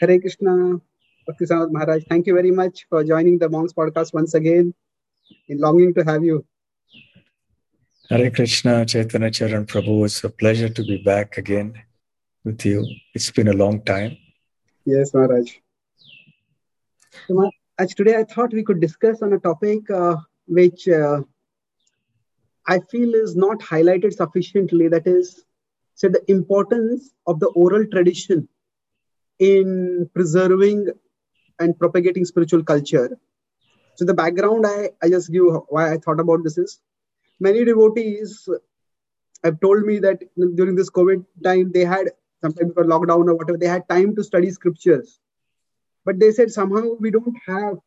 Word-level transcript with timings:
Hare 0.00 0.20
Krishna, 0.20 0.80
Bhakti 1.26 1.44
Rasamrita 1.44 1.72
Maharaj. 1.72 2.04
Thank 2.08 2.28
you 2.28 2.34
very 2.34 2.52
much 2.52 2.86
for 2.88 3.02
joining 3.02 3.36
the 3.38 3.48
Monks 3.48 3.72
podcast 3.72 4.14
once 4.14 4.34
again. 4.34 4.72
In 5.48 5.58
longing 5.58 5.92
to 5.94 6.04
have 6.04 6.22
you. 6.22 6.44
Hare 8.08 8.30
Krishna, 8.30 8.86
Chaitanya 8.86 9.30
Charan 9.30 9.66
Prabhu. 9.66 10.04
It's 10.04 10.22
a 10.22 10.30
pleasure 10.30 10.68
to 10.68 10.82
be 10.84 10.98
back 10.98 11.36
again 11.36 11.82
with 12.44 12.64
you. 12.64 12.86
It's 13.12 13.30
been 13.32 13.48
a 13.48 13.52
long 13.52 13.82
time. 13.82 14.16
Yes, 14.84 15.12
Maharaj. 15.12 15.56
So, 17.26 17.34
Maharaj, 17.34 17.94
today 17.96 18.16
I 18.16 18.22
thought 18.22 18.52
we 18.52 18.62
could 18.62 18.80
discuss 18.80 19.20
on 19.20 19.32
a 19.32 19.38
topic 19.40 19.90
uh, 19.90 20.16
which 20.46 20.88
uh, 20.88 21.22
I 22.68 22.78
feel 22.90 23.14
is 23.14 23.34
not 23.34 23.58
highlighted 23.58 24.14
sufficiently. 24.14 24.86
That 24.86 25.08
is, 25.08 25.44
say, 25.96 26.06
the 26.06 26.22
importance 26.30 27.10
of 27.26 27.40
the 27.40 27.48
oral 27.48 27.84
tradition 27.86 28.48
in 29.38 30.08
preserving 30.14 30.88
and 31.58 31.78
propagating 31.78 32.24
spiritual 32.24 32.62
culture. 32.62 33.18
So 33.96 34.04
the 34.04 34.14
background 34.14 34.66
I, 34.66 34.90
I 35.02 35.08
just 35.08 35.32
give 35.32 35.44
why 35.68 35.92
I 35.92 35.98
thought 35.98 36.20
about 36.20 36.44
this 36.44 36.58
is 36.58 36.80
many 37.40 37.64
devotees 37.64 38.48
have 39.44 39.60
told 39.60 39.84
me 39.84 39.98
that 40.00 40.22
during 40.56 40.74
this 40.74 40.90
COVID 40.90 41.24
time 41.44 41.72
they 41.72 41.84
had 41.84 42.10
sometime 42.40 42.68
before 42.68 42.84
lockdown 42.84 43.28
or 43.28 43.34
whatever, 43.34 43.58
they 43.58 43.66
had 43.66 43.88
time 43.88 44.14
to 44.16 44.24
study 44.24 44.50
scriptures. 44.50 45.20
But 46.04 46.18
they 46.18 46.30
said 46.30 46.50
somehow 46.50 46.94
we 47.00 47.10
don't 47.10 47.36
have 47.46 47.78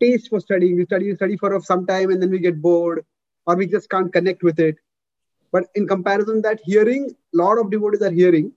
taste 0.00 0.28
for 0.28 0.40
studying. 0.40 0.76
We 0.76 0.84
study 0.84 1.14
study 1.14 1.36
for 1.36 1.60
some 1.60 1.86
time 1.86 2.10
and 2.10 2.20
then 2.20 2.30
we 2.30 2.38
get 2.38 2.60
bored 2.60 3.04
or 3.46 3.56
we 3.56 3.66
just 3.66 3.88
can't 3.88 4.12
connect 4.12 4.42
with 4.42 4.58
it. 4.58 4.76
But 5.52 5.64
in 5.74 5.86
comparison, 5.86 6.42
that 6.42 6.60
hearing, 6.64 7.10
a 7.34 7.36
lot 7.36 7.58
of 7.58 7.70
devotees 7.70 8.02
are 8.02 8.10
hearing, 8.10 8.52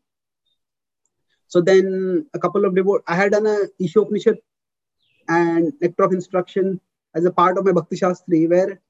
so 1.48 1.62
then 1.62 2.26
a 2.34 2.40
couple 2.40 2.66
of 2.66 2.76
devote, 2.76 3.04
I 3.08 3.16
had 3.16 3.32
done 3.32 3.46
a 3.46 3.60
Ishopanishad 3.82 4.38
and 5.28 5.74
Nectar 5.82 6.04
of 6.04 6.14
Instruction 6.14 6.80
as 7.14 7.26
a 7.26 7.32
part 7.32 7.58
of 7.58 7.66
my 7.66 7.72
Bhakti 7.72 7.96
Shastri, 7.96 8.50
where 8.50 8.82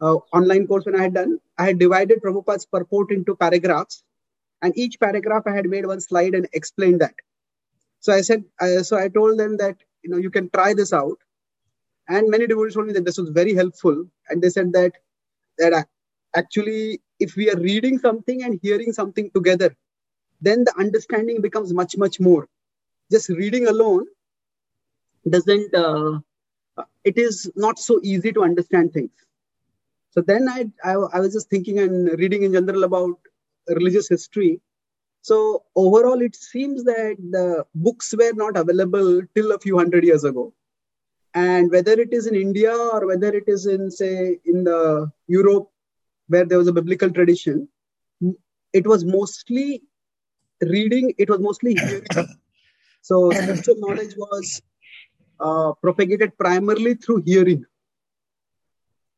uh, 0.00 0.14
online 0.32 0.66
course 0.66 0.86
when 0.86 0.98
I 0.98 1.02
had 1.02 1.14
done, 1.14 1.38
I 1.58 1.66
had 1.66 1.78
divided 1.78 2.22
Prabhupada's 2.22 2.66
purport 2.66 3.10
into 3.10 3.36
paragraphs, 3.36 4.02
and 4.62 4.76
each 4.76 4.98
paragraph 4.98 5.44
I 5.46 5.52
had 5.52 5.66
made 5.66 5.86
one 5.86 6.00
slide 6.00 6.34
and 6.34 6.48
explained 6.52 7.00
that. 7.00 7.14
So 8.00 8.12
I 8.12 8.20
said, 8.20 8.44
uh, 8.60 8.82
so 8.82 8.96
I 8.96 9.08
told 9.08 9.38
them 9.38 9.56
that 9.58 9.76
you 10.02 10.10
know 10.10 10.18
you 10.18 10.30
can 10.30 10.50
try 10.50 10.74
this 10.74 10.92
out, 10.92 11.18
and 12.08 12.30
many 12.30 12.46
devotees 12.46 12.74
told 12.74 12.86
me 12.86 12.92
that 12.94 13.04
this 13.04 13.18
was 13.18 13.30
very 13.30 13.54
helpful, 13.54 14.06
and 14.28 14.42
they 14.42 14.50
said 14.50 14.72
that 14.72 14.92
that 15.58 15.86
actually 16.34 17.00
if 17.18 17.34
we 17.36 17.50
are 17.50 17.58
reading 17.58 17.98
something 17.98 18.44
and 18.44 18.60
hearing 18.62 18.92
something 18.92 19.30
together, 19.32 19.74
then 20.40 20.64
the 20.64 20.74
understanding 20.78 21.40
becomes 21.40 21.72
much 21.72 21.96
much 21.96 22.20
more. 22.20 22.48
Just 23.10 23.28
reading 23.28 23.66
alone 23.66 24.06
doesn't 25.28 25.74
uh, 25.74 26.18
it 27.04 27.18
is 27.18 27.50
not 27.56 27.78
so 27.78 28.00
easy 28.02 28.32
to 28.32 28.42
understand 28.42 28.92
things. 28.92 29.10
So 30.10 30.20
then 30.20 30.48
I, 30.48 30.66
I, 30.84 30.92
I 30.92 31.20
was 31.20 31.32
just 31.32 31.50
thinking 31.50 31.78
and 31.80 32.18
reading 32.18 32.42
in 32.42 32.52
general 32.52 32.84
about 32.84 33.16
religious 33.68 34.08
history. 34.08 34.60
So 35.22 35.64
overall 35.76 36.20
it 36.22 36.34
seems 36.34 36.84
that 36.84 37.16
the 37.18 37.64
books 37.74 38.14
were 38.16 38.32
not 38.32 38.56
available 38.56 39.22
till 39.34 39.52
a 39.52 39.58
few 39.58 39.76
hundred 39.76 40.04
years 40.04 40.24
ago. 40.24 40.52
And 41.34 41.70
whether 41.70 41.92
it 41.92 42.12
is 42.12 42.26
in 42.26 42.34
india 42.34 42.74
or 42.74 43.06
whether 43.06 43.28
it 43.28 43.44
is 43.46 43.66
in 43.66 43.90
say 43.90 44.38
in 44.46 44.64
the 44.64 45.12
europe 45.26 45.68
where 46.28 46.44
there 46.44 46.58
was 46.58 46.68
a 46.68 46.72
biblical 46.72 47.10
tradition 47.10 47.68
it 48.72 48.86
was 48.86 49.04
mostly 49.04 49.82
reading, 50.62 51.14
it 51.18 51.28
was 51.28 51.40
mostly 51.40 51.74
hearing. 51.74 52.06
so 53.02 53.30
spiritual 53.30 53.76
knowledge 53.78 54.14
was 54.16 54.62
uh, 55.40 55.72
propagated 55.82 56.36
primarily 56.38 56.94
through 56.94 57.22
hearing. 57.24 57.64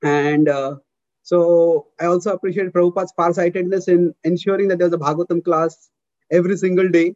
And 0.02 0.48
uh, 0.48 0.76
so 1.22 1.88
I 2.00 2.06
also 2.06 2.32
appreciate 2.32 2.72
Prabhupada's 2.72 3.12
far-sightedness 3.16 3.88
in 3.88 4.14
ensuring 4.24 4.68
that 4.68 4.78
there's 4.78 4.92
a 4.92 4.98
Bhagavatam 4.98 5.44
class 5.44 5.90
every 6.30 6.56
single 6.56 6.88
day. 6.88 7.14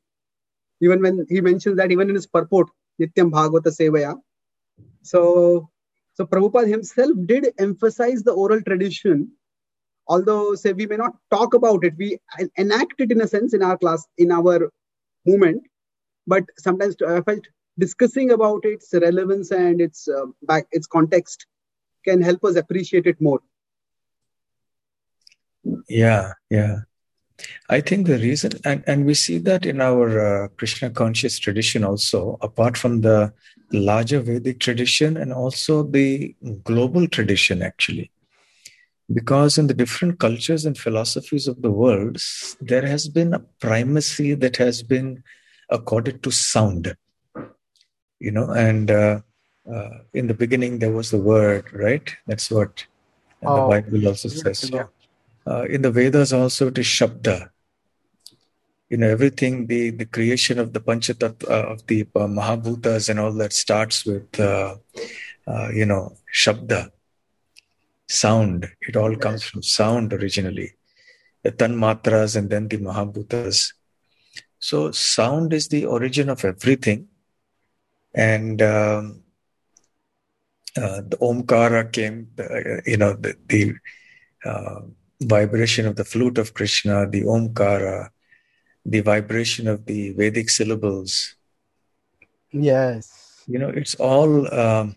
Even 0.81 1.01
when 1.01 1.27
he 1.29 1.41
mentions 1.41 1.77
that 1.77 1.93
even 1.93 2.09
in 2.09 2.15
his 2.15 2.27
purport, 2.27 2.69
Nityam 3.01 3.31
Bhagavata 3.31 3.69
Sevaya. 3.69 4.17
So, 5.03 5.71
so 6.15 6.27
Prabhupada 6.27 6.69
himself 6.69 7.13
did 7.27 7.53
emphasize 7.59 8.23
the 8.23 8.33
oral 8.33 8.61
tradition 8.63 9.33
although 10.07 10.55
say 10.55 10.73
we 10.73 10.87
may 10.87 10.97
not 10.97 11.15
talk 11.31 11.55
about 11.55 11.85
it 11.85 11.95
we 11.97 12.19
enact 12.57 12.95
it 12.99 13.11
in 13.11 13.21
a 13.21 13.29
sense 13.29 13.55
in 13.55 13.63
our 13.63 13.79
class 13.79 14.07
in 14.19 14.31
our 14.33 14.71
movement. 15.27 15.63
But 16.27 16.45
sometimes 16.59 16.97
i 17.07 17.21
felt 17.21 17.45
discussing 17.79 18.31
about 18.31 18.65
its 18.65 18.91
relevance 18.93 19.51
and 19.51 19.81
its 19.81 20.09
uh, 20.09 20.27
back 20.43 20.67
its 20.73 20.87
context 20.87 21.47
can 22.05 22.21
help 22.23 22.45
us 22.45 22.57
appreciate 22.57 23.07
it 23.07 23.21
more. 23.21 23.41
Yeah 25.89 26.33
yeah. 26.51 26.81
I 27.69 27.81
think 27.81 28.07
the 28.07 28.19
reason 28.19 28.53
and, 28.65 28.85
and 28.87 29.05
we 29.05 29.15
see 29.15 29.39
that 29.39 29.67
in 29.67 29.81
our 29.81 30.45
uh, 30.45 30.49
krishna 30.57 30.91
conscious 30.91 31.39
tradition 31.39 31.85
also 31.85 32.39
apart 32.41 32.77
from 32.77 33.01
the 33.01 33.33
larger 33.73 34.21
vedic 34.21 34.61
tradition 34.61 35.17
and 35.17 35.33
also 35.33 35.83
the 35.83 36.35
global 36.63 37.09
tradition 37.09 37.61
actually 37.61 38.11
because 39.13 39.59
in 39.59 39.67
the 39.67 39.75
different 39.75 40.19
cultures 40.19 40.65
and 40.65 40.79
philosophies 40.79 41.47
of 41.47 41.61
the 41.61 41.71
world 41.71 42.19
there 42.61 42.87
has 42.87 43.09
been 43.09 43.35
a 43.35 43.39
primacy 43.61 44.35
that 44.35 44.57
has 44.57 44.83
been 44.83 45.23
accorded 45.69 46.23
to 46.23 46.31
sound. 46.31 46.97
You 48.19 48.31
know 48.31 48.51
and 48.51 48.91
uh, 48.91 49.21
uh, 49.71 49.91
in 50.15 50.27
the 50.27 50.35
beginning 50.35 50.79
there 50.79 50.93
was 50.93 51.11
the 51.11 51.19
word 51.19 51.71
right? 51.73 52.15
That's 52.27 52.51
what 52.51 52.87
oh, 53.43 53.57
the 53.57 53.83
bible 53.83 54.09
also 54.09 54.29
says 54.29 54.71
yeah. 54.71 54.87
uh, 55.47 55.65
in 55.65 55.83
the 55.83 55.91
vedas 55.91 56.33
also 56.33 56.69
it 56.69 56.79
is 56.79 56.87
shabda. 56.87 57.51
You 58.89 58.97
know 58.99 59.09
everything 59.09 59.67
the 59.67 59.91
the 59.91 60.07
creation 60.07 60.59
of 60.59 60.73
the 60.73 60.81
panchatat 60.81 61.45
uh, 61.51 61.73
of 61.73 61.87
the 61.89 62.03
uh, 62.15 62.21
mahabhutas 62.21 63.11
and 63.11 63.21
all 63.21 63.33
that 63.33 63.53
starts 63.53 64.07
with 64.07 64.41
uh, 64.41 64.77
you 65.75 65.85
know 65.85 66.17
shabda 66.33 66.91
sound. 68.09 68.69
It 68.81 68.97
all 68.97 69.17
comes 69.17 69.43
from 69.43 69.63
sound 69.63 70.13
originally. 70.13 70.75
The 71.43 71.53
tanmatras 71.53 72.37
and 72.37 72.49
then 72.51 72.69
the 72.69 72.79
mahabhutas. 72.79 73.73
So 74.59 74.91
sound 74.93 75.53
is 75.53 75.69
the 75.69 75.87
origin 75.87 76.29
of 76.29 76.45
everything. 76.45 77.09
And 78.15 78.63
um, 78.63 79.23
uh, 80.77 81.03
the 81.03 81.19
omkara 81.21 81.93
came, 81.93 82.29
uh, 82.39 82.81
you 82.87 82.97
know, 82.97 83.13
the, 83.15 83.37
the 83.47 83.75
uh, 84.45 84.81
vibration 85.23 85.87
of 85.87 85.97
the 85.97 86.05
flute 86.05 86.39
of 86.39 86.55
Krishna, 86.55 87.09
the 87.09 87.23
omkara, 87.23 88.11
the 88.85 89.01
vibration 89.01 89.69
of 89.69 89.87
the 89.87 90.13
Vedic 90.13 90.51
syllables. 90.51 91.35
Yes. 92.51 93.43
You 93.47 93.59
know, 93.59 93.69
it's 93.69 93.95
all 93.97 94.53
um, 94.55 94.97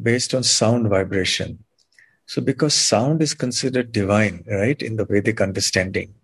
based 0.00 0.34
on 0.34 0.42
sound 0.42 0.88
vibration. 0.88 1.64
So, 2.26 2.40
because 2.40 2.74
sound 2.74 3.20
is 3.22 3.34
considered 3.34 3.92
divine, 3.92 4.44
right, 4.46 4.80
in 4.80 4.96
the 4.96 5.04
Vedic 5.04 5.40
understanding, 5.40 6.14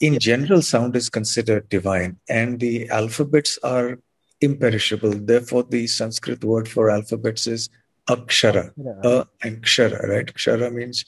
in 0.00 0.18
general, 0.18 0.62
sound 0.62 0.96
is 0.96 1.08
considered 1.08 1.68
divine, 1.68 2.18
and 2.28 2.60
the 2.60 2.88
alphabets 2.88 3.58
are 3.62 3.98
imperishable. 4.40 5.10
Therefore, 5.10 5.64
the 5.64 5.86
Sanskrit 5.86 6.44
word 6.44 6.68
for 6.68 6.90
alphabets 6.90 7.46
is 7.46 7.68
akshara, 8.08 8.72
a 9.04 9.26
and 9.42 9.62
kshara, 9.62 10.08
right? 10.08 10.26
Kshara 10.26 10.72
means 10.72 11.04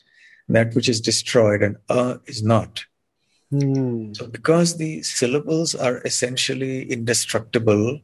that 0.49 0.75
which 0.75 0.89
is 0.89 1.01
destroyed, 1.01 1.63
and 1.63 1.77
a 1.89 2.21
is 2.27 2.43
not. 2.43 2.85
Hmm. 3.51 4.13
So, 4.15 4.27
because 4.27 4.77
the 4.77 5.03
syllables 5.03 5.75
are 5.75 5.99
essentially 5.99 6.91
indestructible 6.91 8.01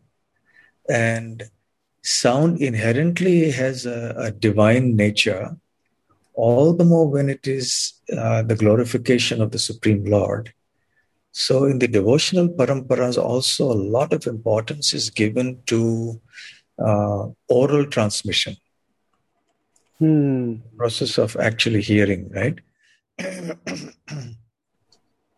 and 0.88 1.50
sound 2.02 2.60
inherently 2.60 3.50
has 3.50 3.86
a, 3.86 4.14
a 4.16 4.30
divine 4.30 4.96
nature, 4.96 5.56
all 6.34 6.72
the 6.72 6.84
more 6.84 7.08
when 7.08 7.28
it 7.28 7.46
is 7.46 7.94
uh, 8.16 8.42
the 8.42 8.54
glorification 8.56 9.40
of 9.42 9.50
the 9.50 9.58
Supreme 9.58 10.04
Lord. 10.04 10.52
So, 11.32 11.64
in 11.64 11.78
the 11.78 11.86
devotional 11.86 12.48
paramparas, 12.48 13.16
also 13.16 13.70
a 13.70 13.82
lot 13.96 14.12
of 14.12 14.26
importance 14.26 14.92
is 14.92 15.10
given 15.10 15.62
to 15.66 16.20
uh, 16.78 17.28
oral 17.48 17.86
transmission. 17.86 18.56
Hmm. 19.98 20.56
Process 20.76 21.18
of 21.18 21.36
actually 21.36 21.82
hearing, 21.82 22.30
right? 22.30 22.58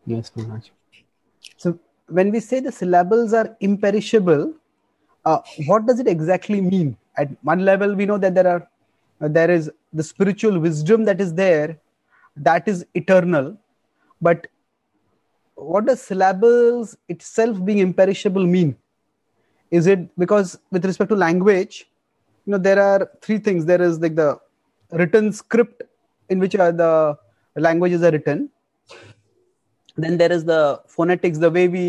yes, 0.05 0.31
Maharaj. 0.35 0.69
So, 1.57 1.77
when 2.07 2.31
we 2.31 2.39
say 2.39 2.59
the 2.59 2.71
syllables 2.71 3.33
are 3.33 3.55
imperishable, 3.59 4.53
uh, 5.25 5.39
what 5.65 5.85
does 5.85 5.99
it 5.99 6.07
exactly 6.07 6.61
mean? 6.61 6.97
At 7.17 7.29
one 7.43 7.59
level, 7.59 7.95
we 7.95 8.05
know 8.05 8.17
that 8.17 8.35
there 8.35 8.47
are 8.47 8.67
uh, 9.21 9.27
there 9.27 9.49
is 9.49 9.71
the 9.93 10.03
spiritual 10.03 10.59
wisdom 10.59 11.05
that 11.05 11.21
is 11.21 11.33
there, 11.33 11.79
that 12.35 12.67
is 12.67 12.85
eternal, 12.93 13.57
but 14.21 14.47
what 15.55 15.85
does 15.85 16.01
syllables 16.01 16.97
itself 17.07 17.63
being 17.63 17.77
imperishable 17.77 18.45
mean? 18.45 18.75
is 19.77 19.87
it 19.91 20.01
because 20.23 20.49
with 20.71 20.85
respect 20.89 21.09
to 21.13 21.17
language 21.25 21.75
you 22.45 22.51
know 22.53 22.61
there 22.67 22.79
are 22.87 22.99
three 23.25 23.37
things 23.45 23.65
there 23.69 23.83
is 23.87 23.99
like 24.03 24.15
the 24.23 24.29
written 25.01 25.31
script 25.37 25.81
in 26.29 26.43
which 26.43 26.55
are 26.63 26.71
the 26.81 26.91
languages 27.67 28.03
are 28.07 28.11
written 28.15 28.43
then 30.03 30.17
there 30.21 30.33
is 30.37 30.45
the 30.51 30.61
phonetics 30.95 31.39
the 31.45 31.51
way 31.57 31.65
we 31.77 31.87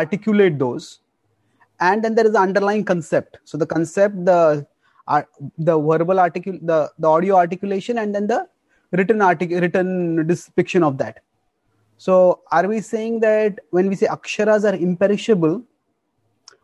articulate 0.00 0.56
those 0.64 0.86
and 1.80 2.02
then 2.02 2.14
there 2.14 2.26
is 2.26 2.32
the 2.32 2.38
underlying 2.38 2.84
concept. 2.84 3.38
So 3.44 3.58
the 3.58 3.66
concept 3.66 4.24
the 4.24 4.66
uh, 5.08 5.22
the 5.58 5.78
verbal 5.78 6.16
articul 6.16 6.58
the 6.62 6.90
the 6.98 7.08
audio 7.08 7.36
articulation 7.36 7.98
and 7.98 8.14
then 8.14 8.26
the 8.26 8.48
written 8.92 9.20
artic 9.20 9.50
written 9.50 10.26
depiction 10.26 10.82
of 10.82 10.98
that. 10.98 11.22
So 11.98 12.42
are 12.50 12.66
we 12.68 12.80
saying 12.80 13.20
that 13.20 13.60
when 13.70 13.88
we 13.88 13.94
say 13.94 14.06
aksharas 14.06 14.64
are 14.64 14.74
imperishable 14.74 15.62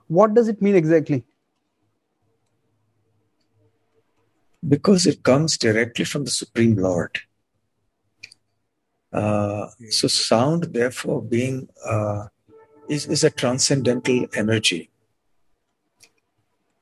what 0.08 0.34
does 0.34 0.48
it 0.48 0.60
mean 0.60 0.74
exactly? 0.74 1.24
Because 4.68 5.06
it 5.06 5.22
comes 5.22 5.56
directly 5.56 6.04
from 6.04 6.24
the 6.24 6.30
supreme 6.30 6.76
lord. 6.76 7.18
Uh, 9.12 9.68
so 9.90 10.08
sound 10.08 10.64
therefore 10.74 11.22
being 11.22 11.68
uh, 11.86 12.26
is, 12.88 13.06
is 13.06 13.24
a 13.24 13.30
transcendental 13.30 14.26
energy 14.34 14.91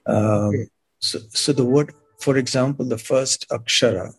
um, 0.06 0.68
so, 0.98 1.18
so 1.30 1.52
the 1.52 1.64
word 1.64 1.94
for 2.18 2.36
example 2.36 2.84
the 2.84 2.98
first 2.98 3.48
akshara 3.48 4.12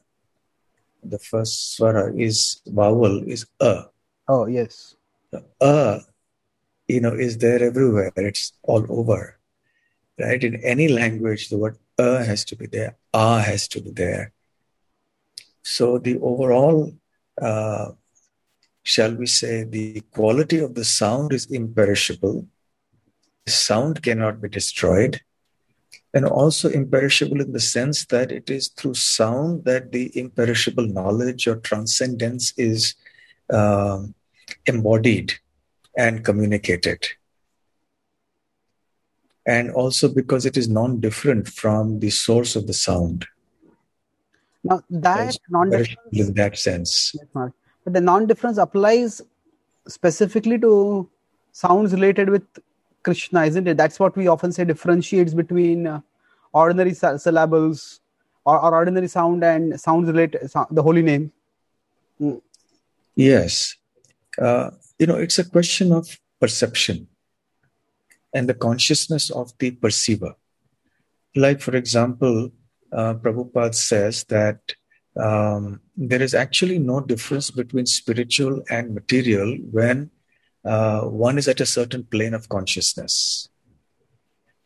the 1.04 1.20
first 1.20 1.78
swara 1.78 2.18
is 2.20 2.62
vowel 2.66 3.24
is 3.28 3.46
a. 3.60 3.86
Oh 4.28 4.46
yes. 4.46 4.96
The 5.32 5.44
a 5.60 6.02
you 6.88 7.02
know 7.02 7.14
is 7.14 7.38
there 7.38 7.64
everywhere. 7.64 8.12
It's 8.16 8.54
all 8.64 8.86
over 8.90 9.40
right? 10.20 10.44
In 10.44 10.56
any 10.64 10.88
language 10.88 11.50
the 11.50 11.58
word 11.58 11.78
a 11.98 12.24
has 12.24 12.46
to 12.46 12.56
be 12.56 12.68
there 12.68 12.98
a 13.14 13.42
has 13.42 13.68
to 13.70 13.82
be 13.82 13.92
there. 13.92 14.34
So 15.64 15.98
the 15.98 16.20
overall 16.20 16.94
uh, 17.42 17.92
shall 18.84 19.16
we 19.16 19.28
say 19.28 19.64
the 19.64 20.02
quality 20.12 20.60
of 20.60 20.76
the 20.76 20.86
sound 20.86 21.34
is 21.34 21.46
imperishable. 21.50 22.48
The 23.46 23.52
sound 23.52 24.04
cannot 24.04 24.42
be 24.42 24.50
destroyed 24.50 25.22
and 26.14 26.26
also 26.26 26.70
imperishable 26.70 27.40
in 27.40 27.54
the 27.54 27.60
sense 27.60 28.06
that 28.06 28.32
it 28.32 28.50
is 28.50 28.68
through 28.70 28.94
sound 28.94 29.64
that 29.66 29.92
the 29.92 30.12
imperishable 30.18 30.86
knowledge 30.86 31.48
or 31.48 31.56
transcendence 31.58 32.54
is 32.58 32.96
um, 33.52 34.14
embodied 34.66 35.34
and 35.98 36.26
communicated. 36.26 37.08
And 39.46 39.72
also 39.72 40.14
because 40.14 40.46
it 40.46 40.58
is 40.58 40.68
non 40.68 41.00
different 41.00 41.48
from 41.48 42.00
the 42.00 42.10
source 42.10 42.56
of 42.56 42.68
the 42.68 42.74
sound. 42.74 43.26
Now, 44.64 44.84
that 44.90 45.38
non 45.50 45.70
difference. 45.72 45.98
In 46.12 46.34
that 46.36 46.58
sense. 46.58 47.16
But 47.34 47.54
the 47.86 48.02
non 48.02 48.28
difference 48.28 48.58
applies 48.58 49.22
specifically 49.88 50.60
to 50.60 51.10
sounds 51.54 51.94
related 51.94 52.30
with 52.30 52.44
Krishna, 53.04 53.46
isn't 53.46 53.68
it? 53.68 53.78
That's 53.78 54.00
what 54.00 54.16
we 54.16 54.28
often 54.28 54.52
say 54.52 54.64
differentiates 54.66 55.34
between 55.34 55.88
uh, 55.88 56.02
ordinary 56.54 56.94
syllables 56.94 58.00
or, 58.46 58.60
or, 58.60 58.74
ordinary 58.74 59.08
sound 59.08 59.44
and 59.44 59.80
sounds 59.80 60.08
related, 60.08 60.50
the 60.72 60.84
holy 60.84 61.02
name. 61.02 61.32
Mm. 62.20 62.42
Yes. 63.16 63.76
Uh, 64.40 64.72
you 64.98 65.08
know, 65.08 65.16
it's 65.16 65.40
a 65.40 65.50
question 65.50 65.92
of 65.92 66.08
perception 66.40 67.08
and 68.34 68.48
the 68.48 68.54
consciousness 68.54 69.30
of 69.30 69.52
the 69.60 69.72
perceiver. 69.72 70.36
Like, 71.36 71.62
for 71.62 71.76
example, 71.76 72.52
uh, 72.92 73.14
Prabhupada 73.16 73.76
says 73.76 74.24
that 74.26 74.60
um, 75.18 75.82
there 75.96 76.22
is 76.22 76.34
actually 76.34 76.80
no 76.80 77.02
difference 77.02 77.52
between 77.52 77.86
spiritual 77.86 78.64
and 78.70 78.94
material 78.94 79.58
when 79.72 80.10
uh, 80.64 81.02
one 81.02 81.38
is 81.38 81.48
at 81.48 81.62
a 81.62 81.66
certain 81.66 82.04
plane 82.04 82.34
of 82.34 82.50
consciousness. 82.50 83.50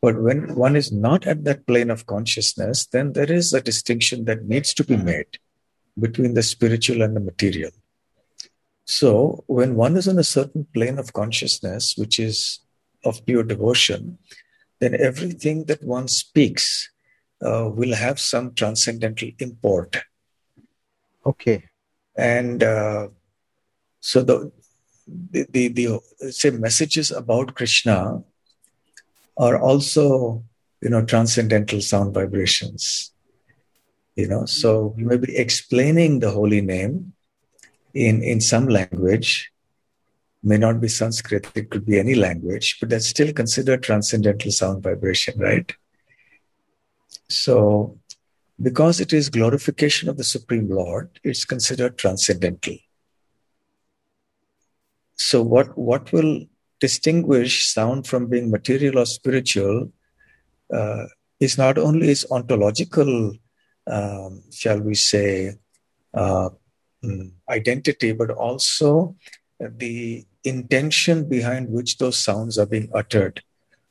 But 0.01 0.21
when 0.21 0.55
one 0.55 0.75
is 0.75 0.91
not 0.91 1.25
at 1.25 1.45
that 1.45 1.65
plane 1.65 1.89
of 1.89 2.05
consciousness, 2.05 2.85
then 2.85 3.13
there 3.13 3.31
is 3.31 3.53
a 3.53 3.61
distinction 3.61 4.25
that 4.25 4.45
needs 4.45 4.73
to 4.75 4.83
be 4.83 4.97
made 4.97 5.39
between 5.99 6.33
the 6.33 6.43
spiritual 6.43 7.01
and 7.01 7.15
the 7.15 7.21
material. 7.21 7.71
So, 8.85 9.43
when 9.47 9.75
one 9.75 9.97
is 9.97 10.07
on 10.07 10.19
a 10.19 10.23
certain 10.23 10.67
plane 10.73 10.99
of 10.99 11.13
consciousness, 11.13 11.97
which 11.97 12.19
is 12.19 12.59
of 13.03 13.25
pure 13.25 13.43
devotion, 13.43 14.19
then 14.79 14.93
everything 14.99 15.65
that 15.65 15.83
one 15.83 16.07
speaks 16.07 16.91
uh, 17.43 17.69
will 17.73 17.95
have 17.95 18.19
some 18.19 18.53
transcendental 18.53 19.29
import. 19.39 19.97
Okay. 21.25 21.63
And 22.15 22.63
uh, 22.63 23.09
so 23.99 24.21
the 24.23 24.51
the, 25.07 25.45
the, 25.51 25.67
the 25.69 26.31
say 26.31 26.49
messages 26.51 27.11
about 27.11 27.55
Krishna 27.55 28.23
are 29.37 29.59
also 29.59 30.43
you 30.81 30.89
know 30.89 31.03
transcendental 31.03 31.81
sound 31.81 32.13
vibrations. 32.13 33.11
You 34.15 34.27
know, 34.27 34.45
so 34.45 34.93
we 34.95 35.03
may 35.03 35.17
be 35.17 35.35
explaining 35.35 36.19
the 36.19 36.31
holy 36.31 36.61
name 36.61 37.13
in 37.93 38.23
in 38.23 38.39
some 38.39 38.67
language, 38.67 39.51
may 40.41 40.57
not 40.57 40.79
be 40.79 40.87
Sanskrit, 40.87 41.51
it 41.55 41.69
could 41.69 41.85
be 41.85 41.99
any 41.99 42.15
language, 42.15 42.77
but 42.79 42.89
that's 42.89 43.07
still 43.07 43.33
considered 43.33 43.83
transcendental 43.83 44.51
sound 44.51 44.83
vibration, 44.83 45.37
right? 45.39 45.73
So, 47.27 47.97
because 48.61 48.99
it 49.01 49.11
is 49.11 49.29
glorification 49.29 50.07
of 50.07 50.17
the 50.17 50.23
Supreme 50.23 50.69
Lord, 50.69 51.19
it's 51.23 51.43
considered 51.43 51.97
transcendental. 51.97 52.77
So 55.15 55.41
what 55.41 55.77
what 55.77 56.11
will 56.11 56.45
distinguish 56.79 57.67
sound 57.67 58.07
from 58.07 58.27
being 58.27 58.51
material 58.51 58.99
or 58.99 59.05
spiritual 59.05 59.91
uh, 60.73 61.05
is 61.39 61.57
not 61.57 61.77
only 61.77 62.09
its 62.09 62.25
ontological, 62.31 63.33
um, 63.87 64.43
shall 64.51 64.79
we 64.79 64.95
say, 64.95 65.55
uh, 66.13 66.49
mm, 67.03 67.31
identity, 67.49 68.11
but 68.11 68.31
also 68.31 69.15
the 69.59 70.25
intention 70.43 71.27
behind 71.27 71.69
which 71.69 71.97
those 71.97 72.17
sounds 72.17 72.57
are 72.57 72.65
being 72.65 72.89
uttered, 72.93 73.41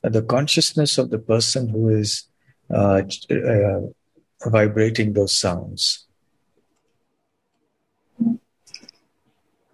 And 0.03 0.15
the 0.15 0.23
consciousness 0.23 0.99
of 0.99 1.11
the 1.11 1.19
person 1.19 1.69
who 1.69 1.89
is 1.89 2.29
uh, 2.71 3.03
uh 3.31 3.81
vibrating 4.47 5.13
those 5.13 5.33
sounds. 5.33 6.04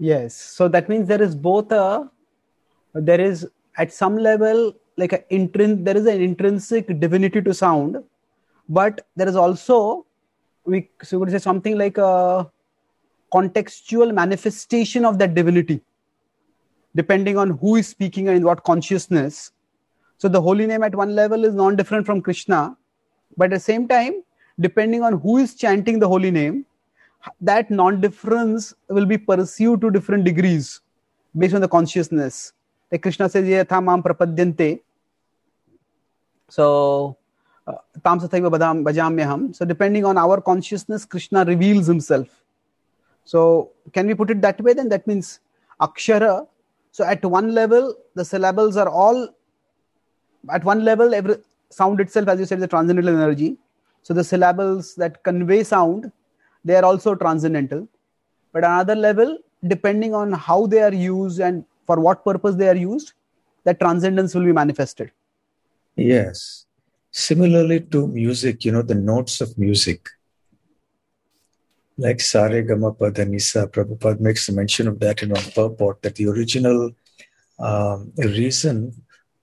Yes. 0.00 0.34
So 0.34 0.66
that 0.68 0.88
means 0.88 1.06
there 1.06 1.22
is 1.22 1.34
both 1.36 1.70
a 1.70 2.10
there 2.94 3.20
is 3.20 3.46
at 3.76 3.92
some 3.92 4.16
level 4.16 4.74
like 4.96 5.12
an 5.12 5.22
intrin 5.30 5.84
there 5.84 5.96
is 5.96 6.06
an 6.06 6.20
intrinsic 6.20 6.88
divinity 7.00 7.40
to 7.40 7.54
sound 7.54 8.02
but 8.68 9.06
there 9.16 9.28
is 9.28 9.36
also 9.36 10.06
we 10.64 10.88
so 11.02 11.18
would 11.18 11.30
say 11.30 11.38
something 11.38 11.78
like 11.78 11.98
a 11.98 12.50
contextual 13.32 14.12
manifestation 14.12 15.04
of 15.04 15.18
that 15.18 15.34
divinity 15.34 15.80
depending 16.94 17.38
on 17.38 17.50
who 17.50 17.76
is 17.76 17.86
speaking 17.86 18.26
and 18.26 18.36
in 18.36 18.44
what 18.44 18.64
consciousness. 18.64 19.52
So 20.18 20.28
the 20.28 20.40
holy 20.40 20.66
name 20.66 20.82
at 20.82 20.94
one 20.94 21.14
level 21.14 21.44
is 21.44 21.54
non 21.54 21.76
different 21.76 22.04
from 22.04 22.20
krishna 22.20 22.76
but 23.36 23.44
at 23.44 23.50
the 23.50 23.60
same 23.60 23.86
time 23.88 24.22
depending 24.58 25.02
on 25.02 25.20
who 25.20 25.38
is 25.38 25.54
chanting 25.54 25.98
the 25.98 26.08
holy 26.08 26.30
name 26.30 26.66
that 27.40 27.70
non-difference 27.70 28.74
will 28.88 29.06
be 29.06 29.18
pursued 29.18 29.80
to 29.80 29.90
different 29.90 30.24
degrees 30.24 30.80
based 31.36 31.54
on 31.54 31.60
the 31.60 31.68
consciousness. 31.68 32.52
Like 32.90 33.02
Krishna 33.02 33.28
says, 33.28 33.44
Yatha 33.44 33.82
mam 33.82 34.02
prapadyante. 34.02 34.80
So, 36.48 37.16
uh, 37.66 37.74
tam 38.04 38.18
tathaiva 38.18 38.50
badam 38.50 38.82
bhajamyaham. 38.82 39.54
So, 39.54 39.64
depending 39.64 40.04
on 40.04 40.18
our 40.18 40.40
consciousness, 40.40 41.04
Krishna 41.04 41.44
reveals 41.44 41.86
himself. 41.86 42.28
So, 43.24 43.70
can 43.92 44.06
we 44.06 44.14
put 44.14 44.30
it 44.30 44.40
that 44.42 44.60
way? 44.60 44.72
Then 44.72 44.88
that 44.88 45.06
means 45.06 45.40
akshara. 45.80 46.48
So, 46.90 47.04
at 47.04 47.24
one 47.24 47.54
level, 47.54 47.94
the 48.14 48.24
syllables 48.24 48.76
are 48.76 48.88
all, 48.88 49.28
at 50.50 50.64
one 50.64 50.84
level, 50.84 51.14
every 51.14 51.36
sound 51.68 52.00
itself, 52.00 52.28
as 52.28 52.40
you 52.40 52.46
said, 52.46 52.58
is 52.58 52.64
a 52.64 52.68
transcendental 52.68 53.14
energy. 53.14 53.56
So, 54.02 54.14
the 54.14 54.24
syllables 54.24 54.96
that 54.96 55.22
convey 55.22 55.62
sound 55.62 56.10
they 56.64 56.76
are 56.76 56.84
also 56.84 57.14
transcendental. 57.14 57.88
But 58.52 58.64
another 58.64 58.96
level 58.96 59.38
depending 59.66 60.14
on 60.14 60.32
how 60.32 60.66
they 60.66 60.82
are 60.82 60.94
used 60.94 61.40
and 61.40 61.64
for 61.86 62.00
what 62.00 62.24
purpose 62.24 62.54
they 62.54 62.68
are 62.68 62.76
used 62.76 63.12
that 63.64 63.78
transcendence 63.78 64.34
will 64.34 64.44
be 64.44 64.52
manifested. 64.52 65.10
Yes. 65.96 66.66
Similarly 67.10 67.80
to 67.92 68.06
music 68.06 68.64
you 68.64 68.72
know 68.72 68.82
the 68.82 68.94
notes 68.94 69.40
of 69.40 69.58
music. 69.58 70.08
Like 71.98 72.20
Sare 72.20 72.62
Gama 72.62 72.92
Padanisa, 72.92 73.70
Prabhupada 73.70 74.20
makes 74.20 74.48
mention 74.50 74.88
of 74.88 75.00
that 75.00 75.22
in 75.22 75.30
one 75.30 75.50
purport 75.54 76.00
that 76.00 76.14
the 76.14 76.28
original 76.28 76.92
um, 77.58 78.12
reason 78.16 78.94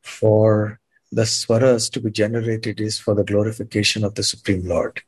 for 0.02 0.80
the 1.12 1.22
swaras 1.24 1.90
to 1.92 2.00
be 2.00 2.10
generated 2.10 2.82
is 2.82 3.00
for 3.00 3.14
the 3.14 3.24
glorification 3.24 4.04
of 4.04 4.16
the 4.16 4.24
Supreme 4.24 4.68
Lord. 4.68 5.02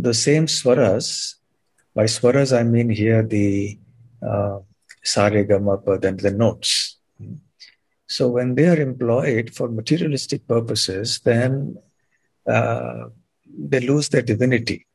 The 0.00 0.14
same 0.14 0.46
swaras, 0.46 1.34
by 1.92 2.04
swaras 2.04 2.56
I 2.56 2.62
mean 2.62 2.88
here 2.88 3.22
the 3.24 3.78
uh, 4.22 4.58
saregama 5.04 6.04
and 6.04 6.20
the 6.20 6.30
notes. 6.30 6.98
So 8.06 8.28
when 8.28 8.54
they 8.54 8.68
are 8.68 8.80
employed 8.80 9.52
for 9.52 9.68
materialistic 9.68 10.46
purposes, 10.46 11.18
then 11.24 11.78
uh, 12.46 13.06
they 13.46 13.80
lose 13.80 14.08
their 14.08 14.22
divinity. 14.22 14.86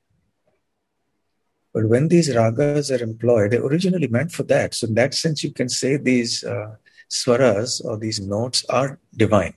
But 1.73 1.89
when 1.89 2.07
these 2.07 2.29
ragas 2.29 2.89
are 2.97 3.03
employed, 3.03 3.51
they're 3.51 3.65
originally 3.65 4.07
meant 4.07 4.31
for 4.31 4.43
that. 4.43 4.73
So 4.73 4.87
in 4.87 4.93
that 4.93 5.13
sense, 5.13 5.43
you 5.43 5.51
can 5.51 5.67
say 5.67 5.97
these 5.97 6.43
uh, 6.45 6.75
swaras 7.09 7.83
or 7.83 7.97
these 7.97 8.21
notes 8.21 8.63
are 8.69 8.99
divine. 9.15 9.55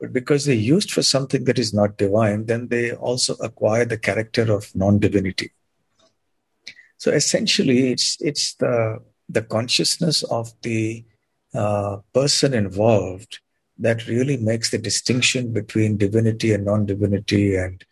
But 0.00 0.12
because 0.12 0.44
they're 0.44 0.54
used 0.54 0.92
for 0.92 1.02
something 1.02 1.44
that 1.44 1.58
is 1.58 1.74
not 1.74 1.98
divine, 1.98 2.46
then 2.46 2.68
they 2.68 2.92
also 2.92 3.34
acquire 3.34 3.84
the 3.84 3.98
character 3.98 4.52
of 4.52 4.74
non-divinity. 4.74 5.50
So 6.98 7.12
essentially, 7.12 7.92
it's 7.92 8.16
it's 8.20 8.54
the 8.54 8.98
the 9.28 9.42
consciousness 9.42 10.22
of 10.24 10.52
the 10.62 11.04
uh, 11.54 11.98
person 12.12 12.54
involved 12.54 13.40
that 13.78 14.06
really 14.08 14.36
makes 14.36 14.70
the 14.70 14.78
distinction 14.78 15.52
between 15.52 15.96
divinity 15.96 16.52
and 16.52 16.64
non-divinity 16.64 17.56
and 17.56 17.84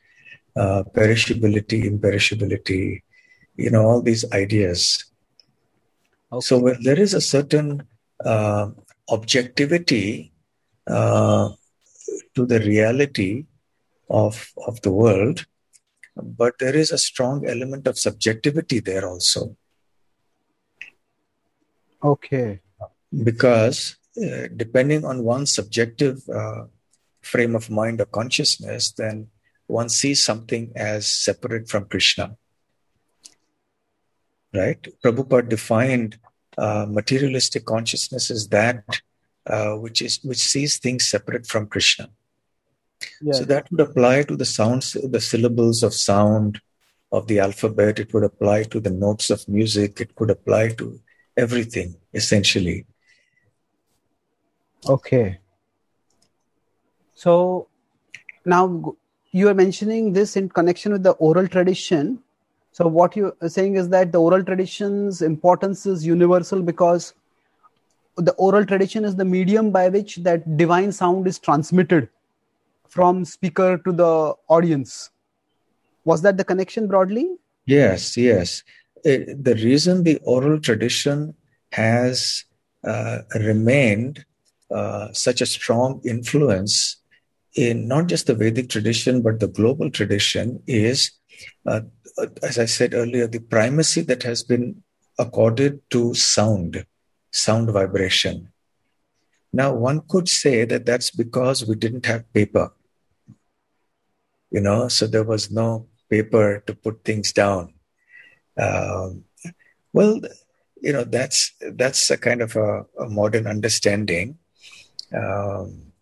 uh, 0.57 0.83
perishability, 0.93 1.85
imperishability, 1.85 3.03
you 3.57 3.71
know, 3.71 3.85
all 3.85 4.03
these 4.03 4.25
ideas. 4.33 5.05
Okay. 6.33 6.45
So 6.45 6.59
when 6.59 6.83
there 6.83 6.99
is 6.99 7.15
a 7.15 7.21
certain 7.21 7.87
uh, 8.25 8.71
objectivity 9.09 10.33
uh, 10.87 11.51
to 12.37 12.47
the 12.47 12.61
reality 12.61 13.47
of 14.09 14.53
of 14.67 14.81
the 14.83 14.93
world, 14.93 15.47
but 16.17 16.59
there 16.59 16.77
is 16.77 16.93
a 16.93 16.99
strong 16.99 17.47
element 17.49 17.87
of 17.87 17.99
subjectivity 17.99 18.81
there 18.81 19.07
also. 19.09 19.57
Okay. 22.03 22.61
Because 23.25 23.97
uh, 24.23 24.49
depending 24.55 25.05
on 25.05 25.25
one's 25.25 25.53
subjective 25.53 26.23
uh, 26.29 26.65
frame 27.23 27.57
of 27.57 27.71
mind 27.71 28.01
or 28.01 28.07
consciousness, 28.07 28.93
then 28.93 29.29
one 29.67 29.89
sees 29.89 30.25
something 30.25 30.73
as 30.77 31.07
separate 31.07 31.69
from 31.69 31.87
Krishna. 31.87 32.37
Right? 34.55 34.81
Prabhupada 35.03 35.49
defined 35.49 36.19
uh, 36.57 36.87
materialistic 36.89 37.65
consciousness 37.67 38.31
as 38.31 38.49
that 38.49 38.85
uh, 39.47 39.75
which 39.75 40.03
is 40.03 40.19
which 40.25 40.39
sees 40.39 40.79
things 40.79 41.07
separate 41.09 41.47
from 41.47 41.67
Krishna. 41.67 42.11
So 43.33 43.45
that 43.45 43.71
would 43.71 43.81
apply 43.81 44.23
to 44.25 44.37
the 44.37 44.45
sounds, 44.45 44.93
the 44.93 45.21
syllables 45.21 45.83
of 45.83 45.95
sound 45.95 46.61
of 47.13 47.27
the 47.27 47.39
alphabet. 47.39 47.99
It 47.99 48.13
would 48.13 48.25
apply 48.25 48.65
to 48.65 48.81
the 48.81 48.91
notes 48.91 49.31
of 49.31 49.47
music. 49.49 50.01
It 50.01 50.15
could 50.15 50.31
apply 50.31 50.71
to 50.75 51.01
everything 51.37 51.97
essentially. 52.13 52.87
Okay. 54.89 55.39
So 57.15 57.69
now 58.45 58.97
you 59.31 59.49
are 59.49 59.55
mentioning 59.55 60.13
this 60.13 60.37
in 60.37 60.49
connection 60.49 60.93
with 60.93 61.03
the 61.03 61.13
oral 61.13 61.49
tradition. 61.49 62.23
So 62.73 62.87
what 62.87 63.17
you 63.17 63.35
are 63.41 63.49
saying 63.49 63.77
is 63.77 63.89
that 63.89 64.13
the 64.13 64.19
oral 64.19 64.45
tradition's 64.45 65.23
importance 65.23 65.87
is 65.87 66.07
universal 66.07 66.63
because 66.63 67.15
the 68.17 68.33
oral 68.35 68.65
tradition 68.65 69.05
is 69.05 69.17
the 69.17 69.25
medium 69.25 69.71
by 69.71 69.89
which 69.89 70.17
that 70.17 70.57
divine 70.57 70.93
sound 70.93 71.27
is 71.27 71.39
transmitted 71.39 72.09
from 72.97 73.25
speaker 73.27 73.77
to 73.85 73.93
the 73.93 74.13
audience. 74.49 75.11
Was 76.05 76.23
that 76.23 76.39
the 76.39 76.45
connection 76.45 76.87
broadly? 76.89 77.27
Yes, 77.67 78.17
yes. 78.17 78.63
It, 79.05 79.29
uh, 79.29 79.33
the 79.49 79.55
reason 79.57 80.03
the 80.03 80.19
oral 80.23 80.59
tradition 80.59 81.35
has 81.73 82.45
uh, 82.85 83.19
remained 83.35 84.25
uh, 84.71 85.13
such 85.13 85.43
a 85.43 85.47
strong 85.47 86.01
influence 86.05 86.97
in 87.55 87.87
not 87.87 88.07
just 88.07 88.27
the 88.27 88.35
Vedic 88.35 88.71
tradition, 88.71 89.21
but 89.21 89.41
the 89.41 89.49
global 89.49 89.91
tradition 89.91 90.63
is, 90.67 91.11
uh, 91.67 91.81
as 92.43 92.59
I 92.59 92.65
said 92.65 92.95
earlier, 92.95 93.27
the 93.27 93.41
primacy 93.41 94.01
that 94.03 94.23
has 94.23 94.43
been 94.43 94.83
accorded 95.19 95.81
to 95.91 96.15
sound, 96.15 96.87
sound 97.31 97.71
vibration. 97.71 98.53
Now, 99.53 99.75
one 99.75 100.03
could 100.09 100.29
say 100.29 100.65
that 100.65 100.87
that's 100.87 101.11
because 101.11 101.67
we 101.67 101.77
didn't 101.77 102.07
have 102.07 102.33
paper, 102.33 102.73
you 104.51 104.61
know, 104.61 104.89
so 104.89 105.07
there 105.07 105.25
was 105.25 105.51
no 105.51 105.87
paper 106.09 106.63
to 106.67 106.75
put 106.75 107.05
things 107.05 107.33
down. 107.33 107.75
Um, 108.57 109.25
well, 109.93 110.21
you 110.81 110.93
know, 110.93 111.05
that's 111.05 111.53
that's 111.61 112.11
a 112.11 112.17
kind 112.17 112.43
of 112.43 112.57
a, 112.57 112.87
a 112.99 113.09
modern 113.09 113.47
understanding. 113.47 114.39
Um, 115.15 115.93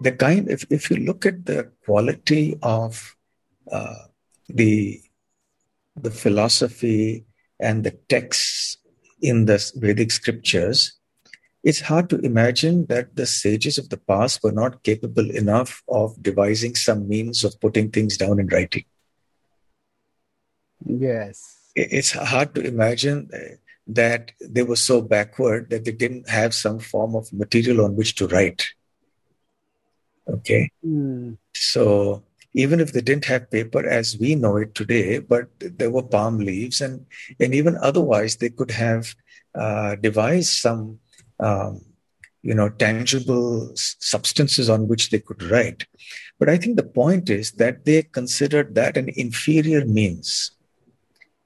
the 0.00 0.12
kind 0.12 0.50
if, 0.50 0.64
if 0.70 0.90
you 0.90 0.96
look 0.96 1.24
at 1.26 1.46
the 1.46 1.70
quality 1.84 2.58
of 2.62 3.16
uh, 3.70 4.06
the 4.48 5.00
the 5.96 6.10
philosophy 6.10 7.24
and 7.60 7.84
the 7.84 7.92
texts 8.08 8.78
in 9.20 9.46
the 9.46 9.72
Vedic 9.76 10.10
scriptures, 10.10 10.98
it's 11.62 11.80
hard 11.80 12.10
to 12.10 12.18
imagine 12.18 12.86
that 12.86 13.14
the 13.16 13.26
sages 13.26 13.78
of 13.78 13.88
the 13.88 13.96
past 13.96 14.42
were 14.42 14.52
not 14.52 14.82
capable 14.82 15.30
enough 15.30 15.82
of 15.88 16.20
devising 16.22 16.74
some 16.74 17.08
means 17.08 17.44
of 17.44 17.60
putting 17.60 17.90
things 17.90 18.16
down 18.16 18.40
in 18.40 18.48
writing. 18.48 18.84
Yes. 20.84 21.56
It's 21.74 22.12
hard 22.12 22.54
to 22.56 22.62
imagine 22.62 23.30
that 23.86 24.32
they 24.40 24.62
were 24.62 24.76
so 24.76 25.00
backward 25.00 25.70
that 25.70 25.84
they 25.84 25.92
didn't 25.92 26.28
have 26.28 26.54
some 26.54 26.78
form 26.78 27.14
of 27.14 27.32
material 27.32 27.84
on 27.84 27.96
which 27.96 28.14
to 28.16 28.26
write. 28.26 28.66
Okay. 30.28 30.70
Mm. 30.84 31.38
So 31.54 32.22
even 32.54 32.80
if 32.80 32.92
they 32.92 33.00
didn't 33.00 33.24
have 33.26 33.50
paper 33.50 33.86
as 33.86 34.18
we 34.18 34.34
know 34.34 34.56
it 34.56 34.74
today, 34.74 35.18
but 35.18 35.48
there 35.58 35.90
were 35.90 36.02
palm 36.02 36.38
leaves, 36.38 36.80
and 36.80 37.06
and 37.40 37.54
even 37.54 37.76
otherwise, 37.76 38.36
they 38.36 38.50
could 38.50 38.70
have 38.70 39.14
uh, 39.54 39.96
devised 39.96 40.52
some, 40.52 40.98
um, 41.42 41.80
you 42.42 42.54
know, 42.54 42.68
tangible 42.68 43.70
substances 43.74 44.68
on 44.68 44.88
which 44.88 45.10
they 45.10 45.20
could 45.20 45.42
write. 45.44 45.86
But 46.38 46.48
I 46.48 46.56
think 46.56 46.76
the 46.76 46.82
point 46.82 47.30
is 47.30 47.52
that 47.52 47.84
they 47.84 48.02
considered 48.02 48.74
that 48.74 48.96
an 48.96 49.10
inferior 49.14 49.84
means 49.84 50.52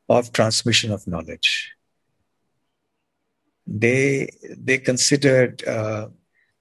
of 0.09 0.33
transmission 0.33 0.93
of 0.93 1.07
knowledge. 1.07 1.73
They 3.67 4.31
they 4.57 4.79
considered 4.79 5.67
uh, 5.67 6.09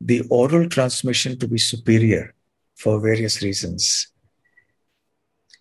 the 0.02 0.24
oral 0.30 0.68
transmission 0.68 1.38
to 1.40 1.48
be 1.48 1.60
superior 1.60 2.34
for 2.76 3.00
various 3.00 3.42
reasons. 3.42 4.08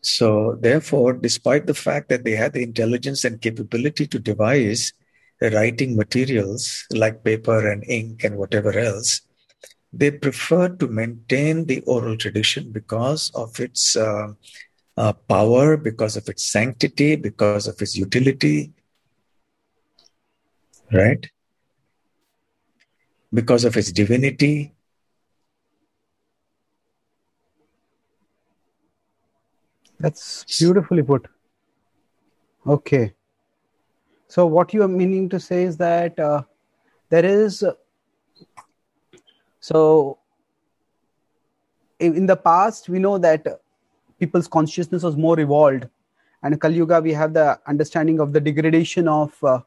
So, 0.00 0.58
therefore, 0.60 1.14
despite 1.14 1.66
the 1.66 1.74
fact 1.74 2.08
that 2.08 2.24
they 2.24 2.32
had 2.32 2.52
the 2.52 2.62
intelligence 2.62 3.24
and 3.24 3.40
capability 3.40 4.06
to 4.08 4.18
devise 4.18 4.92
writing 5.40 5.96
materials 5.96 6.86
like 6.92 7.24
paper 7.24 7.70
and 7.70 7.84
ink 7.88 8.24
and 8.24 8.36
whatever 8.36 8.76
else, 8.78 9.20
they 9.92 10.10
prefer 10.10 10.68
to 10.68 10.88
maintain 10.88 11.66
the 11.66 11.80
oral 11.82 12.16
tradition 12.16 12.72
because 12.72 13.30
of 13.34 13.58
its 13.60 13.96
uh, 13.96 14.28
uh, 14.96 15.12
power, 15.12 15.76
because 15.76 16.16
of 16.16 16.28
its 16.28 16.44
sanctity, 16.46 17.16
because 17.16 17.66
of 17.66 17.80
its 17.80 17.96
utility. 17.96 18.72
Right? 20.92 21.26
because 23.34 23.64
of 23.64 23.76
its 23.76 23.90
divinity. 23.90 24.72
That's 29.98 30.44
beautifully 30.44 31.02
put. 31.02 31.26
Okay. 32.66 33.13
So, 34.28 34.46
what 34.46 34.74
you 34.74 34.82
are 34.82 34.88
meaning 34.88 35.28
to 35.28 35.40
say 35.40 35.64
is 35.64 35.76
that 35.78 36.18
uh, 36.18 36.42
there 37.10 37.24
is. 37.24 37.64
So, 39.60 40.18
in, 41.98 42.26
the 42.26 42.36
past, 42.36 42.88
we 42.88 42.98
know 42.98 43.16
that 43.18 43.46
people's 44.18 44.48
consciousness 44.48 45.02
was 45.02 45.16
more 45.16 45.40
evolved. 45.40 45.86
And 46.42 46.60
Kali 46.60 46.74
Yuga, 46.76 47.00
we 47.00 47.12
have 47.12 47.32
the 47.32 47.58
understanding 47.66 48.20
of 48.20 48.34
the 48.34 48.40
degradation 48.40 49.08
of, 49.08 49.32
uh, 49.42 49.60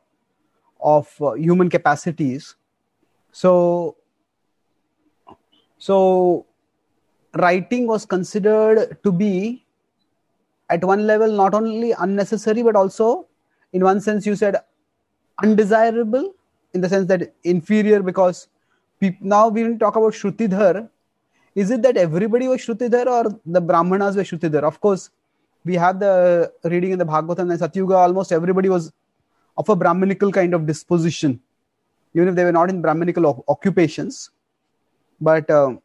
of 0.80 1.12
uh, 1.20 1.34
human 1.34 1.70
capacities 1.70 2.56
so, 3.38 3.98
so 5.78 6.48
writing 7.36 7.86
was 7.86 8.04
considered 8.04 8.98
to 9.04 9.12
be 9.12 9.64
at 10.72 10.84
one 10.84 11.06
level 11.06 11.32
not 11.32 11.54
only 11.54 11.92
unnecessary 11.92 12.64
but 12.64 12.76
also 12.76 13.27
in 13.74 13.84
one 13.84 14.02
sense 14.02 14.26
you 14.26 14.36
said 14.36 14.56
undesirable 15.44 16.34
in 16.74 16.82
the 16.82 16.90
sense 16.90 17.08
that 17.08 17.34
inferior 17.44 18.02
because 18.02 18.48
now 19.20 19.48
we 19.48 19.78
talk 19.78 19.96
about 19.96 20.14
Shrutidhar. 20.14 20.90
Is 21.56 21.72
it 21.72 21.82
that 21.84 21.98
everybody 21.98 22.48
was 22.48 22.62
Shrutidhar 22.62 23.06
or 23.08 23.40
the 23.46 23.62
Brahmanas 23.62 24.16
were 24.16 24.24
Shrutidhar? 24.24 24.64
Of 24.64 24.80
course, 24.80 25.10
we 25.66 25.76
have 25.76 26.00
the 26.00 26.52
reading 26.64 26.92
in 26.92 27.00
the 27.00 27.06
Bhagavatam 27.06 27.52
and 27.52 27.60
Satyuga, 27.60 27.96
almost 27.96 28.32
everybody 28.32 28.70
was 28.70 28.92
of 29.58 29.70
a 29.70 29.76
Brahmanical 29.76 30.32
kind 30.32 30.54
of 30.54 30.66
disposition, 30.66 31.40
even 32.14 32.28
if 32.28 32.36
they 32.36 32.44
were 32.44 32.52
not 32.52 32.70
in 32.70 32.82
Brahmanical 32.82 33.44
occupations. 33.48 34.30
But 35.20 35.50
uh, 35.50 35.78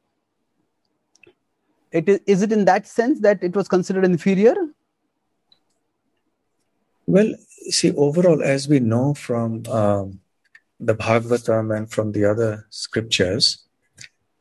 it 1.91 2.09
is, 2.09 2.21
is 2.27 2.43
it 2.43 2.53
in 2.53 2.65
that 2.67 2.87
sense 2.87 3.21
that 3.21 3.43
it 3.43 3.57
was 3.57 3.69
considered 3.69 4.05
inferior? 4.05 4.55
Well, 7.07 7.35
see, 7.71 7.93
overall, 7.93 8.43
as 8.43 8.69
we 8.69 8.81
know 8.81 9.15
from 9.15 9.67
um, 9.67 10.21
the 10.79 10.95
Bhagavatam 10.95 11.77
and 11.77 11.91
from 11.91 12.13
the 12.13 12.25
other 12.25 12.67
scriptures, 12.71 13.65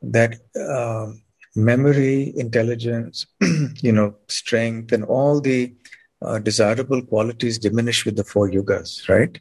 that 0.01 0.39
uh, 0.56 1.12
memory, 1.56 2.34
intelligence, 2.36 3.25
you 3.82 3.91
know, 3.91 4.15
strength, 4.27 4.91
and 4.91 5.03
all 5.03 5.41
the 5.41 5.74
uh, 6.22 6.39
desirable 6.39 7.01
qualities 7.01 7.58
diminish 7.58 8.06
with 8.06 8.15
the 8.15 8.24
four 8.24 8.50
yugas, 8.50 9.10
right? 9.10 9.39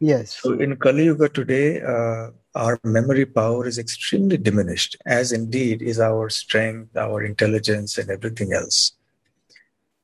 Yes. 0.00 0.38
So 0.40 0.52
in 0.52 0.76
Kali 0.76 1.04
Yuga 1.06 1.28
today, 1.28 1.80
uh, 1.80 2.30
our 2.54 2.78
memory 2.84 3.26
power 3.26 3.66
is 3.66 3.78
extremely 3.78 4.36
diminished, 4.36 4.96
as 5.06 5.32
indeed 5.32 5.82
is 5.82 5.98
our 5.98 6.28
strength, 6.30 6.96
our 6.96 7.24
intelligence, 7.24 7.98
and 7.98 8.10
everything 8.10 8.52
else. 8.52 8.92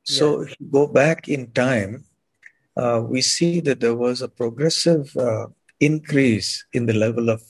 So 0.05 0.43
if 0.43 0.55
you 0.61 0.67
go 0.71 0.87
back 0.87 1.29
in 1.29 1.51
time, 1.53 2.05
uh, 2.77 3.03
we 3.05 3.23
see 3.23 3.61
that 3.61 3.81
there 3.81 3.95
was 3.95 4.21
a 4.21 4.29
progressive 4.29 5.15
uh, 5.17 5.47
increase 5.81 6.65
in 6.73 6.87
the 6.87 6.93
level 6.93 7.31
of 7.31 7.43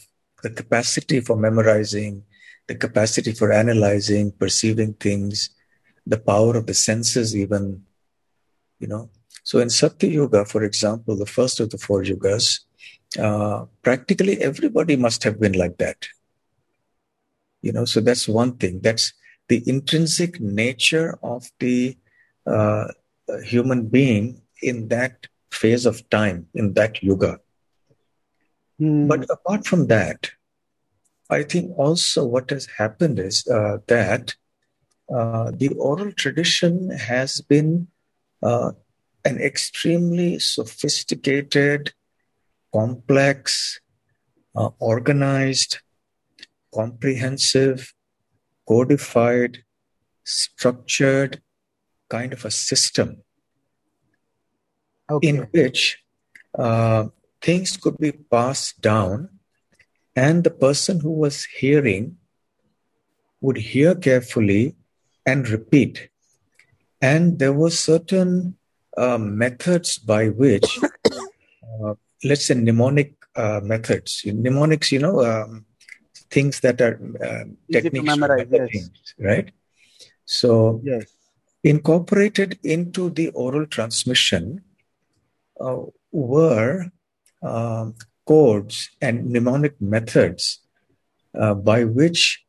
the 0.43 0.51
capacity 0.51 1.21
for 1.21 1.37
memorizing, 1.37 2.23
the 2.69 2.75
capacity 2.75 3.33
for 3.33 3.53
analyzing, 3.53 4.33
perceiving 4.33 4.95
things, 4.95 5.51
the 6.07 6.19
power 6.19 6.57
of 6.57 6.67
the 6.67 6.75
senses, 6.75 7.35
even, 7.35 7.83
you 8.79 8.87
know. 8.87 9.11
So 9.43 9.59
in 9.59 9.69
Satya 9.69 10.09
Yuga, 10.09 10.45
for 10.45 10.63
example, 10.63 11.17
the 11.17 11.27
first 11.27 11.61
of 11.61 11.71
the 11.71 11.79
four 11.79 12.03
yugas, 12.03 12.61
uh, 13.19 13.65
practically 13.83 14.41
everybody 14.41 14.97
must 14.97 15.25
have 15.25 15.41
been 15.41 15.53
like 15.53 15.79
that. 15.79 16.07
You 17.63 17.73
know, 17.73 17.85
so 17.85 18.01
that's 18.01 18.29
one 18.29 18.57
thing. 18.59 18.81
That's 18.81 19.13
the 19.49 19.63
intrinsic 19.67 20.41
nature 20.41 21.19
of 21.23 21.51
the 21.59 21.97
uh, 22.47 22.89
human 23.45 23.87
being 23.87 24.43
in 24.63 24.89
that 24.89 25.27
phase 25.51 25.87
of 25.87 26.09
time, 26.11 26.47
in 26.55 26.75
that 26.75 27.03
yuga. 27.03 27.41
Mm. 28.81 29.09
But 29.09 29.27
apart 29.31 29.67
from 29.67 29.87
that, 29.87 30.31
I 31.31 31.43
think 31.43 31.77
also 31.79 32.25
what 32.25 32.51
has 32.51 32.67
happened 32.67 33.19
is 33.19 33.47
uh, 33.47 33.79
that 33.87 34.35
uh, 35.13 35.53
the 35.55 35.69
oral 35.77 36.13
tradition 36.13 36.91
has 36.91 37.41
been 37.41 37.89
uh, 38.43 38.73
an 39.25 39.41
extremely 39.41 40.39
sophisticated, 40.39 41.93
complex, 42.73 43.81
uh, 44.55 44.71
organized, 44.79 45.79
comprehensive, 46.75 47.95
codified, 48.69 49.59
structured 50.25 51.41
kind 52.15 52.33
of 52.33 52.45
a 52.45 52.51
system 52.51 53.09
okay. 55.11 55.29
in 55.29 55.37
which 55.55 55.81
uh, 56.59 57.05
things 57.41 57.77
could 57.77 57.99
be 57.99 58.13
passed 58.13 58.81
down, 58.81 59.29
and 60.17 60.45
the 60.45 60.55
person 60.67 61.01
who 61.01 61.13
was 61.25 61.45
hearing 61.61 62.17
would 63.41 63.59
hear 63.73 63.95
carefully 63.95 64.75
and 65.27 65.49
repeat. 65.49 66.09
And 67.01 67.39
there 67.39 67.53
were 67.53 67.71
certain 67.71 68.57
uh, 68.97 69.19
methods 69.19 69.99
by 69.99 70.29
which, 70.29 70.69
uh, 71.69 71.95
let's 72.23 72.47
say, 72.47 72.55
mnemonic 72.55 73.13
uh, 73.37 73.61
methods. 73.63 74.23
Mnemonics, 74.25 74.93
you 74.93 75.01
know, 75.01 75.17
um, 75.25 75.67
things 76.31 76.61
that 76.61 76.81
are 76.81 76.97
uh, 77.23 77.45
techniques, 77.71 78.07
memorize, 78.07 78.47
yes. 78.51 78.69
things, 78.73 79.15
right? 79.19 79.51
So, 80.25 80.81
yes. 80.83 81.14
Incorporated 81.65 82.59
into 82.63 83.11
the 83.11 83.31
oral 83.31 83.67
transmission 83.67 84.63
uh, 85.61 85.79
were 86.13 86.87
um, 87.43 87.95
codes 88.27 88.91
and 89.01 89.31
mnemonic 89.31 89.81
methods 89.81 90.61
uh, 91.39 91.55
by 91.55 91.85
which 91.85 92.45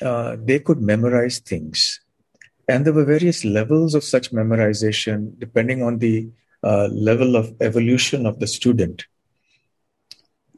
they 0.00 0.58
could 0.58 0.80
memorize 0.80 1.38
things. 1.38 2.00
And 2.68 2.84
there 2.84 2.92
were 2.92 3.04
various 3.04 3.44
levels 3.44 3.94
of 3.94 4.02
such 4.02 4.32
memorization 4.32 5.38
depending 5.38 5.82
on 5.82 5.98
the 5.98 6.28
uh, 6.64 6.88
level 6.92 7.36
of 7.36 7.54
evolution 7.60 8.24
of 8.24 8.38
the 8.38 8.46
student. 8.46 9.04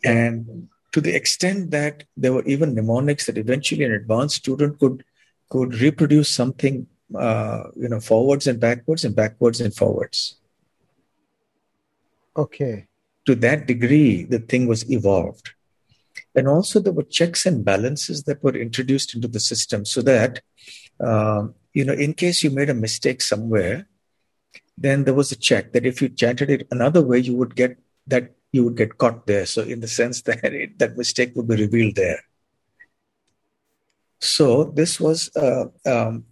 And 0.04 0.68
to 0.92 1.00
the 1.00 1.14
extent 1.14 1.70
that 1.70 2.04
there 2.16 2.32
were 2.32 2.44
even 2.44 2.74
mnemonics 2.74 3.26
that 3.26 3.38
eventually 3.38 3.84
an 3.84 3.92
advanced 3.92 4.36
student 4.36 4.78
could 4.78 5.04
could 5.48 5.74
reproduce 5.80 6.28
something, 6.28 6.86
uh, 7.16 7.64
you 7.76 7.88
know, 7.88 8.00
forwards 8.00 8.46
and 8.46 8.60
backwards 8.60 9.04
and 9.04 9.14
backwards 9.14 9.60
and 9.60 9.74
forwards. 9.74 10.36
Okay. 12.36 12.86
To 13.26 13.34
that 13.36 13.66
degree, 13.66 14.24
the 14.24 14.38
thing 14.38 14.66
was 14.66 14.90
evolved. 14.90 15.50
And 16.34 16.48
also, 16.48 16.80
there 16.80 16.92
were 16.92 17.04
checks 17.04 17.46
and 17.46 17.64
balances 17.64 18.24
that 18.24 18.42
were 18.42 18.56
introduced 18.56 19.14
into 19.14 19.28
the 19.28 19.40
system 19.40 19.84
so 19.84 20.02
that 20.02 20.42
uh, 21.00 21.48
you 21.72 21.84
know, 21.84 21.92
in 21.92 22.14
case 22.14 22.42
you 22.42 22.50
made 22.50 22.70
a 22.70 22.74
mistake 22.74 23.20
somewhere, 23.20 23.86
then 24.78 25.04
there 25.04 25.14
was 25.14 25.32
a 25.32 25.36
check 25.36 25.72
that 25.72 25.86
if 25.86 26.00
you 26.00 26.08
chanted 26.08 26.50
it 26.50 26.68
another 26.70 27.02
way, 27.02 27.18
you 27.18 27.34
would 27.36 27.54
get 27.54 27.78
that 28.06 28.32
you 28.52 28.64
would 28.64 28.76
get 28.76 28.98
caught 28.98 29.26
there. 29.26 29.46
So, 29.46 29.62
in 29.62 29.80
the 29.80 29.88
sense 29.88 30.22
that 30.28 30.44
it, 30.44 30.78
that 30.78 30.96
mistake 30.96 31.32
would 31.34 31.48
be 31.48 31.56
revealed 31.56 31.96
there. 31.96 32.20
So, 34.20 34.64
this 34.64 35.00
was 35.00 35.34
uh, 35.36 35.66
um, 35.84 36.24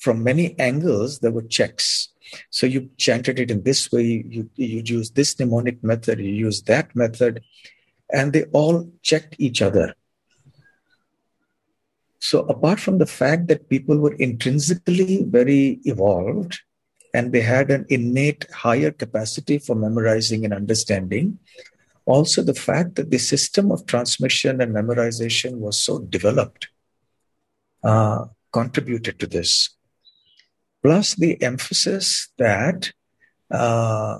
from 0.00 0.24
many 0.24 0.58
angles. 0.58 1.20
There 1.20 1.30
were 1.30 1.42
checks. 1.42 2.08
So 2.50 2.66
you 2.66 2.90
chanted 2.96 3.38
it 3.38 3.50
in 3.50 3.62
this 3.62 3.92
way. 3.92 4.24
You 4.28 4.50
you 4.56 4.82
use 4.84 5.10
this 5.10 5.38
mnemonic 5.38 5.82
method. 5.84 6.18
You 6.18 6.32
use 6.32 6.62
that 6.62 6.94
method, 6.96 7.42
and 8.12 8.32
they 8.32 8.44
all 8.52 8.90
checked 9.02 9.36
each 9.38 9.62
other. 9.62 9.94
So, 12.20 12.40
apart 12.40 12.80
from 12.80 12.98
the 12.98 13.06
fact 13.06 13.48
that 13.48 13.70
people 13.70 13.98
were 13.98 14.14
intrinsically 14.14 15.24
very 15.24 15.80
evolved 15.84 16.60
and 17.14 17.32
they 17.32 17.40
had 17.40 17.70
an 17.70 17.86
innate 17.88 18.44
higher 18.52 18.90
capacity 18.90 19.58
for 19.58 19.74
memorizing 19.74 20.44
and 20.44 20.52
understanding, 20.52 21.38
also 22.04 22.42
the 22.42 22.54
fact 22.54 22.96
that 22.96 23.10
the 23.10 23.18
system 23.18 23.72
of 23.72 23.86
transmission 23.86 24.60
and 24.60 24.74
memorization 24.74 25.58
was 25.58 25.78
so 25.78 26.00
developed 26.00 26.68
uh, 27.82 28.26
contributed 28.52 29.18
to 29.18 29.26
this. 29.26 29.70
Plus, 30.82 31.14
the 31.14 31.40
emphasis 31.42 32.28
that 32.38 32.92
uh, 33.50 34.18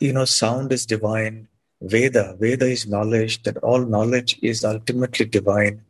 you 0.00 0.12
know 0.12 0.24
sound 0.24 0.72
is 0.72 0.86
divine, 0.86 1.48
Veda, 1.80 2.36
Veda 2.38 2.66
is 2.66 2.86
knowledge, 2.86 3.42
that 3.44 3.56
all 3.58 3.80
knowledge 3.80 4.38
is 4.42 4.64
ultimately 4.64 5.26
divine 5.26 5.84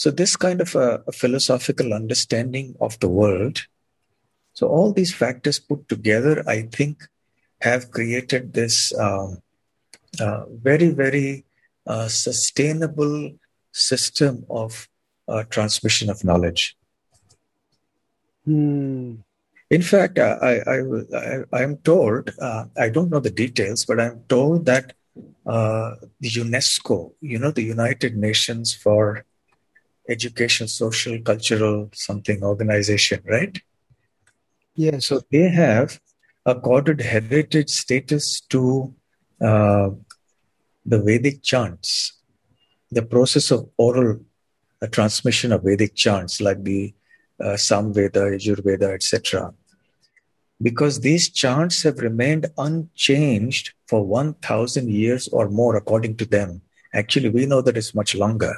so, 0.00 0.10
this 0.10 0.34
kind 0.34 0.62
of 0.62 0.74
a, 0.76 1.02
a 1.06 1.12
philosophical 1.12 1.92
understanding 1.92 2.74
of 2.80 2.98
the 3.00 3.08
world, 3.08 3.66
so 4.54 4.66
all 4.66 4.94
these 4.94 5.12
factors 5.12 5.58
put 5.58 5.90
together, 5.90 6.42
I 6.48 6.62
think, 6.62 7.06
have 7.60 7.90
created 7.90 8.54
this 8.54 8.98
um, 8.98 9.42
uh, 10.18 10.46
very, 10.48 10.88
very 10.88 11.44
uh, 11.86 12.08
sustainable 12.08 13.32
system 13.72 14.46
of 14.48 14.88
uh, 15.28 15.44
transmission 15.50 16.08
of 16.08 16.24
knowledge. 16.24 16.78
Hmm. 18.50 19.14
In 19.70 19.82
fact, 19.82 20.18
I, 20.18 20.60
I, 20.66 21.44
I, 21.52 21.62
am 21.62 21.76
told, 21.76 22.32
uh, 22.40 22.64
I 22.76 22.88
don't 22.88 23.08
know 23.08 23.20
the 23.20 23.30
details, 23.30 23.84
but 23.84 24.00
I'm 24.00 24.24
told 24.28 24.66
that 24.66 24.94
uh, 25.46 25.94
the 26.18 26.28
UNESCO, 26.28 27.12
you 27.20 27.38
know, 27.38 27.52
the 27.52 27.62
United 27.62 28.16
Nations 28.16 28.74
for 28.74 29.24
education, 30.08 30.66
social, 30.66 31.20
cultural, 31.20 31.90
something 31.94 32.42
organization, 32.42 33.22
right? 33.24 33.56
Yeah. 34.74 34.98
So 34.98 35.20
they 35.30 35.48
have 35.48 36.00
accorded 36.44 37.00
heritage 37.00 37.70
status 37.70 38.40
to 38.48 38.92
uh, 39.40 39.90
the 40.84 41.00
Vedic 41.00 41.44
chants, 41.44 42.18
the 42.90 43.02
process 43.02 43.52
of 43.52 43.70
oral 43.76 44.18
uh, 44.82 44.88
transmission 44.88 45.52
of 45.52 45.62
Vedic 45.62 45.94
chants 45.94 46.40
like 46.40 46.64
the 46.64 46.92
uh, 47.40 47.56
Samveda, 47.56 48.34
Yajurveda, 48.34 48.94
etc. 48.94 49.52
Because 50.62 51.00
these 51.00 51.30
chants 51.30 51.82
have 51.82 51.98
remained 51.98 52.46
unchanged 52.58 53.72
for 53.88 54.04
1,000 54.04 54.90
years 54.90 55.28
or 55.28 55.48
more, 55.48 55.76
according 55.76 56.16
to 56.16 56.26
them, 56.26 56.62
Actually, 56.92 57.28
we 57.28 57.46
know 57.46 57.60
that 57.62 57.76
it's 57.76 57.94
much 57.94 58.14
longer. 58.14 58.54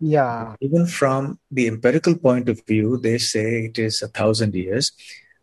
Yeah. 0.00 0.56
Even 0.60 0.86
from 0.86 1.38
the 1.50 1.66
empirical 1.68 2.16
point 2.16 2.48
of 2.48 2.64
view, 2.66 2.98
they 2.98 3.18
say 3.18 3.66
it 3.66 3.78
is 3.78 4.02
a 4.02 4.08
thousand 4.08 4.54
years, 4.54 4.92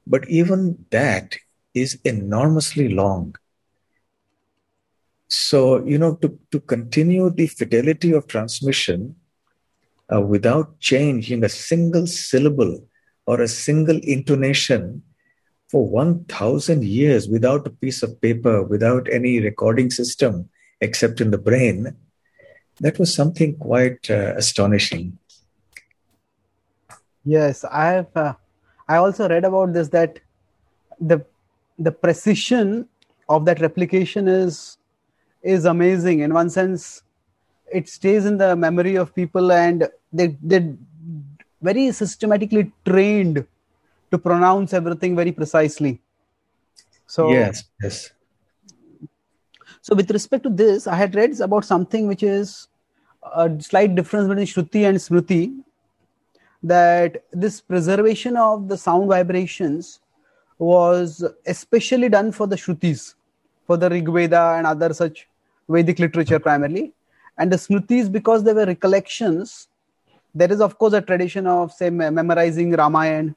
but 0.06 0.28
even 0.30 0.86
that 0.91 1.38
is 1.74 2.00
enormously 2.04 2.89
long. 2.89 3.36
So, 5.30 5.84
you 5.86 5.98
know, 5.98 6.15
to, 6.15 6.38
to 6.52 6.60
continue 6.60 7.30
the 7.30 7.48
fidelity 7.48 8.12
of 8.12 8.28
transmission 8.28 9.15
uh, 10.13 10.21
without 10.21 10.80
changing 10.80 11.43
a 11.43 11.50
single 11.50 12.06
syllable 12.08 12.84
or 13.26 13.41
a 13.41 13.47
single 13.47 14.00
intonation 14.04 15.02
for 15.69 15.88
1000 15.88 16.84
years 16.84 17.30
without 17.30 17.65
a 17.65 17.69
piece 17.69 18.04
of 18.04 18.19
paper, 18.21 18.62
without 18.63 19.08
any 19.10 19.39
recording 19.39 19.89
system 19.89 20.50
except 20.82 21.21
in 21.21 21.32
the 21.32 21.38
brain, 21.38 21.95
that 22.80 23.00
was 23.00 23.13
something 23.13 23.56
quite 23.58 24.10
uh, 24.10 24.34
astonishing. 24.36 25.17
Yes, 27.24 27.63
I 27.63 27.86
have. 27.88 28.08
Uh, 28.15 28.34
I 28.88 28.97
also 28.97 29.30
read 29.30 29.45
about 29.45 29.74
this 29.74 29.89
that 29.89 30.19
the 31.00 31.24
the 31.78 31.91
precision 31.91 32.88
of 33.30 33.45
that 33.45 33.62
replication 33.62 34.28
is 34.28 34.78
is 35.43 35.65
amazing. 35.65 36.21
In 36.21 36.34
one 36.34 36.50
sense, 36.50 37.04
it 37.71 37.88
stays 37.88 38.26
in 38.26 38.38
the 38.38 38.56
memory 38.56 38.95
of 38.95 39.13
people, 39.13 39.52
and 39.52 39.88
they 40.12 40.38
they 40.43 40.76
very 41.62 41.91
systematically 41.91 42.71
trained 42.86 43.45
to 44.12 44.17
pronounce 44.17 44.74
everything 44.74 45.15
very 45.15 45.32
precisely. 45.32 46.02
So 47.08 47.30
yes, 47.32 47.63
yes. 47.82 48.12
So 49.82 49.95
with 49.95 50.12
respect 50.12 50.43
to 50.43 50.50
this, 50.50 50.88
I 50.88 50.95
had 50.95 51.15
read 51.15 51.39
about 51.39 51.65
something 51.65 52.08
which 52.08 52.24
is 52.24 52.67
a 53.36 53.50
slight 53.62 53.95
difference 53.95 54.28
between 54.28 54.45
Shruti 54.45 54.88
and 54.88 54.97
Smriti. 54.97 55.63
That 56.63 57.24
this 57.32 57.60
preservation 57.60 58.38
of 58.38 58.67
the 58.67 58.78
sound 58.78 59.10
vibrations 59.10 60.00
was 60.60 61.26
especially 61.47 62.08
done 62.08 62.32
for 62.32 62.45
the 62.45 62.56
Shrutis, 62.56 63.15
for 63.65 63.78
the 63.78 63.89
Rig 63.89 64.08
Veda 64.08 64.56
and 64.58 64.67
other 64.67 64.93
such 64.93 65.28
Vedic 65.67 65.97
literature 65.97 66.39
primarily. 66.39 66.93
And 67.39 67.52
the 67.52 67.58
Smritis, 67.58 68.12
because 68.12 68.43
they 68.43 68.54
were 68.54 68.65
recollections, 68.67 69.69
there 70.34 70.52
is 70.52 70.62
of 70.62 70.78
course 70.78 70.94
a 70.94 71.02
tradition 71.02 71.48
of 71.48 71.72
say 71.72 71.89
memorizing 71.89 72.72
Ramayana, 72.72 73.36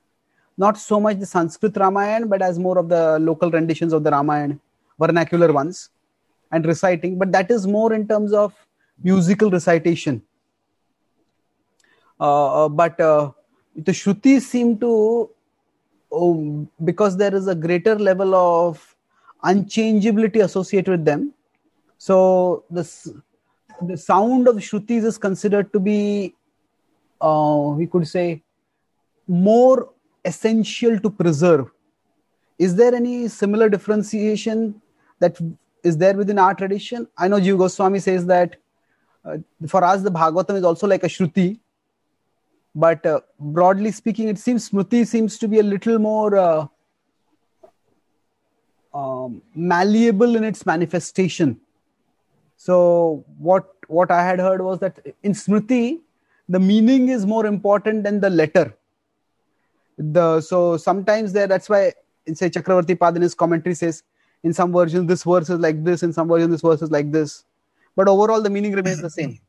not 0.57 0.79
so 0.79 1.01
much 1.01 1.19
the 1.19 1.27
Sanskrit 1.27 1.77
Ramayana, 1.77 2.27
but 2.27 2.43
as 2.43 2.59
more 2.59 2.79
of 2.79 2.89
the 2.89 3.19
local 3.19 3.51
renditions 3.51 3.93
of 3.93 4.05
the 4.05 4.11
Ramayana, 4.11 4.59
vernacular 4.99 5.53
ones, 5.53 5.91
and 6.53 6.65
reciting. 6.65 7.19
But 7.19 7.33
that 7.33 7.51
is 7.51 7.67
more 7.67 7.93
in 7.93 8.07
terms 8.07 8.33
of 8.33 8.55
musical 9.03 9.51
recitation. 9.51 10.23
Uh, 12.21 12.65
uh 12.65 12.69
but 12.69 13.01
uh, 13.01 13.33
the 13.75 13.91
Shrutis 13.93 14.43
seem 14.43 14.79
to, 14.79 15.31
oh, 16.13 16.69
because 16.85 17.17
there 17.17 17.35
is 17.35 17.49
a 17.49 17.55
greater 17.55 17.99
level 17.99 18.35
of 18.37 18.95
unchangeability 19.45 20.43
associated 20.43 20.91
with 20.91 21.05
them. 21.05 21.35
So 21.99 22.65
the 22.71 22.85
the 23.83 23.97
sound 23.97 24.47
of 24.47 24.57
Shrutis 24.57 25.05
is 25.05 25.19
considered 25.19 25.73
to 25.73 25.81
be 25.81 26.35
uh, 27.25 27.75
we 27.81 27.87
could 27.87 28.07
say 28.07 28.43
more 29.27 29.91
essential 30.25 30.99
to 31.01 31.11
preserve. 31.11 31.71
Is 32.59 32.77
there 32.77 32.95
any 32.95 33.29
similar 33.29 33.69
differentiation 33.69 34.81
that 35.19 35.41
is 35.83 35.97
there 35.97 36.15
within 36.15 36.39
our 36.39 36.55
tradition? 36.55 37.09
I 37.17 37.29
know 37.29 37.41
jiva 37.41 37.59
goswami 37.59 37.99
says 37.99 38.27
that 38.27 38.57
uh, 39.25 39.39
for 39.67 39.83
us 39.85 40.03
the 40.03 40.11
bhagavatam 40.11 40.57
is 40.57 40.65
also 40.65 40.87
like 40.87 41.03
a 41.03 41.09
shruti. 41.09 41.59
But 42.75 43.07
uh, 43.07 43.21
broadly 43.39 43.91
speaking 43.91 44.29
it 44.29 44.39
seems 44.39 44.71
smriti 44.71 45.07
seems 45.07 45.39
to 45.39 45.49
be 45.49 45.61
a 45.61 45.63
little 45.63 45.99
more 45.99 46.37
uh, 46.37 46.67
um, 48.93 49.43
malleable 49.55 50.37
in 50.37 50.45
its 50.45 50.67
manifestation. 50.67 51.61
So 52.57 53.25
what 53.39 53.71
what 53.87 54.11
i 54.11 54.25
had 54.25 54.41
heard 54.41 54.63
was 54.63 54.79
that 54.81 54.99
in 55.23 55.33
smriti 55.33 56.01
the 56.49 56.61
meaning 56.61 57.09
is 57.09 57.27
more 57.27 57.47
important 57.47 58.05
than 58.05 58.21
the 58.21 58.31
letter. 58.31 58.77
The 59.97 60.41
so 60.41 60.77
sometimes 60.77 61.33
there 61.33 61.47
that's 61.47 61.69
why 61.69 61.93
say 62.33 62.51
chakravarti 62.51 62.99
pad 62.99 63.17
in 63.17 63.23
his 63.23 63.35
commentary 63.35 63.75
says 63.75 64.03
in 64.43 64.53
some 64.53 64.73
versions 64.73 65.07
this 65.09 65.23
verse 65.23 65.49
is 65.51 65.61
like 65.61 65.85
this 65.85 66.03
in 66.03 66.13
some 66.13 66.29
versions 66.29 66.51
this 66.51 66.63
verse 66.63 66.83
is 66.83 66.91
like 66.91 67.13
this. 67.13 67.45
But 67.97 68.09
overall 68.09 68.43
the 68.43 68.51
meaning 68.51 68.73
remains 68.73 69.01
the 69.01 69.11
same. 69.11 69.39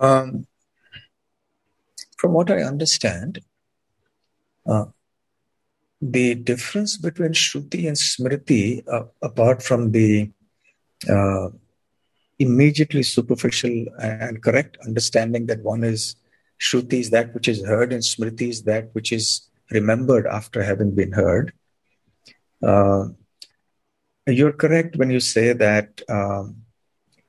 Um, 0.00 0.46
from 2.18 2.32
what 2.32 2.50
i 2.50 2.62
understand 2.62 3.40
uh, 4.66 4.84
the 6.00 6.34
difference 6.34 6.96
between 6.96 7.32
shruti 7.32 7.88
and 7.88 7.96
smriti 7.96 8.84
uh, 8.92 9.04
apart 9.22 9.62
from 9.62 9.90
the 9.92 10.30
uh, 11.08 11.48
immediately 12.38 13.02
superficial 13.02 13.86
and 14.00 14.42
correct 14.42 14.76
understanding 14.86 15.46
that 15.46 15.62
one 15.62 15.84
is 15.84 16.16
Shruti 16.60 17.00
is 17.00 17.10
that 17.10 17.34
which 17.34 17.48
is 17.48 17.64
heard, 17.64 17.92
and 17.92 18.02
Smriti 18.02 18.48
is 18.48 18.64
that 18.64 18.90
which 18.92 19.12
is 19.12 19.48
remembered 19.70 20.26
after 20.26 20.62
having 20.62 20.94
been 20.94 21.12
heard. 21.12 21.52
Uh, 22.62 23.08
you're 24.26 24.52
correct 24.52 24.96
when 24.96 25.10
you 25.10 25.20
say 25.20 25.52
that 25.52 26.02
um, 26.08 26.56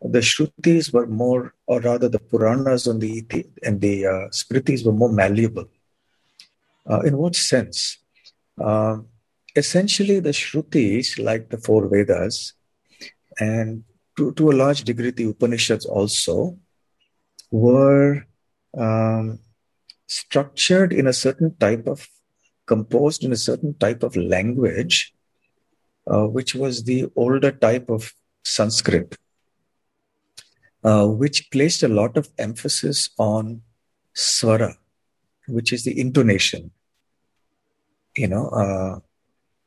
the 0.01 0.19
Shrutis 0.19 0.91
were 0.91 1.05
more, 1.05 1.53
or 1.67 1.79
rather 1.81 2.09
the 2.09 2.19
Puranas 2.19 2.87
and 2.87 3.01
the, 3.01 3.25
and 3.63 3.81
the 3.81 4.05
uh, 4.05 4.27
Smritis 4.29 4.85
were 4.85 4.93
more 4.93 5.11
malleable. 5.11 5.69
Uh, 6.89 7.01
in 7.01 7.17
what 7.17 7.35
sense? 7.35 7.99
Uh, 8.59 8.97
essentially, 9.55 10.19
the 10.19 10.31
Shrutis, 10.31 11.23
like 11.23 11.49
the 11.49 11.57
four 11.57 11.87
Vedas, 11.87 12.53
and 13.39 13.83
to, 14.19 14.34
to 14.34 14.51
a 14.51 14.60
large 14.63 14.84
degree 14.84 15.12
the 15.12 15.23
Upanishads 15.23 15.86
also, 15.86 16.58
were 17.51 18.25
um, 18.77 19.39
structured 20.08 20.91
in 20.91 21.08
a 21.08 21.13
certain 21.13 21.55
type 21.55 21.88
of, 21.88 22.05
composed 22.65 23.23
in 23.23 23.32
a 23.32 23.38
certain 23.38 23.73
type 23.75 24.03
of 24.03 24.15
language, 24.17 25.15
uh, 26.05 26.25
which 26.27 26.53
was 26.53 26.84
the 26.84 27.10
older 27.15 27.51
type 27.51 27.89
of 27.89 28.13
Sanskrit, 28.43 29.15
uh, 30.84 31.08
which 31.08 31.49
placed 31.49 31.82
a 31.84 31.88
lot 31.88 32.17
of 32.17 32.27
emphasis 32.38 33.10
on 33.17 33.62
swara, 34.13 34.75
which 35.47 35.71
is 35.71 35.86
the 35.86 35.97
intonation. 35.97 36.71
You 38.17 38.27
know, 38.27 38.49
uh, 38.49 38.99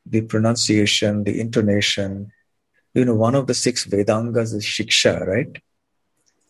the 0.05 0.21
pronunciation, 0.21 1.25
the 1.25 1.41
intonation. 1.41 2.33
You 2.95 3.05
know, 3.05 3.15
one 3.15 3.35
of 3.35 3.47
the 3.47 3.55
six 3.55 3.85
Vedangas 3.85 4.53
is 4.53 4.65
Shiksha, 4.65 5.27
right? 5.27 5.63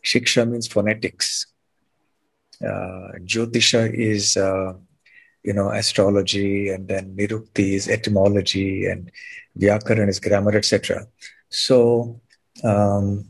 Shiksha 0.04 0.48
means 0.48 0.66
phonetics 0.66 1.46
uh, 2.62 3.18
Jyotisha 3.24 3.92
is, 3.92 4.36
uh, 4.36 4.74
you 5.42 5.52
know, 5.52 5.70
astrology, 5.70 6.68
and 6.68 6.86
then 6.86 7.16
Nirukti 7.16 7.72
is 7.72 7.88
etymology, 7.88 8.86
and 8.86 9.10
Vyakaran 9.58 10.08
is 10.08 10.20
grammar, 10.20 10.56
etc. 10.56 11.06
So, 11.48 12.20
um, 12.62 13.28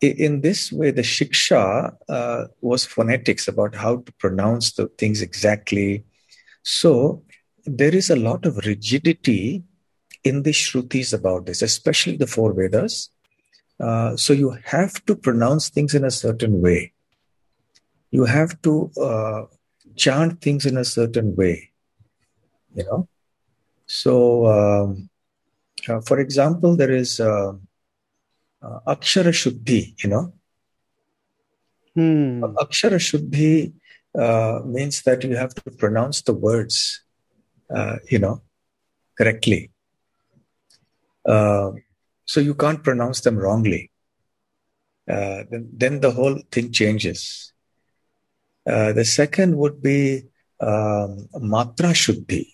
in 0.00 0.40
this 0.40 0.72
way, 0.72 0.90
the 0.90 1.02
Shiksha 1.02 1.96
uh, 2.08 2.44
was 2.60 2.84
phonetics 2.84 3.48
about 3.48 3.74
how 3.74 3.98
to 3.98 4.12
pronounce 4.14 4.72
the 4.72 4.88
things 4.98 5.22
exactly. 5.22 6.04
So, 6.62 7.22
there 7.64 7.94
is 7.94 8.10
a 8.10 8.16
lot 8.16 8.44
of 8.44 8.58
rigidity 8.58 9.62
in 10.24 10.42
the 10.42 10.50
Shrutis 10.50 11.12
about 11.12 11.46
this, 11.46 11.62
especially 11.62 12.16
the 12.16 12.26
four 12.26 12.52
Vedas. 12.52 13.10
Uh, 13.78 14.16
so, 14.16 14.32
you 14.32 14.56
have 14.64 15.04
to 15.06 15.16
pronounce 15.16 15.68
things 15.68 15.94
in 15.94 16.04
a 16.04 16.10
certain 16.10 16.62
way 16.62 16.94
you 18.16 18.24
have 18.36 18.52
to 18.66 18.72
uh, 19.08 19.42
chant 20.02 20.40
things 20.40 20.64
in 20.70 20.76
a 20.82 20.86
certain 20.96 21.28
way 21.40 21.56
you 22.78 22.84
know 22.88 23.00
so 24.02 24.12
um, 24.54 25.10
uh, 25.88 26.00
for 26.08 26.18
example 26.24 26.76
there 26.80 26.94
is 27.02 27.10
uh, 27.30 27.52
uh, 28.66 28.78
akshara 28.94 29.32
shuddhi 29.40 29.80
you 30.02 30.08
know 30.12 30.24
hmm. 31.96 32.44
akshara 32.64 33.00
shuddhi 33.08 33.52
uh, 34.24 34.56
means 34.76 35.02
that 35.06 35.24
you 35.28 35.36
have 35.42 35.54
to 35.60 35.70
pronounce 35.82 36.20
the 36.28 36.36
words 36.48 36.76
uh, 37.76 37.96
you 38.12 38.20
know 38.24 38.36
correctly 39.18 39.60
uh, 41.26 41.70
so 42.24 42.40
you 42.40 42.54
can't 42.54 42.82
pronounce 42.82 43.20
them 43.20 43.36
wrongly 43.36 43.90
then, 45.06 45.68
then 45.72 46.00
the 46.00 46.10
whole 46.10 46.38
thing 46.50 46.72
changes 46.72 47.54
uh, 48.66 48.92
the 48.92 49.04
second 49.04 49.56
would 49.56 49.82
be 49.82 50.22
um, 50.60 51.28
matra 51.34 51.92
shuddhi. 51.92 52.46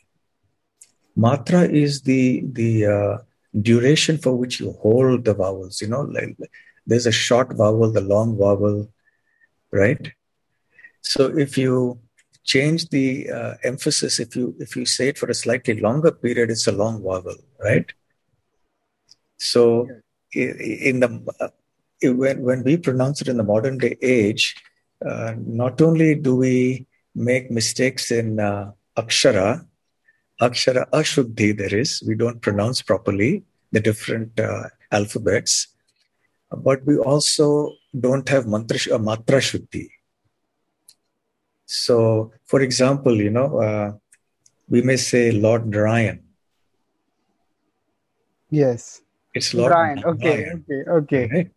Matra 1.16 1.70
is 1.70 2.02
the 2.02 2.42
the 2.52 2.86
uh, 2.86 3.18
duration 3.60 4.18
for 4.18 4.34
which 4.34 4.60
you 4.60 4.72
hold 4.72 5.24
the 5.24 5.34
vowels. 5.34 5.80
You 5.80 5.88
know, 5.88 6.02
like, 6.02 6.36
there's 6.86 7.06
a 7.06 7.12
short 7.12 7.56
vowel, 7.56 7.92
the 7.92 8.00
long 8.00 8.36
vowel, 8.36 8.92
right? 9.70 10.12
So 11.02 11.26
if 11.26 11.56
you 11.56 12.00
change 12.42 12.88
the 12.88 13.30
uh, 13.30 13.54
emphasis, 13.62 14.18
if 14.18 14.34
you 14.34 14.56
if 14.58 14.74
you 14.74 14.86
say 14.86 15.08
it 15.08 15.18
for 15.18 15.28
a 15.28 15.34
slightly 15.34 15.78
longer 15.78 16.10
period, 16.10 16.50
it's 16.50 16.66
a 16.66 16.72
long 16.72 17.02
vowel, 17.02 17.36
right? 17.62 17.86
So 19.40 19.88
in 20.32 21.00
the 21.00 21.10
uh, 21.40 21.48
when 22.02 22.42
when 22.42 22.62
we 22.62 22.76
pronounce 22.76 23.20
it 23.22 23.28
in 23.28 23.38
the 23.38 23.42
modern 23.42 23.78
day 23.78 23.96
age, 24.02 24.54
uh, 25.04 25.34
not 25.36 25.80
only 25.80 26.14
do 26.14 26.36
we 26.36 26.86
make 27.14 27.50
mistakes 27.50 28.10
in 28.10 28.38
uh, 28.38 28.72
akshara, 28.96 29.66
akshara 30.40 30.88
ashuddhi 30.90 31.56
there 31.56 31.74
is, 31.74 32.02
we 32.06 32.14
don't 32.14 32.40
pronounce 32.42 32.82
properly 32.82 33.42
the 33.72 33.80
different 33.80 34.38
uh, 34.38 34.64
alphabets, 34.92 35.68
but 36.50 36.84
we 36.84 36.98
also 36.98 37.72
don't 37.98 38.28
have 38.28 38.46
mantra, 38.46 38.94
uh, 38.94 38.98
matra 38.98 39.40
shuddhi. 39.40 39.88
So, 41.66 42.32
for 42.44 42.60
example, 42.60 43.16
you 43.16 43.30
know, 43.30 43.58
uh, 43.58 43.92
we 44.68 44.82
may 44.82 44.96
say 44.96 45.30
Lord 45.32 45.66
Narayan. 45.66 46.20
Yes. 48.50 49.00
It's 49.34 49.54
Lord 49.54 49.72
Narayan. 49.72 50.04
Okay, 50.04 50.50
okay, 50.52 50.90
okay. 50.90 51.28
Right? 51.32 51.50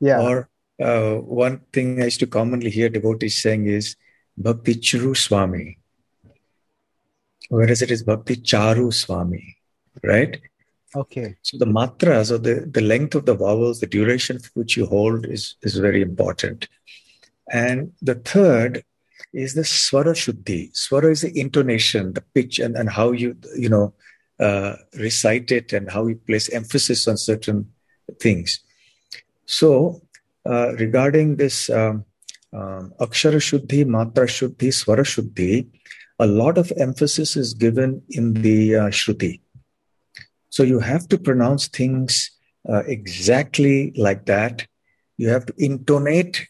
Yeah. 0.00 0.20
Or 0.22 0.48
uh, 0.82 1.16
one 1.16 1.60
thing 1.72 2.00
I 2.00 2.06
used 2.06 2.20
to 2.20 2.26
commonly 2.26 2.70
hear 2.70 2.88
devotees 2.88 3.42
saying 3.42 3.66
is 3.66 3.96
Bhakti 4.36 4.74
Churu 4.76 5.16
Swami, 5.16 5.78
whereas 7.48 7.82
it 7.82 7.90
is 7.90 8.02
Bhakti 8.02 8.36
Charu 8.36 8.92
Swami, 8.92 9.56
right? 10.02 10.40
Okay. 10.96 11.36
So 11.42 11.58
the 11.58 11.66
matras 11.66 12.32
or 12.32 12.38
the, 12.38 12.66
the 12.68 12.80
length 12.80 13.14
of 13.14 13.26
the 13.26 13.34
vowels, 13.34 13.80
the 13.80 13.86
duration 13.86 14.38
for 14.38 14.50
which 14.54 14.76
you 14.76 14.86
hold 14.86 15.26
is, 15.26 15.56
is 15.62 15.76
very 15.76 16.02
important. 16.02 16.68
And 17.52 17.92
the 18.00 18.16
third 18.16 18.82
is 19.32 19.54
the 19.54 19.62
swara 19.62 20.14
shuddhi. 20.14 20.72
Swara 20.72 21.10
is 21.10 21.20
the 21.20 21.38
intonation, 21.38 22.14
the 22.14 22.22
pitch, 22.34 22.58
and, 22.58 22.76
and 22.76 22.88
how 22.88 23.12
you, 23.12 23.36
you 23.56 23.68
know, 23.68 23.94
uh, 24.40 24.76
recite 24.94 25.52
it 25.52 25.72
and 25.72 25.90
how 25.90 26.06
you 26.06 26.16
place 26.16 26.48
emphasis 26.48 27.06
on 27.06 27.16
certain 27.16 27.70
things. 28.20 28.60
So, 29.44 30.00
uh, 30.46 30.72
regarding 30.74 31.36
this 31.36 31.68
um, 31.68 32.04
um, 32.52 32.92
Akshara 33.00 33.40
Shuddhi, 33.40 33.84
Matra 33.84 34.26
Shuddhi, 34.26 34.68
Swara 34.68 35.04
Shuddhi, 35.04 35.68
a 36.18 36.26
lot 36.26 36.56
of 36.56 36.72
emphasis 36.76 37.36
is 37.36 37.54
given 37.54 38.02
in 38.10 38.34
the 38.34 38.76
uh, 38.76 38.80
Shruti. 38.88 39.40
So, 40.48 40.62
you 40.62 40.78
have 40.78 41.08
to 41.08 41.18
pronounce 41.18 41.68
things 41.68 42.30
uh, 42.68 42.82
exactly 42.86 43.92
like 43.96 44.26
that. 44.26 44.66
You 45.18 45.28
have 45.28 45.46
to 45.46 45.54
intonate, 45.58 46.46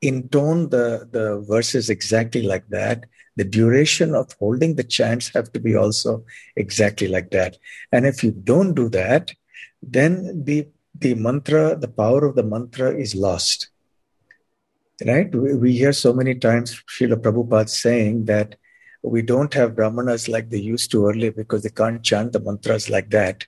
intone 0.00 0.70
the, 0.70 1.08
the 1.10 1.44
verses 1.48 1.90
exactly 1.90 2.42
like 2.42 2.68
that. 2.68 3.06
The 3.36 3.44
duration 3.44 4.14
of 4.14 4.32
holding 4.38 4.76
the 4.76 4.84
chants 4.84 5.28
have 5.34 5.52
to 5.52 5.60
be 5.60 5.74
also 5.74 6.24
exactly 6.56 7.08
like 7.08 7.30
that. 7.30 7.56
And 7.90 8.06
if 8.06 8.22
you 8.22 8.30
don't 8.30 8.74
do 8.74 8.88
that, 8.90 9.32
then 9.82 10.44
the 10.44 10.68
the 10.94 11.14
mantra, 11.14 11.74
the 11.74 11.88
power 11.88 12.24
of 12.24 12.36
the 12.36 12.42
mantra 12.42 12.94
is 12.94 13.14
lost. 13.14 13.68
Right? 15.04 15.34
We, 15.34 15.72
hear 15.72 15.92
so 15.92 16.12
many 16.12 16.36
times 16.36 16.80
Srila 16.88 17.16
Prabhupada 17.16 17.68
saying 17.68 18.26
that 18.26 18.54
we 19.02 19.22
don't 19.22 19.52
have 19.54 19.74
brahmanas 19.74 20.28
like 20.28 20.50
they 20.50 20.58
used 20.58 20.92
to 20.92 21.08
earlier 21.08 21.32
because 21.32 21.64
they 21.64 21.70
can't 21.70 22.04
chant 22.04 22.32
the 22.32 22.38
mantras 22.38 22.88
like 22.88 23.10
that. 23.10 23.46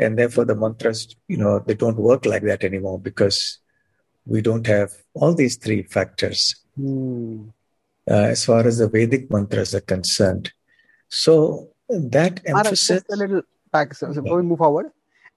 And 0.00 0.18
therefore, 0.18 0.44
the 0.44 0.56
mantras, 0.56 1.14
you 1.28 1.36
know, 1.36 1.60
they 1.60 1.74
don't 1.74 1.98
work 1.98 2.24
like 2.26 2.42
that 2.44 2.64
anymore 2.64 2.98
because 2.98 3.58
we 4.28 4.42
don't 4.42 4.66
have 4.66 4.92
all 5.14 5.34
these 5.34 5.56
three 5.56 5.82
factors 5.82 6.54
mm. 6.78 7.50
Uh, 8.10 8.26
as 8.34 8.44
far 8.44 8.66
as 8.66 8.78
the 8.78 8.88
Vedic 8.88 9.30
mantras 9.30 9.74
are 9.74 9.80
concerned. 9.80 10.52
So 11.08 11.70
that 11.88 12.40
emphasis. 12.46 13.02
a 13.10 13.16
little 13.16 13.42
back. 13.72 13.94
So, 13.94 14.12
so 14.12 14.20
we 14.22 14.42
move 14.42 14.58
forward, 14.58 14.86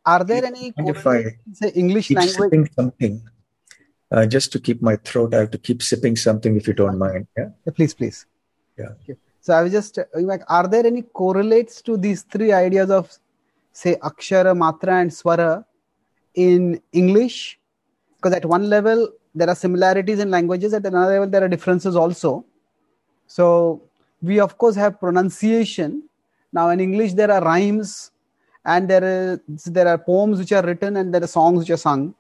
are 0.06 0.24
there 0.24 0.44
any 0.46 0.74
say 1.54 1.70
English 1.76 2.08
keep 2.08 2.18
language? 2.18 2.36
Sipping 2.36 2.70
something, 2.76 3.22
uh, 4.12 4.26
just 4.26 4.52
to 4.54 4.60
keep 4.60 4.82
my 4.82 4.96
throat, 4.98 5.34
I 5.34 5.40
have 5.40 5.52
to 5.52 5.58
keep 5.58 5.82
sipping 5.82 6.16
something 6.16 6.56
if 6.56 6.68
you 6.68 6.74
don't 6.74 6.98
mind. 6.98 7.28
Yeah. 7.38 7.50
yeah 7.66 7.74
please, 7.74 7.94
please. 7.94 8.26
Yeah. 8.78 8.90
Okay. 9.04 9.16
So 9.42 9.54
I 9.54 9.64
was 9.64 9.72
just 9.72 9.98
uh, 9.98 10.04
like, 10.14 10.44
are 10.50 10.68
there 10.68 10.86
any 10.86 11.02
correlates 11.02 11.82
to 11.84 11.98
these 11.98 12.24
three 12.24 12.52
ideas 12.52 12.90
of, 12.92 13.12
say, 13.74 13.96
akshara, 13.96 14.56
matra, 14.56 15.02
and 15.02 15.12
swara 15.12 15.66
in 16.36 16.82
English? 16.92 17.60
Because 18.18 18.34
at 18.34 18.46
one 18.46 18.70
level 18.70 19.10
there 19.34 19.50
are 19.50 19.56
similarities 19.56 20.20
in 20.20 20.30
languages, 20.30 20.74
at 20.74 20.86
another 20.86 21.14
level 21.14 21.30
there 21.30 21.44
are 21.44 21.48
differences 21.48 21.96
also. 21.96 22.46
So 23.32 23.82
we 24.22 24.42
of 24.42 24.58
course 24.58 24.76
have 24.76 25.00
pronunciation. 25.00 26.04
Now 26.52 26.70
in 26.70 26.82
English 26.82 27.14
there 27.14 27.32
are 27.32 27.42
rhymes 27.42 28.12
and 28.66 28.90
there 28.90 29.04
is 29.04 29.64
there 29.64 29.88
are 29.88 29.98
poems 29.98 30.38
which 30.40 30.52
are 30.52 30.64
written 30.64 30.98
and 30.98 31.14
there 31.14 31.24
are 31.24 31.34
songs 31.40 31.60
which 31.60 31.70
are 31.70 31.84
sung. 31.90 32.14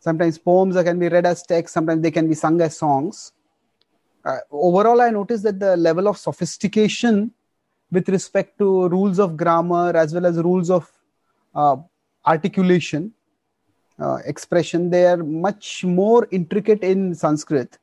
Sometimes 0.00 0.36
poems 0.36 0.74
can 0.82 0.98
be 0.98 1.08
read 1.08 1.26
as 1.26 1.44
text 1.44 1.74
sometimes 1.74 2.02
they 2.02 2.10
can 2.10 2.28
be 2.28 2.34
sung 2.34 2.60
as 2.60 2.76
songs. 2.76 3.32
Uh, 4.24 4.38
overall 4.50 5.00
i 5.00 5.10
noticed 5.10 5.44
that 5.44 5.58
the 5.60 5.76
level 5.76 6.08
of 6.08 6.18
sophistication 6.18 7.30
with 7.96 8.08
respect 8.08 8.58
to 8.58 8.88
rules 8.88 9.20
of 9.24 9.36
grammar 9.36 9.96
as 9.96 10.12
well 10.12 10.26
as 10.26 10.38
rules 10.38 10.70
of 10.70 10.90
uh, 11.54 11.76
articulation 12.26 13.12
uh, 14.00 14.18
expression 14.32 14.90
they 14.90 15.04
are 15.06 15.22
much 15.46 15.84
more 15.84 16.26
intricate 16.32 16.82
in 16.82 17.14
sanskrit 17.14 17.78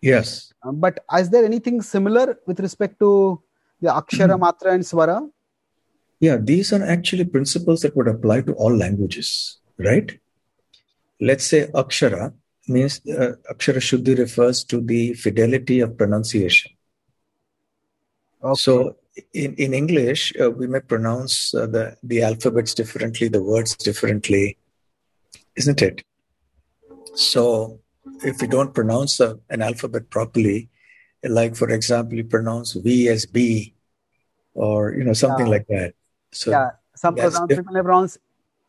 yes 0.00 0.52
uh, 0.62 0.72
but 0.72 1.04
is 1.18 1.28
there 1.30 1.44
anything 1.44 1.80
similar 1.80 2.38
with 2.46 2.60
respect 2.60 2.98
to 2.98 3.40
the 3.80 3.90
akshara 4.00 4.38
matra 4.46 4.72
and 4.78 4.84
swara 4.92 5.18
yeah, 6.20 6.36
these 6.36 6.72
are 6.74 6.84
actually 6.84 7.24
principles 7.24 7.80
that 7.80 7.96
would 7.96 8.06
apply 8.06 8.42
to 8.42 8.52
all 8.52 8.76
languages, 8.76 9.58
right? 9.78 10.18
Let's 11.18 11.46
say 11.46 11.68
Akshara 11.68 12.34
means 12.68 13.00
uh, 13.08 13.32
Akshara 13.50 13.80
Shuddhi 13.80 14.18
refers 14.18 14.62
to 14.64 14.82
the 14.82 15.14
fidelity 15.14 15.80
of 15.80 15.96
pronunciation. 15.96 16.72
Okay. 18.44 18.54
So 18.54 18.96
in, 19.32 19.54
in 19.54 19.72
English, 19.72 20.34
uh, 20.38 20.50
we 20.50 20.66
may 20.66 20.80
pronounce 20.80 21.54
uh, 21.54 21.66
the, 21.66 21.96
the 22.02 22.22
alphabets 22.22 22.74
differently, 22.74 23.28
the 23.28 23.42
words 23.42 23.74
differently, 23.76 24.58
isn't 25.56 25.80
it? 25.80 26.04
So 27.14 27.80
if 28.24 28.40
we 28.40 28.46
don't 28.46 28.74
pronounce 28.74 29.20
uh, 29.20 29.34
an 29.48 29.62
alphabet 29.62 30.10
properly, 30.10 30.68
like 31.24 31.56
for 31.56 31.70
example, 31.70 32.16
you 32.16 32.24
pronounce 32.24 32.72
V 32.72 33.08
as 33.08 33.26
B, 33.26 33.74
or 34.54 34.94
you 34.94 35.04
know 35.04 35.12
something 35.12 35.46
yeah. 35.46 35.52
like 35.52 35.66
that. 35.68 35.94
So 36.32 36.50
yeah, 36.50 36.70
some 36.94 37.14
people 37.14 37.32
pronounce 37.72 38.18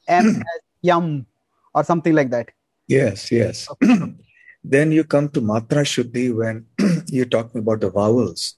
M 0.08 0.26
as 0.54 0.62
yum 0.82 1.26
or 1.74 1.84
something 1.84 2.14
like 2.14 2.30
that. 2.32 2.52
Yes, 2.88 3.32
yes. 3.32 3.68
Okay. 3.82 4.14
then 4.64 4.92
you 4.92 5.04
come 5.04 5.28
to 5.30 5.42
matra 5.42 5.84
shuddhi 5.92 6.36
when 6.36 6.66
you're 7.08 7.26
talking 7.26 7.60
about 7.60 7.82
the 7.82 7.90
vowels. 7.90 8.56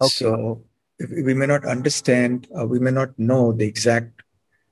Okay. 0.00 0.08
So 0.08 0.62
we 1.00 1.34
may 1.34 1.46
not 1.46 1.64
understand, 1.64 2.46
uh, 2.56 2.66
we 2.66 2.78
may 2.78 2.90
not 2.90 3.18
know 3.18 3.52
the 3.52 3.66
exact 3.66 4.22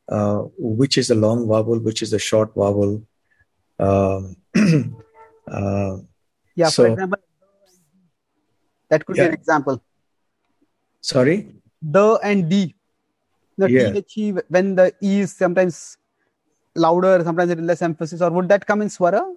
uh, 0.08 0.42
which 0.56 0.96
is 0.96 1.10
a 1.10 1.14
long 1.14 1.46
vowel, 1.46 1.78
which 1.78 2.02
is 2.02 2.12
a 2.12 2.18
short 2.18 2.54
vowel. 2.54 3.02
Um, 3.78 4.36
uh, 5.50 5.98
yeah, 6.54 6.68
so, 6.68 6.84
for 6.84 6.92
example, 6.92 7.18
that 8.90 9.06
could 9.06 9.16
yeah. 9.16 9.24
be 9.24 9.28
an 9.28 9.34
example. 9.34 9.82
Sorry? 11.00 11.58
the 11.82 12.18
and 12.22 12.48
D. 12.48 12.74
The 13.56 13.70
yeah. 13.70 13.90
THE, 13.90 14.42
when 14.48 14.74
the 14.76 14.92
E 15.02 15.20
is 15.20 15.34
sometimes 15.34 15.96
louder, 16.74 17.22
sometimes 17.24 17.50
it 17.50 17.58
is 17.58 17.64
less 17.64 17.82
emphasis, 17.82 18.20
or 18.22 18.30
would 18.30 18.48
that 18.48 18.66
come 18.66 18.82
in 18.82 18.88
Swara? 18.88 19.34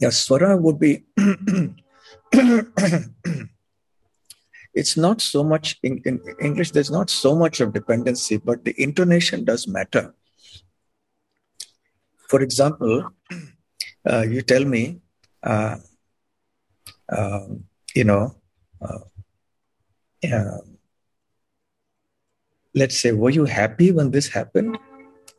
Yeah, 0.00 0.08
Swara 0.08 0.60
would 0.60 0.78
be. 0.78 1.04
it's 4.74 4.96
not 4.96 5.20
so 5.20 5.44
much 5.44 5.78
in, 5.82 6.02
in, 6.04 6.20
English, 6.40 6.72
there's 6.72 6.90
not 6.90 7.08
so 7.08 7.34
much 7.34 7.60
of 7.60 7.72
dependency, 7.72 8.36
but 8.36 8.64
the 8.64 8.74
intonation 8.80 9.44
does 9.44 9.66
matter. 9.66 10.14
For 12.34 12.42
example, 12.42 13.14
uh, 14.04 14.22
you 14.22 14.42
tell 14.42 14.64
me, 14.64 14.98
uh, 15.44 15.76
uh, 17.08 17.46
you 17.94 18.02
know, 18.02 18.34
uh, 18.82 20.58
let's 22.74 22.98
say, 22.98 23.12
were 23.12 23.30
you 23.30 23.44
happy 23.44 23.92
when 23.92 24.10
this 24.10 24.26
happened? 24.26 24.76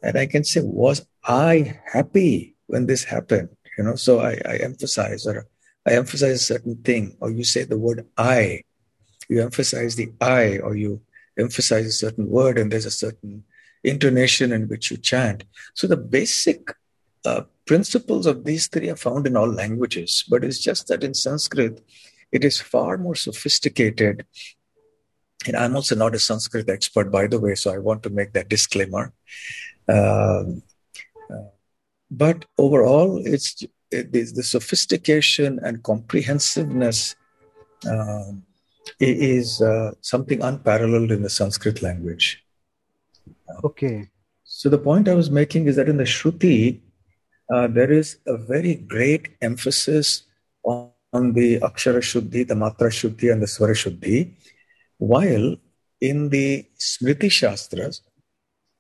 And 0.04 0.18
I 0.18 0.26
can 0.26 0.46
say, 0.46 0.62
was 0.64 1.06
I 1.26 1.82
happy 1.86 2.56
when 2.68 2.86
this 2.86 3.04
happened? 3.04 3.50
You 3.78 3.84
know, 3.84 3.96
so 3.96 4.22
I, 4.22 4.40
I 4.48 4.56
emphasize 4.64 5.28
or 5.28 5.48
I 5.86 5.96
emphasize 5.96 6.36
a 6.36 6.46
certain 6.54 6.78
thing, 6.78 7.18
or 7.20 7.30
you 7.30 7.44
say 7.44 7.66
the 7.66 7.78
word 7.78 8.08
I, 8.18 8.64
you 9.28 9.42
emphasize 9.42 9.98
the 9.98 10.14
I, 10.22 10.60
or 10.60 10.78
you 10.78 11.02
emphasize 11.38 11.88
a 11.88 11.92
certain 11.92 12.30
word 12.30 12.58
and 12.58 12.72
there's 12.72 12.86
a 12.86 12.90
certain 12.90 13.44
intonation 13.84 14.54
in 14.54 14.70
which 14.70 14.92
you 14.92 14.96
chant. 14.96 15.44
So 15.74 15.88
the 15.88 15.98
basic 15.98 16.72
uh, 17.26 17.44
principles 17.66 18.26
of 18.26 18.46
these 18.46 18.68
three 18.68 18.90
are 18.90 18.96
found 18.96 19.28
in 19.28 19.36
all 19.36 19.52
languages, 19.52 20.24
but 20.30 20.44
it's 20.44 20.60
just 20.60 20.88
that 20.88 21.04
in 21.04 21.14
Sanskrit, 21.14 21.84
it 22.32 22.44
is 22.44 22.60
far 22.60 22.98
more 22.98 23.16
sophisticated. 23.16 24.26
And 25.48 25.56
I'm 25.56 25.76
also 25.76 25.96
not 25.96 26.16
a 26.16 26.20
Sanskrit 26.20 26.70
expert, 26.70 27.12
by 27.12 27.28
the 27.28 27.40
way, 27.40 27.56
so 27.56 27.74
I 27.74 27.78
want 27.78 28.04
to 28.04 28.10
make 28.10 28.34
that 28.34 28.50
disclaimer. 28.50 29.14
Um, 29.88 30.64
uh, 31.30 31.50
but 32.10 32.46
overall, 32.58 33.22
it's 33.26 33.64
it 33.92 34.12
the 34.12 34.44
sophistication 34.44 35.60
and 35.64 35.84
comprehensiveness 35.84 37.16
um, 37.90 38.44
is 39.00 39.62
uh, 39.62 39.92
something 40.02 40.42
unparalleled 40.42 41.12
in 41.12 41.22
the 41.22 41.30
Sanskrit 41.30 41.82
language. 41.82 42.44
Okay. 43.64 44.10
So 44.44 44.70
the 44.70 44.78
point 44.78 45.08
I 45.08 45.14
was 45.14 45.30
making 45.30 45.68
is 45.68 45.76
that 45.76 45.90
in 45.90 45.98
the 45.98 46.04
Shruti, 46.04 46.80
uh, 47.54 47.68
there 47.68 47.92
is 47.92 48.18
a 48.28 48.38
very 48.38 48.76
great 48.76 49.30
emphasis 49.42 50.24
on, 50.64 50.90
on, 51.14 51.34
the 51.34 51.60
Akshara 51.60 52.02
Shuddhi, 52.02 52.48
the 52.48 52.56
Matra 52.56 52.90
Shuddhi, 52.90 53.32
and 53.32 53.42
the 53.42 53.48
Swara 53.48 53.76
Shuddhi, 53.76 54.34
while 54.98 55.56
in 56.02 56.30
the 56.30 56.66
Smriti 56.80 57.32
Shastras, 57.32 58.02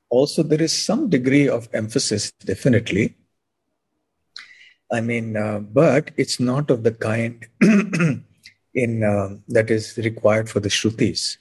also 0.09 0.43
there 0.43 0.61
is 0.61 0.73
some 0.73 1.09
degree 1.09 1.47
of 1.47 1.69
emphasis, 1.73 2.31
definitely. 2.31 3.15
I 4.91 5.01
mean, 5.01 5.35
uh, 5.35 5.59
but 5.59 6.11
it's 6.17 6.39
not 6.39 6.69
of 6.69 6.83
the 6.83 6.91
kind 6.91 7.45
in 8.73 9.03
uh, 9.03 9.35
that 9.47 9.71
is 9.71 9.97
required 9.97 10.49
for 10.49 10.59
the 10.59 10.69
Shrutis. 10.69 11.37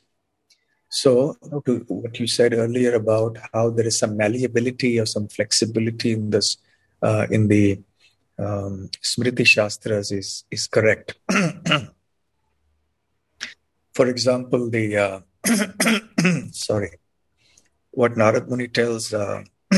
So, 0.91 1.37
to 1.67 1.85
what 1.89 2.21
you 2.21 2.27
said 2.27 2.55
earlier 2.55 2.95
about 2.95 3.37
how 3.53 3.71
there 3.71 3.87
is 3.87 3.99
some 3.99 4.17
malleability 4.17 5.01
or 5.01 5.07
some 5.07 5.27
flexibility 5.29 6.13
in 6.13 6.31
this, 6.31 6.57
uh, 7.05 7.27
in 7.31 7.49
the 7.49 7.81
um, 8.38 8.90
Smriti 9.03 9.47
Shastras 9.47 10.11
is 10.11 10.45
is 10.51 10.67
correct. 10.67 11.14
For 13.95 14.09
example, 14.09 14.71
the 14.71 14.97
uh, 14.97 15.21
sorry, 16.51 16.93
what 17.90 18.14
Narad 18.14 18.49
Muni 18.49 18.69
tells 18.69 19.12
uh, 19.14 19.45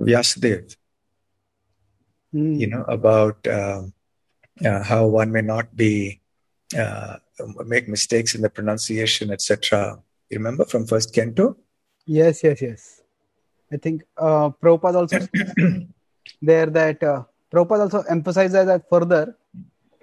Vyasadev, 0.00 0.76
mm. 2.32 2.58
you 2.58 2.68
know, 2.68 2.84
about 2.88 3.46
uh, 3.46 3.82
how 4.62 5.06
one 5.06 5.32
may 5.32 5.42
not 5.42 5.76
be 5.76 6.20
uh, 6.78 7.16
make 7.66 7.88
mistakes 7.88 8.34
in 8.34 8.40
the 8.40 8.48
pronunciation, 8.48 9.30
etc. 9.30 9.98
You 10.30 10.38
remember 10.38 10.64
from 10.64 10.86
first 10.86 11.12
canto? 11.14 11.56
Yes, 12.06 12.42
yes, 12.42 12.62
yes. 12.62 13.02
I 13.72 13.76
think 13.76 14.04
uh, 14.16 14.50
Prabhupada 14.50 14.96
also 14.96 15.18
there 16.40 16.66
that 16.66 17.02
uh, 17.02 17.22
Prabhupada 17.52 17.82
also 17.82 18.02
emphasizes 18.02 18.66
that 18.66 18.88
further 18.88 19.36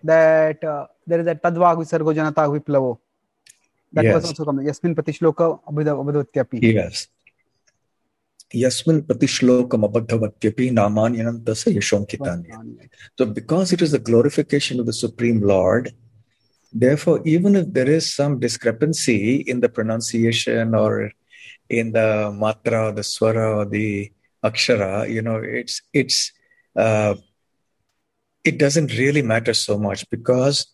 that 0.03 0.63
uh, 0.63 0.87
there 1.05 1.19
is 1.19 1.27
a 1.27 1.35
tadvag 1.35 1.77
visargo 1.77 2.13
janata 2.13 2.47
viplavo. 2.49 2.99
That 3.93 4.05
yes. 4.05 4.15
was 4.15 4.25
also 4.25 4.45
coming. 4.45 4.65
Yasmin 4.65 4.95
patishloka 4.95 5.59
abhidavatyaphi. 5.67 6.61
Yes. 6.61 7.07
Yasmin 8.53 9.03
pratishlokam 9.03 9.83
abadhavatyapi 9.89 10.71
namanyanantasa 10.71 11.73
yashonkitanya. 11.73 12.87
So 13.17 13.25
because 13.25 13.73
it 13.73 13.81
is 13.81 13.91
the 13.91 13.99
glorification 13.99 14.79
of 14.79 14.85
the 14.85 14.93
Supreme 14.93 15.41
Lord, 15.41 15.93
Therefore, 16.73 17.21
even 17.25 17.55
if 17.57 17.73
there 17.73 17.89
is 17.89 18.13
some 18.13 18.39
discrepancy 18.39 19.41
in 19.41 19.59
the 19.59 19.67
pronunciation 19.67 20.73
or 20.73 21.11
in 21.69 21.91
the 21.91 22.31
matra, 22.31 22.89
or 22.89 22.91
the 22.93 23.01
swara, 23.01 23.57
or 23.57 23.65
the 23.65 24.11
akshara, 24.43 25.09
you 25.09 25.21
know, 25.21 25.37
it's 25.37 25.81
it's 25.93 26.31
uh, 26.75 27.15
it 28.43 28.57
doesn't 28.57 28.97
really 28.97 29.21
matter 29.21 29.53
so 29.53 29.77
much 29.77 30.09
because 30.09 30.67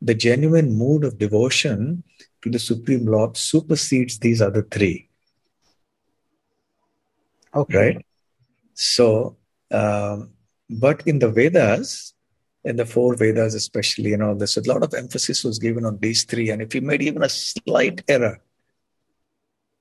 the 0.00 0.14
genuine 0.14 0.76
mood 0.76 1.04
of 1.04 1.18
devotion 1.18 2.02
to 2.42 2.50
the 2.50 2.58
Supreme 2.58 3.06
Lord 3.06 3.36
supersedes 3.36 4.18
these 4.18 4.42
other 4.42 4.62
three. 4.62 5.08
Okay. 7.54 7.94
Right? 7.94 8.06
So, 8.74 9.36
um, 9.70 10.30
but 10.68 11.06
in 11.06 11.18
the 11.20 11.30
Vedas, 11.30 12.14
in 12.64 12.76
the 12.76 12.86
four 12.86 13.14
Vedas, 13.14 13.54
especially, 13.54 14.10
you 14.10 14.16
know, 14.16 14.34
there's 14.34 14.56
a 14.56 14.68
lot 14.68 14.82
of 14.82 14.94
emphasis 14.94 15.44
was 15.44 15.58
given 15.58 15.84
on 15.84 15.98
these 15.98 16.24
three. 16.24 16.50
And 16.50 16.62
if 16.62 16.74
you 16.74 16.80
made 16.80 17.02
even 17.02 17.22
a 17.22 17.28
slight 17.28 18.02
error, 18.08 18.40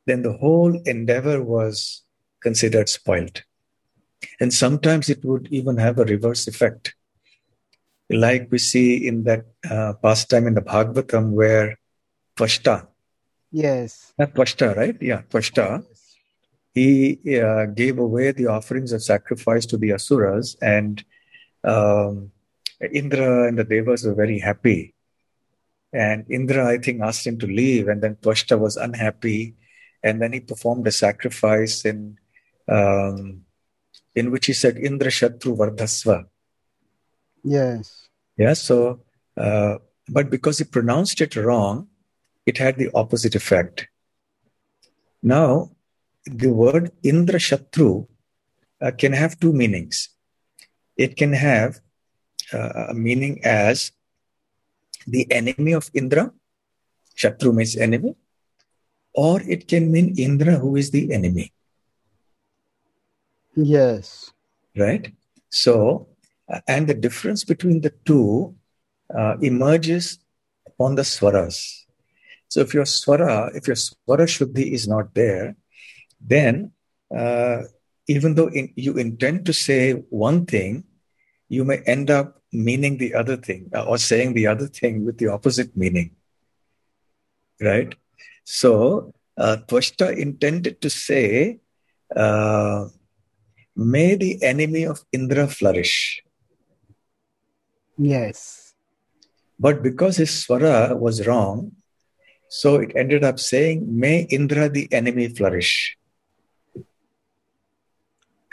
then 0.05 0.21
the 0.21 0.33
whole 0.33 0.79
endeavor 0.85 1.41
was 1.41 2.03
considered 2.41 2.89
spoiled. 2.89 3.43
And 4.39 4.53
sometimes 4.53 5.09
it 5.09 5.23
would 5.23 5.47
even 5.51 5.77
have 5.77 5.99
a 5.99 6.05
reverse 6.05 6.47
effect. 6.47 6.95
Like 8.09 8.49
we 8.51 8.57
see 8.57 9.07
in 9.07 9.23
that 9.23 9.45
uh, 9.69 9.93
pastime 10.01 10.47
in 10.47 10.53
the 10.53 10.61
Bhagavatam 10.61 11.31
where 11.31 11.79
Tvashta. 12.35 12.87
Yes. 13.51 14.13
Not 14.17 14.33
Tvashta, 14.33 14.75
right? 14.75 14.97
Yeah, 15.01 15.21
Tvashta. 15.29 15.85
He 16.73 17.19
uh, 17.39 17.65
gave 17.65 17.99
away 17.99 18.31
the 18.31 18.47
offerings 18.47 18.91
of 18.91 19.03
sacrifice 19.03 19.65
to 19.67 19.77
the 19.77 19.93
Asuras 19.93 20.55
and 20.61 21.03
um, 21.63 22.31
Indra 22.81 23.47
and 23.47 23.57
the 23.57 23.63
Devas 23.63 24.05
were 24.05 24.13
very 24.13 24.39
happy. 24.39 24.93
And 25.93 26.25
Indra, 26.29 26.67
I 26.67 26.77
think, 26.77 27.01
asked 27.01 27.27
him 27.27 27.37
to 27.39 27.47
leave, 27.47 27.87
and 27.89 28.01
then 28.01 28.15
Tvashta 28.15 28.57
was 28.57 28.77
unhappy. 28.77 29.55
And 30.03 30.21
then 30.21 30.33
he 30.33 30.39
performed 30.39 30.87
a 30.87 30.91
sacrifice 30.91 31.85
in, 31.85 32.17
um, 32.71 33.43
in 34.15 34.31
which 34.31 34.45
he 34.45 34.53
said, 34.53 34.77
Indra 34.77 35.09
Shatru 35.09 35.57
Vardhasva. 35.57 36.25
Yes. 37.43 38.07
Yeah, 38.37 38.53
so, 38.53 39.01
uh, 39.37 39.75
but 40.07 40.29
because 40.29 40.57
he 40.59 40.63
pronounced 40.63 41.19
it 41.21 41.35
wrong, 41.35 41.87
it 42.45 42.57
had 42.57 42.77
the 42.77 42.89
opposite 42.93 43.35
effect. 43.35 43.87
Now, 45.21 45.71
the 46.25 46.49
word 46.49 46.91
Indra 47.03 47.39
Shatru 47.39 48.07
uh, 48.81 48.91
can 48.97 49.13
have 49.13 49.39
two 49.39 49.53
meanings. 49.53 50.09
It 50.97 51.15
can 51.17 51.33
have 51.33 51.79
uh, 52.53 52.93
meaning 52.93 53.41
as 53.43 53.91
the 55.05 55.31
enemy 55.31 55.73
of 55.73 55.89
Indra. 55.93 56.31
Shatru 57.15 57.53
means 57.53 57.75
enemy. 57.77 58.15
Or 59.13 59.41
it 59.41 59.67
can 59.67 59.91
mean 59.91 60.15
Indra, 60.17 60.55
who 60.55 60.75
is 60.75 60.91
the 60.91 61.13
enemy. 61.13 61.53
Yes. 63.55 64.31
Right? 64.75 65.13
So, 65.49 66.07
and 66.67 66.87
the 66.87 66.93
difference 66.93 67.43
between 67.43 67.81
the 67.81 67.93
two 68.05 68.55
uh, 69.15 69.37
emerges 69.41 70.19
upon 70.67 70.95
the 70.95 71.03
swaras. 71.03 71.85
So, 72.47 72.61
if 72.61 72.73
your 72.73 72.85
swara, 72.85 73.55
if 73.55 73.67
your 73.67 73.75
swara 73.75 74.27
shuddhi 74.27 74.71
is 74.71 74.87
not 74.87 75.13
there, 75.13 75.55
then 76.19 76.71
uh, 77.15 77.63
even 78.07 78.35
though 78.35 78.47
in, 78.47 78.71
you 78.75 78.97
intend 78.97 79.45
to 79.45 79.53
say 79.53 79.93
one 80.09 80.45
thing, 80.45 80.83
you 81.49 81.63
may 81.65 81.79
end 81.85 82.09
up 82.09 82.41
meaning 82.51 82.97
the 82.97 83.13
other 83.13 83.37
thing 83.37 83.69
uh, 83.73 83.83
or 83.83 83.97
saying 83.97 84.33
the 84.33 84.47
other 84.47 84.67
thing 84.67 85.05
with 85.05 85.17
the 85.17 85.27
opposite 85.27 85.75
meaning. 85.75 86.11
Right? 87.59 87.93
So, 88.43 89.13
uh, 89.37 89.57
Tvashta 89.67 90.17
intended 90.17 90.81
to 90.81 90.89
say, 90.89 91.59
uh, 92.15 92.87
may 93.75 94.15
the 94.15 94.41
enemy 94.43 94.83
of 94.83 95.03
Indra 95.11 95.47
flourish. 95.47 96.23
Yes. 97.97 98.73
But 99.59 99.83
because 99.83 100.17
his 100.17 100.29
swara 100.29 100.97
was 100.97 101.27
wrong, 101.27 101.73
so 102.49 102.75
it 102.75 102.91
ended 102.95 103.23
up 103.23 103.39
saying, 103.39 103.85
may 103.87 104.21
Indra 104.23 104.67
the 104.69 104.91
enemy 104.91 105.29
flourish. 105.29 105.97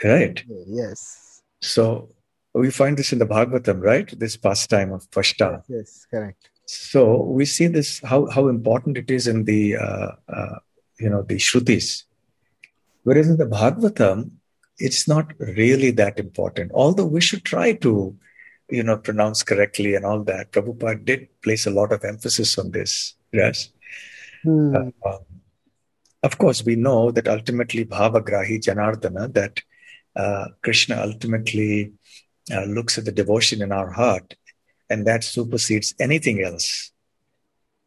Right? 0.03 0.43
Yes. 0.67 1.41
So 1.61 2.09
we 2.53 2.71
find 2.71 2.97
this 2.97 3.11
in 3.11 3.19
the 3.19 3.25
Bhagavatam, 3.25 3.81
right? 3.81 4.17
This 4.17 4.37
pastime 4.37 4.91
of 4.93 5.09
Tvashta. 5.11 5.63
Yes, 5.67 6.05
correct. 6.09 6.49
So 6.65 7.23
we 7.23 7.45
see 7.45 7.67
this 7.67 7.99
how 8.01 8.27
how 8.27 8.47
important 8.47 8.97
it 8.97 9.09
is 9.09 9.27
in 9.27 9.45
the 9.45 9.75
uh, 9.75 10.11
uh, 10.27 10.59
you 10.99 11.09
know 11.09 11.23
the 11.23 11.35
Shrutis, 11.37 12.03
whereas 13.03 13.27
in 13.27 13.37
the 13.37 13.45
Bhagavatam, 13.45 14.31
it's 14.79 15.07
not 15.07 15.33
really 15.39 15.91
that 15.91 16.19
important. 16.19 16.71
Although 16.73 17.05
we 17.05 17.21
should 17.21 17.43
try 17.43 17.73
to 17.73 18.17
you 18.69 18.83
know 18.83 18.97
pronounce 18.97 19.43
correctly 19.43 19.95
and 19.95 20.05
all 20.05 20.23
that. 20.23 20.51
Prabhupada 20.51 21.03
did 21.03 21.27
place 21.41 21.65
a 21.65 21.71
lot 21.71 21.91
of 21.91 22.03
emphasis 22.03 22.57
on 22.57 22.71
this. 22.71 23.15
Yes. 23.31 23.69
Hmm. 24.43 24.75
Uh, 24.75 24.79
um, 25.05 25.19
of 26.21 26.37
course, 26.37 26.63
we 26.65 26.75
know 26.75 27.11
that 27.11 27.27
ultimately 27.27 27.85
Bhavagrahi 27.85 28.59
Janardana, 28.59 29.33
that 29.33 29.61
uh, 30.15 30.47
Krishna 30.63 31.01
ultimately 31.01 31.93
uh, 32.51 32.65
looks 32.65 32.97
at 32.97 33.05
the 33.05 33.11
devotion 33.11 33.61
in 33.61 33.71
our 33.71 33.89
heart, 33.91 34.35
and 34.89 35.07
that 35.07 35.23
supersedes 35.23 35.93
anything 35.99 36.43
else. 36.43 36.91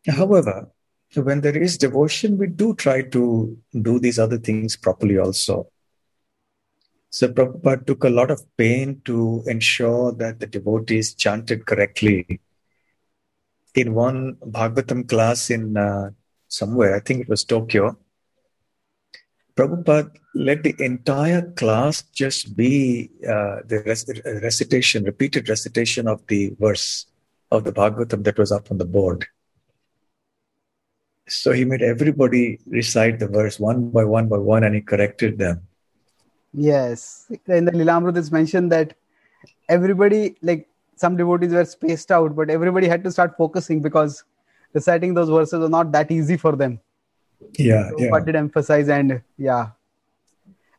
However, 0.06 0.70
when 1.14 1.42
there 1.42 1.56
is 1.56 1.76
devotion, 1.76 2.38
we 2.38 2.46
do 2.46 2.74
try 2.74 3.02
to 3.02 3.58
do 3.82 3.98
these 3.98 4.18
other 4.18 4.38
things 4.38 4.76
properly 4.76 5.18
also. 5.18 5.68
So 7.12 7.28
Prabhupada 7.28 7.86
took 7.86 8.04
a 8.04 8.08
lot 8.08 8.30
of 8.30 8.40
pain 8.56 9.02
to 9.04 9.44
ensure 9.46 10.12
that 10.12 10.40
the 10.40 10.46
devotees 10.46 11.12
chanted 11.12 11.66
correctly. 11.66 12.40
In 13.74 13.92
one 13.92 14.36
Bhagavatam 14.36 15.06
class 15.06 15.50
in 15.50 15.76
uh, 15.76 16.10
somewhere, 16.48 16.96
I 16.96 17.00
think 17.00 17.20
it 17.20 17.28
was 17.28 17.44
Tokyo, 17.44 17.98
Prabhupada 19.54 20.10
let 20.34 20.62
the 20.62 20.74
entire 20.78 21.42
class 21.52 22.00
just 22.14 22.56
be 22.56 23.10
uh, 23.28 23.60
the 23.66 24.40
recitation, 24.42 25.04
repeated 25.04 25.50
recitation 25.50 26.08
of 26.08 26.26
the 26.28 26.54
verse 26.58 27.04
of 27.50 27.64
the 27.64 27.72
Bhagavatam 27.72 28.24
that 28.24 28.38
was 28.38 28.50
up 28.50 28.70
on 28.70 28.78
the 28.78 28.86
board. 28.86 29.26
So 31.28 31.52
he 31.52 31.66
made 31.66 31.82
everybody 31.82 32.60
recite 32.66 33.18
the 33.18 33.28
verse 33.28 33.60
one 33.60 33.90
by 33.90 34.04
one 34.04 34.30
by 34.30 34.38
one 34.38 34.64
and 34.64 34.74
he 34.74 34.80
corrected 34.80 35.36
them. 35.36 35.68
Yes. 36.52 37.30
In 37.46 37.64
the 37.64 37.72
Lilamrut, 37.72 38.16
it's 38.16 38.30
mentioned 38.30 38.70
that 38.72 38.94
everybody, 39.68 40.36
like 40.42 40.68
some 40.96 41.16
devotees 41.16 41.52
were 41.52 41.64
spaced 41.64 42.10
out, 42.10 42.36
but 42.36 42.50
everybody 42.50 42.88
had 42.88 43.02
to 43.04 43.10
start 43.10 43.36
focusing 43.36 43.80
because 43.80 44.24
reciting 44.72 45.14
those 45.14 45.28
verses 45.28 45.58
was 45.58 45.70
not 45.70 45.92
that 45.92 46.10
easy 46.10 46.36
for 46.36 46.54
them. 46.54 46.80
Yeah. 47.58 47.90
So 47.90 47.96
yeah. 47.98 48.20
did 48.20 48.36
emphasize 48.36 48.88
and 48.88 49.22
yeah. 49.36 49.70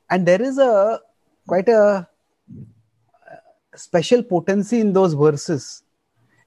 And 0.10 0.26
there 0.26 0.42
is 0.42 0.58
a 0.58 1.00
quite 1.48 1.68
a 1.68 2.08
special 3.76 4.24
potency 4.24 4.80
in 4.80 4.94
those 4.94 5.14
verses 5.14 5.84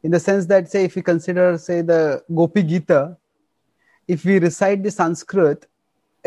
in 0.02 0.10
the 0.10 0.20
sense 0.20 0.46
that 0.46 0.70
say 0.70 0.84
if 0.84 0.94
we 0.94 1.02
consider 1.02 1.58
say 1.58 1.80
the 1.82 2.22
gopi 2.34 2.62
gita 2.62 3.16
if 4.06 4.24
we 4.24 4.38
recite 4.38 4.82
the 4.82 4.90
sanskrit 4.90 5.66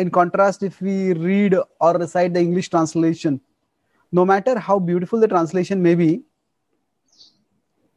in 0.04 0.10
contrast 0.10 0.64
if 0.64 0.82
we 0.82 1.14
read 1.14 1.56
or 1.80 1.94
recite 2.04 2.34
the 2.34 2.44
english 2.48 2.70
translation 2.76 3.40
no 4.12 4.26
matter 4.26 4.58
how 4.68 4.78
beautiful 4.80 5.20
the 5.20 5.32
translation 5.36 5.82
may 5.88 5.96
be 5.96 6.12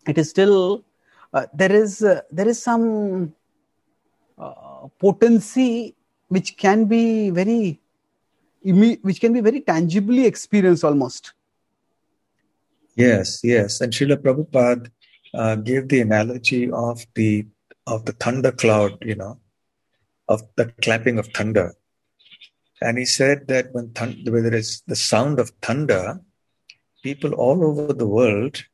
it 0.06 0.18
is 0.18 0.28
still 0.30 0.84
uh, 1.32 1.46
there 1.54 1.72
is 1.72 2.02
uh, 2.02 2.20
there 2.30 2.48
is 2.48 2.62
some 2.62 3.34
uh, 4.38 4.88
potency 4.98 5.94
which 6.28 6.56
can 6.56 6.84
be 6.86 7.30
very 7.30 7.80
which 8.62 9.20
can 9.20 9.32
be 9.32 9.40
very 9.40 9.60
tangibly 9.60 10.24
experienced 10.26 10.84
almost. 10.84 11.32
Yes 12.96 13.40
yes. 13.42 13.80
And 13.80 13.92
Srila 13.92 14.16
Prabhupada 14.16 14.90
uh, 15.34 15.56
gave 15.56 15.88
the 15.88 16.00
analogy 16.00 16.70
of 16.70 17.06
the 17.14 17.46
of 17.86 18.04
the 18.04 18.12
thunder 18.12 18.52
cloud 18.52 18.98
you 19.02 19.14
know 19.14 19.38
of 20.28 20.42
the 20.56 20.66
clapping 20.82 21.18
of 21.18 21.26
thunder 21.28 21.74
and 22.82 22.98
he 22.98 23.04
said 23.04 23.48
that 23.48 23.72
when 23.72 23.90
thunder, 23.90 24.32
whether 24.32 24.54
it's 24.54 24.80
the 24.82 24.96
sound 24.96 25.38
of 25.38 25.50
thunder, 25.62 26.20
people 27.02 27.32
all 27.34 27.64
over 27.64 27.92
the 27.92 28.06
world 28.06 28.64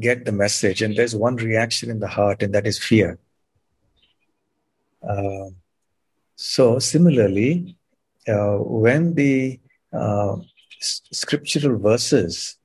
get 0.00 0.24
the 0.24 0.32
message, 0.32 0.82
and 0.82 0.96
there's 0.96 1.14
one 1.14 1.36
reaction 1.36 1.90
in 1.90 2.00
the 2.00 2.08
heart, 2.08 2.42
and 2.42 2.54
that 2.54 2.66
is 2.66 2.78
fear. 2.78 3.18
Uh, 5.06 5.50
so, 6.36 6.78
similarly, 6.78 7.76
uh, 8.26 8.56
when 8.56 9.14
the 9.14 9.60
uh, 9.92 10.36
scriptural 10.80 11.78
verses 11.78 12.56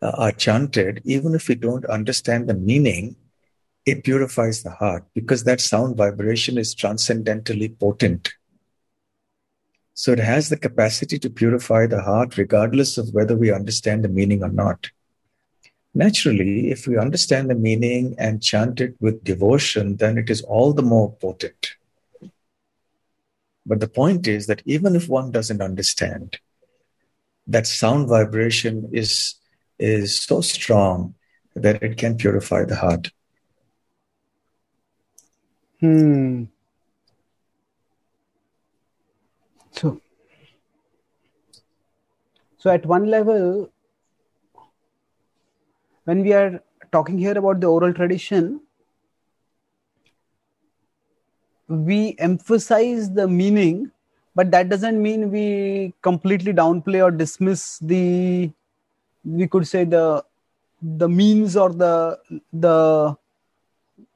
uh, 0.00 0.12
are 0.18 0.32
chanted, 0.32 1.00
even 1.04 1.34
if 1.34 1.48
we 1.48 1.54
don't 1.54 1.84
understand 1.86 2.48
the 2.48 2.54
meaning, 2.54 3.16
it 3.86 4.04
purifies 4.04 4.62
the 4.62 4.70
heart 4.70 5.04
because 5.14 5.44
that 5.44 5.60
sound 5.60 5.96
vibration 5.96 6.58
is 6.58 6.74
transcendentally 6.74 7.68
potent. 7.78 8.32
So 9.94 10.12
it 10.12 10.18
has 10.18 10.48
the 10.48 10.56
capacity 10.56 11.18
to 11.18 11.30
purify 11.30 11.86
the 11.86 12.02
heart 12.02 12.38
regardless 12.38 12.96
of 12.96 13.12
whether 13.12 13.36
we 13.36 13.52
understand 13.52 14.04
the 14.04 14.08
meaning 14.08 14.42
or 14.42 14.48
not. 14.48 14.90
Naturally, 15.94 16.70
if 16.70 16.86
we 16.86 16.96
understand 16.96 17.50
the 17.50 17.54
meaning 17.54 18.14
and 18.18 18.42
chant 18.42 18.80
it 18.80 18.94
with 19.00 19.22
devotion, 19.22 19.96
then 19.96 20.16
it 20.16 20.30
is 20.30 20.40
all 20.42 20.72
the 20.72 20.82
more 20.82 21.14
potent. 21.16 21.76
But 23.66 23.80
the 23.80 23.88
point 23.88 24.26
is 24.26 24.46
that 24.46 24.62
even 24.64 24.96
if 24.96 25.08
one 25.08 25.30
doesn't 25.30 25.60
understand, 25.60 26.38
that 27.46 27.66
sound 27.66 28.08
vibration 28.08 28.88
is, 28.92 29.34
is 29.78 30.18
so 30.18 30.40
strong 30.40 31.14
that 31.54 31.82
it 31.82 31.98
can 31.98 32.16
purify 32.16 32.64
the 32.64 32.76
heart. 32.76 33.10
Hmm. 35.80 36.44
So 42.62 42.70
at 42.70 42.86
one 42.86 43.06
level, 43.10 43.68
when 46.04 46.22
we 46.22 46.32
are 46.32 46.62
talking 46.92 47.18
here 47.18 47.36
about 47.36 47.60
the 47.60 47.66
oral 47.66 47.92
tradition, 47.92 48.60
we 51.66 52.14
emphasize 52.20 53.10
the 53.10 53.26
meaning, 53.26 53.90
but 54.36 54.52
that 54.52 54.68
doesn't 54.68 55.02
mean 55.02 55.32
we 55.32 55.92
completely 56.02 56.52
downplay 56.52 57.02
or 57.02 57.10
dismiss 57.10 57.80
the, 57.80 58.52
we 59.24 59.48
could 59.48 59.66
say 59.66 59.82
the, 59.82 60.24
the 60.82 61.08
means 61.08 61.56
or 61.56 61.72
the 61.72 62.16
the 62.52 63.16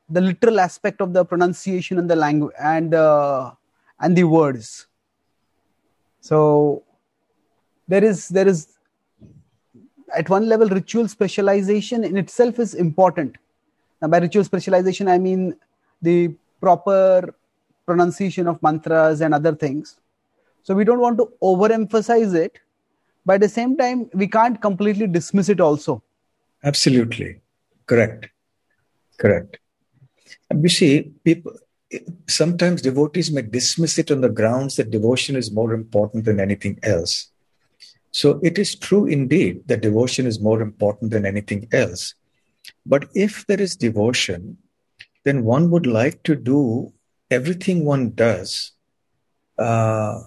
the 0.08 0.20
literal 0.20 0.60
aspect 0.60 1.00
of 1.00 1.12
the 1.12 1.24
pronunciation 1.24 1.98
and 1.98 2.08
the 2.08 2.14
language 2.14 2.54
and 2.60 2.94
uh, 2.94 3.50
and 3.98 4.16
the 4.16 4.22
words. 4.22 4.86
So 6.20 6.84
there 7.88 8.04
is 8.04 8.28
there 8.28 8.48
is 8.48 8.68
at 10.14 10.28
one 10.28 10.48
level 10.48 10.68
ritual 10.68 11.08
specialization 11.08 12.04
in 12.04 12.16
itself 12.16 12.58
is 12.58 12.74
important. 12.74 13.36
Now 14.00 14.08
by 14.08 14.18
ritual 14.18 14.44
specialization 14.44 15.08
i 15.08 15.18
mean 15.18 15.56
the 16.02 16.34
proper 16.60 17.34
pronunciation 17.86 18.46
of 18.48 18.62
mantras 18.62 19.20
and 19.20 19.34
other 19.34 19.54
things. 19.54 19.98
So 20.62 20.74
we 20.74 20.84
don't 20.84 21.00
want 21.00 21.18
to 21.18 21.32
overemphasize 21.42 22.34
it. 22.34 22.58
But 23.24 23.34
at 23.34 23.40
the 23.42 23.48
same 23.48 23.76
time 23.76 24.10
we 24.14 24.28
can't 24.28 24.60
completely 24.60 25.06
dismiss 25.06 25.48
it 25.48 25.60
also. 25.60 26.02
Absolutely. 26.64 27.40
Correct. 27.86 28.28
Correct. 29.18 29.58
We 30.52 30.68
see 30.68 31.12
people 31.24 31.52
sometimes 32.26 32.82
devotees 32.82 33.30
may 33.30 33.42
dismiss 33.42 33.98
it 33.98 34.10
on 34.10 34.20
the 34.20 34.28
grounds 34.28 34.76
that 34.76 34.90
devotion 34.90 35.36
is 35.36 35.52
more 35.52 35.72
important 35.72 36.24
than 36.24 36.40
anything 36.40 36.78
else. 36.82 37.30
So 38.16 38.40
it 38.42 38.56
is 38.58 38.74
true 38.74 39.04
indeed 39.04 39.68
that 39.68 39.82
devotion 39.82 40.26
is 40.26 40.40
more 40.40 40.62
important 40.62 41.10
than 41.10 41.26
anything 41.26 41.68
else. 41.70 42.14
But 42.86 43.10
if 43.14 43.46
there 43.46 43.60
is 43.60 43.76
devotion, 43.76 44.56
then 45.24 45.44
one 45.44 45.70
would 45.70 45.86
like 45.86 46.22
to 46.22 46.34
do 46.34 46.94
everything 47.30 47.84
one 47.84 48.12
does 48.12 48.72
uh, 49.58 50.20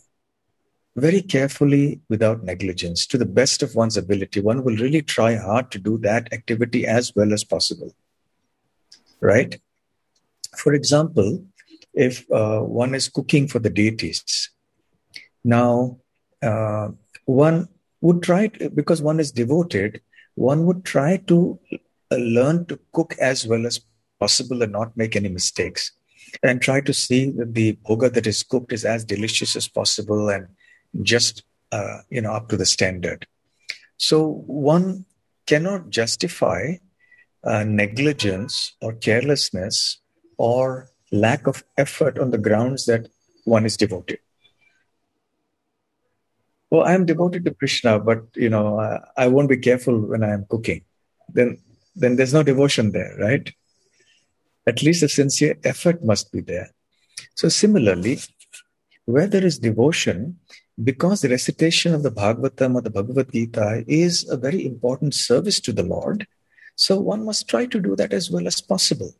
very 0.97 1.23
carefully 1.23 1.99
without 2.09 2.43
negligence 2.43 3.07
to 3.07 3.17
the 3.17 3.25
best 3.25 3.63
of 3.63 3.73
one's 3.73 3.97
ability. 3.97 4.39
One 4.39 4.63
will 4.63 4.75
really 4.75 5.01
try 5.01 5.35
hard 5.35 5.71
to 5.71 5.79
do 5.79 5.97
that 6.09 6.31
activity 6.31 6.85
as 6.85 7.15
well 7.15 7.33
as 7.33 7.43
possible. 7.43 7.95
Right? 9.19 9.59
For 10.55 10.75
example, 10.75 11.43
if 11.95 12.29
uh, 12.29 12.59
one 12.59 12.93
is 12.93 13.09
cooking 13.09 13.47
for 13.47 13.57
the 13.57 13.71
deities, 13.71 14.51
now 15.43 15.97
uh, 16.43 16.89
one 17.25 17.67
would 18.01 18.23
try 18.23 18.47
to, 18.47 18.69
because 18.69 19.01
one 19.01 19.19
is 19.19 19.31
devoted, 19.31 20.01
one 20.35 20.65
would 20.65 20.85
try 20.85 21.17
to 21.27 21.59
uh, 22.11 22.15
learn 22.15 22.65
to 22.65 22.79
cook 22.93 23.15
as 23.19 23.45
well 23.45 23.65
as 23.65 23.81
possible 24.19 24.61
and 24.63 24.71
not 24.71 24.95
make 24.95 25.15
any 25.15 25.29
mistakes 25.29 25.91
and 26.43 26.61
try 26.61 26.79
to 26.81 26.93
see 26.93 27.31
that 27.31 27.53
the 27.53 27.73
bhoga 27.87 28.11
that 28.13 28.27
is 28.27 28.43
cooked 28.43 28.71
is 28.71 28.85
as 28.85 29.03
delicious 29.03 29.55
as 29.55 29.67
possible 29.67 30.29
and 30.29 30.47
just 31.01 31.43
uh, 31.71 31.99
you 32.09 32.21
know 32.21 32.33
up 32.33 32.49
to 32.49 32.57
the 32.57 32.65
standard 32.65 33.25
so 33.97 34.43
one 34.45 35.05
cannot 35.45 35.89
justify 35.89 36.73
uh, 37.43 37.63
negligence 37.63 38.73
or 38.81 38.93
carelessness 38.93 39.99
or 40.37 40.89
lack 41.11 41.47
of 41.47 41.63
effort 41.77 42.19
on 42.19 42.31
the 42.31 42.37
grounds 42.37 42.85
that 42.85 43.07
one 43.45 43.65
is 43.65 43.77
devoted. 43.77 44.19
Well, 46.71 46.83
I 46.83 46.93
am 46.93 47.05
devoted 47.05 47.45
to 47.45 47.53
Krishna, 47.53 47.99
but 47.99 48.23
you 48.35 48.49
know, 48.49 48.79
I, 48.79 48.99
I 49.17 49.27
won't 49.27 49.49
be 49.49 49.57
careful 49.57 49.99
when 49.99 50.23
I 50.23 50.31
am 50.33 50.45
cooking. 50.49 50.83
Then, 51.29 51.57
then 51.95 52.15
there's 52.15 52.33
no 52.33 52.43
devotion 52.43 52.91
there, 52.91 53.15
right? 53.19 53.51
At 54.67 54.83
least 54.83 55.03
a 55.03 55.09
sincere 55.09 55.57
effort 55.63 56.03
must 56.03 56.31
be 56.31 56.41
there. 56.41 56.69
So, 57.33 57.49
similarly, 57.49 58.19
where 59.05 59.25
there 59.25 59.45
is 59.45 59.57
devotion, 59.57 60.37
because 60.83 61.21
the 61.21 61.29
recitation 61.29 61.93
of 61.93 62.03
the 62.03 62.11
Bhagavatam 62.11 62.75
or 62.75 62.81
the 62.81 62.91
Bhagavad 62.91 63.31
Gita 63.31 63.83
is 63.87 64.29
a 64.29 64.37
very 64.37 64.65
important 64.65 65.15
service 65.15 65.59
to 65.61 65.73
the 65.73 65.83
Lord, 65.83 66.27
so 66.75 66.99
one 66.99 67.25
must 67.25 67.49
try 67.49 67.65
to 67.65 67.79
do 67.79 67.95
that 67.95 68.13
as 68.13 68.29
well 68.29 68.47
as 68.47 68.61
possible. 68.61 69.13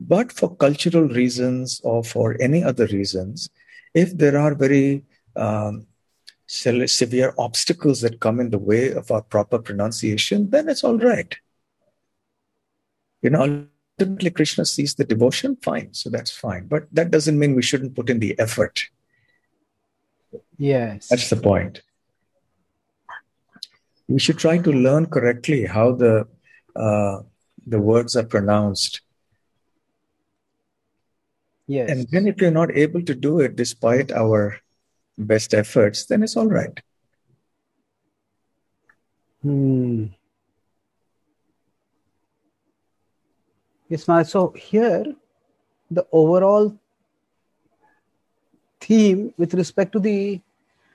But 0.00 0.32
for 0.32 0.56
cultural 0.56 1.06
reasons 1.08 1.80
or 1.84 2.02
for 2.02 2.36
any 2.40 2.64
other 2.64 2.86
reasons, 2.86 3.50
if 3.94 4.16
there 4.16 4.38
are 4.38 4.54
very 4.54 5.04
um, 5.36 5.86
severe 6.52 7.34
obstacles 7.38 8.02
that 8.02 8.20
come 8.20 8.38
in 8.38 8.50
the 8.50 8.58
way 8.58 8.92
of 8.92 9.10
our 9.10 9.22
proper 9.22 9.58
pronunciation, 9.58 10.50
then 10.50 10.68
it's 10.68 10.84
all 10.84 10.98
right. 10.98 11.34
You 13.22 13.30
know, 13.30 13.66
ultimately 13.98 14.30
Krishna 14.30 14.66
sees 14.66 14.94
the 14.94 15.04
devotion, 15.04 15.56
fine, 15.62 15.94
so 15.94 16.10
that's 16.10 16.30
fine. 16.30 16.66
But 16.66 16.88
that 16.92 17.10
doesn't 17.10 17.38
mean 17.38 17.54
we 17.54 17.62
shouldn't 17.62 17.94
put 17.94 18.10
in 18.10 18.18
the 18.18 18.38
effort. 18.38 18.84
Yes. 20.58 21.08
That's 21.08 21.30
the 21.30 21.36
point. 21.36 21.82
We 24.08 24.18
should 24.18 24.38
try 24.38 24.58
to 24.58 24.70
learn 24.70 25.06
correctly 25.06 25.64
how 25.64 25.92
the 25.92 26.26
uh, 26.76 27.20
the 27.66 27.78
words 27.78 28.16
are 28.16 28.24
pronounced. 28.24 29.00
Yes. 31.66 31.90
And 31.90 32.06
then 32.10 32.26
if 32.26 32.40
you're 32.40 32.50
not 32.50 32.76
able 32.76 33.02
to 33.02 33.14
do 33.14 33.40
it 33.40 33.56
despite 33.56 34.12
our 34.12 34.58
best 35.18 35.54
efforts, 35.54 36.06
then 36.06 36.22
it's 36.22 36.36
all 36.36 36.46
right. 36.48 36.80
Hmm. 39.42 40.06
Yes, 43.88 44.08
Maharaj. 44.08 44.28
So 44.28 44.50
here, 44.52 45.04
the 45.90 46.06
overall 46.12 46.74
theme 48.80 49.32
with 49.38 49.54
respect 49.54 49.92
to 49.92 50.00
the 50.00 50.40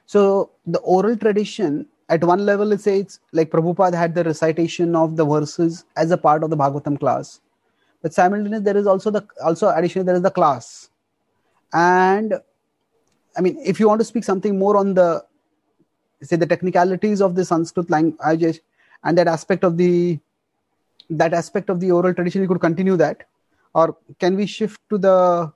so 0.06 0.50
the 0.66 0.80
oral 0.80 1.16
tradition 1.16 1.86
at 2.10 2.24
one 2.24 2.46
level 2.46 2.72
it 2.72 2.82
says 2.82 3.20
like 3.32 3.50
Prabhupada 3.50 3.94
had 3.94 4.16
the 4.16 4.24
recitation 4.24 4.96
of 4.96 5.16
the 5.16 5.26
verses 5.26 5.86
as 5.96 6.12
a 6.12 6.18
part 6.18 6.44
of 6.44 6.50
the 6.50 6.58
Bhagavatam 6.58 7.00
class. 7.00 7.40
But 8.02 8.14
simultaneously 8.14 8.64
there 8.64 8.78
is 8.78 8.88
also 8.88 9.12
the 9.12 9.26
also 9.44 9.70
additionally 9.70 10.06
there 10.06 10.16
is 10.16 10.22
the 10.22 10.32
class. 10.32 10.90
And 11.74 12.34
I 13.38 13.42
mean 13.42 13.58
if 13.64 13.80
you 13.80 13.88
want 13.88 14.02
to 14.02 14.06
speak 14.06 14.24
something 14.24 14.58
more 14.58 14.78
on 14.78 14.94
the 14.94 15.26
say 16.22 16.36
the 16.36 16.46
technicalities 16.46 17.22
of 17.22 17.36
the 17.36 17.46
Sanskrit 17.46 17.90
language 17.90 18.60
and 19.04 19.18
that 19.18 19.28
aspect 19.28 19.64
of 19.64 19.78
the 19.78 20.20
that 21.10 21.34
aspect 21.34 21.70
of 21.70 21.80
the 21.80 21.92
oral 21.92 22.14
tradition 22.14 22.42
you 22.42 22.48
could 22.48 22.60
continue 22.60 22.98
that. 22.98 23.24
Or 23.74 23.96
can 24.20 24.36
we 24.36 24.46
shift 24.46 24.82
to 24.90 24.98
the 24.98 25.52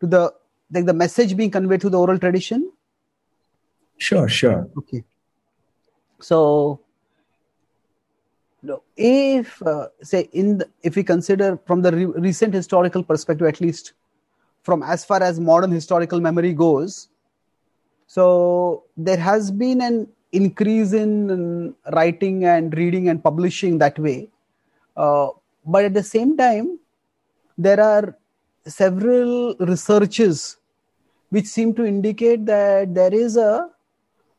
to 0.00 0.06
the 0.06 0.34
like 0.72 0.86
the 0.86 0.94
message 0.94 1.36
being 1.36 1.50
conveyed 1.50 1.80
through 1.80 1.90
the 1.90 1.98
oral 1.98 2.18
tradition? 2.18 2.72
Sure 3.98 4.28
sure. 4.28 4.68
Okay. 4.76 5.04
So 6.20 6.80
if 8.96 9.62
uh, 9.62 9.88
say 10.02 10.28
in 10.32 10.58
the, 10.58 10.68
if 10.82 10.96
we 10.96 11.02
consider 11.02 11.58
from 11.66 11.82
the 11.82 11.92
re- 11.92 12.04
recent 12.04 12.52
historical 12.52 13.02
perspective 13.02 13.46
at 13.46 13.60
least 13.60 13.94
from 14.62 14.82
as 14.82 15.04
far 15.04 15.22
as 15.22 15.40
modern 15.40 15.70
historical 15.70 16.20
memory 16.20 16.52
goes 16.52 17.08
so 18.14 18.24
there 18.96 19.22
has 19.30 19.50
been 19.62 19.80
an 19.88 19.96
increase 20.40 20.92
in 20.92 21.74
writing 21.98 22.44
and 22.44 22.76
reading 22.80 23.08
and 23.10 23.22
publishing 23.28 23.78
that 23.82 23.98
way 24.06 24.18
uh, 24.96 25.28
but 25.64 25.84
at 25.84 25.94
the 25.94 26.02
same 26.02 26.36
time, 26.36 26.78
there 27.56 27.80
are 27.80 28.16
several 28.66 29.54
researches 29.58 30.56
which 31.30 31.46
seem 31.46 31.74
to 31.74 31.84
indicate 31.84 32.44
that 32.46 32.94
there 32.94 33.14
is 33.14 33.36
a 33.36 33.70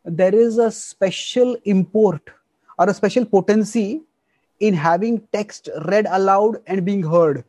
there 0.04 0.34
is 0.34 0.58
a 0.58 0.72
special 0.72 1.56
import 1.66 2.22
or 2.80 2.90
a 2.90 2.94
special 2.94 3.24
potency 3.24 4.02
in 4.60 4.74
having 4.74 5.22
text 5.32 5.70
read 5.86 6.08
aloud 6.10 6.58
and 6.68 6.84
being 6.84 7.04
heard. 7.04 7.44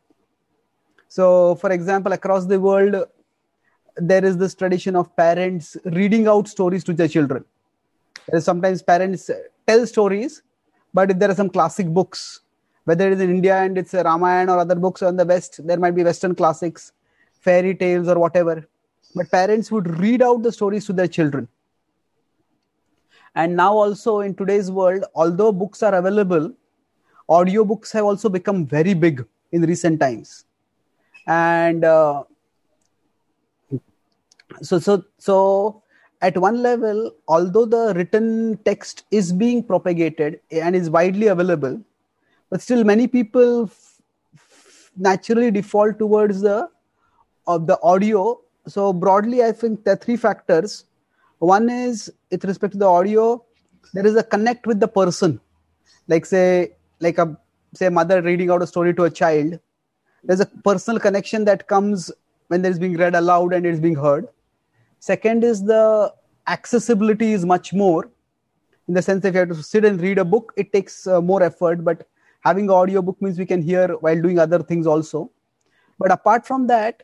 So, 1.07 1.55
for 1.55 1.71
example, 1.71 2.13
across 2.13 2.45
the 2.45 2.59
world, 2.59 2.95
there 3.97 4.23
is 4.25 4.37
this 4.37 4.55
tradition 4.55 4.95
of 4.95 5.15
parents 5.15 5.77
reading 5.85 6.27
out 6.27 6.47
stories 6.47 6.83
to 6.85 6.93
their 6.93 7.07
children. 7.07 7.45
Sometimes 8.39 8.81
parents 8.81 9.29
tell 9.67 9.85
stories, 9.85 10.41
but 10.93 11.11
if 11.11 11.19
there 11.19 11.29
are 11.29 11.35
some 11.35 11.49
classic 11.49 11.87
books 11.87 12.41
whether 12.85 13.07
it 13.07 13.13
is 13.13 13.21
in 13.21 13.29
India 13.29 13.57
and 13.57 13.77
it's 13.77 13.93
a 13.93 14.03
Ramayana 14.03 14.53
or 14.53 14.59
other 14.59 14.75
books 14.75 15.01
on 15.01 15.15
the 15.15 15.25
West, 15.25 15.65
there 15.65 15.77
might 15.77 15.95
be 15.95 16.03
Western 16.03 16.35
classics, 16.35 16.91
fairy 17.39 17.75
tales 17.75 18.07
or 18.07 18.19
whatever. 18.19 18.67
But 19.15 19.31
parents 19.31 19.71
would 19.71 19.99
read 19.99 20.21
out 20.21 20.43
the 20.43 20.51
stories 20.51 20.85
to 20.87 20.93
their 20.93 21.07
children. 21.07 21.47
And 23.35 23.55
now, 23.55 23.73
also 23.73 24.19
in 24.19 24.35
today's 24.35 24.69
world, 24.69 25.05
although 25.15 25.51
books 25.51 25.81
are 25.81 25.95
available, 25.95 26.53
audiobooks 27.29 27.91
have 27.93 28.05
also 28.05 28.29
become 28.29 28.65
very 28.65 28.93
big 28.93 29.25
in 29.51 29.61
recent 29.61 29.99
times. 29.99 30.45
And 31.25 31.83
uh, 31.83 32.23
so, 34.61 34.79
so, 34.79 35.03
so 35.17 35.83
at 36.21 36.37
one 36.37 36.61
level, 36.61 37.11
although 37.27 37.65
the 37.65 37.93
written 37.95 38.57
text 38.65 39.05
is 39.11 39.33
being 39.33 39.63
propagated 39.63 40.39
and 40.51 40.75
is 40.75 40.89
widely 40.89 41.27
available, 41.27 41.81
but 42.49 42.61
still 42.61 42.83
many 42.83 43.07
people 43.07 43.65
f- 43.65 44.91
naturally 44.95 45.51
default 45.51 45.99
towards 45.99 46.41
the 46.41 46.69
of 47.47 47.67
the 47.67 47.79
audio. 47.81 48.39
So 48.67 48.93
broadly 48.93 49.43
i 49.43 49.51
think 49.51 49.83
there 49.83 49.95
are 49.95 49.97
three 49.97 50.15
factors. 50.15 50.85
One 51.39 51.69
is 51.69 52.11
with 52.31 52.45
respect 52.45 52.73
to 52.73 52.77
the 52.77 52.85
audio 52.87 53.43
there 53.93 54.07
is 54.07 54.15
a 54.15 54.23
connect 54.23 54.65
with 54.65 54.79
the 54.79 54.87
person. 54.87 55.41
Like 56.07 56.25
say 56.25 56.71
like 56.99 57.17
a 57.17 57.37
say 57.73 57.89
mother 57.89 58.21
reading 58.21 58.49
out 58.49 58.61
a 58.61 58.67
story 58.67 58.93
to 58.93 59.03
a 59.03 59.09
child 59.09 59.59
there's 60.23 60.39
a 60.39 60.45
personal 60.45 60.99
connection 60.99 61.43
that 61.45 61.67
comes 61.67 62.11
when 62.47 62.61
there 62.61 62.71
is 62.71 62.79
being 62.79 62.95
read 62.95 63.15
aloud 63.15 63.53
and 63.53 63.65
it 63.65 63.73
is 63.73 63.79
being 63.79 63.95
heard 63.95 64.27
second 65.03 65.43
is 65.43 65.63
the 65.63 66.13
accessibility 66.47 67.33
is 67.37 67.45
much 67.45 67.73
more 67.73 68.09
in 68.87 68.93
the 68.93 69.01
sense 69.01 69.25
if 69.25 69.33
you 69.33 69.39
have 69.39 69.49
to 69.49 69.63
sit 69.69 69.85
and 69.85 70.01
read 70.01 70.17
a 70.17 70.25
book 70.33 70.53
it 70.55 70.71
takes 70.73 71.07
uh, 71.07 71.21
more 71.21 71.41
effort 71.43 71.83
but 71.83 72.07
having 72.45 72.69
audio 72.69 73.01
book 73.01 73.21
means 73.21 73.39
we 73.39 73.45
can 73.45 73.61
hear 73.61 73.87
while 74.05 74.21
doing 74.21 74.39
other 74.39 74.59
things 74.61 74.85
also. 74.85 75.31
But 75.99 76.11
apart 76.11 76.45
from 76.45 76.67
that 76.67 77.03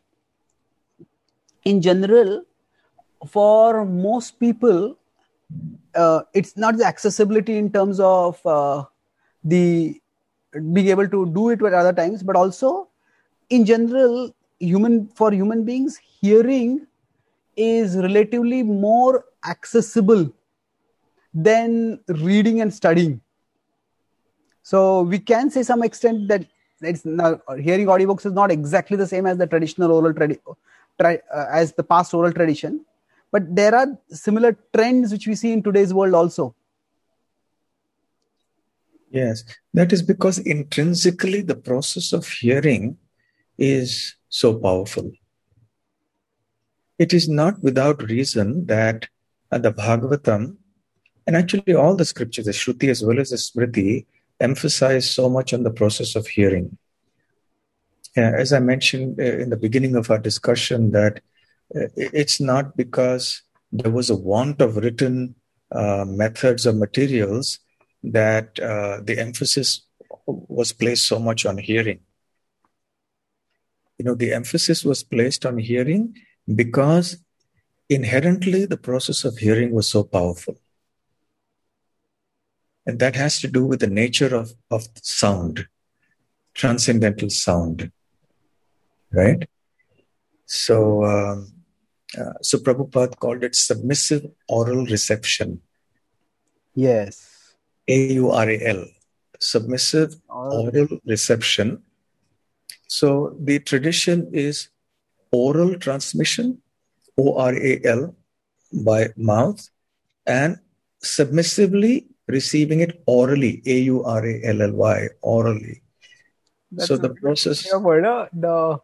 in 1.63 1.81
general 1.81 2.43
for 3.27 3.85
most 3.85 4.39
people 4.39 4.97
uh, 5.95 6.21
it's 6.33 6.55
not 6.55 6.77
the 6.77 6.85
accessibility 6.85 7.57
in 7.57 7.71
terms 7.71 7.99
of 7.99 8.45
uh, 8.45 8.83
the 9.43 9.99
being 10.73 10.87
able 10.87 11.07
to 11.07 11.25
do 11.33 11.49
it 11.49 11.61
at 11.61 11.73
other 11.73 11.93
times 11.93 12.23
but 12.23 12.35
also 12.35 12.89
in 13.49 13.65
general 13.65 14.33
human 14.59 15.07
for 15.15 15.31
human 15.31 15.63
beings 15.65 15.99
hearing 16.21 16.85
is 17.55 17.95
relatively 17.97 18.63
more 18.63 19.25
accessible 19.45 20.31
than 21.33 21.99
reading 22.07 22.61
and 22.61 22.73
studying 22.73 23.21
so 24.69 25.01
we 25.01 25.17
can 25.17 25.49
say 25.49 25.63
some 25.63 25.81
extent 25.81 26.27
that 26.27 26.45
it's 26.81 27.03
not, 27.03 27.41
hearing 27.59 27.87
audiobooks 27.87 28.25
is 28.27 28.33
not 28.33 28.51
exactly 28.51 28.95
the 28.97 29.07
same 29.07 29.25
as 29.25 29.37
the 29.39 29.47
traditional 29.47 29.91
oral 29.91 30.13
tradi- 30.13 30.39
tra- 30.99 31.19
uh, 31.33 31.45
as 31.51 31.73
the 31.73 31.83
past 31.83 32.13
oral 32.13 32.31
tradition, 32.31 32.85
but 33.31 33.43
there 33.55 33.73
are 33.73 33.87
similar 34.09 34.55
trends 34.73 35.11
which 35.11 35.25
we 35.25 35.33
see 35.33 35.51
in 35.51 35.63
today's 35.63 35.91
world 35.91 36.13
also. 36.13 36.55
Yes, 39.09 39.43
that 39.73 39.91
is 39.91 40.03
because 40.03 40.37
intrinsically 40.37 41.41
the 41.41 41.55
process 41.55 42.13
of 42.13 42.27
hearing 42.27 42.97
is 43.57 44.15
so 44.29 44.53
powerful. 44.53 45.11
It 46.99 47.13
is 47.13 47.27
not 47.27 47.63
without 47.63 48.03
reason 48.03 48.67
that 48.67 49.07
uh, 49.51 49.57
the 49.57 49.71
Bhagavatam 49.71 50.57
and 51.25 51.37
actually 51.37 51.75
all 51.75 51.95
the 51.95 52.05
scriptures, 52.05 52.45
the 52.45 52.51
Shruti 52.51 52.89
as 52.89 53.03
well 53.03 53.19
as 53.19 53.29
the 53.29 53.37
Smriti, 53.37 54.07
emphasize 54.39 55.09
so 55.09 55.29
much 55.29 55.53
on 55.53 55.61
the 55.61 55.69
process 55.69 56.15
of 56.15 56.25
hearing. 56.25 56.77
as 58.15 58.51
I 58.51 58.59
mentioned 58.59 59.19
uh, 59.19 59.37
in 59.43 59.49
the 59.49 59.57
beginning 59.65 59.95
of 59.95 60.09
our 60.09 60.17
discussion, 60.17 60.91
that 60.91 61.21
uh, 61.75 61.87
it's 61.95 62.41
not 62.41 62.75
because 62.75 63.43
there 63.71 63.91
was 63.91 64.09
a 64.09 64.15
want 64.15 64.59
of 64.59 64.77
written 64.77 65.35
uh, 65.71 66.03
methods 66.07 66.65
or 66.65 66.73
materials 66.73 67.59
that 68.03 68.59
uh, 68.59 69.01
the 69.03 69.19
emphasis 69.19 69.85
was 70.25 70.73
placed 70.73 71.05
so 71.05 71.19
much 71.19 71.45
on 71.45 71.59
hearing. 71.59 71.99
You 73.99 74.05
know, 74.05 74.15
the 74.15 74.33
emphasis 74.33 74.83
was 74.83 75.03
placed 75.03 75.45
on 75.45 75.59
hearing 75.59 76.15
because 76.55 77.17
inherently 77.89 78.65
the 78.65 78.77
process 78.77 79.23
of 79.23 79.37
hearing 79.37 79.71
was 79.71 79.89
so 79.89 80.03
powerful. 80.03 80.55
And 82.85 82.99
that 82.99 83.15
has 83.15 83.39
to 83.41 83.47
do 83.47 83.65
with 83.65 83.81
the 83.81 83.87
nature 83.87 84.35
of, 84.35 84.53
of 84.71 84.87
sound, 85.01 85.67
transcendental 86.53 87.29
sound. 87.29 87.91
Right? 89.11 89.47
So, 90.45 91.03
um, 91.03 91.53
uh, 92.17 92.33
so 92.41 92.57
Prabhupada 92.57 93.17
called 93.17 93.43
it 93.43 93.55
submissive 93.55 94.25
oral 94.47 94.85
reception. 94.85 95.61
Yes. 96.73 97.55
A 97.87 98.13
U 98.13 98.31
R 98.31 98.49
A 98.49 98.65
L. 98.65 98.85
Submissive 99.39 100.15
oral 100.27 100.87
reception. 101.05 101.83
So 102.87 103.35
the 103.39 103.59
tradition 103.59 104.29
is 104.33 104.69
oral 105.31 105.75
transmission, 105.79 106.61
O 107.17 107.37
R 107.37 107.53
A 107.53 107.81
L, 107.85 108.15
by 108.71 109.09
mouth, 109.17 109.69
and 110.25 110.59
submissively 111.01 112.07
receiving 112.27 112.81
it 112.81 113.01
orally, 113.05 113.61
A 113.65 113.79
U 113.79 114.03
R 114.03 114.25
A 114.25 114.41
L 114.43 114.61
L 114.61 114.73
Y, 114.73 115.07
orally. 115.21 115.81
That's 116.71 116.87
so 116.87 116.97
the 116.97 117.09
process, 117.09 117.71
word, 117.73 118.05
uh, 118.05 118.27
the 118.31 118.79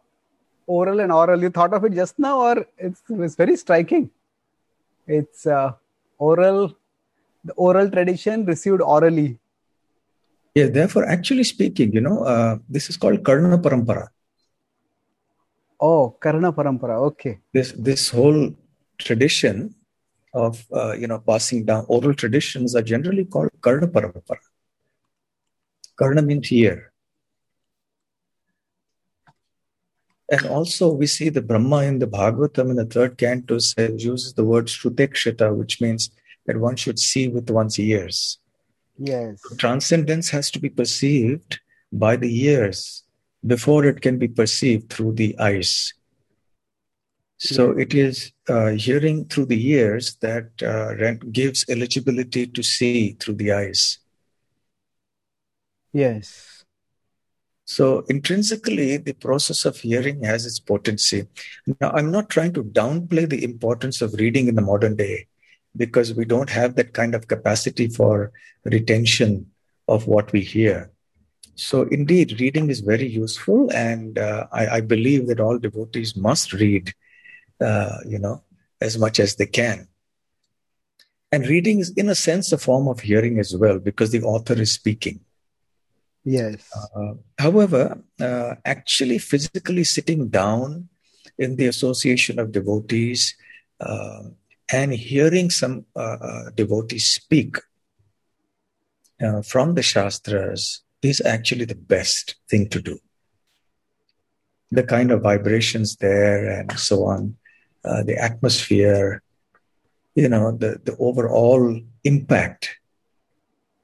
oral 0.66 1.00
and 1.00 1.12
oral. 1.12 1.40
You 1.40 1.50
thought 1.50 1.72
of 1.72 1.84
it 1.84 1.92
just 1.92 2.18
now, 2.18 2.40
or 2.40 2.66
it's, 2.78 3.02
it's 3.08 3.36
very 3.36 3.56
striking. 3.56 4.10
It's 5.06 5.46
uh, 5.46 5.72
oral, 6.18 6.76
the 7.44 7.52
oral 7.52 7.88
tradition 7.88 8.44
received 8.44 8.80
orally. 8.80 9.38
yeah, 10.56 10.68
therefore, 10.68 11.04
actually 11.04 11.44
speaking, 11.44 11.92
you 11.92 12.00
know, 12.00 12.24
uh, 12.24 12.56
this 12.68 12.88
is 12.88 12.96
called 12.96 13.22
Karna 13.22 13.58
Parampara. 13.58 14.08
Oh, 15.80 16.16
Karna 16.20 16.52
Parampara. 16.52 17.00
Okay. 17.08 17.38
This, 17.52 17.72
this 17.72 18.10
whole 18.10 18.54
tradition 18.98 19.74
of, 20.32 20.64
uh, 20.72 20.92
you 20.92 21.06
know, 21.06 21.18
passing 21.18 21.64
down 21.64 21.84
oral 21.88 22.14
traditions 22.14 22.74
are 22.74 22.82
generally 22.82 23.24
called 23.24 23.50
Karna 23.60 23.88
Parampara. 23.88 24.38
Karna 25.96 26.22
means 26.22 26.52
ear. 26.52 26.92
And 30.30 30.46
also, 30.46 30.92
we 30.92 31.06
see 31.06 31.28
the 31.28 31.40
Brahma 31.40 31.82
in 31.82 32.00
the 32.00 32.06
Bhagavatam 32.06 32.70
in 32.70 32.76
the 32.76 32.84
third 32.84 33.16
canto 33.16 33.58
says, 33.58 34.04
uses 34.04 34.34
the 34.34 34.44
word 34.44 34.66
Shrutekshita, 34.66 35.54
which 35.54 35.80
means 35.80 36.10
that 36.46 36.58
one 36.58 36.74
should 36.76 36.98
see 36.98 37.28
with 37.28 37.48
one's 37.48 37.78
ears. 37.78 38.38
Yes. 38.98 39.40
Transcendence 39.56 40.30
has 40.30 40.50
to 40.50 40.58
be 40.58 40.68
perceived 40.68 41.60
by 41.92 42.16
the 42.16 42.44
ears 42.44 43.04
before 43.46 43.84
it 43.84 44.00
can 44.00 44.18
be 44.18 44.28
perceived 44.28 44.90
through 44.90 45.12
the 45.12 45.38
eyes. 45.38 45.92
So 47.38 47.72
it 47.72 47.92
is 47.92 48.32
uh, 48.48 48.70
hearing 48.70 49.26
through 49.26 49.46
the 49.46 49.68
ears 49.68 50.16
that 50.22 50.48
uh, 50.62 50.96
rent- 50.96 51.32
gives 51.32 51.66
eligibility 51.68 52.46
to 52.46 52.62
see 52.62 53.12
through 53.20 53.34
the 53.34 53.52
eyes. 53.52 53.98
Yes. 55.92 56.64
So 57.66 58.04
intrinsically, 58.08 58.96
the 58.96 59.12
process 59.12 59.64
of 59.64 59.76
hearing 59.76 60.22
has 60.24 60.46
its 60.46 60.60
potency. 60.60 61.26
Now, 61.80 61.90
I'm 61.90 62.10
not 62.10 62.30
trying 62.30 62.52
to 62.54 62.64
downplay 62.64 63.28
the 63.28 63.44
importance 63.44 64.00
of 64.00 64.14
reading 64.14 64.48
in 64.48 64.54
the 64.54 64.62
modern 64.62 64.96
day 64.96 65.26
because 65.76 66.14
we 66.14 66.24
don't 66.24 66.48
have 66.48 66.76
that 66.76 66.94
kind 66.94 67.14
of 67.14 67.28
capacity 67.28 67.88
for 67.88 68.32
retention 68.64 69.50
of 69.88 70.06
what 70.06 70.32
we 70.32 70.40
hear. 70.40 70.90
So 71.56 71.82
indeed, 71.84 72.38
reading 72.38 72.68
is 72.68 72.80
very 72.80 73.08
useful, 73.08 73.70
and 73.72 74.18
uh, 74.18 74.46
I, 74.52 74.68
I 74.68 74.80
believe 74.82 75.26
that 75.28 75.40
all 75.40 75.58
devotees 75.58 76.14
must 76.14 76.52
read, 76.52 76.92
uh, 77.60 77.98
you 78.06 78.18
know, 78.18 78.42
as 78.80 78.98
much 78.98 79.18
as 79.18 79.36
they 79.36 79.46
can. 79.46 79.88
And 81.32 81.46
reading 81.48 81.80
is, 81.80 81.90
in 81.96 82.10
a 82.10 82.14
sense, 82.14 82.52
a 82.52 82.58
form 82.58 82.88
of 82.88 83.00
hearing 83.00 83.38
as 83.38 83.56
well 83.56 83.78
because 83.78 84.10
the 84.10 84.22
author 84.22 84.54
is 84.54 84.70
speaking. 84.70 85.20
Yes. 86.24 86.70
Uh, 86.94 87.14
however, 87.38 87.98
uh, 88.20 88.54
actually 88.64 89.18
physically 89.18 89.84
sitting 89.84 90.28
down 90.28 90.88
in 91.38 91.56
the 91.56 91.66
association 91.66 92.38
of 92.38 92.52
devotees 92.52 93.34
uh, 93.80 94.24
and 94.70 94.92
hearing 94.92 95.50
some 95.50 95.86
uh, 95.94 96.50
devotees 96.54 97.06
speak 97.06 97.56
uh, 99.22 99.40
from 99.42 99.74
the 99.74 99.82
Shastras 99.82 100.82
is 101.02 101.20
actually 101.24 101.64
the 101.64 101.74
best 101.74 102.36
thing 102.48 102.68
to 102.70 102.80
do. 102.80 102.98
The 104.70 104.82
kind 104.82 105.10
of 105.10 105.22
vibrations 105.22 105.96
there 105.96 106.50
and 106.50 106.78
so 106.78 107.04
on, 107.04 107.36
uh, 107.84 108.02
the 108.02 108.16
atmosphere, 108.16 109.22
you 110.14 110.28
know, 110.28 110.52
the, 110.52 110.80
the 110.84 110.96
overall 110.98 111.80
impact 112.04 112.70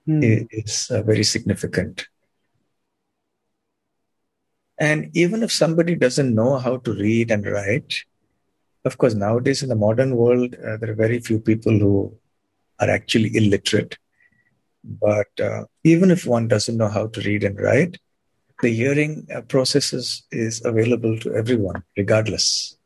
hmm. 0.07 0.23
i- 0.23 0.47
is 0.51 0.91
uh, 0.91 1.03
very 1.03 1.25
significant. 1.25 2.07
And 4.79 5.11
even 5.17 5.45
if 5.45 5.53
somebody 5.53 5.95
doesn't 5.95 6.35
know 6.35 6.59
how 6.59 6.79
to 6.79 6.93
read 6.93 7.31
and 7.31 7.47
write, 7.47 7.95
of 8.85 8.99
course, 8.99 9.15
nowadays 9.15 9.63
in 9.63 9.69
the 9.69 9.77
modern 9.77 10.17
world, 10.17 10.57
uh, 10.57 10.77
there 10.79 10.91
are 10.91 10.95
very 10.95 11.21
few 11.21 11.39
people 11.39 11.79
who 11.79 12.17
are 12.81 12.91
actually 12.91 13.37
illiterate. 13.37 13.97
But 14.85 15.29
uh, 15.41 15.65
even 15.85 16.11
if 16.11 16.27
one 16.27 16.49
doesn't 16.49 16.77
know 16.77 16.89
how 16.89 17.07
to 17.09 17.21
read 17.21 17.45
and 17.45 17.59
write, 17.61 17.99
the 18.63 18.71
hearing 18.71 19.27
uh, 19.35 19.43
process 19.43 19.93
is, 19.93 20.23
is 20.31 20.65
available 20.65 21.19
to 21.19 21.35
everyone, 21.35 21.83
regardless. 21.97 22.77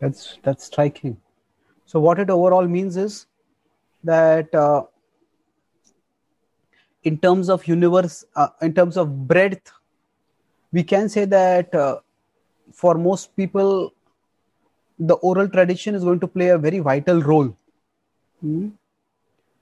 That's 0.00 0.38
that's 0.42 0.64
striking. 0.64 1.18
So 1.84 2.00
what 2.00 2.18
it 2.18 2.30
overall 2.30 2.66
means 2.66 2.96
is 2.96 3.26
that 4.04 4.54
uh, 4.54 4.84
in 7.02 7.18
terms 7.18 7.50
of 7.50 7.66
universe, 7.66 8.24
uh, 8.36 8.48
in 8.62 8.74
terms 8.74 8.96
of 8.96 9.26
breadth, 9.28 9.72
we 10.72 10.82
can 10.82 11.08
say 11.08 11.24
that 11.26 11.74
uh, 11.74 11.98
for 12.72 12.94
most 12.94 13.34
people, 13.36 13.92
the 14.98 15.14
oral 15.14 15.48
tradition 15.48 15.94
is 15.94 16.04
going 16.04 16.20
to 16.20 16.28
play 16.28 16.48
a 16.48 16.58
very 16.58 16.78
vital 16.78 17.20
role. 17.20 17.56
Hmm. 18.40 18.68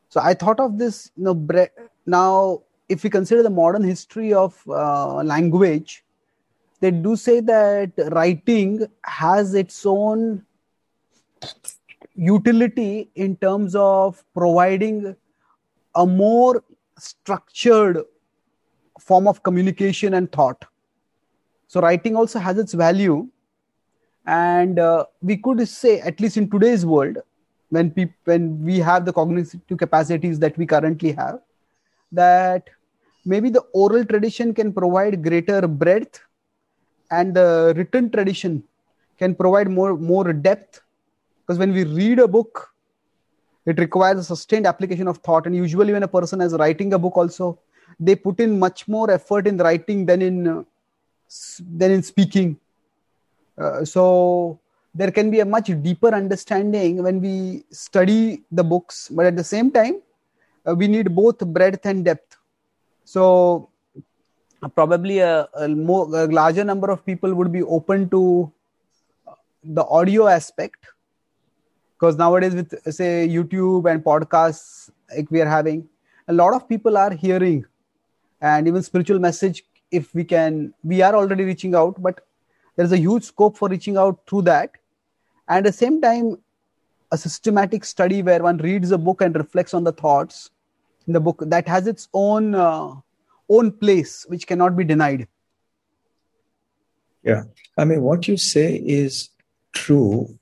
So 0.08 0.20
I 0.20 0.34
thought 0.34 0.60
of 0.60 0.78
this, 0.78 1.10
you 1.16 1.24
know, 1.24 1.34
bre- 1.34 1.74
now 2.06 2.62
if 2.88 3.04
we 3.04 3.10
consider 3.10 3.42
the 3.42 3.50
modern 3.50 3.84
history 3.84 4.32
of 4.32 4.60
uh, 4.68 5.22
language, 5.22 6.04
they 6.80 6.90
do 6.90 7.16
say 7.16 7.40
that 7.40 7.92
writing 8.12 8.86
has 9.04 9.54
its 9.54 9.84
own 9.84 10.44
utility 12.14 13.10
in 13.14 13.36
terms 13.36 13.74
of 13.74 14.24
providing 14.34 15.14
a 15.94 16.06
more 16.06 16.62
structured 16.98 18.02
form 18.98 19.28
of 19.28 19.42
communication 19.42 20.14
and 20.14 20.30
thought 20.32 20.64
so 21.68 21.80
writing 21.80 22.16
also 22.16 22.38
has 22.38 22.58
its 22.58 22.72
value 22.72 23.28
and 24.26 24.78
uh, 24.78 25.04
we 25.22 25.36
could 25.36 25.66
say 25.68 26.00
at 26.00 26.18
least 26.20 26.36
in 26.36 26.50
today's 26.50 26.84
world 26.84 27.18
when 27.70 27.92
when 28.24 28.62
we 28.64 28.78
have 28.78 29.04
the 29.04 29.12
cognitive 29.12 29.60
capacities 29.78 30.38
that 30.38 30.56
we 30.56 30.66
currently 30.66 31.12
have 31.12 31.40
that 32.12 32.70
maybe 33.24 33.50
the 33.50 33.60
oral 33.72 34.04
tradition 34.04 34.54
can 34.54 34.72
provide 34.72 35.22
greater 35.22 35.66
breadth 35.66 36.20
and 37.10 37.34
the 37.34 37.74
written 37.76 38.10
tradition 38.10 38.62
can 39.18 39.34
provide 39.34 39.68
more 39.68 39.96
more 39.96 40.32
depth. 40.32 40.82
Because 41.40 41.58
when 41.58 41.72
we 41.72 41.84
read 41.84 42.18
a 42.18 42.28
book 42.28 42.72
it 43.66 43.78
requires 43.78 44.18
a 44.18 44.24
sustained 44.24 44.66
application 44.66 45.08
of 45.08 45.18
thought. 45.18 45.46
And 45.46 45.54
usually 45.54 45.92
when 45.92 46.02
a 46.02 46.08
person 46.08 46.40
is 46.40 46.54
writing 46.54 46.92
a 46.94 46.98
book 46.98 47.16
also 47.16 47.58
they 48.00 48.14
put 48.14 48.40
in 48.40 48.58
much 48.58 48.86
more 48.86 49.10
effort 49.10 49.46
in 49.46 49.58
writing 49.58 50.06
than 50.06 50.22
in 50.22 50.48
uh, 50.48 50.62
than 51.76 51.90
in 51.90 52.02
speaking. 52.02 52.58
Uh, 53.58 53.84
so 53.84 54.60
there 54.94 55.10
can 55.10 55.30
be 55.30 55.40
a 55.40 55.44
much 55.44 55.70
deeper 55.82 56.14
understanding 56.14 57.02
when 57.02 57.20
we 57.20 57.64
study 57.70 58.42
the 58.50 58.64
books 58.64 59.08
but 59.08 59.26
at 59.26 59.36
the 59.36 59.44
same 59.44 59.70
time 59.70 60.00
uh, 60.68 60.74
we 60.74 60.88
need 60.88 61.14
both 61.14 61.38
breadth 61.38 61.86
and 61.86 62.04
depth. 62.04 62.36
So 63.04 63.70
uh, 64.62 64.68
probably 64.68 65.18
a, 65.18 65.48
a 65.54 65.68
more 65.68 66.04
a 66.14 66.26
larger 66.26 66.64
number 66.64 66.90
of 66.90 67.04
people 67.06 67.34
would 67.34 67.52
be 67.52 67.62
open 67.62 68.08
to 68.10 68.52
the 69.62 69.84
audio 69.86 70.26
aspect. 70.26 70.86
Because 71.94 72.16
nowadays 72.16 72.54
with 72.54 72.74
say 72.94 73.28
youtube 73.28 73.90
and 73.90 74.04
podcasts 74.04 74.90
like 75.14 75.28
we 75.32 75.40
are 75.40 75.48
having 75.48 75.88
a 76.28 76.32
lot 76.32 76.54
of 76.54 76.68
people 76.68 76.96
are 76.96 77.12
hearing. 77.12 77.64
And 78.40 78.68
even 78.68 78.82
spiritual 78.82 79.18
message 79.18 79.64
if 79.90 80.14
we 80.14 80.22
can 80.22 80.74
we 80.84 81.02
are 81.02 81.14
already 81.14 81.44
reaching 81.44 81.74
out 81.74 82.00
but 82.00 82.20
there's 82.78 82.92
a 82.92 82.98
huge 82.98 83.24
scope 83.24 83.58
for 83.58 83.68
reaching 83.68 83.96
out 83.96 84.20
through 84.28 84.42
that 84.42 84.70
and 85.48 85.58
at 85.58 85.64
the 85.64 85.72
same 85.72 86.00
time 86.00 86.36
a 87.10 87.18
systematic 87.18 87.84
study 87.84 88.22
where 88.22 88.42
one 88.42 88.58
reads 88.58 88.92
a 88.92 88.98
book 88.98 89.20
and 89.20 89.36
reflects 89.36 89.74
on 89.74 89.84
the 89.84 89.92
thoughts 89.92 90.50
in 91.06 91.12
the 91.12 91.20
book 91.20 91.42
that 91.46 91.66
has 91.66 91.86
its 91.86 92.08
own 92.14 92.54
uh, 92.54 92.94
own 93.48 93.72
place 93.72 94.24
which 94.28 94.46
cannot 94.46 94.76
be 94.76 94.84
denied 94.84 95.26
Yeah. 97.28 97.44
I 97.76 97.84
mean, 97.84 98.02
what 98.02 98.28
you 98.28 98.36
say 98.36 98.76
is 98.76 99.30
true 99.72 100.38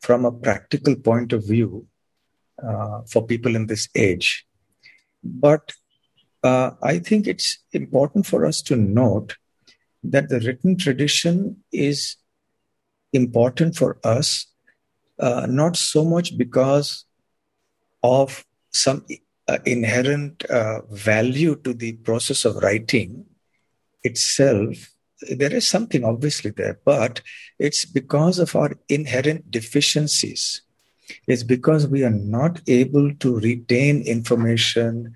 from 0.00 0.24
a 0.24 0.32
practical 0.32 0.96
point 0.96 1.32
of 1.32 1.46
view 1.46 1.86
uh, 2.62 3.02
for 3.02 3.26
people 3.26 3.56
in 3.56 3.66
this 3.66 3.88
age. 3.94 4.46
But 5.22 5.72
uh, 6.42 6.72
I 6.82 6.98
think 6.98 7.26
it's 7.26 7.58
important 7.72 8.26
for 8.26 8.46
us 8.46 8.62
to 8.62 8.76
note 8.76 9.36
that 10.10 10.28
the 10.28 10.40
written 10.40 10.76
tradition 10.76 11.56
is 11.72 12.16
important 13.12 13.76
for 13.76 13.98
us, 14.04 14.46
uh, 15.18 15.46
not 15.48 15.76
so 15.76 16.04
much 16.04 16.36
because 16.36 17.04
of 18.02 18.44
some 18.72 19.04
uh, 19.48 19.58
inherent 19.64 20.44
uh, 20.44 20.80
value 20.90 21.56
to 21.56 21.72
the 21.72 21.92
process 21.92 22.44
of 22.44 22.56
writing 22.56 23.24
itself. 24.04 24.90
There 25.30 25.54
is 25.54 25.66
something 25.66 26.04
obviously 26.04 26.50
there, 26.50 26.78
but 26.84 27.22
it's 27.58 27.84
because 27.84 28.38
of 28.38 28.54
our 28.54 28.72
inherent 28.88 29.50
deficiencies. 29.50 30.62
It's 31.26 31.42
because 31.42 31.86
we 31.86 32.04
are 32.04 32.10
not 32.10 32.60
able 32.66 33.14
to 33.14 33.38
retain 33.38 34.02
information 34.02 35.14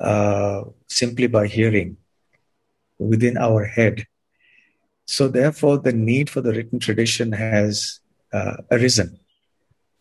uh, 0.00 0.62
simply 0.88 1.26
by 1.26 1.46
hearing 1.48 1.96
within 2.98 3.36
our 3.36 3.64
head. 3.64 4.06
So, 5.12 5.28
therefore, 5.28 5.76
the 5.76 5.92
need 5.92 6.30
for 6.30 6.40
the 6.40 6.54
written 6.54 6.78
tradition 6.78 7.32
has 7.32 8.00
uh, 8.32 8.56
arisen, 8.70 9.20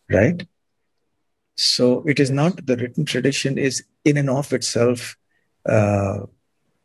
right? 0.10 0.48
So, 1.58 2.08
it 2.08 2.18
is 2.18 2.32
not 2.32 2.66
the 2.66 2.78
written 2.78 3.04
tradition 3.04 3.58
is 3.58 3.84
in 4.06 4.16
and 4.16 4.30
of 4.30 4.54
itself 4.54 5.18
uh, 5.66 6.20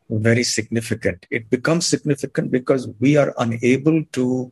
very 0.09 0.43
significant. 0.43 1.25
It 1.31 1.49
becomes 1.49 1.85
significant 1.85 2.51
because 2.51 2.89
we 2.99 3.15
are 3.15 3.33
unable 3.37 4.03
to 4.03 4.51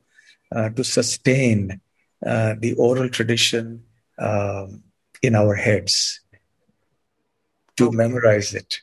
uh, 0.55 0.69
to 0.69 0.83
sustain 0.85 1.81
uh, 2.25 2.55
the 2.57 2.75
oral 2.75 3.09
tradition 3.09 3.83
um, 4.17 4.83
in 5.21 5.35
our 5.35 5.55
heads 5.55 6.21
to 7.75 7.91
memorize 7.91 8.53
it. 8.53 8.79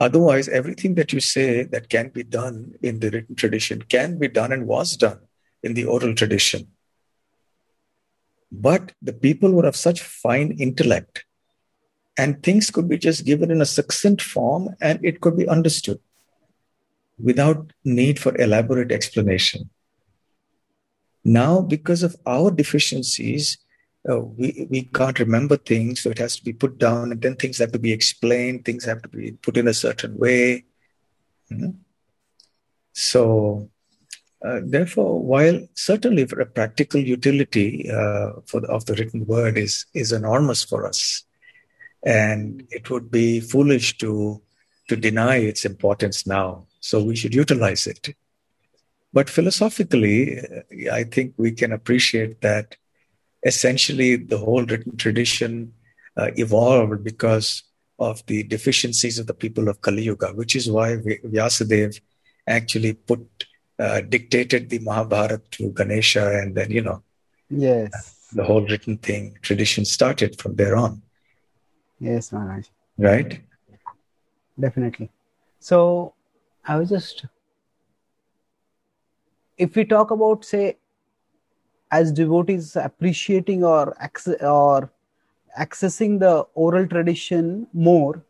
Otherwise, 0.00 0.48
everything 0.48 0.94
that 0.96 1.12
you 1.12 1.20
say 1.20 1.62
that 1.62 1.88
can 1.88 2.08
be 2.08 2.22
done 2.22 2.74
in 2.82 3.00
the 3.00 3.10
written 3.10 3.34
tradition 3.34 3.82
can 3.82 4.18
be 4.18 4.28
done 4.28 4.52
and 4.52 4.66
was 4.66 4.96
done 4.96 5.20
in 5.62 5.74
the 5.74 5.84
oral 5.84 6.14
tradition. 6.14 6.68
But 8.50 8.92
the 9.00 9.12
people 9.12 9.52
were 9.52 9.66
of 9.66 9.76
such 9.76 10.02
fine 10.02 10.52
intellect, 10.58 11.24
and 12.18 12.42
things 12.42 12.70
could 12.70 12.88
be 12.88 12.98
just 12.98 13.24
given 13.24 13.50
in 13.50 13.60
a 13.60 13.66
succinct 13.66 14.22
form 14.22 14.70
and 14.80 15.04
it 15.04 15.20
could 15.20 15.36
be 15.36 15.48
understood 15.48 16.00
without 17.18 17.72
need 17.84 18.18
for 18.18 18.36
elaborate 18.40 18.92
explanation. 18.92 19.70
Now, 21.24 21.60
because 21.60 22.02
of 22.02 22.16
our 22.26 22.50
deficiencies, 22.50 23.58
uh, 24.08 24.20
we, 24.20 24.66
we 24.70 24.82
can't 24.82 25.18
remember 25.18 25.56
things, 25.56 26.00
so 26.00 26.10
it 26.10 26.18
has 26.18 26.36
to 26.36 26.44
be 26.44 26.52
put 26.52 26.78
down, 26.78 27.12
and 27.12 27.22
then 27.22 27.36
things 27.36 27.58
have 27.58 27.72
to 27.72 27.78
be 27.78 27.92
explained, 27.92 28.64
things 28.64 28.84
have 28.84 29.00
to 29.02 29.08
be 29.08 29.32
put 29.32 29.56
in 29.56 29.68
a 29.68 29.74
certain 29.74 30.18
way. 30.18 30.64
Mm-hmm. 31.50 31.70
So, 32.92 33.70
uh, 34.44 34.60
therefore, 34.62 35.20
while 35.22 35.66
certainly 35.74 36.26
for 36.26 36.40
a 36.40 36.46
practical 36.46 37.00
utility 37.00 37.90
uh, 37.90 38.32
for 38.46 38.60
the, 38.60 38.68
of 38.68 38.84
the 38.84 38.94
written 38.94 39.24
word 39.26 39.56
is 39.56 39.86
is 39.94 40.12
enormous 40.12 40.62
for 40.62 40.86
us, 40.86 41.24
and 42.04 42.66
it 42.70 42.90
would 42.90 43.10
be 43.10 43.40
foolish 43.40 43.96
to 43.98 44.40
to 44.88 44.96
deny 44.96 45.36
its 45.36 45.64
importance 45.64 46.26
now. 46.26 46.66
So 46.80 47.02
we 47.02 47.16
should 47.16 47.34
utilize 47.34 47.86
it. 47.86 48.14
But 49.14 49.30
philosophically, 49.30 50.38
uh, 50.38 50.92
I 50.92 51.04
think 51.04 51.34
we 51.38 51.52
can 51.52 51.72
appreciate 51.72 52.42
that 52.42 52.76
essentially 53.44 54.16
the 54.16 54.38
whole 54.38 54.64
written 54.64 54.96
tradition 54.96 55.72
uh, 56.16 56.30
evolved 56.36 57.04
because 57.04 57.62
of 57.98 58.24
the 58.26 58.42
deficiencies 58.44 59.18
of 59.18 59.26
the 59.26 59.34
people 59.34 59.68
of 59.68 59.80
Kali 59.80 60.02
Yuga, 60.02 60.28
which 60.28 60.56
is 60.56 60.70
why 60.70 60.96
Vyasadeva 60.96 62.00
actually 62.46 62.94
put 62.94 63.46
uh, 63.78 64.00
dictated 64.02 64.70
the 64.70 64.78
Mahabharata 64.80 65.42
to 65.52 65.70
Ganesha, 65.70 66.40
and 66.40 66.54
then 66.54 66.70
you 66.70 66.82
know, 66.82 67.02
yes, 67.50 68.28
the 68.32 68.44
whole 68.44 68.64
written 68.66 68.98
thing 68.98 69.36
tradition 69.42 69.84
started 69.84 70.40
from 70.40 70.56
there 70.56 70.76
on. 70.76 71.02
Yes, 72.00 72.32
Maharaj. 72.32 72.66
Right. 72.98 73.40
Definitely. 74.58 75.10
So, 75.58 76.14
I 76.64 76.76
was 76.76 76.88
just, 76.88 77.24
if 79.58 79.74
we 79.74 79.84
talk 79.84 80.10
about 80.10 80.44
say 80.44 80.76
as 81.96 82.12
devotees 82.12 82.76
appreciating 82.76 83.64
or 83.64 83.96
or 84.40 84.90
accessing 85.64 86.18
the 86.24 86.34
oral 86.54 86.86
tradition 86.86 87.66
more 87.72 88.22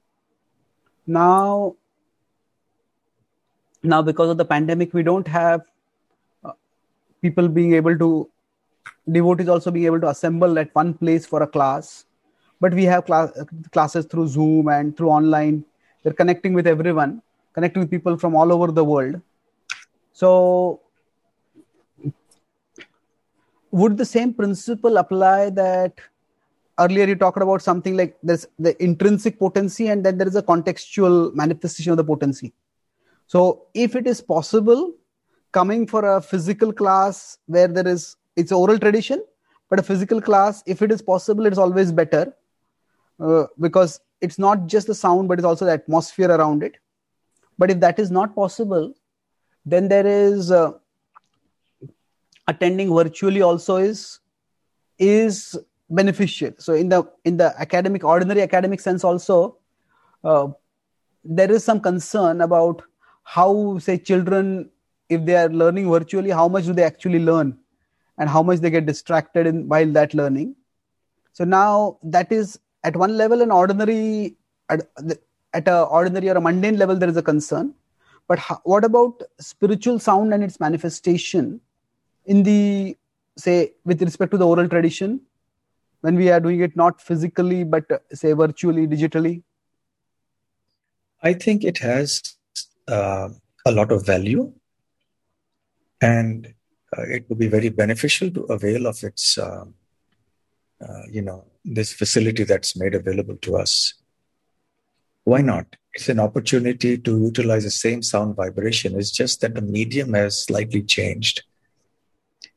now 1.06 1.74
now 3.82 4.00
because 4.02 4.30
of 4.30 4.38
the 4.42 4.44
pandemic 4.44 4.92
we 4.92 5.02
don't 5.02 5.28
have 5.28 5.62
uh, 6.44 6.52
people 7.22 7.48
being 7.48 7.74
able 7.74 7.98
to 7.98 8.10
devotees 9.10 9.48
also 9.48 9.70
being 9.70 9.86
able 9.86 10.00
to 10.00 10.08
assemble 10.08 10.58
at 10.58 10.74
one 10.74 10.94
place 10.94 11.26
for 11.26 11.42
a 11.42 11.46
class. 11.46 12.06
But 12.60 12.72
we 12.72 12.84
have 12.84 13.04
class, 13.04 13.30
classes 13.72 14.06
through 14.06 14.28
zoom 14.28 14.68
and 14.68 14.96
through 14.96 15.10
online. 15.10 15.64
They're 16.02 16.12
connecting 16.12 16.54
with 16.54 16.66
everyone 16.66 17.20
connecting 17.54 17.82
with 17.82 17.90
people 17.90 18.18
from 18.18 18.34
all 18.34 18.52
over 18.52 18.70
the 18.72 18.84
world. 18.84 19.20
So 20.12 20.80
would 23.78 23.96
the 23.98 24.04
same 24.04 24.32
principle 24.32 24.98
apply 24.98 25.50
that 25.50 26.00
earlier 26.78 27.06
you 27.06 27.16
talked 27.16 27.42
about 27.42 27.60
something 27.60 27.96
like 27.96 28.16
there's 28.22 28.46
the 28.66 28.72
intrinsic 28.82 29.38
potency 29.38 29.88
and 29.88 30.06
then 30.06 30.16
there 30.18 30.28
is 30.28 30.36
a 30.36 30.42
contextual 30.42 31.34
manifestation 31.34 31.90
of 31.90 31.96
the 31.96 32.04
potency? 32.04 32.52
So 33.26 33.66
if 33.74 33.96
it 33.96 34.06
is 34.06 34.20
possible 34.20 34.94
coming 35.50 35.88
for 35.88 36.04
a 36.04 36.20
physical 36.20 36.72
class 36.72 37.38
where 37.46 37.66
there 37.66 37.88
is 37.88 38.16
it's 38.36 38.52
oral 38.52 38.78
tradition 38.78 39.24
but 39.70 39.80
a 39.80 39.82
physical 39.82 40.20
class 40.20 40.62
if 40.66 40.80
it 40.80 40.92
is 40.92 41.02
possible 41.02 41.46
it's 41.46 41.58
always 41.58 41.90
better 41.90 42.32
uh, 43.20 43.44
because 43.58 44.00
it's 44.20 44.38
not 44.38 44.66
just 44.66 44.86
the 44.86 44.94
sound 44.94 45.26
but 45.26 45.38
it's 45.40 45.50
also 45.52 45.64
the 45.64 45.72
atmosphere 45.72 46.30
around 46.30 46.62
it. 46.62 46.76
But 47.58 47.72
if 47.72 47.80
that 47.80 47.98
is 47.98 48.12
not 48.12 48.36
possible 48.36 48.94
then 49.66 49.88
there 49.88 50.06
is 50.06 50.52
uh, 50.52 50.72
attending 52.48 52.94
virtually 52.94 53.42
also 53.42 53.76
is 53.76 54.20
is 54.98 55.58
beneficial. 55.90 56.52
So 56.58 56.74
in 56.74 56.88
the 56.88 57.10
in 57.24 57.36
the 57.36 57.54
academic 57.60 58.04
ordinary 58.04 58.42
academic 58.42 58.80
sense 58.80 59.04
also 59.04 59.58
uh, 60.22 60.48
there 61.24 61.50
is 61.50 61.64
some 61.64 61.80
concern 61.80 62.40
about 62.40 62.82
how 63.22 63.78
say 63.78 63.98
children 63.98 64.70
if 65.08 65.24
they 65.24 65.36
are 65.36 65.48
learning 65.48 65.90
virtually 65.90 66.30
how 66.30 66.48
much 66.48 66.64
do 66.64 66.72
they 66.72 66.84
actually 66.84 67.18
learn 67.18 67.56
and 68.18 68.28
how 68.28 68.42
much 68.42 68.60
they 68.60 68.70
get 68.70 68.86
distracted 68.86 69.46
in 69.46 69.68
while 69.68 69.90
that 69.92 70.14
learning. 70.14 70.54
So 71.32 71.44
now 71.44 71.98
that 72.02 72.30
is 72.30 72.58
at 72.84 72.96
one 72.96 73.16
level 73.16 73.42
an 73.42 73.50
ordinary 73.50 74.36
at, 74.68 74.86
at 75.52 75.68
a 75.68 75.82
ordinary 75.84 76.28
or 76.28 76.36
a 76.36 76.40
mundane 76.40 76.78
level 76.78 76.96
there 76.96 77.08
is 77.08 77.16
a 77.16 77.22
concern. 77.22 77.74
But 78.26 78.38
how, 78.38 78.60
what 78.64 78.84
about 78.84 79.22
spiritual 79.38 79.98
sound 79.98 80.32
and 80.32 80.42
its 80.42 80.60
manifestation 80.60 81.60
in 82.26 82.42
the 82.42 82.96
say 83.36 83.72
with 83.84 84.02
respect 84.02 84.30
to 84.32 84.38
the 84.38 84.46
oral 84.46 84.68
tradition 84.68 85.20
when 86.00 86.16
we 86.16 86.30
are 86.30 86.40
doing 86.40 86.60
it 86.60 86.76
not 86.76 87.00
physically 87.00 87.64
but 87.64 87.84
say 88.12 88.32
virtually 88.32 88.86
digitally? 88.86 89.42
I 91.22 91.32
think 91.32 91.64
it 91.64 91.78
has 91.78 92.22
uh, 92.86 93.30
a 93.66 93.72
lot 93.72 93.90
of 93.90 94.04
value 94.04 94.52
and 96.00 96.54
uh, 96.96 97.02
it 97.02 97.24
would 97.28 97.38
be 97.38 97.48
very 97.48 97.70
beneficial 97.70 98.30
to 98.30 98.42
avail 98.44 98.86
of 98.86 99.02
its 99.02 99.38
uh, 99.38 99.64
uh, 100.86 101.02
you 101.10 101.22
know 101.22 101.44
this 101.64 101.92
facility 101.92 102.44
that's 102.44 102.76
made 102.76 102.94
available 102.94 103.36
to 103.36 103.56
us. 103.56 103.94
Why 105.24 105.40
not? 105.40 105.76
It's 105.94 106.10
an 106.10 106.20
opportunity 106.20 106.98
to 106.98 107.18
utilize 107.18 107.64
the 107.64 107.70
same 107.70 108.02
sound 108.02 108.36
vibration. 108.36 108.98
It's 108.98 109.10
just 109.10 109.40
that 109.40 109.54
the 109.54 109.62
medium 109.62 110.12
has 110.12 110.44
slightly 110.44 110.82
changed 110.82 111.42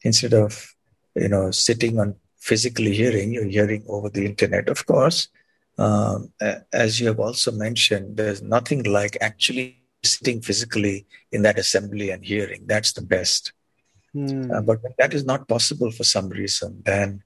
instead 0.04 0.34
of 0.34 0.76
you 1.16 1.30
know 1.30 1.52
sitting 1.52 2.00
on 2.00 2.16
physically 2.38 2.94
hearing 2.94 3.34
you're 3.34 3.46
hearing 3.46 3.84
over 3.88 4.10
the 4.10 4.26
internet. 4.26 4.70
Of 4.70 4.86
course 4.86 5.30
um, 5.78 6.34
as 6.74 7.00
you 7.00 7.08
have 7.08 7.20
also 7.20 7.52
mentioned 7.52 8.18
there's 8.18 8.42
nothing 8.42 8.84
like 8.84 9.18
actually 9.22 9.78
sitting 10.04 10.42
physically 10.42 11.06
in 11.32 11.42
that 11.44 11.60
assembly 11.60 12.10
and 12.10 12.24
hearing. 12.24 12.64
That's 12.66 12.94
the 12.94 13.02
best. 13.02 13.54
Mm. 14.16 14.56
uh, 14.56 14.62
but 14.62 14.82
when 14.82 14.94
that 14.98 15.14
is 15.14 15.26
not 15.26 15.48
possible 15.48 15.92
for 15.92 16.06
some 16.06 16.30
reason 16.30 16.82
then 16.86 17.22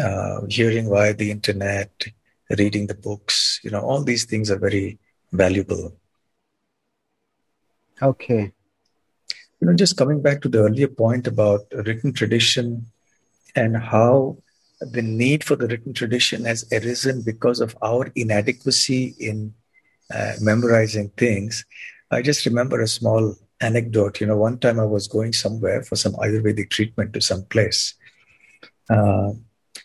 uh, 0.00 0.42
hearing 0.48 0.88
via 0.88 1.12
the 1.12 1.30
internet 1.30 1.90
reading 2.56 2.86
the 2.86 2.94
books 2.94 3.60
you 3.64 3.70
know 3.70 3.80
all 3.80 4.02
these 4.04 4.24
things 4.24 4.50
are 4.50 4.58
very 4.58 4.98
valuable. 5.32 5.96
Okay 8.00 8.52
you 9.60 9.66
know, 9.66 9.74
just 9.74 9.96
coming 9.96 10.22
back 10.22 10.40
to 10.42 10.48
the 10.48 10.60
earlier 10.60 10.88
point 10.88 11.26
about 11.26 11.60
written 11.72 12.12
tradition 12.12 12.86
and 13.54 13.76
how 13.76 14.38
the 14.80 15.02
need 15.02 15.44
for 15.44 15.56
the 15.56 15.68
written 15.68 15.92
tradition 15.92 16.44
has 16.44 16.64
arisen 16.72 17.22
because 17.22 17.60
of 17.60 17.76
our 17.82 18.10
inadequacy 18.14 19.14
in 19.18 19.52
uh, 20.14 20.32
memorizing 20.40 21.10
things. 21.16 21.64
I 22.10 22.22
just 22.22 22.46
remember 22.46 22.80
a 22.80 22.88
small 22.88 23.36
anecdote. 23.60 24.20
You 24.20 24.28
know, 24.28 24.36
one 24.36 24.58
time 24.58 24.80
I 24.80 24.84
was 24.86 25.06
going 25.06 25.34
somewhere 25.34 25.82
for 25.82 25.96
some 25.96 26.14
Ayurvedic 26.14 26.70
treatment 26.70 27.12
to 27.12 27.20
some 27.20 27.44
place. 27.44 27.94
Uh, 28.88 29.32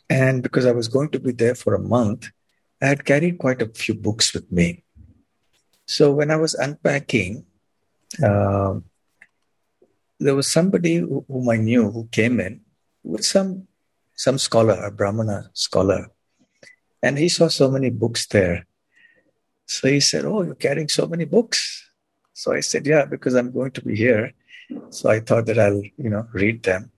and 0.10 0.42
because 0.42 0.66
I 0.66 0.72
was 0.72 0.88
going 0.88 1.10
to 1.10 1.20
be 1.20 1.34
there 1.34 1.56
for 1.56 1.76
a 1.76 1.80
month, 1.80 2.30
I 2.82 2.88
had 2.88 3.06
carried 3.06 3.38
quite 3.38 3.62
a 3.62 3.68
few 3.68 3.94
books 3.94 4.34
with 4.34 4.50
me. 4.52 4.84
So 5.86 6.12
when 6.12 6.32
I 6.32 6.38
was 6.38 6.54
unpacking, 6.54 7.46
uh, 8.24 8.76
there 10.20 10.36
was 10.36 10.52
somebody 10.52 10.98
whom 10.98 11.50
I 11.50 11.58
knew 11.58 11.92
who 11.92 12.08
came 12.12 12.40
in 12.40 12.62
with 13.04 13.26
some 13.26 13.68
some 14.16 14.38
scholar, 14.38 14.82
a 14.82 14.92
Brahmana 14.92 15.50
scholar, 15.54 16.08
and 17.04 17.18
he 17.18 17.28
saw 17.28 17.50
so 17.50 17.70
many 17.70 17.90
books 17.90 18.26
there. 18.28 18.66
So 19.66 19.88
he 19.90 20.00
said, 20.00 20.26
"Oh, 20.26 20.42
you're 20.44 20.56
carrying 20.56 20.90
so 20.90 21.08
many 21.08 21.26
books." 21.26 21.90
So 22.34 22.54
I 22.54 22.62
said, 22.62 22.86
"Yeah, 22.88 23.06
because 23.06 23.36
I'm 23.36 23.52
going 23.52 23.72
to 23.72 23.82
be 23.82 23.96
here." 23.96 24.34
So 24.90 25.10
I 25.10 25.20
thought 25.20 25.46
that 25.48 25.60
I'll, 25.60 25.84
you 25.98 26.10
know, 26.10 26.28
read 26.34 26.64
them. 26.64 26.92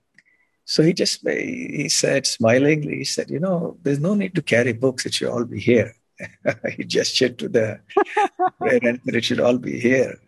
So 0.65 0.84
he 0.84 0.93
just 0.93 1.28
he 1.28 1.89
said 1.89 2.28
smilingly, 2.28 2.97
he 2.97 3.03
said, 3.05 3.30
"You 3.32 3.39
know, 3.39 3.78
there's 3.82 3.99
no 3.99 4.13
need 4.13 4.36
to 4.36 4.41
carry 4.41 4.74
books; 4.74 5.05
it 5.05 5.13
should 5.15 5.30
all 5.30 5.45
be 5.45 5.59
here." 5.59 5.95
he 6.76 6.84
gestured 6.84 7.38
to 7.39 7.47
the 7.47 7.80
and 8.59 8.99
it 9.05 9.24
should 9.24 9.39
all 9.39 9.57
be 9.57 9.80
here. 9.80 10.20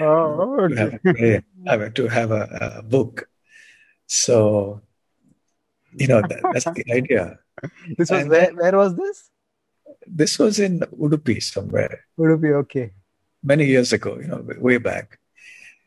Oh, 0.00 0.68
okay. 1.06 1.40
to 1.42 1.44
have 1.66 1.80
a, 1.80 1.90
to 1.90 2.08
have 2.08 2.30
a, 2.30 2.78
a 2.78 2.82
book. 2.82 3.28
So, 4.06 4.80
you 5.92 6.06
know, 6.06 6.20
that, 6.22 6.40
that's 6.52 6.64
the 6.64 6.84
idea. 6.92 7.38
This 7.96 8.10
was 8.10 8.20
And- 8.22 8.30
where? 8.30 8.52
Where 8.54 8.76
was 8.76 8.94
this? 8.96 9.30
This 10.06 10.38
was 10.38 10.58
in 10.60 10.80
Udupi 10.80 11.42
somewhere 11.42 12.04
Udupi. 12.18 12.52
Okay. 12.62 12.92
many 13.42 13.64
years 13.66 13.92
ago, 13.92 14.18
you 14.20 14.28
know, 14.28 14.44
way 14.58 14.78
back. 14.78 15.18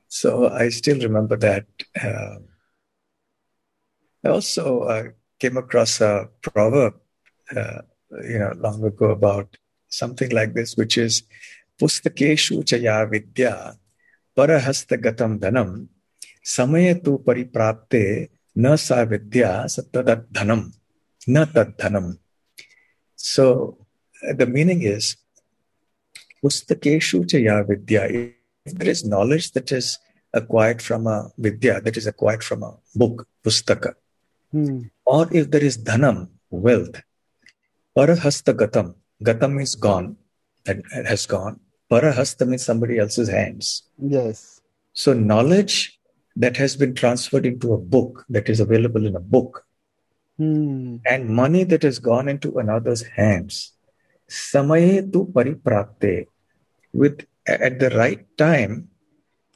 So 0.07 0.49
I 0.49 0.69
still 0.69 0.99
remember 0.99 1.37
that. 1.37 1.65
Um 2.01 2.45
I 4.25 4.29
also 4.29 4.81
uh, 4.81 5.03
came 5.39 5.55
across 5.55 6.01
a 6.01 6.27
proverb, 6.41 6.95
uh, 7.55 7.81
you 8.27 8.39
know, 8.39 8.51
long 8.57 8.83
ago 8.83 9.11
about 9.11 9.55
something 9.87 10.29
like 10.31 10.53
this, 10.53 10.75
which 10.75 10.97
is 10.97 11.23
Pustakeshu 11.79 12.63
chaya 12.67 13.09
vidya 13.09 13.77
parahastagatam 14.39 15.35
dhanam 15.43 15.91
samayatu 16.55 17.19
pariprapte 17.27 18.31
na 18.55 18.79
sa 18.79 19.03
vidya 19.03 19.67
sattadat 19.67 20.31
dhanam 20.31 20.71
na 21.27 21.43
tad 21.43 21.75
dhanam. 21.75 22.15
So 23.15 23.43
uh, 24.23 24.33
the 24.39 24.47
meaning 24.47 24.81
is 24.83 25.19
Pustakeshu 26.39 27.27
chaya 27.27 27.67
vidya. 27.67 28.07
If 28.65 28.73
there 28.79 28.89
is 28.89 29.03
knowledge 29.03 29.51
that 29.51 29.71
is 29.71 29.99
acquired 30.33 30.81
from 30.81 31.07
a 31.07 31.29
vidya, 31.37 31.81
that 31.81 31.97
is 31.97 32.07
acquired 32.07 32.43
from 32.43 32.63
a 32.63 32.71
book, 32.95 33.27
pustaka, 33.43 33.93
Hmm. 34.51 34.89
or 35.05 35.27
if 35.31 35.51
there 35.51 35.63
is 35.63 35.77
dhanam, 35.77 36.29
wealth, 36.49 36.95
parahasta 37.95 38.53
gatam, 38.61 38.95
gatam 39.21 39.51
means 39.53 39.75
gone, 39.75 40.17
that 40.65 40.81
has 41.05 41.25
gone. 41.27 41.59
Parahasta 41.89 42.47
means 42.47 42.63
somebody 42.63 42.99
else's 42.99 43.29
hands. 43.29 43.83
Yes. 43.97 44.61
So 44.93 45.13
knowledge 45.13 45.99
that 46.35 46.57
has 46.57 46.75
been 46.75 46.93
transferred 46.93 47.45
into 47.45 47.73
a 47.73 47.77
book, 47.77 48.25
that 48.29 48.49
is 48.49 48.59
available 48.59 49.05
in 49.05 49.15
a 49.15 49.19
book, 49.19 49.65
Hmm. 50.37 51.03
and 51.05 51.27
money 51.27 51.65
that 51.65 51.83
has 51.83 51.99
gone 51.99 52.29
into 52.29 52.59
another's 52.59 53.03
hands. 53.03 53.73
Samaye 54.29 55.11
tu 55.11 55.25
pariprapte. 55.25 56.27
With 56.93 57.25
at 57.45 57.79
the 57.79 57.89
right 57.89 58.25
time, 58.37 58.87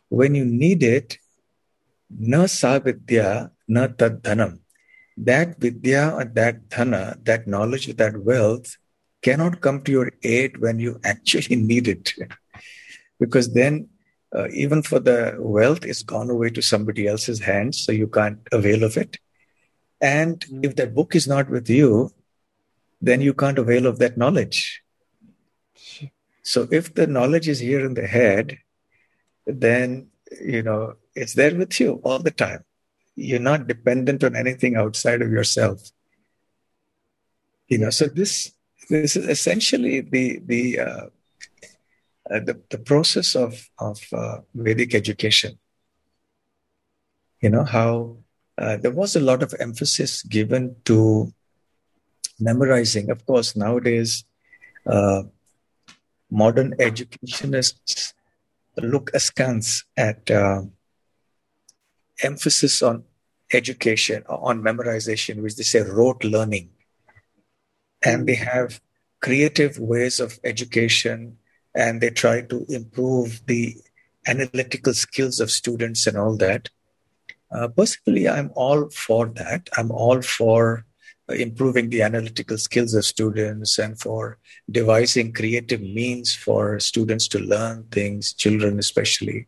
when 0.09 0.35
you 0.35 0.43
need 0.43 0.83
it, 0.83 1.17
na 2.09 2.47
sa 2.47 2.79
vidya, 2.79 3.51
na 3.67 3.87
tad 3.87 4.21
dhanam. 4.23 4.59
That 5.15 5.57
vidya 5.57 6.11
or 6.17 6.25
that 6.25 6.67
dhana, 6.67 7.23
that 7.23 7.47
knowledge, 7.47 7.95
that 7.95 8.17
wealth 8.21 8.77
cannot 9.23 9.61
come 9.61 9.81
to 9.83 9.91
your 9.91 10.11
aid 10.23 10.57
when 10.65 10.79
you 10.79 10.99
actually 11.03 11.55
need 11.71 11.87
it. 11.87 12.13
because 13.19 13.53
then 13.53 13.87
uh, 14.35 14.47
even 14.63 14.81
for 14.81 14.99
the 14.99 15.35
wealth, 15.39 15.85
it's 15.85 16.03
gone 16.03 16.29
away 16.29 16.49
to 16.49 16.61
somebody 16.61 17.07
else's 17.07 17.39
hands, 17.39 17.79
so 17.83 17.91
you 17.91 18.07
can't 18.07 18.39
avail 18.51 18.83
of 18.83 18.97
it. 18.97 19.17
And 20.01 20.39
Mm. 20.51 20.65
if 20.67 20.75
that 20.77 20.95
book 20.95 21.15
is 21.19 21.27
not 21.27 21.49
with 21.55 21.69
you, 21.69 21.89
then 23.09 23.21
you 23.21 23.33
can't 23.33 23.59
avail 23.59 23.85
of 23.85 23.99
that 23.99 24.17
knowledge. 24.17 24.81
So 26.41 26.67
if 26.71 26.93
the 26.93 27.07
knowledge 27.07 27.47
is 27.47 27.59
here 27.59 27.85
in 27.85 27.93
the 27.93 28.07
head, 28.07 28.57
then 29.45 30.07
you 30.41 30.63
know 30.63 30.95
it's 31.15 31.35
there 31.39 31.55
with 31.55 31.79
you 31.79 32.01
all 32.03 32.19
the 32.19 32.31
time. 32.45 32.63
You're 33.15 33.47
not 33.51 33.67
dependent 33.67 34.23
on 34.23 34.35
anything 34.35 34.75
outside 34.75 35.21
of 35.21 35.31
yourself. 35.31 35.79
You 37.67 37.77
know, 37.77 37.91
so 37.91 38.07
this 38.07 38.51
this 38.89 39.15
is 39.15 39.27
essentially 39.27 40.01
the 40.01 40.39
the 40.45 40.79
uh, 40.79 41.05
uh, 42.31 42.39
the, 42.39 42.59
the 42.69 42.77
process 42.77 43.35
of 43.35 43.69
of 43.79 44.01
uh, 44.13 44.37
Vedic 44.55 44.95
education. 44.95 45.59
You 47.41 47.49
know 47.49 47.63
how 47.63 48.17
uh, 48.57 48.77
there 48.77 48.91
was 48.91 49.15
a 49.15 49.19
lot 49.19 49.43
of 49.43 49.53
emphasis 49.59 50.23
given 50.23 50.75
to 50.85 51.33
memorizing. 52.39 53.09
Of 53.09 53.25
course, 53.25 53.55
nowadays 53.55 54.23
uh, 54.85 55.23
modern 56.31 56.73
educationists 56.79 58.13
look 58.77 59.11
askance 59.13 59.83
at 59.97 60.31
emphasis 62.23 62.81
on 62.81 63.03
education, 63.51 64.23
on 64.27 64.61
memorization, 64.61 65.41
which 65.41 65.55
they 65.55 65.63
say 65.63 65.81
rote 65.81 66.23
learning. 66.23 66.69
And 68.03 68.27
they 68.27 68.35
have 68.35 68.81
creative 69.21 69.79
ways 69.79 70.19
of 70.19 70.39
education 70.43 71.37
and 71.75 72.01
they 72.01 72.09
try 72.09 72.41
to 72.41 72.65
improve 72.69 73.41
the 73.47 73.75
analytical 74.27 74.93
skills 74.93 75.39
of 75.39 75.51
students 75.51 76.07
and 76.07 76.17
all 76.17 76.37
that. 76.37 76.69
Uh, 77.51 77.67
personally, 77.67 78.27
I'm 78.27 78.51
all 78.55 78.89
for 78.89 79.27
that. 79.27 79.69
I'm 79.77 79.91
all 79.91 80.21
for 80.21 80.85
improving 81.29 81.89
the 81.89 82.01
analytical 82.01 82.57
skills 82.57 82.93
of 82.93 83.05
students 83.05 83.79
and 83.79 83.99
for 83.99 84.39
devising 84.69 85.31
creative 85.31 85.81
means 85.81 86.35
for 86.35 86.79
students 86.79 87.27
to 87.29 87.39
learn 87.39 87.83
things, 87.91 88.33
children 88.33 88.79
especially. 88.79 89.47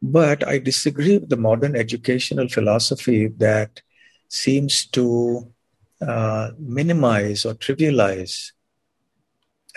But 0.00 0.46
I 0.46 0.58
disagree 0.58 1.18
with 1.18 1.30
the 1.30 1.36
modern 1.36 1.74
educational 1.74 2.48
philosophy 2.48 3.28
that 3.38 3.80
seems 4.28 4.86
to 4.88 5.50
uh, 6.00 6.50
minimize 6.58 7.44
or 7.44 7.54
trivialize 7.54 8.52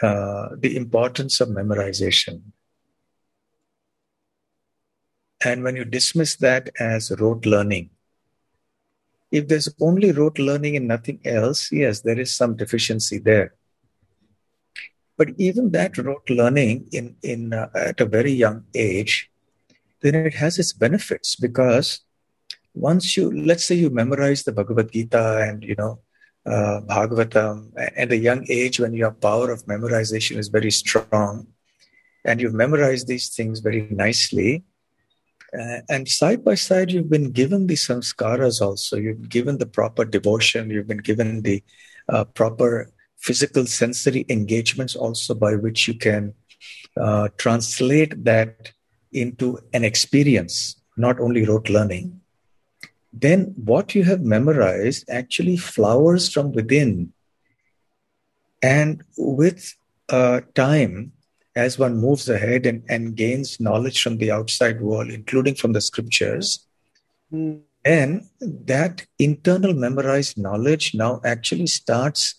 uh, 0.01 0.49
the 0.57 0.75
importance 0.75 1.39
of 1.41 1.49
memorization. 1.49 2.41
And 5.43 5.63
when 5.63 5.75
you 5.75 5.85
dismiss 5.85 6.35
that 6.37 6.69
as 6.79 7.11
rote 7.19 7.45
learning, 7.45 7.91
if 9.31 9.47
there's 9.47 9.69
only 9.81 10.11
rote 10.11 10.39
learning 10.39 10.75
and 10.77 10.87
nothing 10.87 11.19
else, 11.25 11.71
yes, 11.71 12.01
there 12.01 12.19
is 12.19 12.33
some 12.33 12.55
deficiency 12.55 13.19
there. 13.19 13.53
But 15.17 15.29
even 15.37 15.71
that 15.71 15.97
rote 15.97 16.29
learning 16.29 16.87
in, 16.91 17.15
in 17.23 17.53
uh, 17.53 17.69
at 17.75 18.01
a 18.01 18.05
very 18.05 18.31
young 18.31 18.65
age, 18.73 19.29
then 20.01 20.15
it 20.15 20.35
has 20.35 20.59
its 20.59 20.73
benefits 20.73 21.35
because 21.35 22.01
once 22.73 23.17
you, 23.17 23.31
let's 23.31 23.65
say 23.65 23.75
you 23.75 23.89
memorize 23.89 24.43
the 24.43 24.51
Bhagavad 24.51 24.91
Gita 24.91 25.43
and, 25.47 25.63
you 25.63 25.75
know, 25.75 25.99
uh, 26.47 26.81
Bhagavatam 26.81 27.71
at 27.75 28.11
a 28.11 28.17
young 28.17 28.45
age 28.49 28.79
when 28.79 28.93
your 28.93 29.11
power 29.11 29.51
of 29.51 29.65
memorization 29.65 30.37
is 30.37 30.47
very 30.47 30.71
strong 30.71 31.47
and 32.25 32.41
you've 32.41 32.53
memorized 32.53 33.07
these 33.07 33.29
things 33.29 33.59
very 33.59 33.87
nicely, 33.89 34.63
uh, 35.57 35.79
and 35.89 36.07
side 36.07 36.43
by 36.43 36.55
side, 36.55 36.91
you've 36.91 37.09
been 37.09 37.31
given 37.31 37.67
the 37.67 37.75
samskaras 37.75 38.61
also. 38.61 38.97
You've 38.97 39.29
given 39.29 39.57
the 39.57 39.65
proper 39.65 40.03
devotion. 40.03 40.69
You've 40.69 40.87
been 40.87 40.97
given 40.97 41.41
the 41.41 41.63
uh, 42.09 42.25
proper 42.25 42.91
physical 43.17 43.65
sensory 43.65 44.25
engagements 44.29 44.95
also 44.95 45.33
by 45.33 45.55
which 45.55 45.87
you 45.87 45.93
can 45.93 46.33
uh, 46.99 47.29
translate 47.37 48.25
that 48.25 48.71
into 49.13 49.57
an 49.73 49.85
experience, 49.85 50.81
not 50.97 51.19
only 51.19 51.45
rote 51.45 51.69
learning. 51.69 52.19
Then 53.13 53.53
what 53.55 53.95
you 53.95 54.03
have 54.03 54.21
memorized 54.21 55.09
actually 55.09 55.57
flowers 55.57 56.29
from 56.31 56.51
within. 56.51 57.13
And 58.61 59.03
with 59.17 59.73
uh, 60.09 60.41
time, 60.55 61.13
as 61.55 61.79
one 61.79 61.97
moves 61.97 62.29
ahead 62.29 62.65
and, 62.65 62.83
and 62.89 63.15
gains 63.15 63.59
knowledge 63.59 64.01
from 64.01 64.17
the 64.17 64.31
outside 64.31 64.81
world, 64.81 65.09
including 65.09 65.55
from 65.55 65.73
the 65.73 65.81
scriptures, 65.81 66.63
Hmm. 67.31 67.57
then 67.83 68.29
that 68.41 69.05
internal 69.19 69.73
memorized 69.73 70.37
knowledge 70.37 70.93
now 70.93 71.19
actually 71.25 71.67
starts 71.67 72.35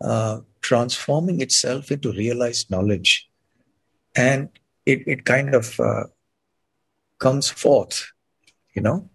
uh, 0.00 0.40
transforming 0.62 1.40
itself 1.40 1.90
into 1.90 2.12
realized 2.12 2.70
knowledge. 2.70 3.28
And 4.16 4.48
it, 4.86 5.02
it 5.06 5.24
kind 5.24 5.54
of 5.54 5.78
uh, 5.80 6.04
comes 7.18 7.50
forth, 7.50 8.12
you 8.74 8.82
know. 8.82 9.10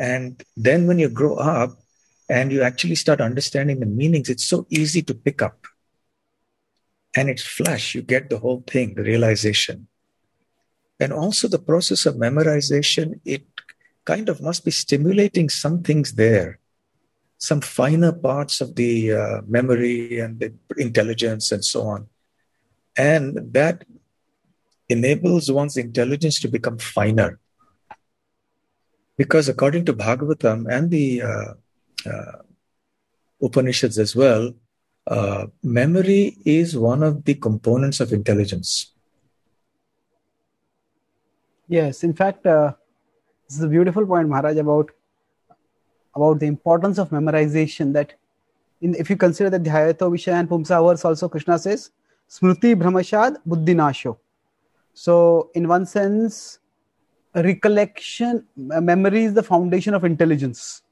And 0.00 0.42
then 0.56 0.88
when 0.88 0.98
you 0.98 1.10
grow 1.10 1.36
up 1.36 1.78
and 2.28 2.50
you 2.50 2.62
actually 2.62 2.96
start 2.96 3.20
understanding 3.20 3.80
the 3.80 3.86
meanings, 3.86 4.30
it's 4.30 4.48
so 4.48 4.66
easy 4.70 5.02
to 5.02 5.14
pick 5.14 5.42
up. 5.42 5.66
and 7.16 7.28
it's 7.28 7.42
flash. 7.42 7.94
You 7.94 8.02
get 8.02 8.30
the 8.30 8.38
whole 8.38 8.62
thing, 8.66 8.94
the 8.94 9.02
realization. 9.02 9.88
And 11.00 11.12
also 11.12 11.48
the 11.48 11.58
process 11.58 12.06
of 12.06 12.16
memorization, 12.16 13.20
it 13.24 13.46
kind 14.04 14.28
of 14.28 14.40
must 14.40 14.64
be 14.64 14.70
stimulating 14.70 15.48
some 15.48 15.82
things 15.82 16.12
there, 16.12 16.58
some 17.38 17.60
finer 17.60 18.12
parts 18.12 18.60
of 18.60 18.76
the 18.76 19.12
uh, 19.12 19.40
memory 19.48 20.20
and 20.20 20.38
the 20.38 20.54
intelligence 20.76 21.52
and 21.52 21.64
so 21.64 21.82
on. 21.82 22.06
And 22.96 23.52
that 23.54 23.84
enables 24.88 25.50
one's 25.50 25.76
intelligence 25.76 26.40
to 26.40 26.48
become 26.48 26.78
finer. 26.78 27.38
Because 29.20 29.50
according 29.50 29.84
to 29.84 29.92
Bhagavatam 29.92 30.66
and 30.74 30.90
the 30.90 31.20
uh, 31.20 31.52
uh, 32.10 32.38
Upanishads 33.42 33.98
as 33.98 34.16
well, 34.16 34.54
uh, 35.06 35.46
memory 35.62 36.38
is 36.46 36.74
one 36.74 37.02
of 37.02 37.22
the 37.26 37.34
components 37.34 38.00
of 38.00 38.14
intelligence. 38.14 38.92
Yes, 41.68 42.02
in 42.02 42.14
fact, 42.14 42.46
uh, 42.46 42.72
this 43.46 43.58
is 43.58 43.62
a 43.62 43.68
beautiful 43.68 44.06
point, 44.06 44.26
Maharaj, 44.30 44.56
about 44.56 44.90
about 46.14 46.40
the 46.40 46.46
importance 46.46 46.96
of 46.96 47.10
memorization. 47.10 47.92
That 47.92 48.14
in, 48.80 48.94
if 48.94 49.10
you 49.10 49.18
consider 49.18 49.50
that 49.50 49.62
Dhyayato 49.62 50.08
Vishaya 50.14 50.40
and 50.40 50.48
Pumsa 50.48 50.80
verse 50.88 51.04
also, 51.04 51.28
Krishna 51.28 51.58
says, 51.58 51.90
Smriti 52.26 52.74
Bhramshad 52.74 53.36
Buddhinasho. 53.46 54.16
So, 54.94 55.50
in 55.52 55.68
one 55.68 55.84
sense, 55.84 56.59
recollection, 57.34 58.46
memory 58.56 59.24
is 59.24 59.34
the 59.34 59.42
foundation 59.42 59.94
of 59.94 60.04
intelligence. 60.04 60.82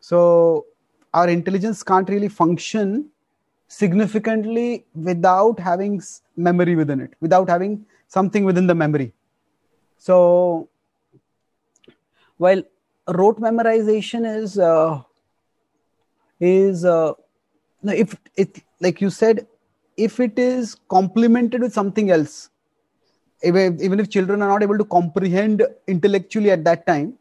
So, 0.00 0.66
our 1.12 1.28
intelligence 1.28 1.82
can't 1.82 2.08
really 2.08 2.28
function 2.28 3.10
significantly 3.68 4.84
without 4.94 5.58
having 5.58 6.02
memory 6.36 6.76
within 6.76 7.00
it, 7.00 7.14
without 7.20 7.48
having 7.48 7.86
something 8.08 8.44
within 8.44 8.66
the 8.66 8.74
memory. 8.74 9.12
So, 9.96 10.68
while 12.36 12.62
rote 13.08 13.40
memorization 13.40 14.26
is 14.36 14.58
uh, 14.58 15.02
is 16.40 16.84
uh, 16.84 17.12
if 17.84 18.16
it 18.36 18.62
like 18.80 19.00
you 19.00 19.10
said, 19.10 19.46
if 19.96 20.20
it 20.20 20.38
is 20.38 20.76
complemented 20.88 21.62
with 21.62 21.72
something 21.72 22.10
else, 22.10 22.50
even 23.44 24.00
if 24.00 24.08
children 24.10 24.42
are 24.42 24.48
not 24.48 24.62
able 24.62 24.78
to 24.78 24.84
comprehend 24.84 25.62
intellectually 25.86 26.50
at 26.50 26.64
that 26.64 26.86
time, 26.86 27.14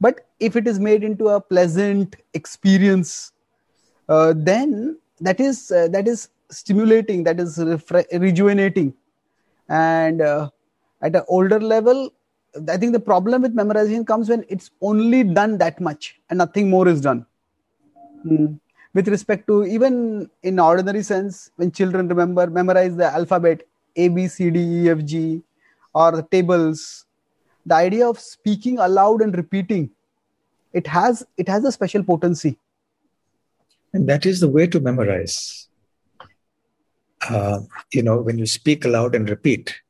but 0.00 0.26
if 0.40 0.56
it 0.56 0.66
is 0.66 0.78
made 0.78 1.04
into 1.04 1.28
a 1.28 1.40
pleasant 1.40 2.16
experience, 2.34 3.32
uh, 4.08 4.34
then 4.36 4.98
that 5.20 5.40
is 5.40 5.70
uh, 5.70 5.88
that 5.88 6.08
is 6.08 6.28
stimulating 6.50 7.24
that 7.24 7.40
is 7.40 7.58
refre- 7.58 8.20
rejuvenating 8.20 8.92
and 9.68 10.20
uh, 10.20 10.50
at 11.02 11.14
an 11.16 11.22
older 11.28 11.60
level 11.60 12.12
i 12.68 12.76
think 12.76 12.92
the 12.92 13.04
problem 13.10 13.42
with 13.42 13.54
memorization 13.60 14.06
comes 14.06 14.28
when 14.28 14.44
it's 14.48 14.70
only 14.80 15.22
done 15.24 15.56
that 15.58 15.80
much 15.80 16.20
and 16.28 16.38
nothing 16.38 16.68
more 16.68 16.86
is 16.88 17.00
done 17.00 17.24
mm. 18.26 18.58
with 18.94 19.08
respect 19.08 19.46
to 19.46 19.64
even 19.64 20.28
in 20.42 20.58
ordinary 20.58 21.02
sense 21.02 21.50
when 21.56 21.70
children 21.70 22.08
remember 22.08 22.46
memorize 22.46 22.96
the 22.96 23.08
alphabet 23.20 23.62
a 23.96 24.08
b 24.08 24.28
c 24.28 24.50
d 24.50 24.58
e 24.58 24.90
f 24.90 25.00
g 25.04 25.42
or 25.94 26.12
the 26.12 26.22
tables 26.22 27.06
the 27.66 27.74
idea 27.74 28.08
of 28.08 28.18
speaking 28.18 28.78
aloud 28.78 29.22
and 29.22 29.36
repeating 29.36 29.90
it 30.72 30.86
has 30.86 31.24
it 31.36 31.48
has 31.48 31.64
a 31.64 31.72
special 31.72 32.02
potency 32.02 32.56
and 33.92 34.08
that 34.08 34.26
is 34.26 34.40
the 34.40 34.48
way 34.48 34.66
to 34.66 34.80
memorize. 34.80 35.68
Uh, 37.28 37.60
you 37.92 38.02
know, 38.02 38.20
when 38.20 38.38
you 38.38 38.46
speak 38.46 38.84
aloud 38.84 39.14
and 39.14 39.28
repeat, 39.28 39.80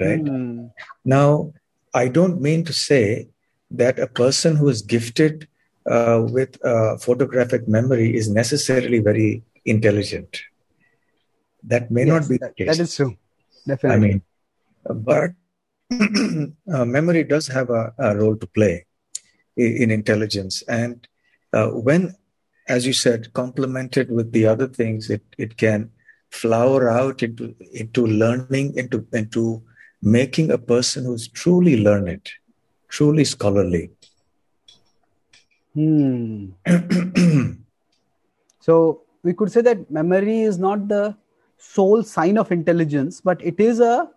right? 0.00 0.22
Mm. 0.22 0.70
Now, 1.04 1.52
I 1.92 2.08
don't 2.08 2.40
mean 2.40 2.64
to 2.64 2.72
say 2.72 3.28
that 3.70 3.98
a 3.98 4.06
person 4.06 4.56
who 4.56 4.68
is 4.68 4.80
gifted 4.80 5.48
uh, 5.90 6.24
with 6.30 6.64
uh, 6.64 6.96
photographic 6.98 7.68
memory 7.68 8.16
is 8.16 8.30
necessarily 8.30 9.00
very 9.00 9.42
intelligent. 9.64 10.40
That 11.62 11.90
may 11.90 12.06
yes, 12.06 12.08
not 12.08 12.28
be 12.28 12.38
the 12.38 12.52
case. 12.56 12.68
That 12.68 12.82
is 12.82 12.96
true. 12.96 13.16
Definitely. 13.66 13.96
I 13.96 14.08
mean, 14.08 14.22
but 14.94 15.30
uh, 15.92 16.84
memory 16.84 17.24
does 17.24 17.46
have 17.46 17.70
a, 17.70 17.92
a, 17.98 18.16
role 18.16 18.36
to 18.36 18.46
play 18.46 18.86
in, 19.56 19.76
in 19.76 19.90
intelligence. 19.90 20.62
And 20.68 21.06
uh, 21.52 21.68
when 21.68 22.16
as 22.68 22.86
you 22.86 22.92
said, 22.92 23.32
complemented 23.32 24.10
with 24.10 24.32
the 24.32 24.46
other 24.46 24.66
things, 24.66 25.08
it, 25.10 25.22
it 25.38 25.56
can 25.56 25.90
flower 26.30 26.88
out 26.88 27.22
into, 27.22 27.54
into 27.72 28.06
learning, 28.06 28.76
into, 28.76 29.06
into 29.12 29.62
making 30.02 30.50
a 30.50 30.58
person 30.58 31.04
who's 31.04 31.28
truly 31.28 31.82
learned, 31.82 32.28
truly 32.88 33.24
scholarly. 33.24 33.90
Hmm. 35.74 36.48
so 38.60 39.02
we 39.22 39.32
could 39.32 39.52
say 39.52 39.60
that 39.60 39.90
memory 39.90 40.40
is 40.40 40.58
not 40.58 40.88
the 40.88 41.16
sole 41.58 42.02
sign 42.02 42.36
of 42.36 42.50
intelligence, 42.50 43.20
but 43.20 43.42
it 43.44 43.60
is 43.60 43.80
a 43.80 44.10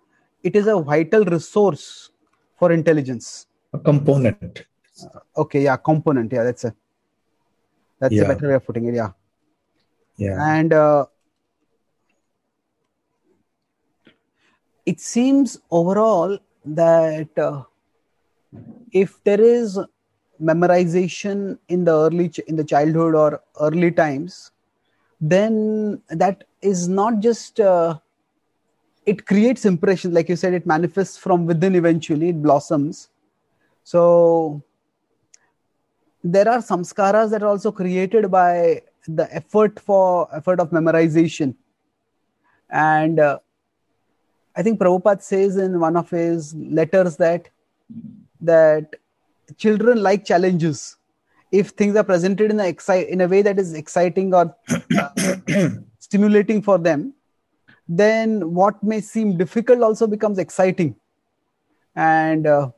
it 0.43 0.55
is 0.55 0.67
a 0.67 0.79
vital 0.79 1.25
resource 1.25 2.11
for 2.57 2.71
intelligence. 2.71 3.47
A 3.73 3.79
component. 3.79 4.65
Uh, 5.03 5.19
okay, 5.41 5.63
yeah, 5.63 5.77
component. 5.77 6.31
Yeah, 6.31 6.43
that's 6.43 6.65
a 6.65 6.75
that's 7.99 8.13
yeah. 8.13 8.23
a 8.23 8.27
better 8.27 8.49
way 8.49 8.55
of 8.55 8.65
putting 8.65 8.85
it. 8.85 8.95
Yeah. 8.95 9.11
Yeah. 10.17 10.57
And 10.57 10.73
uh, 10.73 11.05
it 14.85 14.99
seems 14.99 15.59
overall 15.71 16.37
that 16.65 17.37
uh, 17.37 17.63
if 18.91 19.23
there 19.23 19.39
is 19.39 19.79
memorization 20.41 21.57
in 21.67 21.83
the 21.83 21.91
early 21.91 22.29
ch- 22.29 22.39
in 22.47 22.55
the 22.55 22.63
childhood 22.63 23.15
or 23.15 23.41
early 23.59 23.91
times 23.91 24.51
then 25.21 26.01
that 26.09 26.45
is 26.61 26.87
not 26.87 27.19
just 27.19 27.59
uh, 27.59 27.97
it 29.09 29.25
creates 29.25 29.65
impressions 29.65 30.13
like 30.13 30.29
you 30.29 30.35
said 30.35 30.53
it 30.53 30.65
manifests 30.71 31.17
from 31.17 31.45
within 31.45 31.75
eventually 31.75 32.29
it 32.29 32.41
blossoms. 32.41 33.09
So 33.83 34.63
there 36.23 36.47
are 36.47 36.59
samskaras 36.59 37.31
that 37.31 37.41
are 37.41 37.49
also 37.49 37.71
created 37.71 38.29
by 38.29 38.83
the 39.07 39.27
effort 39.33 39.79
for 39.79 40.27
effort 40.35 40.59
of 40.59 40.69
memorization. 40.69 41.55
And 42.69 43.19
uh, 43.19 43.39
i 44.55 44.63
think 44.63 44.79
prabhupada 44.79 45.21
says 45.21 45.57
in 45.63 45.79
one 45.79 45.95
of 45.99 46.09
his 46.09 46.53
letters 46.79 47.15
that 47.17 47.49
that 48.41 48.95
children 49.57 50.01
like 50.03 50.25
challenges. 50.25 50.97
If 51.51 51.69
things 51.69 51.95
are 51.95 52.03
presented 52.03 52.51
in 52.51 52.59
a 52.59 52.67
excite 52.67 53.07
in 53.07 53.21
a 53.21 53.27
way 53.27 53.41
that 53.41 53.57
is 53.57 53.73
exciting 53.73 54.33
or 54.33 54.55
uh, 54.99 55.09
stimulating 55.99 56.61
for 56.61 56.77
them 56.77 57.13
then 57.89 58.53
what 58.53 58.81
may 58.83 59.01
seem 59.01 59.37
difficult 59.37 59.81
also 59.81 60.07
becomes 60.07 60.37
exciting. 60.37 60.95
And 61.95 62.45
uh, 62.45 62.69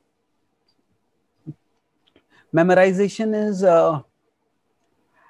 memorization 2.54 3.34
is 3.48 3.64
uh, 3.64 4.02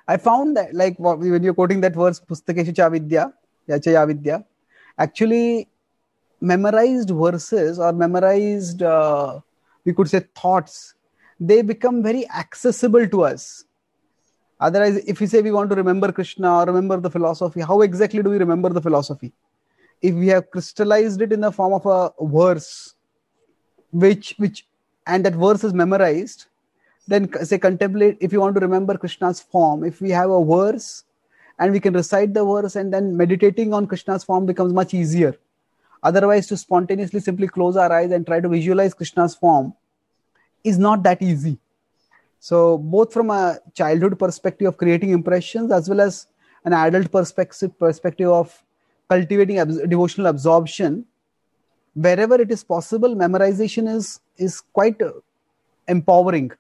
i 0.08 0.18
found 0.18 0.58
that 0.58 0.74
like 0.74 0.96
when 0.98 1.44
you're 1.44 1.54
quoting 1.54 1.82
that 1.82 1.96
verse 1.96 2.20
pustakeshu 2.20 2.76
cha 2.80 2.90
vidya 2.90 3.26
yachaya 3.72 4.06
vidya 4.12 4.44
actually 4.98 5.68
memorized 6.54 7.12
verses 7.12 7.80
or 7.80 7.92
memorized 7.94 8.82
uh, 8.82 9.40
we 9.86 9.94
could 9.94 10.10
say 10.14 10.22
thoughts 10.42 10.96
they 11.40 11.62
become 11.64 12.04
very 12.04 12.30
accessible 12.30 13.08
to 13.08 13.24
us. 13.24 13.66
Otherwise 14.60 14.98
if 15.12 15.20
we 15.20 15.26
say 15.26 15.42
we 15.42 15.52
want 15.52 15.72
to 15.72 15.76
remember 15.76 16.12
krishna 16.12 16.50
or 16.58 16.66
remember 16.66 16.98
the 17.06 17.10
philosophy 17.10 17.62
how 17.62 17.82
exactly 17.82 18.22
do 18.22 18.30
we 18.30 18.38
remember 18.38 18.70
the 18.70 18.82
philosophy 18.82 19.32
if 20.02 20.16
we 20.16 20.28
have 20.28 20.50
crystallized 20.50 21.22
it 21.22 21.32
in 21.32 21.42
the 21.42 21.52
form 21.52 21.74
of 21.74 21.86
a 21.86 22.12
verse 22.26 22.96
which 23.92 24.34
which 24.38 24.66
and 25.08 25.26
that 25.26 25.36
verse 25.36 25.64
is 25.64 25.74
memorized 25.74 26.46
then 27.08 27.32
say 27.44 27.58
contemplate 27.58 28.18
if 28.20 28.32
you 28.32 28.40
want 28.40 28.56
to 28.56 28.62
remember 28.62 28.98
krishna's 28.98 29.40
form 29.40 29.84
if 29.84 30.02
we 30.02 30.10
have 30.10 30.30
a 30.30 30.46
verse 30.46 31.04
and 31.62 31.72
we 31.72 31.80
can 31.80 31.94
recite 31.94 32.34
the 32.34 32.44
verse 32.44 32.76
and 32.76 32.94
then 32.94 33.16
meditating 33.16 33.74
on 33.74 33.86
krishna's 33.86 34.24
form 34.24 34.46
becomes 34.48 34.74
much 34.74 34.94
easier. 34.96 35.36
Otherwise 36.04 36.48
to 36.48 36.58
spontaneously 36.58 37.20
simply 37.20 37.48
close 37.48 37.78
our 37.78 37.92
eyes 37.92 38.12
and 38.12 38.26
try 38.26 38.40
to 38.40 38.50
visualize 38.50 38.96
krishna's 38.96 39.36
form 39.36 39.74
is 40.64 40.80
not 40.80 41.04
that 41.04 41.22
easy. 41.22 41.60
So 42.40 42.80
both 42.80 43.14
from 43.14 43.30
a 43.30 43.60
childhood 43.76 44.18
perspective 44.18 44.68
of 44.68 44.78
creating 44.78 45.12
impressions 45.12 45.72
as 45.72 45.88
well 45.88 46.02
as 46.02 46.26
an 46.66 46.74
adult 46.74 47.12
perspective 47.12 47.78
perspective 47.78 48.30
of 48.30 48.64
cultivating 49.12 49.60
ab- 49.64 49.90
devotional 49.94 50.28
absorption 50.34 51.06
wherever 51.96 52.40
it 52.42 52.52
is 52.58 52.64
possible 52.76 53.16
memorization 53.24 53.90
is 53.98 54.20
is 54.48 54.62
quite 54.80 55.02
empowering 55.88 56.52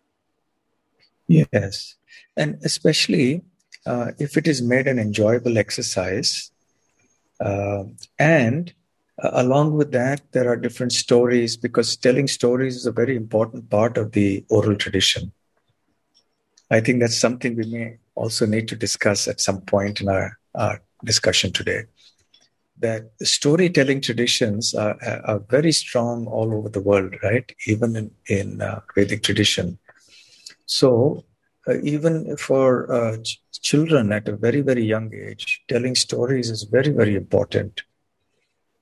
Yes. 1.27 1.95
And 2.37 2.57
especially 2.63 3.43
uh, 3.85 4.11
if 4.19 4.37
it 4.37 4.47
is 4.47 4.61
made 4.61 4.87
an 4.87 4.99
enjoyable 4.99 5.57
exercise, 5.57 6.51
Uh, 7.49 7.83
and 8.19 8.73
uh, 9.23 9.31
along 9.43 9.73
with 9.79 9.91
that, 9.91 10.21
there 10.33 10.47
are 10.51 10.55
different 10.65 10.93
stories 10.93 11.57
because 11.57 11.97
telling 11.97 12.27
stories 12.27 12.75
is 12.75 12.85
a 12.85 12.97
very 13.01 13.15
important 13.15 13.69
part 13.69 13.97
of 13.97 14.11
the 14.17 14.45
oral 14.49 14.75
tradition. 14.83 15.31
I 16.71 16.79
think 16.81 16.99
that's 17.01 17.17
something 17.17 17.55
we 17.55 17.65
may 17.75 17.97
also 18.15 18.45
need 18.45 18.67
to 18.69 18.75
discuss 18.75 19.27
at 19.27 19.41
some 19.41 19.61
point 19.61 20.01
in 20.01 20.07
our, 20.09 20.37
our 20.55 20.81
discussion 21.03 21.51
today. 21.51 21.85
That 22.81 23.11
storytelling 23.21 24.01
traditions 24.01 24.73
are, 24.73 24.97
are, 25.25 25.39
very 25.49 25.71
strong 25.71 26.25
all 26.27 26.53
over 26.53 26.69
the 26.69 26.81
world, 26.81 27.15
right? 27.23 27.49
Even 27.67 27.95
in, 27.95 28.11
in 28.27 28.61
uh, 28.61 28.81
Vedic 28.95 29.21
tradition. 29.23 29.77
So, 30.65 31.23
uh, 31.67 31.79
even 31.83 32.35
for 32.37 32.91
uh, 32.91 33.17
ch- 33.21 33.39
children 33.61 34.11
at 34.11 34.27
a 34.27 34.35
very, 34.35 34.61
very 34.61 34.83
young 34.83 35.13
age, 35.13 35.61
telling 35.67 35.95
stories 35.95 36.49
is 36.49 36.63
very, 36.63 36.89
very 36.89 37.15
important. 37.15 37.83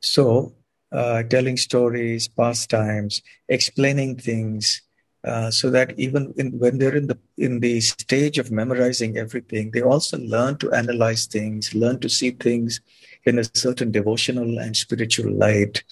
So, 0.02 0.54
uh, 0.91 1.24
telling 1.24 1.58
stories, 1.58 2.28
pastimes, 2.28 3.22
explaining 3.47 4.18
things, 4.18 4.82
uh, 5.26 5.52
so 5.52 5.70
that 5.70 6.00
even 6.00 6.34
in, 6.38 6.58
when 6.58 6.78
they're 6.78 6.95
in 6.95 7.08
the 7.08 7.18
in 7.38 7.60
the 7.60 7.82
stage 7.82 8.38
of 8.38 8.52
memorizing 8.52 9.18
everything, 9.18 9.72
they 9.72 9.82
also 9.82 10.18
learn 10.18 10.58
to 10.60 10.72
analyze 10.72 11.26
things, 11.26 11.76
learn 11.76 12.00
to 12.00 12.10
see 12.10 12.32
things 12.32 12.80
in 13.26 13.39
a 13.39 13.43
certain 13.43 13.91
devotional 13.91 14.59
and 14.59 14.76
spiritual 14.76 15.32
light. 15.32 15.84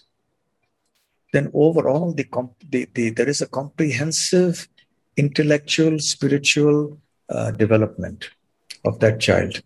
Then 1.34 1.52
overall, 1.54 2.14
the, 2.14 2.24
comp- 2.24 2.64
the, 2.70 2.88
the 2.94 3.10
there 3.10 3.28
is 3.28 3.42
a 3.42 3.48
comprehensive 3.48 4.68
intellectual, 5.18 6.00
spiritual 6.00 6.98
uh, 7.30 7.52
development 7.52 8.30
of 8.86 9.00
that 9.00 9.20
child. 9.20 9.62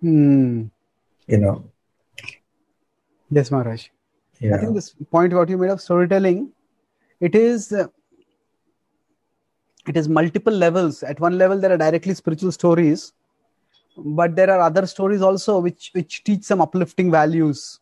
Hmm. 0.00 0.66
You 1.26 1.38
know. 1.38 1.70
Yes, 3.30 3.50
Maharaj. 3.50 3.88
Yeah. 4.40 4.56
I 4.56 4.58
think 4.58 4.74
this 4.74 4.94
point 5.10 5.32
what 5.32 5.48
you 5.48 5.58
made 5.58 5.70
of 5.70 5.80
storytelling, 5.80 6.50
it 7.20 7.34
is 7.34 7.72
uh, 7.72 7.86
it 9.86 9.96
is 9.96 10.08
multiple 10.08 10.52
levels. 10.52 11.02
At 11.02 11.20
one 11.20 11.38
level, 11.38 11.58
there 11.60 11.72
are 11.72 11.76
directly 11.76 12.14
spiritual 12.14 12.52
stories, 12.52 13.12
but 14.04 14.34
there 14.34 14.50
are 14.50 14.60
other 14.60 14.86
stories 14.86 15.22
also 15.22 15.58
which 15.58 15.90
which 15.92 16.24
teach 16.24 16.44
some 16.44 16.60
uplifting 16.60 17.10
values. 17.10 17.80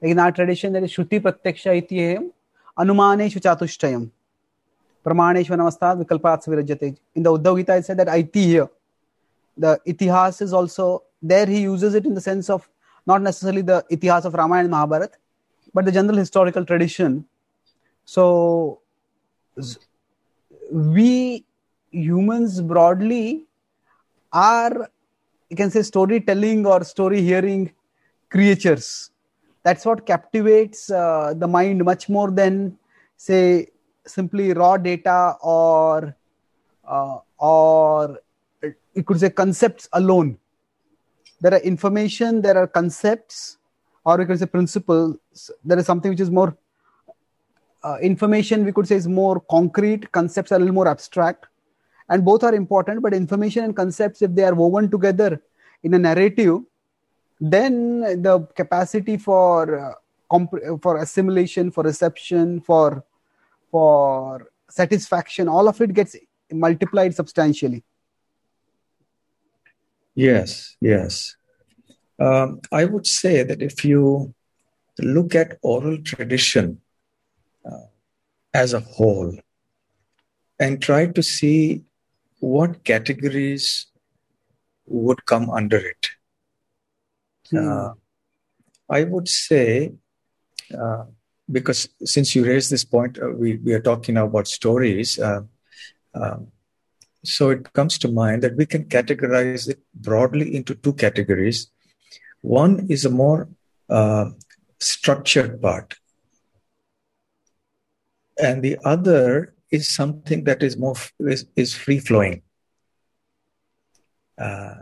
Like 0.00 0.12
in 0.12 0.18
our 0.18 0.32
tradition, 0.32 0.72
there 0.72 0.82
is 0.82 0.92
Shruti 0.92 1.20
Pratyaksha 1.20 1.82
Itiham, 1.82 2.30
Anumaneshu 2.78 3.40
Chatushtayam, 3.40 4.10
Pramaneshu 5.04 5.50
Namastav 5.50 6.02
Vikalpat 6.02 6.46
Virajate. 6.46 6.96
In 7.14 7.22
the 7.22 7.30
Uddhav 7.30 7.58
Gita, 7.58 7.76
it 7.76 7.84
said 7.84 7.98
that 7.98 8.08
Aitihya. 8.08 8.68
The 9.58 9.78
Itihas 9.86 10.40
is 10.40 10.52
also 10.52 11.02
there, 11.22 11.46
he 11.46 11.60
uses 11.60 11.94
it 11.94 12.06
in 12.06 12.14
the 12.14 12.20
sense 12.20 12.48
of 12.48 12.68
not 13.06 13.20
necessarily 13.20 13.62
the 13.62 13.84
Itihas 13.90 14.24
of 14.24 14.32
Ramayana 14.32 14.60
and 14.60 14.70
Mahabharata, 14.70 15.16
but 15.74 15.84
the 15.84 15.92
general 15.92 16.16
historical 16.16 16.64
tradition. 16.64 17.26
So, 18.06 18.80
we 20.70 21.44
humans 21.90 22.60
broadly 22.60 23.44
are 24.32 24.88
you 25.50 25.56
can 25.56 25.70
say 25.70 25.82
storytelling 25.82 26.64
or 26.64 26.84
story 26.84 27.20
hearing 27.20 27.72
creatures. 28.30 29.10
That's 29.64 29.84
what 29.84 30.06
captivates 30.06 30.90
uh, 30.90 31.34
the 31.36 31.48
mind 31.48 31.84
much 31.84 32.08
more 32.08 32.30
than 32.30 32.78
say 33.16 33.68
simply 34.06 34.52
raw 34.52 34.76
data 34.76 35.36
or 35.42 36.16
uh, 36.88 37.18
or 37.38 38.20
you 38.94 39.02
could 39.02 39.20
say 39.20 39.30
concepts 39.30 39.88
alone. 39.92 40.38
There 41.40 41.52
are 41.52 41.60
information 41.60 42.40
there 42.40 42.56
are 42.56 42.66
concepts 42.66 43.58
or 44.04 44.20
you 44.20 44.26
could 44.26 44.38
say 44.38 44.46
principles. 44.46 45.16
There 45.64 45.78
is 45.78 45.84
something 45.84 46.10
which 46.10 46.20
is 46.20 46.30
more 46.30 46.56
uh, 47.82 47.96
information 48.00 48.64
we 48.64 48.72
could 48.72 48.86
say 48.86 48.96
is 48.96 49.08
more 49.08 49.40
concrete. 49.40 50.10
Concepts 50.12 50.52
are 50.52 50.56
a 50.56 50.58
little 50.58 50.74
more 50.74 50.88
abstract 50.88 51.46
and 52.10 52.24
both 52.24 52.42
are 52.44 52.54
important 52.54 53.00
but 53.02 53.14
information 53.14 53.64
and 53.64 53.74
concepts 53.74 54.20
if 54.20 54.34
they 54.34 54.44
are 54.44 54.54
woven 54.54 54.90
together 54.90 55.40
in 55.82 55.94
a 55.94 55.98
narrative 55.98 56.60
then 57.40 58.00
the 58.22 58.46
capacity 58.54 59.16
for 59.16 59.78
uh, 59.78 59.94
comp- 60.30 60.82
for 60.82 60.98
assimilation 60.98 61.70
for 61.70 61.84
reception 61.84 62.60
for 62.60 63.04
for 63.70 64.50
satisfaction 64.68 65.48
all 65.48 65.68
of 65.68 65.80
it 65.80 65.94
gets 65.94 66.16
multiplied 66.52 67.14
substantially. 67.14 67.82
Yes 70.14 70.76
yes. 70.80 71.36
Um, 72.18 72.60
i 72.70 72.84
would 72.84 73.06
say 73.06 73.42
that 73.42 73.62
if 73.62 73.84
you 73.84 74.34
look 74.98 75.34
at 75.34 75.56
oral 75.62 75.96
tradition 76.02 76.80
uh, 77.64 77.86
as 78.52 78.74
a 78.74 78.80
whole 78.80 79.32
and 80.58 80.82
try 80.82 81.06
to 81.06 81.22
see 81.22 81.82
what 82.40 82.84
categories 82.84 83.86
would 84.86 85.24
come 85.26 85.48
under 85.50 85.78
it. 85.78 86.10
Hmm. 87.50 87.68
Uh, 87.68 87.92
I 88.88 89.04
would 89.04 89.28
say, 89.28 89.92
uh, 90.76 91.04
because 91.50 91.88
since 92.04 92.34
you 92.34 92.44
raised 92.44 92.70
this 92.70 92.84
point, 92.84 93.18
uh, 93.22 93.30
we, 93.30 93.56
we 93.56 93.72
are 93.72 93.80
talking 93.80 94.16
now 94.16 94.26
about 94.26 94.48
stories. 94.48 95.18
Uh, 95.18 95.42
um, 96.14 96.48
so 97.22 97.50
it 97.50 97.72
comes 97.72 97.98
to 97.98 98.08
mind 98.08 98.42
that 98.42 98.56
we 98.56 98.66
can 98.66 98.84
categorize 98.84 99.68
it 99.68 99.78
broadly 99.94 100.56
into 100.56 100.74
two 100.74 100.94
categories. 100.94 101.70
One 102.40 102.86
is 102.88 103.04
a 103.04 103.10
more 103.10 103.48
uh, 103.88 104.30
structured 104.80 105.60
part, 105.60 105.94
and 108.42 108.62
the 108.62 108.78
other 108.84 109.54
is 109.70 109.88
something 109.88 110.44
that 110.44 110.62
is 110.62 110.76
more 110.76 110.96
is, 111.20 111.46
is 111.56 111.74
free 111.74 111.98
flowing. 111.98 112.42
Uh, 114.38 114.74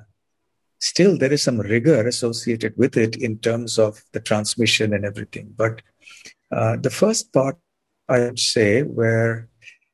still, 0.79 1.19
there 1.19 1.33
is 1.33 1.43
some 1.43 1.61
rigor 1.61 2.07
associated 2.07 2.75
with 2.77 2.97
it 2.97 3.17
in 3.17 3.39
terms 3.39 3.79
of 3.79 4.03
the 4.13 4.21
transmission 4.21 4.95
and 4.95 5.05
everything. 5.05 5.53
But 5.57 5.83
uh, 6.51 6.77
the 6.77 6.91
first 6.91 7.33
part, 7.33 7.59
I 8.09 8.21
would 8.21 8.39
say, 8.39 8.83
where 8.83 9.49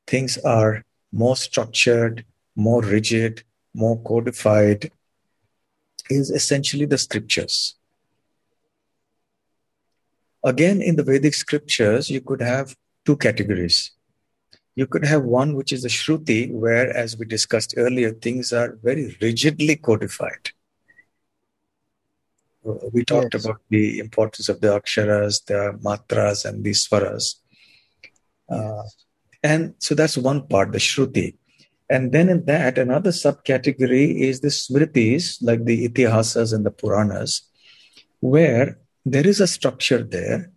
things 0.07 0.39
are 0.39 0.85
more 1.13 1.37
structured, 1.37 2.25
more 2.55 2.83
rigid, 2.83 3.43
more 3.75 4.01
codified, 4.03 4.91
is 6.11 6.31
essentially 6.31 6.85
the 6.85 6.99
scriptures. 6.99 7.77
Again, 10.45 10.83
in 10.83 10.97
the 10.97 11.03
Vedic 11.03 11.35
scriptures, 11.35 12.11
you 12.11 12.21
could 12.21 12.43
have 12.43 12.77
two 13.07 13.16
categories. 13.16 13.93
You 14.77 14.87
could 14.87 15.05
have 15.05 15.23
one 15.23 15.55
which 15.55 15.73
is 15.73 15.85
a 15.85 15.89
Shruti, 15.89 16.51
where, 16.51 16.95
as 16.97 17.17
we 17.17 17.27
discussed 17.27 17.75
earlier, 17.77 18.13
things 18.13 18.53
are 18.53 18.77
very 18.83 19.17
rigidly 19.21 19.77
codified. 19.77 20.51
We 22.65 23.05
talked 23.05 23.35
yes. 23.35 23.45
about 23.45 23.61
the 23.69 23.99
importance 23.99 24.49
of 24.49 24.61
the 24.61 24.75
aksharas, 24.75 25.45
the 25.47 25.79
matras, 25.83 26.45
and 26.45 26.65
the 26.65 26.71
swaras. 26.71 27.37
Uh, 28.49 28.83
and 29.43 29.75
so 29.79 29.95
that's 29.95 30.17
one 30.17 30.47
part, 30.49 30.73
the 30.73 30.79
Shruti. 30.79 31.37
And 31.91 32.13
then 32.13 32.29
in 32.31 32.47
that, 32.47 32.79
another 32.79 33.11
subcategory 33.11 34.19
is 34.21 34.41
the 34.41 34.49
Smritis, 34.49 35.39
like 35.43 35.65
the 35.65 35.87
Itihasas 35.87 36.55
and 36.55 36.65
the 36.65 36.71
Puranas, 36.71 37.43
where 38.21 38.79
there 39.05 39.27
is 39.27 39.41
a 39.41 39.47
structure 39.47 40.03
there. 40.03 40.51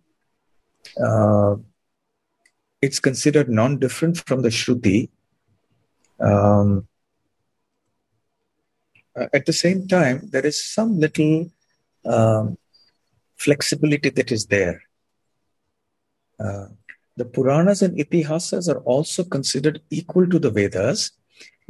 Uh, 0.98 1.56
it's 2.80 3.00
considered 3.00 3.48
non-different 3.48 4.18
from 4.26 4.42
the 4.42 4.48
Shruti. 4.48 5.10
Um, 6.20 6.86
uh, 9.18 9.26
at 9.32 9.46
the 9.46 9.52
same 9.52 9.88
time, 9.88 10.28
there 10.30 10.46
is 10.46 10.64
some 10.64 10.98
little 10.98 11.50
um, 12.04 12.56
flexibility 13.36 14.10
that 14.10 14.30
is 14.30 14.46
there. 14.46 14.82
Uh, 16.38 16.66
the 17.16 17.24
Puranas 17.24 17.82
and 17.82 17.98
Itihasas 17.98 18.72
are 18.72 18.80
also 18.80 19.24
considered 19.24 19.80
equal 19.90 20.28
to 20.28 20.38
the 20.38 20.50
Vedas 20.50 21.10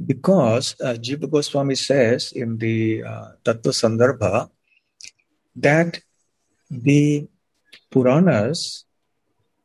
because 0.04 0.76
uh, 0.84 0.94
Jiva 0.94 1.30
Goswami 1.30 1.74
says 1.74 2.32
in 2.32 2.58
the 2.58 3.02
uh, 3.02 3.28
Tattva 3.44 3.72
Sandarbha 3.72 4.50
that 5.56 6.00
the 6.70 7.26
Puranas 7.90 8.84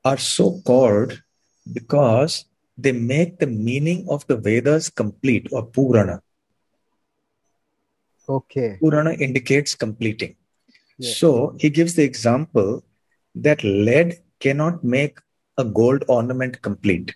are 0.06 0.18
so 0.18 0.62
called 0.66 1.22
because 1.72 2.46
they 2.78 2.92
make 2.92 3.40
the 3.40 3.48
meaning 3.48 4.06
of 4.10 4.26
the 4.28 4.38
Vedas 4.38 4.90
complete 4.90 5.48
or 5.52 5.66
Purana. 5.66 6.22
Okay. 8.28 8.78
Purana 8.82 9.14
indicates 9.14 9.76
completing. 9.76 10.36
Yes. 10.98 11.18
So 11.18 11.56
he 11.60 11.70
gives 11.70 11.96
the 11.96 12.04
example 12.04 12.84
that 13.36 13.64
lead 13.64 14.22
cannot 14.40 14.84
make 14.84 15.20
a 15.58 15.64
gold 15.64 16.04
ornament 16.08 16.62
complete. 16.62 17.16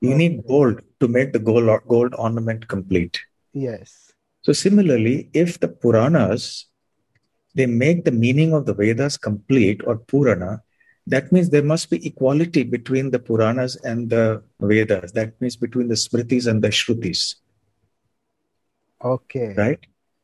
You 0.00 0.10
okay. 0.10 0.18
need 0.18 0.46
gold 0.46 0.82
to 1.00 1.08
make 1.08 1.32
the 1.32 1.38
gold, 1.38 1.68
gold 1.88 2.14
ornament 2.16 2.68
complete. 2.68 3.18
Yes. 3.52 4.12
So 4.42 4.52
similarly, 4.52 5.30
if 5.32 5.58
the 5.58 5.68
Puranas 5.68 6.66
they 7.54 7.66
make 7.66 8.04
the 8.04 8.10
meaning 8.10 8.52
of 8.52 8.66
the 8.66 8.74
Vedas 8.74 9.16
complete 9.16 9.80
or 9.86 9.96
Purana, 9.96 10.62
that 11.06 11.30
means 11.32 11.50
there 11.50 11.62
must 11.62 11.90
be 11.90 12.06
equality 12.06 12.62
between 12.62 13.10
the 13.10 13.18
Puranas 13.18 13.76
and 13.84 14.08
the 14.08 14.42
Vedas. 14.60 15.12
That 15.12 15.38
means 15.40 15.56
between 15.56 15.88
the 15.88 15.94
Smritis 15.94 16.46
and 16.46 16.62
the 16.62 16.68
Shrutis. 16.68 17.36
Okay. 19.02 19.54
Right? 19.56 19.80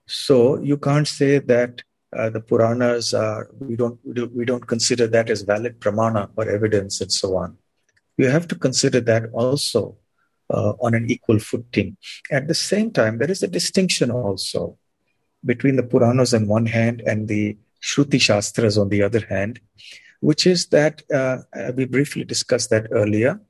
So 0.06 0.58
you 0.60 0.78
can't 0.78 1.06
say 1.06 1.38
that 1.38 1.82
uh, 2.16 2.30
the 2.30 2.40
Puranas 2.40 3.14
are, 3.14 3.50
we 3.58 3.76
don't, 3.76 3.98
we 4.34 4.44
don't 4.44 4.66
consider 4.66 5.06
that 5.08 5.30
as 5.30 5.42
valid 5.42 5.80
pramana 5.80 6.30
or 6.36 6.48
evidence 6.48 7.00
and 7.00 7.12
so 7.12 7.36
on. 7.36 7.58
You 8.16 8.28
have 8.28 8.48
to 8.48 8.54
consider 8.54 9.00
that 9.02 9.30
also 9.32 9.96
uh, 10.48 10.72
on 10.80 10.94
an 10.94 11.10
equal 11.10 11.38
footing. 11.38 11.96
At 12.30 12.48
the 12.48 12.54
same 12.54 12.90
time, 12.90 13.18
there 13.18 13.30
is 13.30 13.42
a 13.42 13.48
distinction 13.48 14.10
also 14.10 14.78
between 15.44 15.76
the 15.76 15.82
Puranas 15.82 16.34
on 16.34 16.48
one 16.48 16.66
hand 16.66 17.02
and 17.06 17.28
the 17.28 17.56
Shruti 17.82 18.20
Shastras 18.20 18.76
on 18.76 18.88
the 18.88 19.02
other 19.02 19.24
hand, 19.26 19.60
which 20.20 20.46
is 20.46 20.66
that 20.66 21.02
uh, 21.12 21.38
we 21.74 21.84
briefly 21.86 22.24
discussed 22.24 22.70
that 22.70 22.86
earlier, 22.92 23.40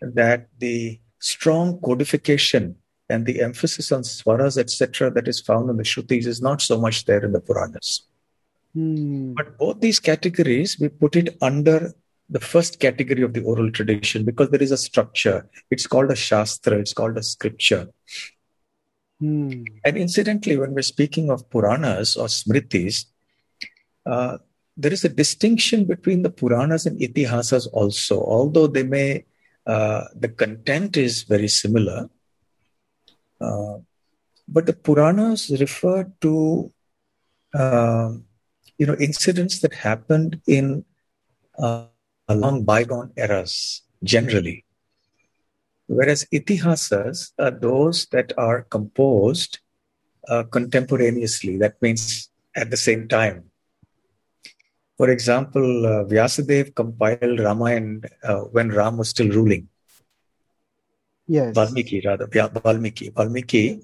that 0.00 0.48
the 0.58 1.00
strong 1.18 1.80
codification 1.80 2.76
and 3.08 3.26
the 3.26 3.42
emphasis 3.42 3.92
on 3.92 4.02
swaras, 4.02 4.56
etc., 4.56 5.10
that 5.10 5.28
is 5.28 5.40
found 5.40 5.68
in 5.68 5.76
the 5.76 5.82
Shrutis 5.82 6.26
is 6.26 6.40
not 6.40 6.62
so 6.62 6.80
much 6.80 7.04
there 7.04 7.24
in 7.24 7.32
the 7.32 7.40
Puranas. 7.40 8.02
Hmm. 8.74 9.34
But 9.34 9.58
both 9.58 9.80
these 9.80 10.00
categories, 10.00 10.78
we 10.80 10.88
put 10.88 11.16
it 11.16 11.36
under 11.42 11.92
the 12.30 12.40
first 12.40 12.80
category 12.80 13.22
of 13.22 13.34
the 13.34 13.42
oral 13.42 13.70
tradition 13.70 14.24
because 14.24 14.48
there 14.48 14.62
is 14.62 14.72
a 14.72 14.76
structure. 14.78 15.48
It's 15.70 15.86
called 15.86 16.10
a 16.10 16.16
Shastra, 16.16 16.78
it's 16.78 16.94
called 16.94 17.18
a 17.18 17.22
scripture. 17.22 17.88
Hmm. 19.20 19.64
And 19.84 19.96
incidentally, 19.96 20.56
when 20.56 20.72
we're 20.72 20.82
speaking 20.82 21.30
of 21.30 21.48
Puranas 21.50 22.16
or 22.16 22.26
Smritis, 22.26 23.06
uh, 24.06 24.38
there 24.82 24.92
is 24.92 25.04
a 25.04 25.08
distinction 25.08 25.84
between 25.84 26.22
the 26.22 26.30
Puranas 26.30 26.86
and 26.86 26.98
Itihasas 26.98 27.68
also, 27.72 28.20
although 28.20 28.66
they 28.66 28.82
may, 28.82 29.24
uh, 29.64 30.04
the 30.16 30.28
content 30.28 30.96
is 30.96 31.22
very 31.22 31.46
similar. 31.46 32.10
Uh, 33.40 33.78
but 34.48 34.66
the 34.66 34.72
Puranas 34.72 35.50
refer 35.60 36.10
to, 36.20 36.72
uh, 37.54 38.10
you 38.76 38.86
know, 38.86 38.96
incidents 38.98 39.60
that 39.60 39.72
happened 39.72 40.40
in 40.48 40.84
uh, 41.58 41.86
along 42.28 42.64
bygone 42.64 43.12
eras, 43.16 43.82
generally. 44.02 44.64
Whereas 45.86 46.26
itihasas 46.32 47.30
are 47.38 47.52
those 47.52 48.06
that 48.06 48.32
are 48.36 48.62
composed 48.62 49.60
uh, 50.26 50.42
contemporaneously. 50.44 51.56
That 51.58 51.80
means 51.80 52.30
at 52.56 52.70
the 52.70 52.76
same 52.76 53.06
time. 53.06 53.51
For 55.02 55.10
example, 55.10 55.84
uh, 55.84 56.04
Vyasadev 56.04 56.76
compiled 56.76 57.40
Ramayana 57.40 58.02
uh, 58.22 58.42
when 58.54 58.68
Ram 58.68 58.98
was 58.98 59.08
still 59.08 59.30
ruling. 59.30 59.68
Yes. 61.26 61.56
Valmiki, 61.56 62.00
rather, 62.04 62.28
Valmiki. 62.28 63.10
Valmiki 63.10 63.80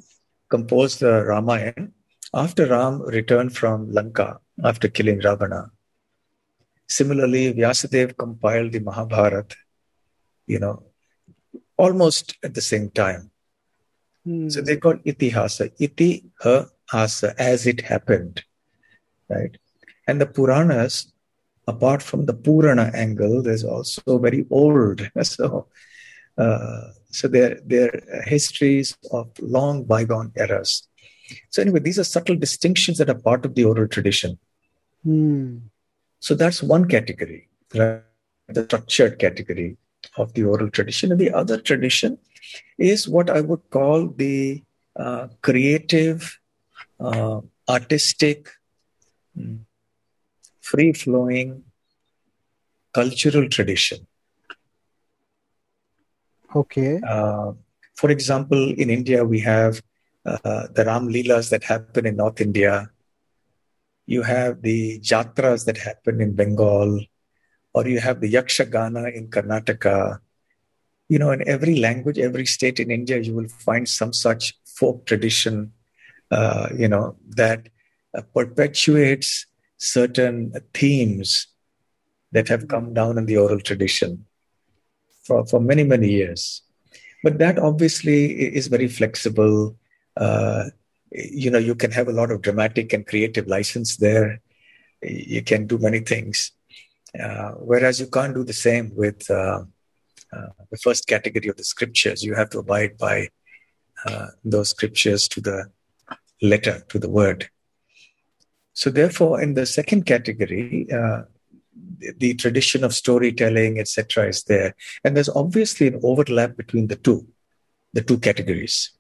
composed 0.49 1.01
the 1.01 1.25
Ramayana 1.25 1.89
after 2.33 2.67
Ram 2.67 3.03
returned 3.03 3.57
from 3.57 3.91
Lanka 3.91 4.39
after 4.63 4.87
killing 4.87 5.19
Ravana. 5.19 5.73
Similarly, 6.87 7.53
Vyasadev 7.53 8.17
compiled 8.17 8.71
the 8.71 8.79
Mahabharata, 8.79 9.57
you 10.47 10.61
know, 10.61 10.85
almost 11.77 12.37
at 12.45 12.55
the 12.55 12.61
same 12.61 12.91
time. 12.91 13.33
Hmm. 14.25 14.51
So 14.51 14.61
they 14.61 14.77
call 14.77 14.95
itihasa, 14.99 15.73
iti 15.81 16.31
ha 16.43 16.67
as 16.93 17.67
it 17.67 17.81
happened, 17.81 18.45
right? 19.29 19.59
And 20.09 20.21
the 20.21 20.27
Puranas, 20.27 21.13
apart 21.69 22.03
from 22.03 22.27
the 22.27 22.35
Purana 22.35 22.91
angle, 22.95 23.43
there's 23.43 23.65
also 23.65 24.19
very 24.19 24.45
old. 24.51 25.09
So, 25.23 25.69
uh, 26.37 26.81
so 27.11 27.29
their 27.29 27.61
their 27.65 28.03
histories 28.25 28.97
of 29.13 29.31
long 29.41 29.85
bygone 29.85 30.33
eras. 30.37 30.89
So 31.51 31.63
anyway, 31.63 31.81
these 31.81 31.99
are 31.99 32.05
subtle 32.05 32.37
distinctions 32.37 32.99
that 32.99 33.11
are 33.11 33.23
part 33.29 33.45
of 33.45 33.55
the 33.55 33.65
oral 33.65 33.89
tradition. 33.89 34.39
Hmm. 35.05 35.59
So 36.21 36.35
that's 36.35 36.63
one 36.63 36.89
category, 36.89 37.49
right? 37.75 38.03
the 38.49 38.65
structured 38.65 39.19
category 39.19 39.77
of 40.17 40.33
the 40.35 40.45
oral 40.45 40.71
tradition. 40.71 41.13
And 41.13 41.21
the 41.21 41.33
other 41.33 41.61
tradition 41.61 42.19
is 42.79 43.09
what 43.09 43.31
I 43.31 43.41
would 43.41 43.69
call 43.71 44.09
the 44.09 44.63
uh, 44.97 45.29
creative, 45.43 46.39
uh, 46.99 47.41
artistic, 47.69 48.49
mm, 49.39 49.61
free 50.71 50.93
flowing 50.93 51.65
cultural 52.93 53.49
tradition. 53.49 54.07
Okay. 56.55 57.01
Uh, 57.07 57.53
for 57.95 58.11
example, 58.11 58.73
in 58.83 58.91
India, 58.91 59.25
we 59.25 59.41
have 59.41 59.83
uh, 60.25 60.69
the 60.75 60.85
Ram 60.85 61.09
Leelas 61.09 61.51
that 61.51 61.65
happen 61.65 62.07
in 62.07 62.17
North 62.17 62.41
India. 62.41 62.91
You 64.07 64.23
have 64.23 64.63
the 64.63 65.01
Jatras 65.01 65.65
that 65.67 65.79
happen 65.79 66.21
in 66.21 66.35
Bengal, 66.35 67.01
or 67.75 67.87
you 67.87 68.01
have 68.01 68.21
the 68.21 68.33
Yakshagana 68.33 69.15
in 69.15 69.29
Karnataka. 69.29 70.21
You 71.09 71.19
know, 71.19 71.31
in 71.31 71.47
every 71.49 71.77
language, 71.77 72.19
every 72.19 72.47
state 72.47 72.81
in 72.81 72.91
India, 72.91 73.19
you 73.19 73.35
will 73.35 73.49
find 73.49 73.89
some 73.89 74.13
such 74.13 74.55
folk 74.65 75.05
tradition, 75.07 75.73
uh, 76.31 76.69
you 76.77 76.89
know, 76.89 77.17
that 77.37 77.69
uh, 78.17 78.23
perpetuates 78.35 79.48
certain 79.79 80.53
themes 80.75 81.47
that 82.33 82.49
have 82.49 82.69
come 82.69 82.93
down 82.93 83.17
in 83.17 83.27
the 83.27 83.39
oral 83.39 83.61
tradition 83.61 84.27
for, 85.25 85.47
for 85.47 85.61
many, 85.61 85.85
many 85.85 86.09
years. 86.09 86.63
But 87.23 87.39
that 87.39 87.59
obviously 87.59 88.33
is 88.33 88.67
very 88.67 88.89
flexible. 88.89 89.77
Uh, 90.17 90.65
you 91.11 91.51
know, 91.51 91.59
you 91.59 91.75
can 91.75 91.91
have 91.93 92.09
a 92.09 92.13
lot 92.13 92.31
of 92.31 92.43
dramatic 92.43 92.93
and 92.93 93.07
creative 93.07 93.47
license 93.47 93.97
there. 93.97 94.41
You 95.03 95.43
can 95.43 95.67
do 95.67 95.79
many 95.79 96.01
things. 96.01 96.53
Uh, 97.19 97.53
whereas 97.53 97.99
you 97.99 98.07
can't 98.07 98.35
do 98.35 98.45
the 98.45 98.53
same 98.53 98.95
with 98.95 99.29
uh, 99.31 99.63
uh, 100.33 100.47
the 100.71 100.77
first 100.77 101.07
category 101.07 101.49
of 101.49 101.57
the 101.57 101.65
scriptures. 101.65 102.23
You 102.23 102.35
have 102.35 102.51
to 102.51 102.59
abide 102.59 102.99
by 102.99 103.29
uh, 104.05 104.29
those 104.45 104.71
scriptures 104.71 105.27
to 105.29 105.41
the 105.41 105.71
letter, 106.43 106.83
to 106.89 106.99
the 106.99 107.09
word. 107.09 107.49
So, 108.81 108.91
therefore, 108.91 109.41
in 109.45 109.55
the 109.55 109.67
second 109.67 110.07
category, 110.07 110.87
uh, 110.93 111.23
the, 111.99 112.13
the 112.19 112.35
tradition 112.35 112.85
of 112.85 112.95
storytelling, 112.95 113.79
etc., 113.79 114.29
is 114.29 114.45
there, 114.45 114.75
and 115.05 115.17
there's 115.17 115.29
obviously 115.43 115.89
an 115.89 116.01
overlap 116.03 116.57
between 116.57 116.87
the 116.87 116.97
two, 116.97 117.27
the 117.93 118.03
two 118.03 118.19
categories. 118.19 118.93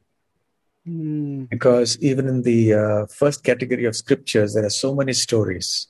Hmm. 0.84 1.44
Because 1.44 1.98
even 2.00 2.26
in 2.28 2.42
the 2.42 2.60
uh, 2.74 3.06
first 3.06 3.44
category 3.44 3.84
of 3.84 3.94
scriptures, 3.94 4.54
there 4.54 4.64
are 4.64 4.80
so 4.84 4.94
many 4.94 5.12
stories 5.12 5.88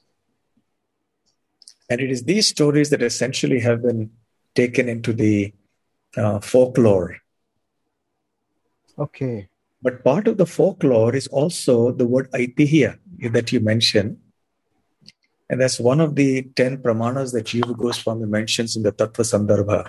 and 1.89 2.01
it 2.01 2.11
is 2.11 2.25
these 2.25 2.49
stories 2.49 2.91
that 2.91 3.03
essentially 3.03 3.61
have 3.61 3.83
been 3.83 4.11
taken 4.55 4.89
into 4.89 5.13
the 5.13 5.53
uh, 6.17 6.41
folklore. 6.41 7.17
Okay. 8.99 9.49
But 9.81 10.03
part 10.03 10.27
of 10.27 10.39
the 10.39 10.47
folklore 10.47 11.15
is 11.15 11.29
also 11.29 11.93
the 11.93 12.07
word 12.07 12.31
aitihya 12.33 12.99
that 13.33 13.53
you 13.53 13.61
mentioned. 13.61 14.19
And 15.49 15.61
that's 15.61 15.81
one 15.81 16.01
of 16.01 16.15
the 16.15 16.43
10 16.43 16.79
pramanas 16.79 17.33
that 17.33 17.47
Jiva 17.47 17.77
Goswami 17.77 18.27
mentions 18.27 18.77
in 18.77 18.83
the 18.83 18.93
Tattva 18.93 19.25
Sandarbha. 19.25 19.89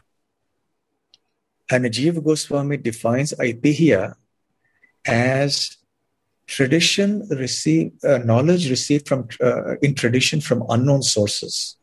And 1.72 1.86
Jiva 1.86 2.24
Goswami 2.24 2.78
defines 2.78 3.34
aitihya 3.34 4.16
as 5.06 5.78
tradition 6.48 7.28
received, 7.30 8.04
uh, 8.04 8.20
knowledge 8.20 8.70
received 8.70 9.08
from 9.08 9.28
uh, 9.42 9.76
in 9.82 9.96
tradition 9.96 10.42
from 10.42 10.64
unknown 10.70 11.04
sources. 11.04 11.78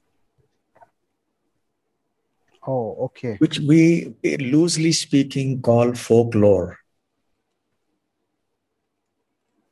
Oh, 2.66 2.96
okay. 3.06 3.36
which 3.36 3.60
we 3.60 4.12
loosely 4.24 4.90
speaking 4.90 5.62
call 5.62 5.94
folklore. 5.94 6.78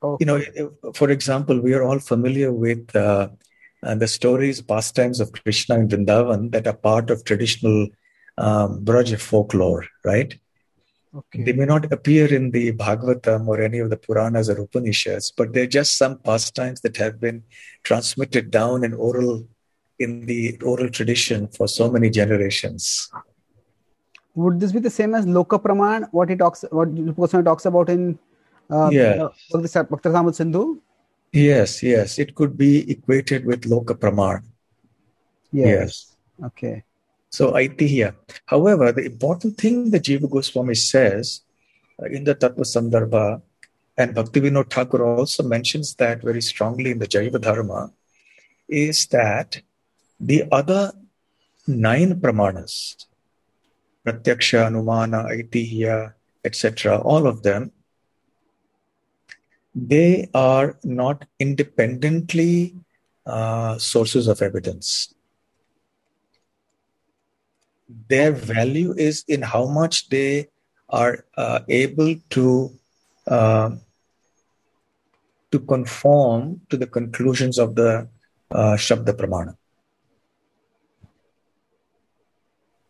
Okay. 0.05 0.23
You 0.23 0.27
know, 0.27 0.93
for 0.93 1.11
example, 1.11 1.59
we 1.59 1.73
are 1.73 1.83
all 1.83 1.99
familiar 1.99 2.53
with 2.53 2.95
uh, 2.95 3.29
uh, 3.83 3.95
the 3.95 4.07
stories, 4.07 4.61
pastimes 4.61 5.19
of 5.19 5.33
Krishna 5.33 5.77
in 5.77 5.89
Vrindavan 5.89 6.53
that 6.53 6.67
are 6.67 6.77
part 6.77 7.11
of 7.11 7.25
traditional 7.25 7.89
um, 8.37 8.85
Braj 8.85 9.19
folklore, 9.19 9.87
right? 10.05 10.39
Okay. 11.17 11.45
They 11.45 11.53
may 11.53 11.65
not 11.65 11.91
appear 11.91 12.33
in 12.35 12.51
the 12.51 12.73
Bhagavatam 12.73 13.47
or 13.47 13.63
any 13.63 13.79
of 13.79 13.89
the 13.89 13.97
Puranas 13.97 14.51
or 14.51 14.61
Upanishads, 14.61 15.31
but 15.31 15.55
they're 15.55 15.67
just 15.67 15.97
some 15.97 16.19
pastimes 16.19 16.83
that 16.83 16.97
have 16.99 17.19
been 17.19 17.43
transmitted 17.83 18.51
down 18.51 18.85
in 18.85 18.93
oral 18.93 19.47
in 20.01 20.27
the 20.27 20.59
oral 20.63 20.91
tradition 20.91 21.47
for 21.49 21.69
so 21.69 21.91
many 21.91 22.11
generations. 22.11 23.11
Would 24.35 24.59
this 24.59 24.73
be 24.73 24.81
the 24.81 24.91
same 24.91 25.15
as 25.15 25.25
Loka 25.25 25.63
Praman, 25.63 26.09
what 26.11 26.29
he 26.29 26.37
talks, 26.37 26.65
what 26.71 26.89
Goswami 27.17 27.45
talks 27.45 27.65
about 27.65 27.89
in 27.89 28.19
uh, 28.71 28.91
Yeah. 28.93 29.25
uh, 29.25 29.29
Bhakti 29.51 29.69
Sa- 29.69 29.83
Bhakti 29.83 30.11
Sindhu? 30.33 30.81
Yes, 31.33 31.83
yes. 31.83 32.19
It 32.19 32.35
could 32.35 32.57
be 32.57 32.91
equated 32.91 33.45
with 33.45 33.63
Loka 33.63 33.95
Pramana. 33.95 34.43
Yes. 35.53 35.69
Yes. 35.69 36.17
Okay. 36.45 36.85
So 37.31 37.53
Aitihya. 37.53 38.15
However, 38.47 38.93
the 38.93 39.05
important 39.05 39.59
thing 39.59 39.91
that 39.91 40.05
Jiva 40.05 40.31
Goswami 40.31 40.75
says 40.75 41.43
uh, 42.01 42.07
in 42.07 42.25
the 42.25 42.35
Tattva 42.35 42.61
Sandarbha, 42.63 43.43
and 43.97 44.15
Bhaktivinoda 44.15 44.71
Thakur 44.71 45.05
also 45.05 45.43
mentions 45.43 45.95
that 45.97 46.23
very 46.23 46.43
strongly 46.43 46.91
in 46.91 46.99
the 46.99 47.07
Jaiva 47.07 47.41
Dharma, 47.41 47.93
is 48.69 49.07
that 49.07 49.61
the 50.19 50.45
other 50.51 50.93
nine 51.67 52.21
pramanas, 52.21 53.07
Pratyaksha, 54.05 54.67
Anumana, 54.69 55.31
Aitihya, 55.31 56.15
etc., 56.45 56.99
all 56.99 57.27
of 57.27 57.43
them, 57.43 57.71
they 59.75 60.29
are 60.35 60.79
not 60.85 61.25
independently 61.39 62.77
uh, 63.27 63.79
sources 63.79 64.29
of 64.29 64.41
evidence. 64.41 65.15
Their 68.09 68.33
value 68.33 68.95
is 68.97 69.25
in 69.27 69.43
how 69.43 69.67
much 69.67 70.09
they 70.09 70.49
are 70.89 71.25
uh, 71.37 71.61
able 71.69 72.15
to 72.31 72.79
uh, 73.27 73.71
to 75.51 75.61
conform 75.61 76.61
to 76.69 76.77
the 76.77 76.87
conclusions 76.87 77.59
of 77.59 77.75
the 77.75 78.09
uh, 78.51 78.75
Shabda 78.75 79.13
Pramana. 79.13 79.57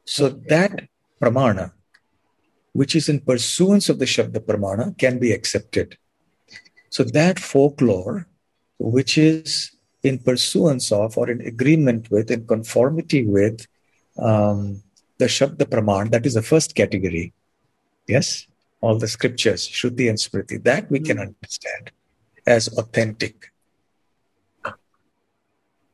So 0.04 0.28
that 0.48 0.88
Pramana, 1.20 1.72
which 2.72 2.96
is 2.96 3.08
in 3.08 3.20
pursuance 3.20 3.88
of 3.88 3.98
the 3.98 4.04
Shabda 4.04 4.40
Pramana, 4.40 4.96
can 4.98 5.18
be 5.18 5.32
accepted. 5.32 5.98
So 6.94 7.02
that 7.02 7.40
folklore, 7.40 8.28
which 8.78 9.18
is 9.18 9.72
in 10.04 10.20
pursuance 10.20 10.92
of 10.92 11.18
or 11.18 11.28
in 11.28 11.40
agreement 11.40 12.08
with, 12.08 12.30
in 12.30 12.46
conformity 12.46 13.26
with 13.26 13.66
um, 14.16 14.80
the 15.18 15.24
Shabda 15.24 15.64
Praman, 15.72 16.12
that 16.12 16.24
is 16.24 16.34
the 16.34 16.42
first 16.42 16.76
category. 16.76 17.32
Yes? 18.06 18.46
All 18.80 18.96
the 18.96 19.08
scriptures, 19.08 19.66
Shruti 19.66 20.08
and 20.08 20.18
Smriti, 20.18 20.62
that 20.62 20.88
we 20.88 21.00
can 21.00 21.18
understand 21.18 21.90
as 22.46 22.68
authentic. 22.78 23.50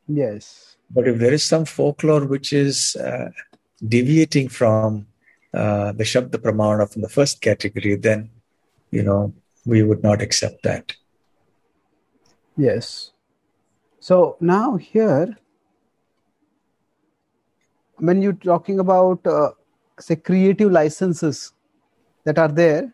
Yes. 0.06 0.76
But 0.90 1.08
if 1.08 1.18
there 1.18 1.32
is 1.32 1.44
some 1.44 1.64
folklore 1.64 2.26
which 2.26 2.52
is 2.52 2.94
uh, 2.96 3.30
deviating 3.88 4.48
from 4.50 5.06
uh, 5.54 5.92
the 5.92 6.04
Shabda 6.04 6.36
Pramana 6.44 6.92
from 6.92 7.00
the 7.00 7.08
first 7.08 7.40
category, 7.40 7.94
then, 7.96 8.28
you 8.90 9.02
know, 9.02 9.32
we 9.70 9.82
would 9.82 10.02
not 10.02 10.20
accept 10.20 10.62
that. 10.64 10.92
Yes. 12.56 13.12
So 14.00 14.36
now 14.40 14.76
here, 14.76 15.36
when 17.96 18.20
you're 18.20 18.32
talking 18.32 18.80
about, 18.80 19.26
uh, 19.26 19.50
say, 19.98 20.16
creative 20.16 20.70
licenses 20.70 21.52
that 22.24 22.38
are 22.38 22.48
there, 22.48 22.92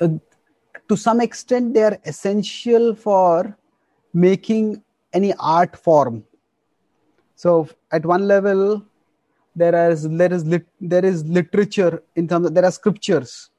uh, 0.00 0.08
to 0.88 0.96
some 0.96 1.20
extent 1.20 1.74
they 1.74 1.82
are 1.82 1.98
essential 2.04 2.94
for 2.94 3.56
making 4.12 4.82
any 5.12 5.32
art 5.38 5.76
form 5.76 6.24
so 7.34 7.68
at 7.92 8.04
one 8.04 8.26
level 8.26 8.82
there 9.56 9.90
is 9.90 10.08
there 10.08 10.32
is 10.32 10.44
lit, 10.44 10.66
there 10.80 11.04
is 11.04 11.24
literature 11.24 12.02
in 12.14 12.28
terms 12.28 12.46
of 12.46 12.54
there 12.54 12.64
are 12.64 12.70
scriptures. 12.70 13.50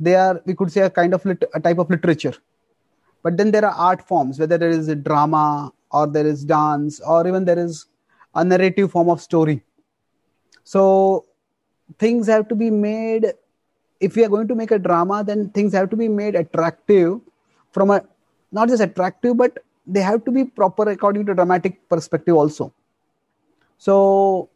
They 0.00 0.16
are 0.16 0.42
we 0.44 0.54
could 0.54 0.72
say 0.72 0.82
a 0.82 0.90
kind 0.90 1.14
of 1.14 1.24
lit, 1.24 1.44
a 1.54 1.60
type 1.60 1.78
of 1.78 1.88
literature. 1.88 2.34
But 3.22 3.36
then 3.36 3.52
there 3.52 3.64
are 3.64 3.74
art 3.74 4.06
forms 4.06 4.38
whether 4.38 4.58
there 4.58 4.70
is 4.70 4.88
a 4.88 4.96
drama 4.96 5.72
or 5.90 6.06
there 6.08 6.26
is 6.26 6.44
dance 6.44 7.00
or 7.00 7.26
even 7.26 7.44
there 7.44 7.58
is 7.58 7.86
a 8.34 8.44
narrative 8.44 8.90
form 8.90 9.08
of 9.08 9.20
story. 9.20 9.62
So 10.64 11.24
things 11.98 12.26
have 12.26 12.48
to 12.48 12.54
be 12.56 12.70
made 12.70 13.32
if 14.00 14.16
we 14.16 14.24
are 14.24 14.28
going 14.28 14.48
to 14.48 14.54
make 14.54 14.70
a 14.72 14.78
drama 14.78 15.24
then 15.24 15.50
things 15.50 15.72
have 15.72 15.88
to 15.90 15.96
be 15.96 16.08
made 16.08 16.34
attractive 16.34 17.20
from 17.72 17.90
a 17.90 18.04
not 18.52 18.68
just 18.68 18.82
attractive 18.82 19.36
but 19.36 19.58
they 19.86 20.00
have 20.00 20.24
to 20.24 20.30
be 20.30 20.44
proper 20.44 20.90
according 20.90 21.26
to 21.26 21.34
dramatic 21.34 21.88
perspective 21.88 22.34
also. 22.34 22.72
So 23.78 24.50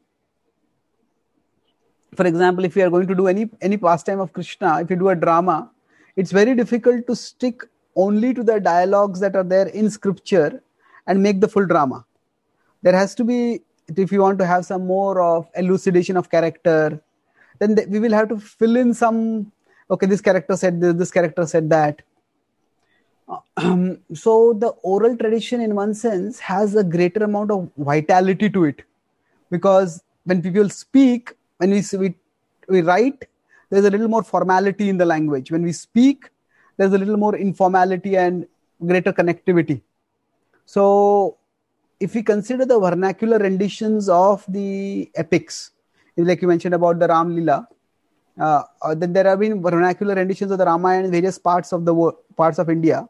for 2.16 2.26
example 2.26 2.64
if 2.64 2.76
you 2.76 2.84
are 2.84 2.90
going 2.90 3.06
to 3.06 3.14
do 3.14 3.26
any 3.26 3.48
any 3.60 3.76
pastime 3.76 4.20
of 4.20 4.32
krishna 4.32 4.80
if 4.80 4.90
you 4.90 4.96
do 4.96 5.08
a 5.08 5.16
drama 5.16 5.70
it's 6.16 6.30
very 6.30 6.54
difficult 6.54 7.06
to 7.06 7.16
stick 7.16 7.62
only 7.96 8.32
to 8.34 8.42
the 8.42 8.60
dialogues 8.60 9.20
that 9.20 9.36
are 9.36 9.44
there 9.44 9.68
in 9.68 9.90
scripture 9.90 10.62
and 11.06 11.22
make 11.22 11.40
the 11.40 11.48
full 11.48 11.66
drama. 11.66 12.04
There 12.82 12.96
has 12.96 13.14
to 13.16 13.24
be 13.24 13.62
if 13.96 14.12
you 14.12 14.20
want 14.20 14.38
to 14.38 14.46
have 14.46 14.64
some 14.64 14.86
more 14.86 15.20
of 15.20 15.48
elucidation 15.56 16.16
of 16.16 16.30
character 16.30 17.02
then 17.58 17.76
we 17.88 17.98
will 17.98 18.12
have 18.12 18.28
to 18.28 18.38
fill 18.38 18.76
in 18.76 18.94
some 18.94 19.52
okay 19.90 20.06
this 20.06 20.20
character 20.20 20.56
said 20.56 20.80
this 20.80 20.94
this 20.94 21.10
character 21.10 21.46
said 21.46 21.68
that. 21.70 22.02
Um, 23.56 23.98
so 24.14 24.52
the 24.54 24.68
oral 24.82 25.16
tradition 25.16 25.60
in 25.60 25.74
one 25.74 25.94
sense 25.94 26.38
has 26.38 26.74
a 26.74 26.84
greater 26.84 27.24
amount 27.24 27.50
of 27.50 27.70
vitality 27.76 28.50
to 28.50 28.64
it. 28.64 28.82
Because 29.50 30.02
when 30.24 30.42
people 30.42 30.68
speak 30.68 31.34
when 31.62 31.70
we 31.76 31.82
we, 32.02 32.08
we 32.74 32.82
write 32.90 33.28
there's 33.70 33.88
a 33.90 33.92
little 33.94 34.12
more 34.14 34.24
formality 34.32 34.88
in 34.92 34.98
the 35.02 35.08
language 35.14 35.50
when 35.56 35.62
we 35.70 35.72
speak 35.72 36.30
there's 36.76 36.94
a 36.98 37.00
little 37.02 37.20
more 37.26 37.34
informality 37.48 38.16
and 38.24 38.46
greater 38.90 39.12
connectivity 39.20 39.78
so 40.76 40.84
if 42.06 42.14
we 42.16 42.22
consider 42.22 42.64
the 42.72 42.78
vernacular 42.86 43.38
renditions 43.38 44.08
of 44.08 44.44
the 44.48 45.10
epics 45.24 45.70
like 46.16 46.42
you 46.42 46.48
mentioned 46.48 46.74
about 46.74 46.98
the 46.98 47.08
Ram 47.08 47.34
Lila, 47.34 47.66
uh, 48.40 48.62
uh, 48.82 48.94
then 48.94 49.12
there 49.12 49.24
have 49.24 49.40
been 49.40 49.62
vernacular 49.62 50.14
renditions 50.14 50.50
of 50.50 50.58
the 50.58 50.64
Ramayana 50.64 51.06
in 51.06 51.10
various 51.10 51.38
parts 51.38 51.72
of 51.72 51.84
the 51.84 51.94
world, 51.94 52.16
parts 52.36 52.58
of 52.58 52.68
India, 52.70 53.08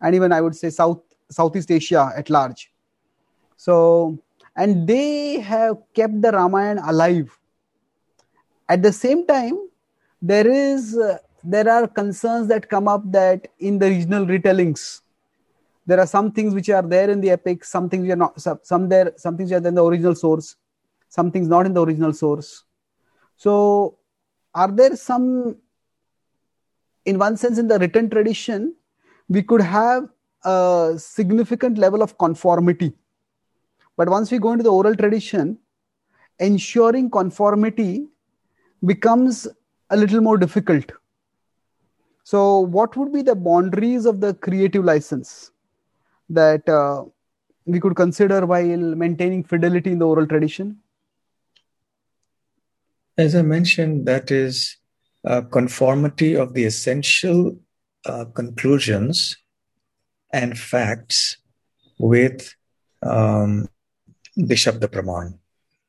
and 0.00 0.14
even 0.14 0.32
I 0.32 0.40
would 0.40 0.56
say 0.56 0.70
South 0.70 1.00
Southeast 1.30 1.70
Asia 1.70 2.12
at 2.16 2.30
large. 2.30 2.72
So, 3.56 4.18
and 4.56 4.86
they 4.86 5.40
have 5.40 5.78
kept 5.94 6.20
the 6.20 6.32
Ramayana 6.32 6.82
alive. 6.86 7.38
At 8.70 8.82
the 8.82 8.92
same 8.92 9.26
time, 9.26 9.56
there 10.22 10.48
is 10.48 10.96
uh, 10.96 11.18
there 11.42 11.68
are 11.68 11.86
concerns 12.00 12.48
that 12.48 12.68
come 12.74 12.88
up 12.94 13.02
that 13.12 13.48
in 13.58 13.78
the 13.82 13.88
regional 13.96 14.26
retellings, 14.26 15.00
there 15.86 16.00
are 16.00 16.06
some 16.06 16.32
things 16.32 16.54
which 16.54 16.70
are 16.70 16.86
there 16.96 17.10
in 17.10 17.20
the 17.20 17.30
epic, 17.30 17.64
some 17.64 17.88
things 17.90 18.02
which 18.02 18.12
are 18.16 18.22
not, 18.24 18.40
some, 18.40 18.60
some 18.62 18.88
there, 18.88 19.12
some 19.16 19.36
things 19.36 19.50
are 19.52 19.66
in 19.72 19.74
the 19.74 19.84
original 19.84 20.14
source 20.14 20.56
something's 21.10 21.48
not 21.48 21.66
in 21.66 21.74
the 21.74 21.84
original 21.84 22.14
source. 22.14 22.64
So 23.36 23.98
are 24.54 24.70
there 24.70 24.96
some 24.96 25.56
in 27.04 27.18
one 27.18 27.36
sense 27.36 27.58
in 27.58 27.68
the 27.68 27.78
written 27.78 28.08
tradition 28.08 28.74
we 29.28 29.42
could 29.42 29.60
have 29.60 30.08
a 30.44 30.94
significant 30.96 31.78
level 31.78 32.02
of 32.02 32.16
conformity. 32.18 32.92
But 33.96 34.08
once 34.08 34.30
we 34.30 34.38
go 34.38 34.52
into 34.52 34.64
the 34.64 34.72
oral 34.72 34.94
tradition 34.94 35.58
ensuring 36.38 37.10
conformity 37.10 38.08
becomes 38.84 39.46
a 39.90 39.96
little 39.96 40.20
more 40.20 40.38
difficult 40.38 40.92
so 42.24 42.60
what 42.60 42.96
would 42.96 43.12
be 43.12 43.22
the 43.22 43.34
boundaries 43.34 44.06
of 44.06 44.20
the 44.20 44.34
creative 44.34 44.84
license 44.84 45.50
that 46.28 46.68
uh, 46.68 47.04
we 47.66 47.80
could 47.80 47.96
consider 47.96 48.46
while 48.46 48.94
maintaining 49.04 49.42
fidelity 49.42 49.92
in 49.92 49.98
the 49.98 50.06
oral 50.06 50.26
tradition 50.26 50.78
as 53.20 53.34
I 53.34 53.42
mentioned, 53.42 54.06
that 54.06 54.30
is 54.30 54.78
uh, 55.26 55.42
conformity 55.42 56.34
of 56.34 56.54
the 56.54 56.64
essential 56.64 57.58
uh, 58.06 58.24
conclusions 58.34 59.36
and 60.32 60.58
facts 60.58 61.36
with 61.98 62.54
um, 63.02 63.68
the 64.36 64.54
Shabda 64.54 64.88
Praman, 64.88 65.38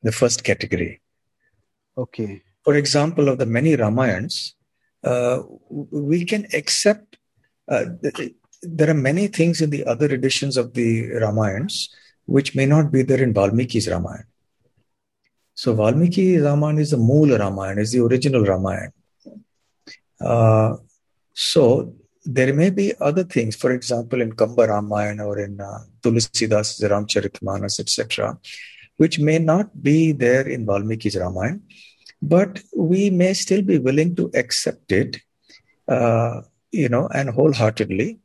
the 0.02 0.12
first 0.12 0.44
category. 0.44 1.00
Okay. 1.96 2.42
For 2.64 2.74
example, 2.76 3.28
of 3.28 3.38
the 3.38 3.46
many 3.46 3.76
Ramayans, 3.76 4.52
uh, 5.04 5.42
we 5.68 6.24
can 6.24 6.46
accept. 6.54 7.16
Uh, 7.68 7.84
there 8.62 8.90
are 8.90 8.94
many 8.94 9.26
things 9.26 9.60
in 9.60 9.70
the 9.70 9.84
other 9.84 10.06
editions 10.06 10.56
of 10.56 10.74
the 10.74 11.08
Ramayans 11.10 11.88
which 12.26 12.54
may 12.54 12.66
not 12.66 12.92
be 12.92 13.02
there 13.02 13.22
in 13.22 13.34
Valmiki's 13.34 13.88
Ramayana. 13.88 14.24
So 15.54 15.74
Valmiki 15.74 16.38
Ramayana 16.38 16.80
is 16.80 16.92
the 16.92 16.96
Moola 16.96 17.38
Ramayana, 17.38 17.80
is 17.80 17.92
the 17.92 18.00
original 18.00 18.44
Ramayana. 18.44 18.92
Uh, 20.20 20.76
so 21.34 21.94
there 22.24 22.54
may 22.54 22.70
be 22.70 22.92
other 23.00 23.24
things, 23.24 23.56
for 23.56 23.72
example, 23.72 24.20
in 24.20 24.32
Kamba 24.32 24.68
Ramayana 24.68 25.26
or 25.26 25.40
in 25.40 25.60
uh, 25.60 25.80
Tulsidas 26.00 26.80
Ramcharitmanas, 26.80 27.80
etc., 27.80 28.38
which 28.96 29.18
may 29.18 29.38
not 29.38 29.82
be 29.82 30.12
there 30.12 30.46
in 30.46 30.64
Valmiki's 30.64 31.16
Ramayana, 31.16 31.58
but 32.22 32.62
we 32.76 33.10
may 33.10 33.34
still 33.34 33.62
be 33.62 33.78
willing 33.78 34.14
to 34.16 34.30
accept 34.34 34.92
it 34.92 35.20
uh, 35.88 36.42
you 36.72 36.88
know, 36.88 37.08
and 37.14 37.30
wholeheartedly, 37.30 38.18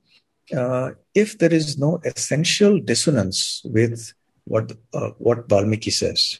uh, 0.55 0.91
if 1.13 1.37
there 1.37 1.53
is 1.53 1.77
no 1.77 1.99
essential 2.05 2.79
dissonance 2.79 3.61
with 3.65 4.13
what 4.45 4.71
uh, 4.93 5.09
what 5.17 5.49
Valmiki 5.49 5.91
says. 5.91 6.39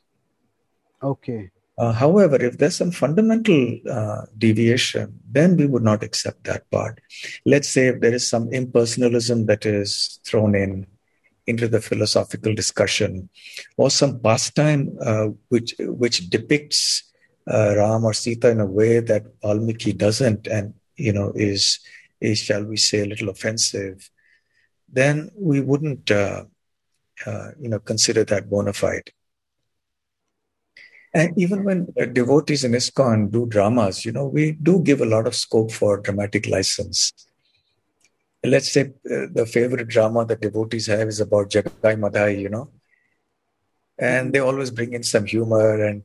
Okay. 1.04 1.52
Uh, 1.78 1.92
however, 1.92 2.38
if 2.38 2.58
there's 2.58 2.76
some 2.76 2.90
fundamental 2.90 3.78
uh, 3.92 4.22
deviation, 4.38 5.20
then 5.30 5.56
we 5.58 5.68
would 5.68 5.84
not 5.84 6.02
accept 6.02 6.44
that 6.46 6.70
part. 6.72 7.00
Let's 7.46 7.68
say 7.68 7.88
if 7.88 8.00
there 8.02 8.14
is 8.14 8.28
some 8.28 8.50
impersonalism 8.50 9.46
that 9.46 9.64
is 9.66 10.20
thrown 10.26 10.56
in 10.56 10.88
into 11.46 11.68
the 11.68 11.80
philosophical 11.80 12.56
discussion, 12.56 13.30
or 13.78 13.90
some 13.90 14.20
pastime 14.20 14.98
uh, 15.02 15.28
which 15.50 15.76
which 15.80 16.30
depicts 16.30 17.04
uh, 17.50 17.76
Ram 17.78 18.06
or 18.06 18.14
Sita 18.14 18.50
in 18.50 18.60
a 18.60 18.66
way 18.66 19.00
that 19.00 19.24
Valmiki 19.42 19.94
doesn't, 19.94 20.48
and 20.48 20.74
you 20.96 21.14
know 21.14 21.32
is 21.36 21.80
is 22.20 22.40
shall 22.40 22.64
we 22.64 22.78
say 22.78 23.02
a 23.02 23.06
little 23.06 23.30
offensive, 23.30 24.10
then 24.90 25.30
we 25.36 25.62
wouldn't 25.62 26.10
uh, 26.12 26.46
uh, 27.26 27.50
you 27.60 27.70
know 27.70 27.80
consider 27.80 28.24
that 28.26 28.50
bona 28.50 28.74
fide. 28.74 29.12
And 31.14 31.38
even 31.38 31.64
when 31.64 31.94
uh, 32.00 32.06
devotees 32.06 32.64
in 32.64 32.74
ISKCON 32.74 33.32
do 33.32 33.46
dramas, 33.46 34.06
you 34.06 34.12
know, 34.12 34.28
we 34.28 34.52
do 34.52 34.82
give 34.82 35.02
a 35.02 35.06
lot 35.06 35.26
of 35.26 35.36
scope 35.36 35.72
for 35.72 35.98
dramatic 35.98 36.48
license. 36.48 37.14
Let's 38.44 38.72
say 38.72 38.92
uh, 39.10 39.28
the 39.34 39.48
favorite 39.52 39.88
drama 39.88 40.26
that 40.26 40.42
devotees 40.42 40.88
have 40.88 41.08
is 41.08 41.20
about 41.20 41.50
Jagai 41.50 41.98
Madhai, 41.98 42.40
you 42.40 42.50
know, 42.50 42.70
and 43.98 44.32
they 44.32 44.40
always 44.40 44.70
bring 44.70 44.94
in 44.94 45.02
some 45.02 45.26
humor 45.26 45.84
and 45.84 46.04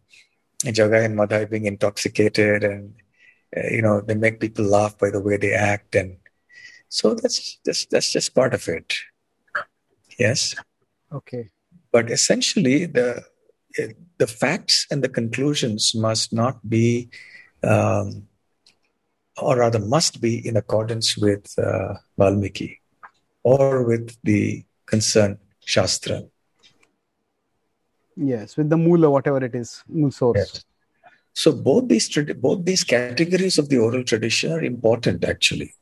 Jagai 0.64 1.04
and 1.04 1.16
Madhai 1.16 1.48
being 1.48 1.66
intoxicated 1.66 2.64
and, 2.64 2.94
uh, 3.56 3.68
you 3.68 3.82
know, 3.82 4.00
they 4.00 4.14
make 4.14 4.40
people 4.40 4.64
laugh 4.64 4.96
by 4.98 5.10
the 5.10 5.20
way 5.20 5.36
they 5.36 5.52
act. 5.52 5.94
And 5.94 6.16
so 6.88 7.14
that's, 7.14 7.58
that's, 7.64 7.86
that's 7.86 8.12
just 8.12 8.34
part 8.34 8.54
of 8.54 8.68
it. 8.68 8.94
Yes. 10.18 10.54
Okay. 11.12 11.50
But 11.90 12.10
essentially, 12.10 12.86
the 12.86 13.24
the 14.18 14.26
facts 14.26 14.86
and 14.90 15.02
the 15.02 15.08
conclusions 15.08 15.94
must 15.94 16.32
not 16.32 16.68
be, 16.68 17.08
um, 17.62 18.28
or 19.40 19.56
rather, 19.58 19.78
must 19.78 20.20
be 20.20 20.46
in 20.46 20.56
accordance 20.56 21.16
with 21.16 21.52
uh, 21.58 21.94
Valmiki 22.18 22.80
or 23.42 23.82
with 23.82 24.16
the 24.22 24.64
concerned 24.86 25.38
Shastra. 25.64 26.24
Yes, 28.16 28.56
with 28.56 28.68
the 28.68 28.76
Mula, 28.76 29.10
whatever 29.10 29.42
it 29.44 29.54
is, 29.54 29.82
Mool 29.88 30.10
source. 30.10 30.36
Yes. 30.36 30.64
So 31.34 31.52
both 31.52 31.88
these 31.88 32.08
both 32.36 32.64
these 32.64 32.84
categories 32.84 33.58
of 33.58 33.68
the 33.68 33.78
oral 33.78 34.04
tradition 34.04 34.52
are 34.52 34.62
important, 34.62 35.24
actually, 35.24 35.74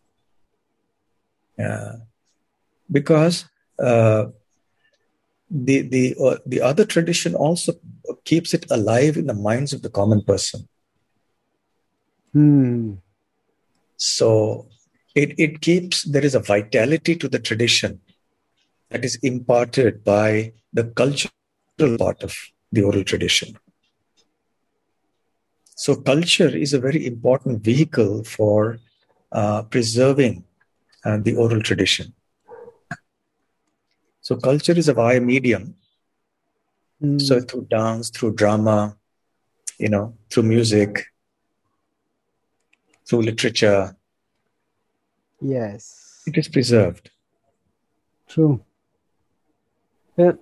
uh, 1.59 1.97
because 2.90 3.47
uh, 3.82 4.27
the 5.51 5.82
the 5.82 6.15
uh, 6.23 6.36
the 6.47 6.61
other 6.61 6.85
tradition 6.85 7.35
also 7.35 7.73
keeps 8.24 8.55
it 8.55 8.70
alive 8.70 9.16
in 9.16 9.27
the 9.27 9.35
minds 9.35 9.73
of 9.73 9.82
the 9.82 9.90
common 9.90 10.23
person. 10.23 10.69
Hmm. 12.32 12.94
So 13.97 14.69
it 15.16 15.35
it 15.36 15.61
keeps 15.61 16.05
there 16.05 16.24
is 16.24 16.36
a 16.36 16.40
vitality 16.40 17.16
to 17.16 17.28
the 17.28 17.40
tradition 17.40 18.01
that 18.90 19.05
is 19.05 19.16
imparted 19.16 20.05
by 20.05 20.52
the 20.73 20.85
cultural 20.85 21.32
part 21.89 22.23
of 22.23 22.35
the 22.73 22.82
oral 22.82 23.05
tradition. 23.05 23.57
So 25.77 25.97
culture 25.97 26.55
is 26.55 26.74
a 26.74 26.81
very 26.81 27.07
important 27.07 27.62
vehicle 27.62 28.24
for 28.24 28.78
uh, 29.32 29.62
preserving 29.62 30.44
uh, 31.05 31.19
the 31.19 31.36
oral 31.36 31.62
tradition. 31.62 32.12
So 34.20 34.36
culture 34.36 34.73
is 34.73 34.89
a 34.89 34.94
via 34.94 35.20
medium. 35.20 35.74
Mm. 37.02 37.20
So 37.20 37.40
through 37.40 37.69
dance, 37.70 38.11
through 38.11 38.35
drama, 38.35 38.97
you 39.78 39.89
know, 39.89 40.15
through 40.31 40.43
music, 40.43 41.07
through 43.09 43.23
literature. 43.23 43.97
Yes. 45.40 46.23
It 46.27 46.36
is 46.36 46.48
preserved. 46.48 47.11
True. 48.28 48.62
Yeah. 50.16 50.32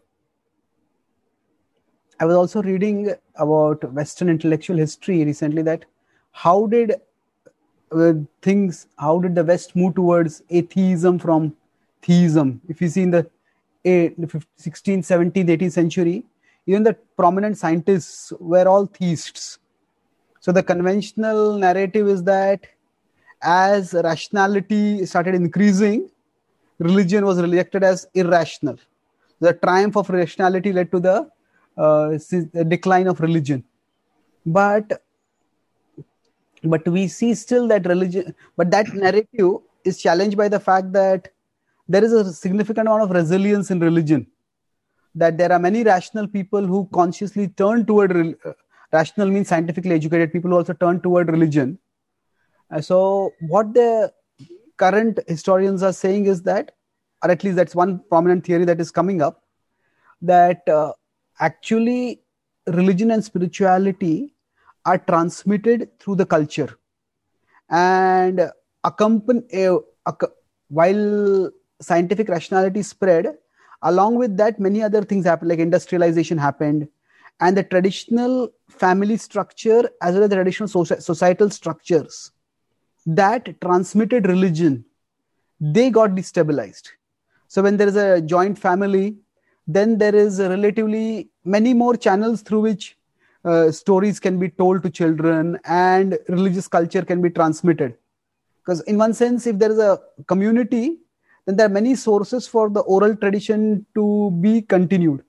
I 2.21 2.25
was 2.25 2.35
also 2.35 2.63
reading 2.63 3.15
about 3.37 3.93
Western 3.93 4.29
intellectual 4.29 4.77
history 4.77 5.25
recently 5.25 5.63
that 5.63 5.85
how 6.33 6.67
did 6.67 6.95
uh, 7.93 8.15
things, 8.43 8.89
how 8.99 9.21
did 9.21 9.37
the 9.37 9.45
West 9.45 9.77
move 9.77 9.95
towards 9.95 10.43
atheism 10.51 11.21
from 11.21 11.55
theism? 12.03 12.61
If 12.69 12.83
you 12.83 12.89
see 12.89 13.03
in 13.03 13.13
the 13.13 13.31
16th, 13.85 14.43
17th, 14.59 15.33
18th 15.33 15.73
century, 15.73 16.25
even 16.67 16.83
the 16.83 16.95
prominent 17.17 17.57
scientists 17.57 18.33
were 18.41 18.67
all 18.67 18.87
theists. 18.87 19.61
So 20.41 20.51
the 20.51 20.63
conventional 20.63 21.57
narrative 21.57 22.09
is 22.09 22.25
that 22.25 22.67
as 23.41 23.95
rationality 23.95 25.07
started 25.07 25.37
increasing, 25.37 26.11
religion 26.81 27.25
was 27.25 27.41
rejected 27.41 27.85
as 27.85 28.09
irrational. 28.13 28.77
The 29.39 29.53
triumph 29.53 29.97
of 29.97 30.11
rationality 30.11 30.73
led 30.73 30.91
to 30.91 30.99
the 30.99 31.31
decline 32.69 33.07
of 33.07 33.21
religion. 33.21 33.65
But 34.45 35.03
but 36.65 36.87
we 36.89 37.07
see 37.07 37.35
still 37.35 37.69
that 37.69 37.87
religion, 37.87 38.35
but 38.57 38.71
that 38.71 38.93
narrative 38.93 39.59
is 39.85 40.01
challenged 40.03 40.37
by 40.37 40.49
the 40.49 40.59
fact 40.59 40.93
that 40.93 41.29
there 41.89 42.05
is 42.05 42.13
a 42.13 42.33
significant 42.33 42.87
amount 42.87 43.03
of 43.03 43.11
resilience 43.11 43.71
in 43.71 43.81
religion 43.81 44.27
that 45.15 45.39
there 45.39 45.53
are 45.53 45.59
many 45.59 45.83
rational 45.83 46.29
people 46.29 46.65
who 46.65 46.89
consciously 46.93 47.49
turn 47.49 47.85
toward 47.85 48.13
uh, 48.45 48.53
rational 48.93 49.29
means 49.29 49.49
scientifically 49.49 49.95
educated 49.95 50.33
people 50.33 50.51
who 50.51 50.57
also 50.57 50.73
turn 50.73 51.01
toward 51.01 51.31
religion 51.31 51.79
uh, 52.71 52.81
so 52.81 53.33
what 53.41 53.73
the 53.75 54.13
current 54.77 55.19
historians 55.27 55.83
are 55.83 55.93
saying 55.93 56.27
is 56.27 56.43
that 56.43 56.73
or 57.23 57.31
at 57.31 57.43
least 57.43 57.57
that's 57.57 57.75
one 57.75 58.01
prominent 58.09 58.45
theory 58.45 58.65
that 58.65 58.81
is 58.81 58.91
coming 58.91 59.23
up 59.23 59.43
that 60.21 60.69
uh, 60.69 60.93
actually 61.41 62.21
religion 62.67 63.11
and 63.11 63.25
spirituality 63.25 64.35
are 64.85 64.99
transmitted 64.99 65.89
through 65.99 66.17
the 66.17 66.27
culture. 66.27 66.79
And 67.71 68.51
accompany 68.85 69.67
uh, 69.67 69.79
while 70.69 71.51
scientific 71.81 72.29
rationality 72.29 72.83
spread 72.83 73.35
along 73.83 74.17
with 74.17 74.37
that 74.37 74.59
many 74.59 74.83
other 74.83 75.03
things 75.03 75.25
happened 75.25 75.49
like 75.49 75.59
industrialization 75.59 76.39
happened 76.39 76.89
and 77.41 77.57
the 77.57 77.63
traditional 77.63 78.49
family 78.69 79.17
structure 79.17 79.89
as 80.03 80.15
well 80.15 80.25
as 80.25 80.31
the 80.31 80.37
traditional 80.37 80.69
societal 80.69 81.51
structures 81.51 82.33
that 83.07 83.61
transmitted 83.61 84.27
religion 84.27 84.85
they 85.61 85.91
got 85.91 86.11
destabilized. 86.11 86.89
So 87.49 87.63
when 87.63 87.77
there 87.77 87.89
is 87.89 87.97
a 87.97 88.21
joint 88.21 88.59
family 88.59 89.17
then 89.69 89.99
there 89.99 90.15
is 90.15 90.41
relatively 90.41 91.29
many 91.45 91.75
more 91.75 91.95
channels 91.95 92.43
through 92.43 92.61
which 92.61 92.97
uh, 93.45 93.71
stories 93.71 94.19
can 94.19 94.39
be 94.39 94.49
told 94.49 94.83
to 94.83 94.91
children 94.91 95.59
and 95.65 96.19
religious 96.29 96.67
culture 96.67 97.03
can 97.03 97.21
be 97.23 97.31
transmitted 97.31 97.95
because 98.57 98.81
in 98.83 98.99
one 98.99 99.15
sense 99.15 99.47
if 99.47 99.59
there 99.59 99.71
is 99.71 99.79
a 99.79 100.01
community 100.27 100.99
then 101.49 101.57
there 101.57 101.67
are 101.67 101.71
many 101.71 101.95
sources 101.95 102.47
for 102.47 102.69
the 102.69 102.81
oral 102.81 103.17
tradition 103.17 103.87
to 103.95 104.31
be 104.43 104.61
continued. 104.61 105.23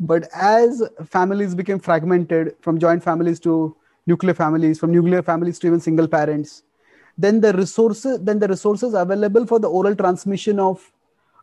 But 0.00 0.26
as 0.32 0.82
families 1.04 1.54
became 1.54 1.78
fragmented 1.78 2.56
from 2.62 2.78
joint 2.78 3.04
families 3.04 3.38
to 3.40 3.76
nuclear 4.06 4.32
families, 4.32 4.78
from 4.78 4.90
nuclear 4.90 5.22
families 5.22 5.58
to 5.58 5.66
even 5.66 5.80
single 5.80 6.08
parents, 6.08 6.62
then 7.18 7.42
the 7.42 7.52
resources 7.52 8.20
then 8.22 8.38
the 8.38 8.48
resources 8.48 8.94
available 8.94 9.46
for 9.46 9.58
the 9.58 9.68
oral 9.68 9.94
transmission 9.94 10.58
of 10.58 10.90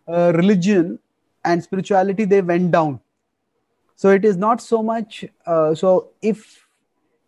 uh, 0.07 0.31
religion 0.35 0.97
and 1.43 1.63
spirituality 1.63 2.25
they 2.25 2.41
went 2.41 2.71
down. 2.71 2.99
So 3.95 4.09
it 4.09 4.25
is 4.25 4.37
not 4.37 4.61
so 4.61 4.81
much. 4.81 5.25
Uh, 5.45 5.75
so 5.75 6.09
if 6.21 6.67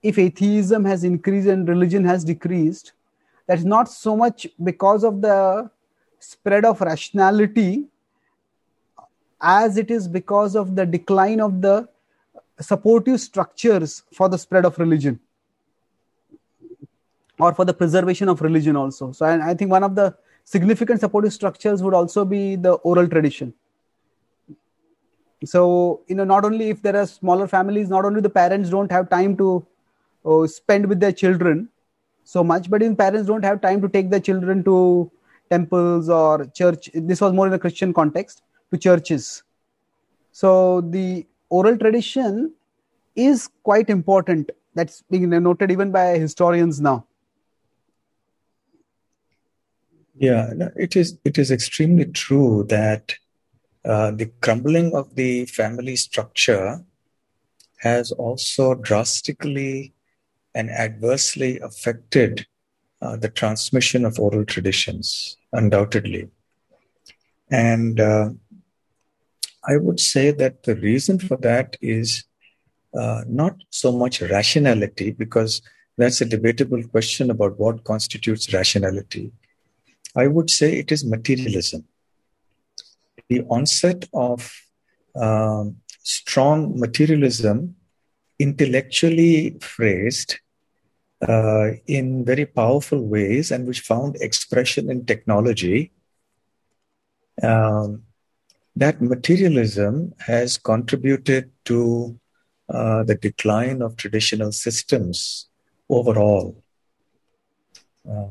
if 0.01 0.17
atheism 0.17 0.83
has 0.85 1.03
increased 1.03 1.47
and 1.47 1.67
religion 1.67 2.03
has 2.03 2.23
decreased, 2.23 2.91
that's 3.47 3.63
not 3.63 3.89
so 3.89 4.17
much 4.17 4.47
because 4.61 5.03
of 5.03 5.21
the 5.21 5.69
spread 6.19 6.65
of 6.65 6.81
rationality 6.81 7.85
as 9.41 9.77
it 9.77 9.91
is 9.91 10.07
because 10.07 10.55
of 10.55 10.75
the 10.75 10.85
decline 10.85 11.41
of 11.41 11.61
the 11.61 11.87
supportive 12.59 13.19
structures 13.19 14.03
for 14.13 14.29
the 14.29 14.37
spread 14.37 14.65
of 14.65 14.77
religion 14.79 15.19
or 17.39 17.53
for 17.53 17.65
the 17.65 17.73
preservation 17.73 18.29
of 18.29 18.41
religion 18.41 18.75
also 18.75 19.11
so 19.11 19.25
I, 19.25 19.49
I 19.49 19.53
think 19.53 19.69
one 19.69 19.83
of 19.83 19.95
the 19.95 20.15
significant 20.45 21.01
supportive 21.01 21.33
structures 21.33 21.83
would 21.83 21.93
also 21.93 22.23
be 22.23 22.55
the 22.55 22.73
oral 22.91 23.07
tradition 23.07 23.53
so 25.45 26.01
you 26.07 26.15
know 26.15 26.23
not 26.23 26.45
only 26.45 26.69
if 26.69 26.81
there 26.81 26.95
are 26.95 27.05
smaller 27.05 27.47
families 27.47 27.89
not 27.89 28.05
only 28.05 28.21
the 28.21 28.29
parents 28.29 28.69
don't 28.69 28.91
have 28.91 29.09
time 29.09 29.35
to 29.37 29.65
uh, 30.25 30.47
spend 30.47 30.85
with 30.87 30.99
their 30.99 31.11
children 31.11 31.69
so 32.23 32.43
much 32.43 32.69
but 32.69 32.81
even 32.81 32.95
parents 32.95 33.27
don't 33.27 33.43
have 33.43 33.61
time 33.61 33.81
to 33.81 33.89
take 33.89 34.09
their 34.09 34.19
children 34.19 34.63
to 34.63 35.11
temples 35.49 36.09
or 36.09 36.45
church. 36.45 36.89
This 36.93 37.21
was 37.21 37.33
more 37.33 37.47
in 37.47 37.53
a 37.53 37.59
christian 37.59 37.93
context 37.93 38.41
to 38.71 38.77
churches. 38.77 39.43
So 40.31 40.81
the 40.81 41.27
oral 41.49 41.77
tradition 41.77 42.53
is 43.15 43.49
quite 43.63 43.89
important. 43.89 44.49
That's 44.73 45.03
being 45.11 45.29
noted 45.29 45.71
even 45.71 45.91
by 45.91 46.17
historians 46.17 46.81
now. 46.81 47.05
Yeah 50.15 50.51
it 50.75 50.95
is 50.95 51.17
it 51.25 51.37
is 51.37 51.51
extremely 51.51 52.05
true 52.05 52.65
that 52.69 53.15
uh, 53.85 54.11
the 54.11 54.31
crumbling 54.41 54.95
of 54.95 55.15
the 55.15 55.45
family 55.45 55.95
structure 55.95 56.83
has 57.79 58.11
also 58.11 58.75
drastically 58.75 59.93
and 60.55 60.69
adversely 60.69 61.59
affected 61.59 62.45
uh, 63.01 63.17
the 63.17 63.29
transmission 63.29 64.05
of 64.05 64.19
oral 64.19 64.45
traditions, 64.45 65.37
undoubtedly. 65.51 66.29
And 67.51 67.99
uh, 67.99 68.29
I 69.67 69.77
would 69.77 69.99
say 69.99 70.31
that 70.31 70.63
the 70.63 70.75
reason 70.75 71.19
for 71.19 71.37
that 71.37 71.75
is 71.81 72.23
uh, 72.97 73.23
not 73.27 73.55
so 73.69 73.91
much 73.91 74.21
rationality, 74.21 75.11
because 75.11 75.61
that's 75.97 76.21
a 76.21 76.25
debatable 76.25 76.83
question 76.83 77.29
about 77.29 77.59
what 77.59 77.83
constitutes 77.83 78.53
rationality. 78.53 79.31
I 80.15 80.27
would 80.27 80.49
say 80.49 80.77
it 80.77 80.91
is 80.91 81.05
materialism. 81.05 81.85
The 83.29 83.41
onset 83.49 84.07
of 84.13 84.51
um, 85.15 85.77
strong 86.03 86.79
materialism, 86.79 87.75
intellectually 88.39 89.57
phrased, 89.61 90.39
uh, 91.27 91.71
in 91.87 92.25
very 92.25 92.45
powerful 92.45 93.01
ways 93.07 93.51
and 93.51 93.65
which 93.65 93.79
found 93.81 94.17
expression 94.19 94.89
in 94.89 95.05
technology. 95.05 95.91
Um, 97.41 98.03
that 98.75 99.01
materialism 99.01 100.13
has 100.19 100.57
contributed 100.57 101.51
to 101.65 102.19
uh, 102.69 103.03
the 103.03 103.15
decline 103.15 103.81
of 103.81 103.95
traditional 103.95 104.51
systems 104.51 105.47
overall. 105.89 106.63
Uh, 108.09 108.29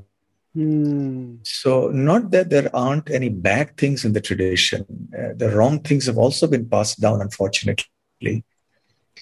hmm. 0.55 1.37
So, 1.45 1.89
not 1.89 2.31
that 2.31 2.51
there 2.51 2.75
aren't 2.75 3.11
any 3.11 3.29
bad 3.29 3.77
things 3.77 4.05
in 4.05 4.13
the 4.13 4.21
tradition, 4.21 4.85
uh, 5.17 5.35
the 5.37 5.51
wrong 5.51 5.81
things 5.81 6.07
have 6.07 6.19
also 6.19 6.47
been 6.47 6.69
passed 6.69 7.01
down, 7.01 7.21
unfortunately. 7.21 8.45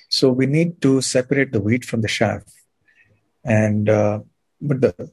So, 0.08 0.30
we 0.30 0.46
need 0.46 0.80
to 0.82 1.00
separate 1.00 1.52
the 1.52 1.60
wheat 1.60 1.84
from 1.84 2.00
the 2.00 2.08
chaff 2.08 2.42
and 3.44 3.88
uh, 3.88 4.20
but 4.60 4.80
the 4.80 5.10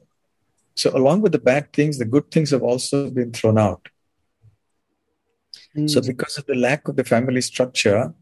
so 0.74 0.96
along 0.96 1.22
with 1.22 1.32
the 1.32 1.38
bad 1.38 1.72
things 1.72 1.98
the 1.98 2.04
good 2.04 2.30
things 2.30 2.50
have 2.50 2.62
also 2.62 3.10
been 3.10 3.32
thrown 3.32 3.58
out 3.58 3.88
mm. 5.76 5.88
so 5.88 6.00
because 6.00 6.38
of 6.38 6.46
the 6.46 6.54
lack 6.54 6.86
of 6.88 6.96
the 6.96 7.04
family 7.04 7.40
structure 7.40 8.12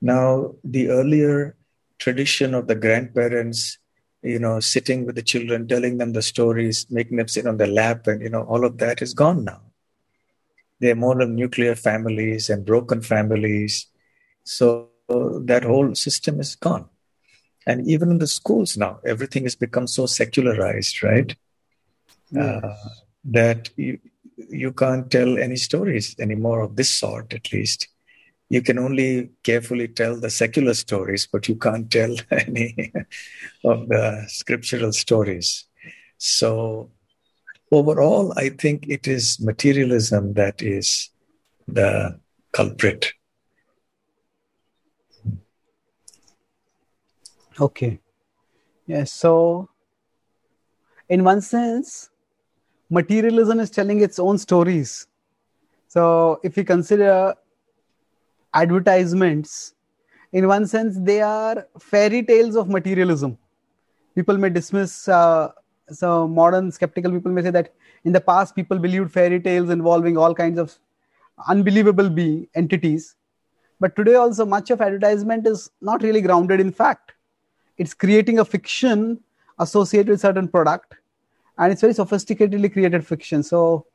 now 0.00 0.54
the 0.64 0.88
earlier 0.88 1.56
tradition 1.98 2.54
of 2.54 2.66
the 2.66 2.74
grandparents 2.74 3.78
you 4.22 4.38
know 4.38 4.60
sitting 4.60 5.04
with 5.04 5.16
the 5.16 5.22
children 5.22 5.66
telling 5.66 5.98
them 5.98 6.12
the 6.12 6.22
stories 6.22 6.86
making 6.90 7.16
them 7.16 7.28
sit 7.28 7.46
on 7.46 7.56
their 7.56 7.66
lap 7.66 8.06
and 8.06 8.22
you 8.22 8.30
know 8.30 8.42
all 8.42 8.64
of 8.64 8.78
that 8.78 9.02
is 9.02 9.14
gone 9.14 9.44
now. 9.44 9.60
They're 10.80 10.96
more 10.96 11.20
of 11.20 11.30
nuclear 11.30 11.76
families 11.76 12.50
and 12.50 12.64
broken 12.64 13.02
families. 13.02 13.86
So 14.44 14.88
that 15.08 15.62
whole 15.64 15.94
system 15.94 16.40
is 16.40 16.56
gone. 16.56 16.88
And 17.66 17.86
even 17.86 18.10
in 18.10 18.18
the 18.18 18.26
schools 18.26 18.76
now 18.76 19.00
everything 19.04 19.44
has 19.44 19.56
become 19.56 19.86
so 19.86 20.06
secularized 20.06 21.02
right? 21.02 21.34
Yes. 22.30 22.64
uh, 22.64 22.74
that 23.24 23.70
you, 23.76 23.98
you 24.36 24.72
can't 24.72 25.10
tell 25.10 25.38
any 25.38 25.56
stories 25.56 26.16
anymore 26.18 26.60
of 26.60 26.76
this 26.76 26.90
sort 26.90 27.32
at 27.34 27.52
least 27.52 27.88
you 28.52 28.60
can 28.60 28.78
only 28.78 29.30
carefully 29.42 29.88
tell 29.88 30.14
the 30.24 30.30
secular 30.30 30.74
stories 30.74 31.26
but 31.32 31.48
you 31.48 31.56
can't 31.56 31.90
tell 31.90 32.14
any 32.30 32.92
of 33.64 33.88
the 33.88 34.04
scriptural 34.28 34.92
stories 34.92 35.48
so 36.18 36.90
overall 37.70 38.32
i 38.36 38.48
think 38.62 38.86
it 38.88 39.08
is 39.16 39.40
materialism 39.40 40.34
that 40.34 40.62
is 40.62 41.10
the 41.68 41.90
culprit 42.52 43.12
Okay. 47.60 48.00
Yes. 48.86 49.12
So, 49.12 49.68
in 51.08 51.24
one 51.24 51.40
sense, 51.40 52.10
materialism 52.90 53.60
is 53.60 53.70
telling 53.70 54.00
its 54.00 54.18
own 54.18 54.38
stories. 54.38 55.06
So, 55.88 56.40
if 56.42 56.56
you 56.56 56.64
consider 56.64 57.34
advertisements, 58.54 59.74
in 60.32 60.48
one 60.48 60.66
sense, 60.66 60.96
they 60.98 61.20
are 61.20 61.66
fairy 61.78 62.22
tales 62.22 62.56
of 62.56 62.68
materialism. 62.68 63.38
People 64.14 64.38
may 64.38 64.50
dismiss, 64.50 65.08
uh, 65.08 65.52
so 65.88 66.28
modern 66.28 66.70
skeptical 66.70 67.10
people 67.12 67.32
may 67.32 67.42
say 67.42 67.50
that 67.50 67.72
in 68.04 68.12
the 68.12 68.20
past, 68.20 68.54
people 68.54 68.78
believed 68.78 69.12
fairy 69.12 69.40
tales 69.40 69.70
involving 69.70 70.16
all 70.16 70.34
kinds 70.34 70.58
of 70.58 70.78
unbelievable 71.48 72.10
being 72.10 72.48
entities. 72.54 73.16
But 73.80 73.96
today, 73.96 74.14
also, 74.14 74.46
much 74.46 74.70
of 74.70 74.80
advertisement 74.80 75.46
is 75.46 75.70
not 75.80 76.02
really 76.02 76.20
grounded 76.20 76.60
in 76.60 76.72
fact 76.72 77.12
it's 77.78 77.94
creating 77.94 78.38
a 78.38 78.44
fiction 78.44 79.20
associated 79.58 80.08
with 80.08 80.20
certain 80.20 80.48
product 80.48 80.94
and 81.58 81.72
it's 81.72 81.80
very 81.80 81.92
sophisticatedly 81.92 82.72
created 82.72 83.06
fiction 83.06 83.42
so 83.42 83.86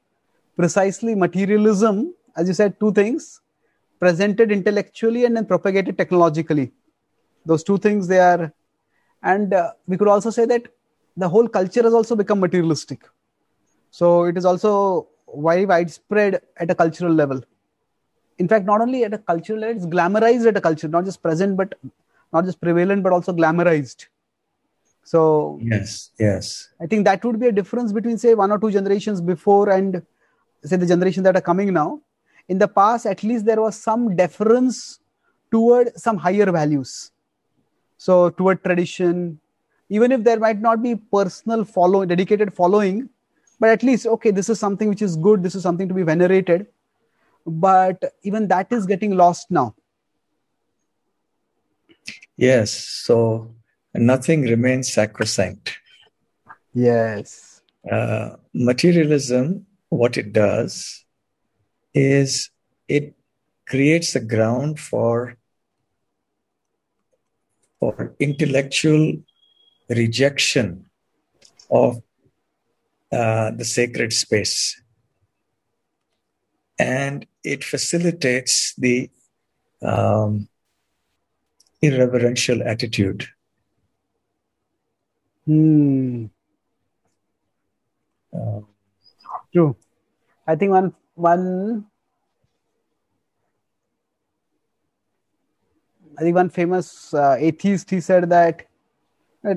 precisely 0.55 1.15
materialism 1.15 2.13
as 2.35 2.47
you 2.47 2.53
said 2.53 2.79
two 2.79 2.91
things 2.91 3.41
presented 3.99 4.51
intellectually 4.51 5.25
and 5.25 5.35
then 5.35 5.45
propagated 5.45 5.97
technologically. 5.97 6.71
Those 7.45 7.63
two 7.63 7.77
things 7.77 8.07
they 8.07 8.19
are 8.19 8.51
and 9.23 9.53
uh, 9.53 9.71
we 9.87 9.97
could 9.97 10.07
also 10.07 10.29
say 10.29 10.45
that 10.45 10.67
the 11.15 11.27
whole 11.27 11.47
culture 11.47 11.81
has 11.81 11.93
also 11.93 12.15
become 12.15 12.39
materialistic. 12.39 13.01
So 13.91 14.25
it 14.25 14.37
is 14.37 14.45
also 14.45 15.07
very 15.35 15.65
widespread 15.65 16.41
at 16.57 16.69
a 16.69 16.75
cultural 16.75 17.13
level. 17.13 17.41
In 18.37 18.47
fact 18.47 18.65
not 18.65 18.81
only 18.81 19.03
at 19.03 19.13
a 19.13 19.17
cultural 19.17 19.59
level 19.59 19.77
it's 19.77 19.85
glamorized 19.85 20.47
at 20.47 20.57
a 20.57 20.61
culture 20.61 20.87
not 20.87 21.05
just 21.05 21.21
present 21.21 21.57
but 21.57 21.73
not 22.31 22.45
just 22.45 22.61
prevalent 22.61 23.03
but 23.03 23.13
also 23.13 23.33
glamorized. 23.33 24.05
So 25.03 25.59
yes 25.61 26.11
yes. 26.19 26.69
I 26.79 26.85
think 26.85 27.05
that 27.05 27.23
would 27.25 27.39
be 27.39 27.47
a 27.47 27.51
difference 27.51 27.91
between 27.91 28.17
say 28.17 28.35
one 28.35 28.51
or 28.51 28.59
two 28.59 28.71
generations 28.71 29.21
before 29.21 29.69
and 29.69 30.03
say 30.63 30.75
the 30.75 30.85
generation 30.85 31.23
that 31.23 31.35
are 31.35 31.41
coming 31.41 31.73
now 31.73 32.01
in 32.49 32.57
the 32.57 32.67
past 32.67 33.05
at 33.05 33.23
least 33.23 33.45
there 33.45 33.61
was 33.61 33.75
some 33.75 34.15
deference 34.15 34.99
toward 35.51 35.95
some 35.97 36.17
higher 36.17 36.51
values 36.51 37.11
so 37.97 38.29
toward 38.29 38.63
tradition 38.63 39.39
even 39.89 40.11
if 40.11 40.23
there 40.23 40.39
might 40.39 40.59
not 40.59 40.81
be 40.83 40.95
personal 40.95 41.63
follow 41.63 42.05
dedicated 42.05 42.53
following 42.53 43.09
but 43.59 43.69
at 43.69 43.83
least 43.83 44.05
okay 44.05 44.31
this 44.31 44.49
is 44.49 44.59
something 44.59 44.89
which 44.89 45.01
is 45.01 45.15
good 45.15 45.41
this 45.41 45.55
is 45.55 45.63
something 45.63 45.87
to 45.87 45.93
be 45.93 46.03
venerated 46.03 46.67
but 47.45 48.13
even 48.23 48.47
that 48.47 48.71
is 48.71 48.85
getting 48.85 49.15
lost 49.15 49.49
now 49.49 49.73
Yes. 52.37 52.71
So 52.71 53.55
nothing 53.93 54.43
remains 54.43 54.93
sacrosanct. 54.93 55.79
Yes. 56.73 57.61
Uh, 57.91 58.35
materialism, 58.53 59.65
what 59.89 60.17
it 60.17 60.33
does 60.33 61.05
is 61.97 62.49
it 62.87 63.15
creates 63.65 64.15
a 64.15 64.19
ground 64.19 64.79
for 64.79 65.35
for 67.79 68.15
intellectual 68.19 69.13
rejection 69.89 70.85
of 71.69 72.01
uh, 73.11 73.51
the 73.51 73.65
sacred 73.65 74.13
space 74.13 74.81
and 76.79 77.25
it 77.43 77.63
facilitates 77.63 78.73
the 78.77 79.09
um, 79.81 80.47
irreverential 81.81 82.61
attitude. 82.63 83.27
Hmm. 85.45 86.25
Uh, 88.33 88.61
True. 89.53 89.75
I 90.45 90.55
think 90.55 90.71
one 90.71 90.93
one 91.17 91.85
I 96.17 96.21
think 96.21 96.35
one 96.35 96.49
famous 96.49 97.13
uh, 97.13 97.35
atheist 97.37 97.89
he 97.89 97.99
said 98.01 98.29
that 98.29 98.65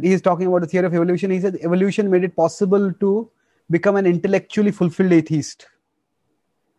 he's 0.03 0.21
talking 0.21 0.47
about 0.47 0.61
the 0.61 0.67
theory 0.67 0.87
of 0.87 0.95
evolution. 0.95 1.31
He 1.31 1.41
said 1.41 1.57
evolution 1.63 2.11
made 2.11 2.25
it 2.25 2.37
possible 2.37 2.93
to 2.93 3.31
become 3.71 3.97
an 3.97 4.07
intellectually 4.07 4.71
fulfilled 4.71 5.13
atheist. 5.13 5.67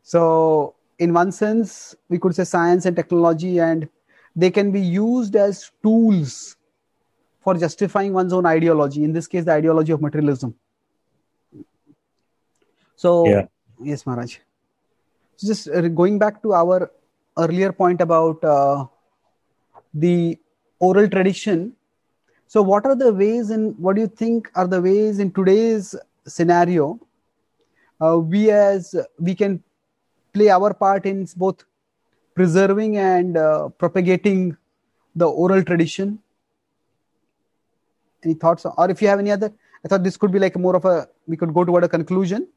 So, 0.03 0.75
in 0.99 1.13
one 1.13 1.31
sense, 1.31 1.95
we 2.09 2.19
could 2.19 2.35
say 2.35 2.43
science 2.43 2.85
and 2.85 2.95
technology 2.95 3.59
and 3.59 3.89
they 4.35 4.51
can 4.51 4.71
be 4.71 4.81
used 4.81 5.35
as 5.35 5.71
tools 5.81 6.57
for 7.41 7.55
justifying 7.55 8.13
one's 8.13 8.33
own 8.33 8.45
ideology. 8.45 9.03
In 9.03 9.13
this 9.13 9.27
case, 9.27 9.45
the 9.45 9.53
ideology 9.53 9.91
of 9.91 10.01
materialism. 10.01 10.53
So, 12.95 13.25
Yeah. 13.25 13.47
yes, 13.81 14.05
Maharaj. 14.05 14.37
Just 15.43 15.69
uh, 15.69 15.87
going 15.87 16.19
back 16.19 16.41
to 16.43 16.53
our 16.53 16.91
earlier 17.37 17.71
point 17.71 18.01
about 18.01 18.43
uh, 18.43 18.85
the 19.93 20.37
oral 20.79 21.07
tradition. 21.07 21.73
So, 22.47 22.61
what 22.61 22.85
are 22.85 22.95
the 22.95 23.13
ways 23.13 23.49
in 23.49 23.71
what 23.77 23.95
do 23.95 24.01
you 24.01 24.07
think 24.07 24.51
are 24.55 24.67
the 24.67 24.81
ways 24.81 25.19
in 25.19 25.31
today's 25.31 25.95
scenario 26.27 26.99
uh, 27.99 28.17
we 28.19 28.51
as 28.51 28.95
we 29.19 29.33
can 29.35 29.63
play 30.33 30.49
our 30.49 30.73
part 30.73 31.05
in 31.05 31.27
both 31.35 31.63
preserving 32.35 32.97
and 32.97 33.37
uh, 33.37 33.69
propagating 33.69 34.57
the 35.15 35.25
oral 35.25 35.63
tradition? 35.63 36.19
Any 38.23 38.35
thoughts, 38.35 38.65
or 38.65 38.91
if 38.91 39.01
you 39.01 39.07
have 39.07 39.19
any 39.19 39.31
other? 39.31 39.51
I 39.83 39.87
thought 39.87 40.03
this 40.03 40.17
could 40.17 40.31
be 40.31 40.37
like 40.37 40.57
more 40.57 40.75
of 40.75 40.85
a 40.85 41.07
we 41.25 41.37
could 41.37 41.53
go 41.53 41.63
toward 41.63 41.83
a 41.83 41.89
conclusion, 41.89 42.47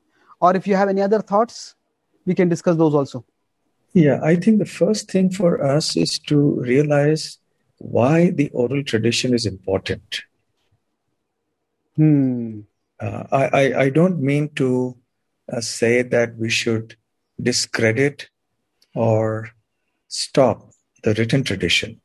or 0.40 0.54
if 0.54 0.66
you 0.66 0.76
have 0.76 0.88
any 0.88 1.00
other 1.00 1.20
thoughts, 1.20 1.76
we 2.26 2.34
can 2.34 2.48
discuss 2.48 2.76
those 2.76 2.94
also. 2.94 3.24
Yeah, 3.92 4.20
I 4.22 4.36
think 4.36 4.58
the 4.58 4.66
first 4.66 5.10
thing 5.10 5.30
for 5.30 5.64
us 5.64 5.96
is 5.96 6.18
to 6.20 6.60
realize 6.60 7.38
why 7.78 8.30
the 8.30 8.50
oral 8.50 8.82
tradition 8.82 9.34
is 9.34 9.46
important. 9.46 10.22
Hmm. 11.96 12.60
Uh, 13.00 13.24
I, 13.30 13.44
I, 13.46 13.80
I 13.82 13.90
don't 13.90 14.20
mean 14.20 14.48
to 14.56 14.96
uh, 15.52 15.60
say 15.60 16.02
that 16.02 16.36
we 16.36 16.48
should 16.48 16.96
discredit 17.40 18.28
or 18.94 19.50
stop 20.08 20.70
the 21.02 21.14
written 21.14 21.44
tradition 21.44 22.00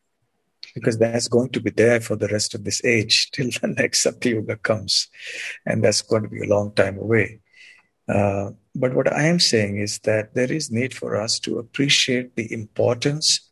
because 0.76 0.98
that's 0.98 1.28
going 1.28 1.50
to 1.50 1.62
be 1.62 1.70
there 1.70 2.00
for 2.02 2.16
the 2.16 2.28
rest 2.28 2.54
of 2.54 2.64
this 2.64 2.84
age 2.84 3.32
till 3.32 3.50
the 3.62 3.68
next 3.68 4.02
Satya 4.02 4.36
Yuga 4.36 4.58
comes. 4.58 5.08
And 5.66 5.84
that's 5.84 6.02
going 6.02 6.24
to 6.24 6.30
be 6.30 6.42
a 6.42 6.50
long 6.50 6.74
time 6.74 6.98
away. 6.98 7.40
Uh, 8.08 8.52
but 8.80 8.96
what 8.96 9.12
I 9.12 9.24
am 9.24 9.40
saying 9.40 9.78
is 9.78 10.00
that 10.00 10.34
there 10.34 10.52
is 10.52 10.72
need 10.72 10.94
for 10.94 11.20
us 11.20 11.38
to 11.42 11.60
appreciate 11.60 12.36
the 12.36 12.52
importance 12.54 13.52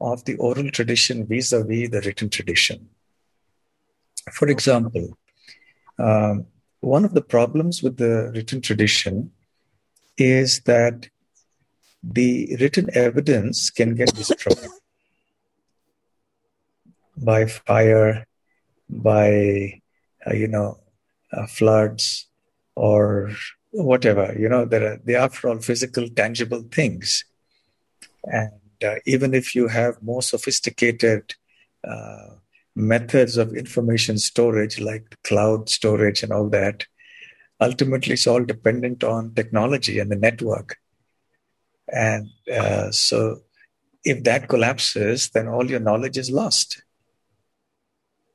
of 0.00 0.24
the 0.24 0.36
oral 0.36 0.70
tradition 0.70 1.26
vis-a-vis 1.26 1.90
the 1.90 2.00
written 2.06 2.30
tradition. 2.30 2.88
For 4.32 4.46
example, 4.46 5.18
um, 5.98 6.46
one 6.80 7.04
of 7.04 7.12
the 7.14 7.22
problems 7.22 7.82
with 7.82 7.96
the 7.96 8.30
written 8.32 8.60
tradition 8.60 9.32
is 10.16 10.60
that 10.60 11.08
the 12.02 12.56
written 12.60 12.88
evidence 12.94 13.70
can 13.70 13.96
get 13.96 14.14
destroyed 14.14 14.70
by 17.16 17.46
fire, 17.46 18.28
by 18.88 19.80
uh, 20.24 20.34
you 20.34 20.46
know 20.46 20.78
uh, 21.32 21.46
floods, 21.46 22.28
or 22.76 23.32
whatever. 23.70 24.34
You 24.38 24.48
know, 24.48 24.64
there 24.64 24.92
are, 24.92 25.00
they 25.04 25.14
are 25.14 25.24
after 25.24 25.48
all 25.48 25.58
physical, 25.58 26.08
tangible 26.08 26.62
things, 26.70 27.24
and 28.24 28.52
uh, 28.84 28.96
even 29.06 29.34
if 29.34 29.54
you 29.54 29.68
have 29.68 30.02
more 30.02 30.22
sophisticated 30.22 31.34
uh, 31.86 32.34
methods 32.74 33.36
of 33.36 33.54
information 33.54 34.18
storage 34.18 34.80
like 34.80 35.16
cloud 35.24 35.68
storage 35.68 36.22
and 36.22 36.32
all 36.32 36.48
that, 36.48 36.86
ultimately 37.60 38.14
it's 38.14 38.26
all 38.26 38.44
dependent 38.44 39.02
on 39.02 39.34
technology 39.34 39.98
and 39.98 40.10
the 40.10 40.16
network. 40.16 40.76
And 41.92 42.28
uh, 42.52 42.90
so 42.90 43.40
if 44.04 44.24
that 44.24 44.48
collapses, 44.48 45.30
then 45.30 45.48
all 45.48 45.68
your 45.68 45.80
knowledge 45.80 46.18
is 46.18 46.30
lost. 46.30 46.82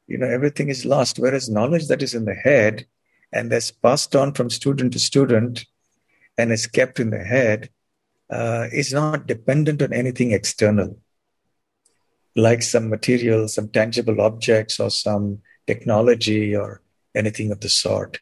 You 0.07 0.17
know, 0.17 0.27
everything 0.27 0.69
is 0.69 0.85
lost. 0.85 1.19
Whereas 1.19 1.49
knowledge 1.49 1.87
that 1.87 2.01
is 2.01 2.13
in 2.13 2.25
the 2.25 2.33
head 2.33 2.85
and 3.33 3.51
that's 3.51 3.71
passed 3.71 4.15
on 4.15 4.33
from 4.33 4.49
student 4.49 4.93
to 4.93 4.99
student 4.99 5.65
and 6.37 6.51
is 6.51 6.67
kept 6.67 6.99
in 6.99 7.09
the 7.09 7.23
head 7.23 7.69
uh, 8.29 8.67
is 8.71 8.93
not 8.93 9.27
dependent 9.27 9.81
on 9.81 9.93
anything 9.93 10.31
external, 10.31 10.97
like 12.35 12.61
some 12.63 12.89
material, 12.89 13.47
some 13.47 13.69
tangible 13.69 14.21
objects, 14.21 14.79
or 14.79 14.89
some 14.89 15.39
technology, 15.67 16.55
or 16.55 16.81
anything 17.15 17.51
of 17.51 17.59
the 17.59 17.69
sort. 17.69 18.19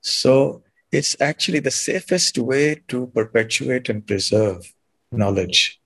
So 0.00 0.62
it's 0.90 1.16
actually 1.20 1.60
the 1.60 1.70
safest 1.70 2.38
way 2.38 2.82
to 2.88 3.06
perpetuate 3.08 3.88
and 3.88 4.06
preserve 4.06 4.72
knowledge. 5.10 5.80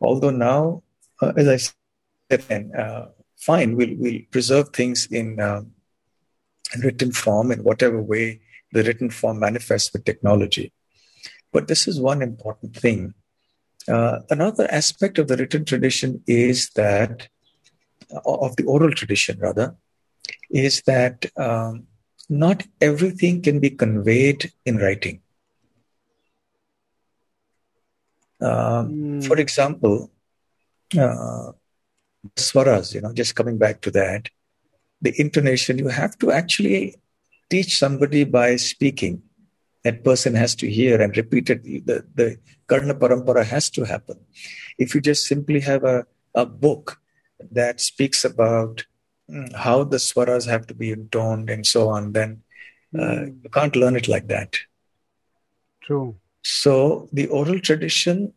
Although 0.00 0.30
now, 0.30 0.82
uh, 1.22 1.32
as 1.36 1.48
I 1.48 2.36
said, 2.36 2.70
uh, 2.76 3.06
fine, 3.36 3.76
we'll, 3.76 3.94
we'll 3.96 4.20
preserve 4.30 4.70
things 4.70 5.06
in 5.10 5.40
uh, 5.40 5.62
written 6.82 7.12
form 7.12 7.50
in 7.52 7.62
whatever 7.62 8.00
way 8.00 8.40
the 8.72 8.82
written 8.82 9.10
form 9.10 9.40
manifests 9.40 9.92
with 9.92 10.04
technology. 10.04 10.72
But 11.52 11.68
this 11.68 11.88
is 11.88 12.00
one 12.00 12.22
important 12.22 12.76
thing. 12.76 13.14
Uh, 13.88 14.20
another 14.30 14.68
aspect 14.70 15.18
of 15.18 15.26
the 15.26 15.36
written 15.36 15.64
tradition 15.64 16.22
is 16.26 16.70
that, 16.70 17.28
of 18.24 18.54
the 18.56 18.64
oral 18.64 18.92
tradition 18.92 19.38
rather, 19.40 19.76
is 20.50 20.82
that 20.86 21.26
um, 21.36 21.86
not 22.28 22.64
everything 22.80 23.42
can 23.42 23.58
be 23.58 23.70
conveyed 23.70 24.52
in 24.64 24.76
writing. 24.76 25.20
Mm. 28.40 29.26
For 29.26 29.38
example, 29.38 30.10
uh, 30.96 31.52
swaras, 32.36 32.94
you 32.94 33.00
know, 33.00 33.12
just 33.12 33.34
coming 33.34 33.58
back 33.58 33.80
to 33.82 33.90
that, 33.90 34.28
the 35.00 35.14
intonation, 35.20 35.78
you 35.78 35.88
have 35.88 36.18
to 36.18 36.30
actually 36.30 36.96
teach 37.50 37.78
somebody 37.78 38.24
by 38.24 38.56
speaking. 38.56 39.22
That 39.84 40.04
person 40.04 40.34
has 40.34 40.54
to 40.56 40.70
hear 40.70 41.00
and 41.00 41.16
repeat 41.16 41.50
it. 41.50 41.62
The, 41.62 42.04
the 42.14 42.36
Karna 42.68 42.94
Parampara 42.94 43.44
has 43.44 43.70
to 43.70 43.84
happen. 43.84 44.18
If 44.78 44.94
you 44.94 45.00
just 45.00 45.26
simply 45.26 45.60
have 45.60 45.84
a, 45.84 46.06
a 46.34 46.44
book 46.46 47.00
that 47.50 47.80
speaks 47.80 48.24
about 48.24 48.84
mm, 49.30 49.54
how 49.54 49.84
the 49.84 49.96
swaras 49.98 50.46
have 50.46 50.66
to 50.68 50.74
be 50.74 50.90
intoned 50.90 51.50
and 51.50 51.66
so 51.66 51.88
on, 51.88 52.12
then 52.12 52.42
uh, 52.98 53.26
Mm. 53.26 53.42
you 53.42 53.50
can't 53.50 53.76
learn 53.76 53.96
it 53.96 54.08
like 54.08 54.28
that. 54.28 54.56
True. 55.82 56.16
So 56.42 57.08
the 57.12 57.26
oral 57.28 57.60
tradition 57.60 58.32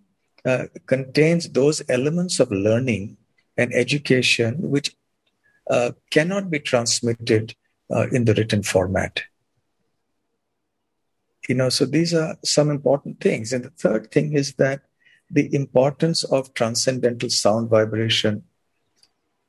uh, 0.46 0.66
contains 0.86 1.50
those 1.50 1.82
elements 1.90 2.40
of 2.40 2.52
learning 2.52 3.18
and 3.58 3.74
education 3.74 4.56
which 4.70 4.96
uh, 5.70 5.92
cannot 6.12 6.50
be 6.50 6.60
transmitted 6.60 7.56
uh, 7.94 8.08
in 8.12 8.26
the 8.26 8.34
written 8.34 8.64
format. 8.64 9.24
You 11.48 11.56
know, 11.56 11.70
so 11.70 11.86
these 11.86 12.14
are 12.14 12.38
some 12.44 12.70
important 12.70 13.20
things. 13.20 13.52
And 13.52 13.66
the 13.66 13.70
third 13.72 14.12
thing 14.12 14.34
is 14.34 14.54
that 14.56 14.82
the 15.30 15.54
importance 15.54 16.24
of 16.24 16.54
transcendental 16.54 17.30
sound 17.30 17.70
vibration. 17.70 18.44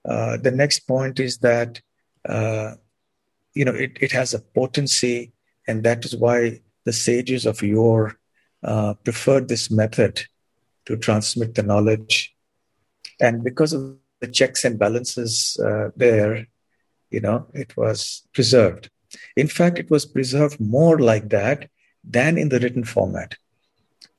Uh, 0.04 0.36
the 0.36 0.50
next 0.50 0.80
point 0.80 1.20
is 1.20 1.38
that, 1.38 1.80
uh, 2.28 2.74
you 3.54 3.64
know, 3.64 3.74
it, 3.74 3.96
it 4.00 4.12
has 4.12 4.34
a 4.34 4.40
potency, 4.40 5.32
and 5.68 5.84
that 5.84 6.04
is 6.04 6.16
why 6.16 6.60
the 6.84 6.92
sages 6.92 7.46
of 7.46 7.62
yore 7.62 8.18
uh, 8.62 8.94
preferred 8.94 9.48
this 9.48 9.70
method 9.70 10.22
to 10.86 10.96
transmit 10.96 11.54
the 11.54 11.62
knowledge. 11.62 12.34
And 13.20 13.44
because 13.44 13.72
of 13.72 13.96
the 14.20 14.28
checks 14.28 14.64
and 14.64 14.78
balances 14.78 15.58
uh, 15.64 15.90
there, 15.96 16.46
you 17.10 17.20
know, 17.20 17.46
it 17.54 17.76
was 17.76 18.26
preserved. 18.32 18.90
In 19.36 19.48
fact, 19.48 19.78
it 19.78 19.90
was 19.90 20.06
preserved 20.06 20.58
more 20.60 20.98
like 20.98 21.28
that 21.30 21.68
than 22.02 22.36
in 22.38 22.48
the 22.48 22.60
written 22.60 22.84
format. 22.84 23.36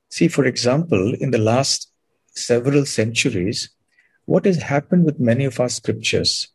See, 0.10 0.28
for 0.28 0.46
example, 0.46 1.14
in 1.16 1.32
the 1.32 1.38
last 1.38 1.92
several 2.36 2.86
centuries, 2.86 3.70
what 4.26 4.46
has 4.46 4.58
happened 4.58 5.06
with 5.06 5.20
many 5.20 5.46
of 5.46 5.60
our 5.60 5.70
scriptures, 5.70 6.48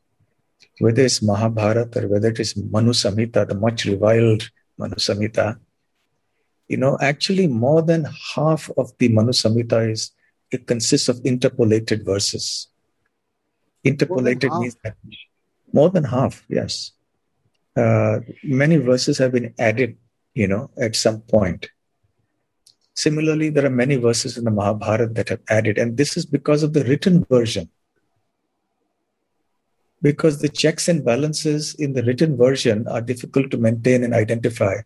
whether 0.78 1.02
it's 1.02 1.22
Mahabharata 1.22 2.04
or 2.04 2.08
whether 2.08 2.28
it 2.28 2.40
is 2.40 2.56
Manu 2.56 2.92
Samhita, 2.92 3.46
the 3.46 3.54
much 3.54 3.84
reviled 3.84 4.50
Manu 4.78 4.96
Samhita, 4.96 5.58
you 6.68 6.76
know, 6.76 6.96
actually 7.00 7.46
more 7.46 7.82
than 7.82 8.06
half 8.34 8.70
of 8.76 8.92
the 8.98 9.08
Manu 9.08 9.32
Samhita 9.32 9.90
is 9.90 10.12
it 10.50 10.66
consists 10.66 11.08
of 11.08 11.20
interpolated 11.24 12.04
verses. 12.04 12.68
Interpolated 13.84 14.52
means 14.58 14.76
that 14.84 14.96
more 15.72 15.90
than 15.90 16.04
half, 16.04 16.44
yes. 16.48 16.92
Uh, 17.76 18.20
many 18.42 18.76
verses 18.76 19.18
have 19.18 19.32
been 19.32 19.54
added, 19.58 19.96
you 20.34 20.46
know, 20.46 20.70
at 20.80 20.96
some 20.96 21.20
point. 21.20 21.70
Similarly, 22.94 23.48
there 23.50 23.64
are 23.64 23.70
many 23.70 23.96
verses 23.96 24.36
in 24.36 24.44
the 24.44 24.50
Mahabharata 24.50 25.06
that 25.14 25.28
have 25.30 25.40
added, 25.48 25.78
and 25.78 25.96
this 25.96 26.16
is 26.16 26.26
because 26.26 26.62
of 26.62 26.72
the 26.72 26.84
written 26.84 27.24
version. 27.24 27.70
Because 30.02 30.40
the 30.40 30.48
checks 30.48 30.88
and 30.88 31.04
balances 31.04 31.74
in 31.74 31.92
the 31.92 32.02
written 32.02 32.36
version 32.36 32.86
are 32.88 33.00
difficult 33.00 33.50
to 33.52 33.58
maintain 33.58 34.02
and 34.02 34.12
identify 34.12 34.76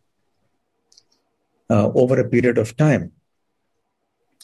uh, 1.70 1.88
over 1.94 2.20
a 2.20 2.28
period 2.28 2.58
of 2.58 2.76
time. 2.76 3.12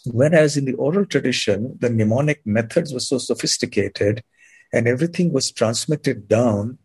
Whereas 0.06 0.56
in 0.56 0.64
the 0.64 0.74
oral 0.74 1.04
tradition, 1.04 1.76
the 1.78 1.90
mnemonic 1.90 2.40
methods 2.46 2.92
were 2.92 3.00
so 3.00 3.18
sophisticated 3.18 4.24
and 4.72 4.86
everything 4.86 5.32
was 5.32 5.50
transmitted 5.50 6.28
down 6.28 6.78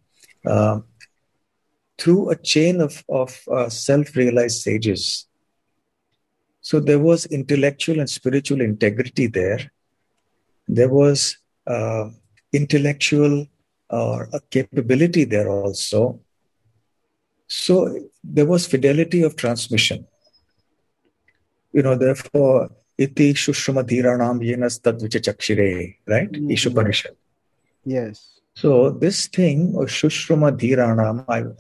uh, 0.46 0.80
through 1.98 2.30
a 2.30 2.36
chain 2.36 2.82
of, 2.82 3.04
of 3.10 3.40
uh, 3.52 3.70
self 3.70 4.16
realized 4.16 4.62
sages. 4.62 5.28
So 6.62 6.80
there 6.80 7.00
was 7.00 7.26
intellectual 7.28 8.00
and 8.00 8.10
spiritual 8.10 8.62
integrity 8.62 9.28
there. 9.28 9.72
There 10.68 10.90
was 10.90 11.38
uh, 11.68 12.10
intellectual 12.52 13.48
or 13.90 14.30
a 14.34 14.40
capability 14.50 15.26
there 15.26 15.48
also. 15.48 16.20
So 17.48 18.10
there 18.24 18.48
was 18.48 18.66
fidelity 18.66 19.22
of 19.22 19.36
transmission. 19.36 20.08
You 21.72 21.84
know, 21.84 21.96
therefore, 21.96 22.72
iti 22.98 23.34
shushruma 23.34 23.84
dhiranam 23.84 24.42
yenas 24.42 24.80
tadvichachakshire, 24.82 25.96
right? 26.08 26.32
Mm-hmm. 26.32 26.50
Ishopanishad. 26.50 27.16
Yes. 27.86 28.40
So 28.56 28.90
this 28.90 29.28
thing 29.28 29.76
of 29.76 29.88
shushruma 29.88 30.58
dhiranam, 30.58 31.56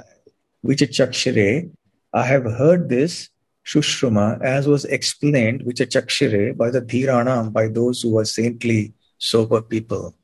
vichachakshire, 0.65 1.71
I 2.13 2.23
have 2.23 2.45
heard 2.45 2.89
this 2.89 3.29
Shushruma 3.65 4.41
as 4.41 4.67
was 4.67 4.85
explained, 4.85 5.61
vichachakshire, 5.61 6.55
by 6.55 6.69
the 6.69 6.81
Dhiranam, 6.81 7.51
by 7.51 7.67
those 7.67 8.01
who 8.01 8.13
were 8.13 8.25
saintly, 8.25 8.93
sober 9.17 9.61
people. 9.61 10.15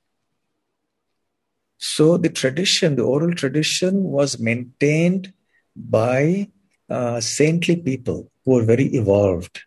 So 1.78 2.18
the 2.18 2.30
tradition, 2.30 2.96
the 2.96 3.04
oral 3.04 3.34
tradition 3.34 4.04
was 4.04 4.40
maintained 4.40 5.34
by 5.76 6.50
uh, 6.88 7.20
saintly 7.20 7.78
people 7.78 8.32
who 8.46 8.52
were 8.52 8.64
very 8.64 8.86
evolved. 8.86 9.62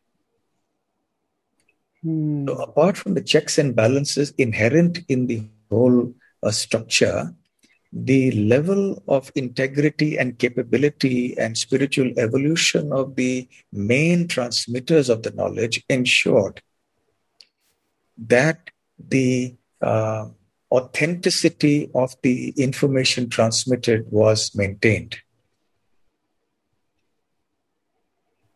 Hmm. 2.02 2.46
So 2.46 2.54
apart 2.54 2.96
from 2.96 3.14
the 3.14 3.22
checks 3.22 3.58
and 3.58 3.74
balances 3.74 4.30
inherent 4.38 5.00
in 5.08 5.26
the 5.26 5.42
whole 5.70 6.14
uh, 6.44 6.50
structure, 6.50 7.34
the 7.92 8.32
level 8.32 9.02
of 9.06 9.30
integrity 9.34 10.18
and 10.18 10.38
capability 10.38 11.38
and 11.38 11.56
spiritual 11.56 12.10
evolution 12.18 12.92
of 12.92 13.14
the 13.14 13.48
main 13.72 14.26
transmitters 14.26 15.08
of 15.08 15.22
the 15.22 15.30
knowledge 15.30 15.82
ensured 15.88 16.60
that 18.18 18.70
the 18.98 19.54
uh, 19.80 20.26
authenticity 20.72 21.88
of 21.94 22.14
the 22.22 22.50
information 22.56 23.28
transmitted 23.28 24.10
was 24.10 24.54
maintained. 24.56 25.16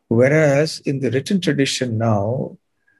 Whereas 0.08 0.80
in 0.80 1.00
the 1.00 1.10
written 1.10 1.40
tradition 1.40 1.98
now, 1.98 2.58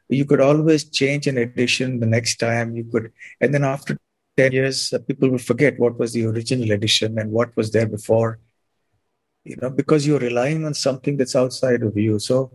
you 0.09 0.24
could 0.24 0.40
always 0.40 0.85
change 0.85 1.27
an 1.27 1.36
edition 1.36 2.01
the 2.01 2.06
next 2.06 2.36
time 2.36 2.77
you 2.77 2.85
could, 2.85 3.12
and 3.40 3.52
then 3.52 3.65
after 3.65 3.98
10 4.39 4.52
years, 4.52 4.93
uh, 4.93 4.98
people 5.01 5.28
will 5.28 5.44
forget 5.51 5.78
what 5.78 5.98
was 5.98 6.12
the 6.12 6.24
original 6.24 6.70
edition 6.70 7.19
and 7.19 7.31
what 7.31 7.55
was 7.56 7.73
there 7.73 7.86
before, 7.86 8.39
you 9.44 9.56
know, 9.60 9.70
because 9.70 10.06
you're 10.06 10.27
relying 10.31 10.65
on 10.65 10.74
something 10.74 11.16
that's 11.16 11.36
outside 11.36 11.82
of 11.82 11.97
you. 11.97 12.19
So 12.19 12.52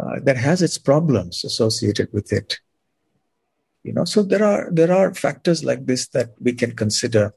uh, 0.00 0.20
that 0.22 0.36
has 0.36 0.62
its 0.62 0.78
problems 0.78 1.44
associated 1.44 2.08
with 2.12 2.32
it 2.32 2.60
you 3.84 3.92
know 3.92 4.04
so 4.04 4.22
there 4.22 4.42
are 4.42 4.68
there 4.72 4.92
are 4.92 5.14
factors 5.14 5.62
like 5.62 5.86
this 5.86 6.08
that 6.08 6.30
we 6.40 6.52
can 6.52 6.72
consider 6.72 7.32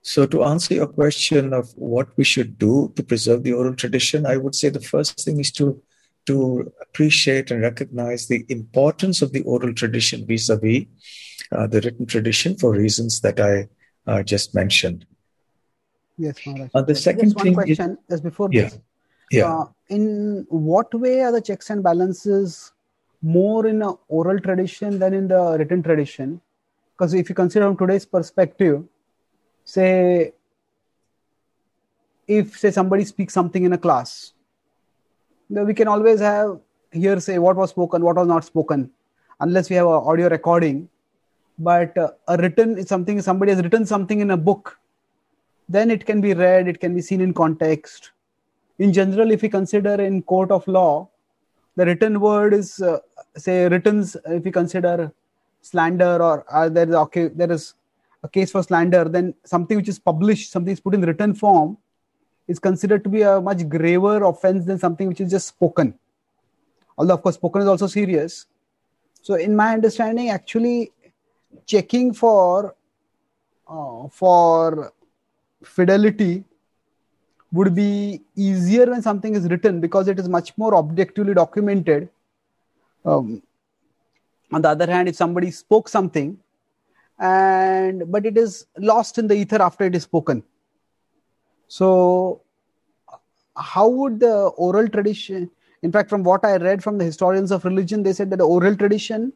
so 0.00 0.24
to 0.24 0.44
answer 0.44 0.74
your 0.74 0.86
question 0.86 1.52
of 1.52 1.70
what 1.76 2.16
we 2.16 2.24
should 2.24 2.58
do 2.58 2.92
to 2.96 3.02
preserve 3.02 3.42
the 3.42 3.52
oral 3.52 3.74
tradition 3.74 4.24
i 4.24 4.36
would 4.36 4.54
say 4.54 4.68
the 4.68 4.88
first 4.92 5.20
thing 5.24 5.38
is 5.40 5.50
to 5.50 5.82
to 6.26 6.72
appreciate 6.80 7.50
and 7.50 7.60
recognize 7.60 8.28
the 8.28 8.46
importance 8.48 9.20
of 9.20 9.32
the 9.32 9.42
oral 9.42 9.74
tradition 9.74 10.26
vis-a-vis 10.26 10.86
uh, 11.52 11.66
the 11.66 11.80
written 11.80 12.06
tradition 12.06 12.56
for 12.56 12.72
reasons 12.72 13.20
that 13.20 13.40
i 13.40 13.68
uh, 14.06 14.22
just 14.22 14.54
mentioned. 14.54 15.06
Yes 16.18 16.46
Maharaj. 16.46 16.70
Uh, 16.74 16.82
the 16.82 16.94
second 16.94 17.30
just 17.30 17.36
one 17.36 17.44
thing 17.44 17.54
question 17.54 17.98
is, 18.08 18.14
is 18.16 18.20
before 18.20 18.48
yeah, 18.52 18.62
this. 18.62 18.78
Yeah. 19.30 19.52
Uh, 19.52 19.64
in 19.88 20.46
what 20.48 20.94
way 20.94 21.20
are 21.22 21.32
the 21.32 21.40
checks 21.40 21.70
and 21.70 21.82
balances 21.82 22.72
more 23.22 23.66
in 23.66 23.82
a 23.82 23.92
oral 24.08 24.38
tradition 24.38 24.98
than 24.98 25.14
in 25.14 25.28
the 25.28 25.56
written 25.58 25.82
tradition? 25.82 26.40
Because 26.92 27.14
if 27.14 27.28
you 27.28 27.34
consider 27.34 27.66
from 27.66 27.76
today's 27.76 28.04
perspective 28.04 28.84
say 29.64 30.32
if 32.28 32.58
say 32.58 32.70
somebody 32.70 33.04
speaks 33.04 33.34
something 33.34 33.64
in 33.64 33.72
a 33.72 33.78
class 33.78 34.32
then 35.50 35.66
we 35.66 35.74
can 35.74 35.88
always 35.88 36.20
have 36.20 36.58
here 36.92 37.18
say 37.18 37.38
what 37.38 37.56
was 37.56 37.70
spoken 37.70 38.02
what 38.02 38.16
was 38.16 38.26
not 38.26 38.44
spoken 38.44 38.90
unless 39.40 39.68
we 39.70 39.76
have 39.76 39.86
an 39.86 39.92
audio 39.92 40.28
recording 40.28 40.88
but 41.58 41.96
uh, 41.96 42.10
a 42.28 42.36
written 42.36 42.84
something 42.86 43.20
somebody 43.20 43.52
has 43.52 43.62
written 43.62 43.86
something 43.86 44.20
in 44.20 44.30
a 44.32 44.36
book 44.36 44.78
then 45.68 45.90
it 45.90 46.04
can 46.04 46.20
be 46.20 46.34
read 46.34 46.68
it 46.68 46.80
can 46.80 46.94
be 46.94 47.00
seen 47.00 47.20
in 47.20 47.32
context. 47.32 48.10
In 48.78 48.92
general 48.92 49.30
if 49.30 49.42
we 49.42 49.48
consider 49.48 49.94
in 49.94 50.22
court 50.22 50.50
of 50.50 50.66
law 50.66 51.08
the 51.76 51.86
written 51.86 52.20
word 52.20 52.54
is 52.54 52.80
uh, 52.80 52.98
say 53.36 53.68
written 53.68 54.04
if 54.26 54.44
you 54.44 54.52
consider 54.52 55.12
slander 55.62 56.22
or 56.22 56.44
uh, 56.50 56.68
there 56.68 56.88
is 56.88 56.94
okay 56.94 57.28
there 57.28 57.50
is 57.50 57.74
a 58.22 58.28
case 58.28 58.50
for 58.50 58.62
slander 58.62 59.04
then 59.04 59.34
something 59.44 59.76
which 59.76 59.88
is 59.88 59.98
published 59.98 60.50
something 60.50 60.72
is 60.72 60.80
put 60.80 60.94
in 60.94 61.02
written 61.02 61.34
form 61.34 61.76
is 62.46 62.58
considered 62.58 63.02
to 63.04 63.10
be 63.10 63.22
a 63.22 63.40
much 63.40 63.68
graver 63.68 64.24
offense 64.24 64.66
than 64.66 64.78
something 64.78 65.08
which 65.08 65.20
is 65.20 65.30
just 65.30 65.48
spoken. 65.48 65.94
Although 66.98 67.14
of 67.14 67.22
course 67.22 67.36
spoken 67.36 67.62
is 67.62 67.68
also 67.68 67.86
serious. 67.86 68.46
So 69.22 69.34
in 69.34 69.56
my 69.56 69.72
understanding 69.72 70.28
actually 70.28 70.92
checking 71.66 72.12
for 72.12 72.74
uh, 73.68 74.08
for 74.08 74.92
fidelity 75.62 76.44
would 77.52 77.74
be 77.74 78.20
easier 78.34 78.86
when 78.86 79.00
something 79.00 79.34
is 79.34 79.48
written 79.48 79.80
because 79.80 80.08
it 80.08 80.18
is 80.18 80.28
much 80.28 80.56
more 80.58 80.74
objectively 80.74 81.34
documented. 81.34 82.08
Um, 83.04 83.42
on 84.52 84.62
the 84.62 84.68
other 84.68 84.86
hand, 84.86 85.08
if 85.08 85.16
somebody 85.16 85.50
spoke 85.50 85.88
something 85.88 86.38
and 87.18 88.10
but 88.10 88.26
it 88.26 88.36
is 88.36 88.66
lost 88.78 89.18
in 89.18 89.28
the 89.28 89.34
ether 89.34 89.62
after 89.62 89.84
it 89.84 89.94
is 89.94 90.02
spoken, 90.02 90.42
so 91.68 92.40
how 93.56 93.88
would 93.88 94.20
the 94.20 94.34
oral 94.56 94.88
tradition? 94.88 95.50
In 95.82 95.92
fact, 95.92 96.10
from 96.10 96.24
what 96.24 96.44
I 96.44 96.56
read 96.56 96.82
from 96.82 96.98
the 96.98 97.04
historians 97.04 97.50
of 97.52 97.64
religion, 97.64 98.02
they 98.02 98.12
said 98.12 98.30
that 98.30 98.38
the 98.38 98.46
oral 98.46 98.74
tradition 98.74 99.32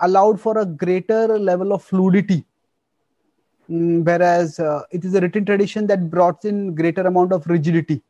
allowed 0.00 0.40
for 0.40 0.58
a 0.58 0.66
greater 0.66 1.38
level 1.38 1.72
of 1.72 1.82
fluidity. 1.82 2.44
Mm, 3.70 4.04
whereas 4.04 4.60
uh, 4.60 4.82
it 4.90 5.04
is 5.04 5.14
a 5.14 5.20
written 5.20 5.44
tradition 5.44 5.86
that 5.88 6.10
brought 6.10 6.44
in 6.44 6.74
greater 6.74 7.02
amount 7.02 7.32
of 7.32 7.46
rigidity. 7.46 8.02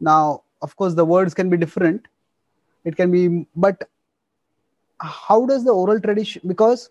Now 0.00 0.42
of 0.62 0.76
course 0.76 0.94
the 0.94 1.04
words 1.04 1.34
can 1.34 1.50
be 1.50 1.56
different. 1.56 2.06
It 2.84 2.96
can 2.96 3.10
be 3.10 3.46
but 3.56 3.88
how 5.00 5.46
does 5.46 5.64
the 5.64 5.72
oral 5.72 6.00
tradition 6.00 6.42
because 6.46 6.90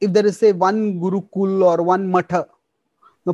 if 0.00 0.12
there 0.12 0.26
is 0.26 0.38
say 0.38 0.52
one 0.52 1.00
gurukul 1.00 1.64
or 1.64 1.82
one 1.82 2.10
matha 2.10 2.46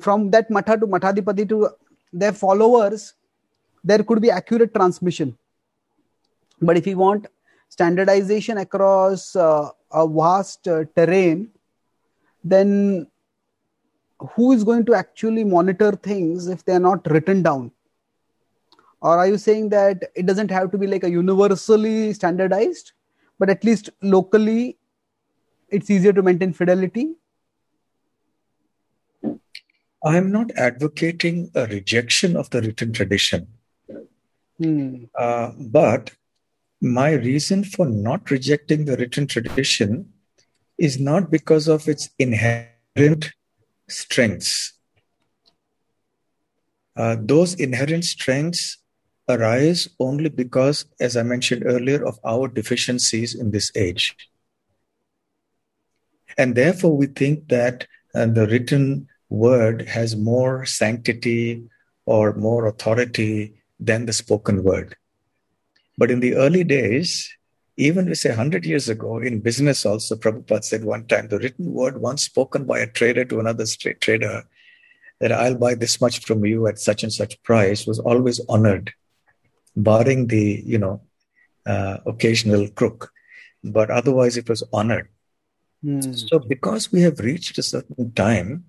from 0.00 0.30
that 0.30 0.50
matha 0.50 0.78
to 0.78 0.86
mathadipati 0.86 1.48
to 1.48 1.68
their 2.12 2.32
followers 2.32 3.14
there 3.82 4.02
could 4.02 4.20
be 4.20 4.30
accurate 4.30 4.74
transmission. 4.74 5.36
But 6.60 6.76
if 6.76 6.86
you 6.86 6.98
want 6.98 7.26
standardization 7.70 8.58
across 8.58 9.34
uh, 9.34 9.70
a 9.92 10.06
vast 10.06 10.68
uh, 10.68 10.84
terrain 10.96 11.48
then 12.44 13.06
who 14.32 14.52
is 14.52 14.64
going 14.64 14.84
to 14.84 14.94
actually 14.94 15.44
monitor 15.44 15.92
things 15.92 16.46
if 16.48 16.64
they 16.64 16.74
are 16.74 16.80
not 16.80 17.10
written 17.10 17.42
down? 17.42 17.70
Or 19.00 19.16
are 19.18 19.26
you 19.26 19.38
saying 19.38 19.70
that 19.70 20.10
it 20.14 20.26
doesn't 20.26 20.50
have 20.50 20.70
to 20.72 20.78
be 20.78 20.86
like 20.86 21.04
a 21.04 21.10
universally 21.10 22.12
standardized 22.12 22.92
but 23.38 23.48
at 23.48 23.64
least 23.64 23.88
locally 24.02 24.76
it's 25.70 25.90
easier 25.90 26.12
to 26.12 26.22
maintain 26.22 26.52
fidelity? 26.52 27.14
I 30.04 30.16
am 30.16 30.32
not 30.32 30.50
advocating 30.56 31.50
a 31.54 31.66
rejection 31.66 32.36
of 32.36 32.50
the 32.50 32.62
written 32.62 32.92
tradition. 32.92 33.46
Hmm. 34.58 35.04
uh, 35.14 35.52
but 35.56 36.10
my 36.80 37.12
reason 37.12 37.64
for 37.64 37.86
not 37.86 38.30
rejecting 38.30 38.84
the 38.84 38.96
written 38.96 39.26
tradition 39.26 40.12
is 40.78 40.98
not 40.98 41.30
because 41.30 41.68
of 41.68 41.88
its 41.88 42.08
inherent 42.18 43.32
strengths. 43.88 44.72
Uh, 46.96 47.16
those 47.20 47.54
inherent 47.54 48.04
strengths 48.04 48.78
arise 49.28 49.88
only 50.00 50.28
because, 50.28 50.86
as 50.98 51.16
I 51.16 51.22
mentioned 51.22 51.64
earlier, 51.66 52.04
of 52.04 52.18
our 52.24 52.48
deficiencies 52.48 53.34
in 53.34 53.50
this 53.50 53.70
age. 53.76 54.16
And 56.38 56.54
therefore, 56.54 56.96
we 56.96 57.06
think 57.06 57.48
that 57.48 57.86
uh, 58.14 58.26
the 58.26 58.46
written 58.46 59.08
word 59.28 59.86
has 59.88 60.16
more 60.16 60.64
sanctity 60.64 61.62
or 62.06 62.34
more 62.34 62.66
authority 62.66 63.54
than 63.78 64.06
the 64.06 64.12
spoken 64.12 64.64
word. 64.64 64.96
But 66.00 66.10
in 66.10 66.20
the 66.20 66.34
early 66.36 66.64
days, 66.64 67.28
even 67.76 68.06
we 68.06 68.14
say 68.14 68.30
100 68.30 68.64
years 68.64 68.88
ago 68.88 69.18
in 69.18 69.40
business 69.40 69.84
also, 69.84 70.16
Prabhupada 70.16 70.64
said 70.64 70.82
one 70.82 71.06
time, 71.06 71.28
the 71.28 71.38
written 71.38 71.74
word 71.74 72.00
once 72.00 72.22
spoken 72.22 72.64
by 72.64 72.78
a 72.78 72.86
trader 72.86 73.26
to 73.26 73.38
another 73.38 73.66
trader 74.00 74.44
that 75.20 75.30
I'll 75.30 75.58
buy 75.58 75.74
this 75.74 76.00
much 76.00 76.24
from 76.24 76.42
you 76.46 76.66
at 76.68 76.78
such 76.78 77.02
and 77.02 77.12
such 77.12 77.42
price 77.42 77.86
was 77.86 77.98
always 77.98 78.40
honored, 78.48 78.94
barring 79.76 80.28
the, 80.28 80.62
you 80.64 80.78
know, 80.78 81.02
uh, 81.66 81.98
occasional 82.06 82.66
crook. 82.68 83.12
But 83.62 83.90
otherwise 83.90 84.38
it 84.38 84.48
was 84.48 84.64
honored. 84.72 85.10
Mm. 85.84 86.16
So 86.30 86.38
because 86.38 86.90
we 86.90 87.02
have 87.02 87.20
reached 87.20 87.58
a 87.58 87.62
certain 87.62 88.12
time 88.12 88.64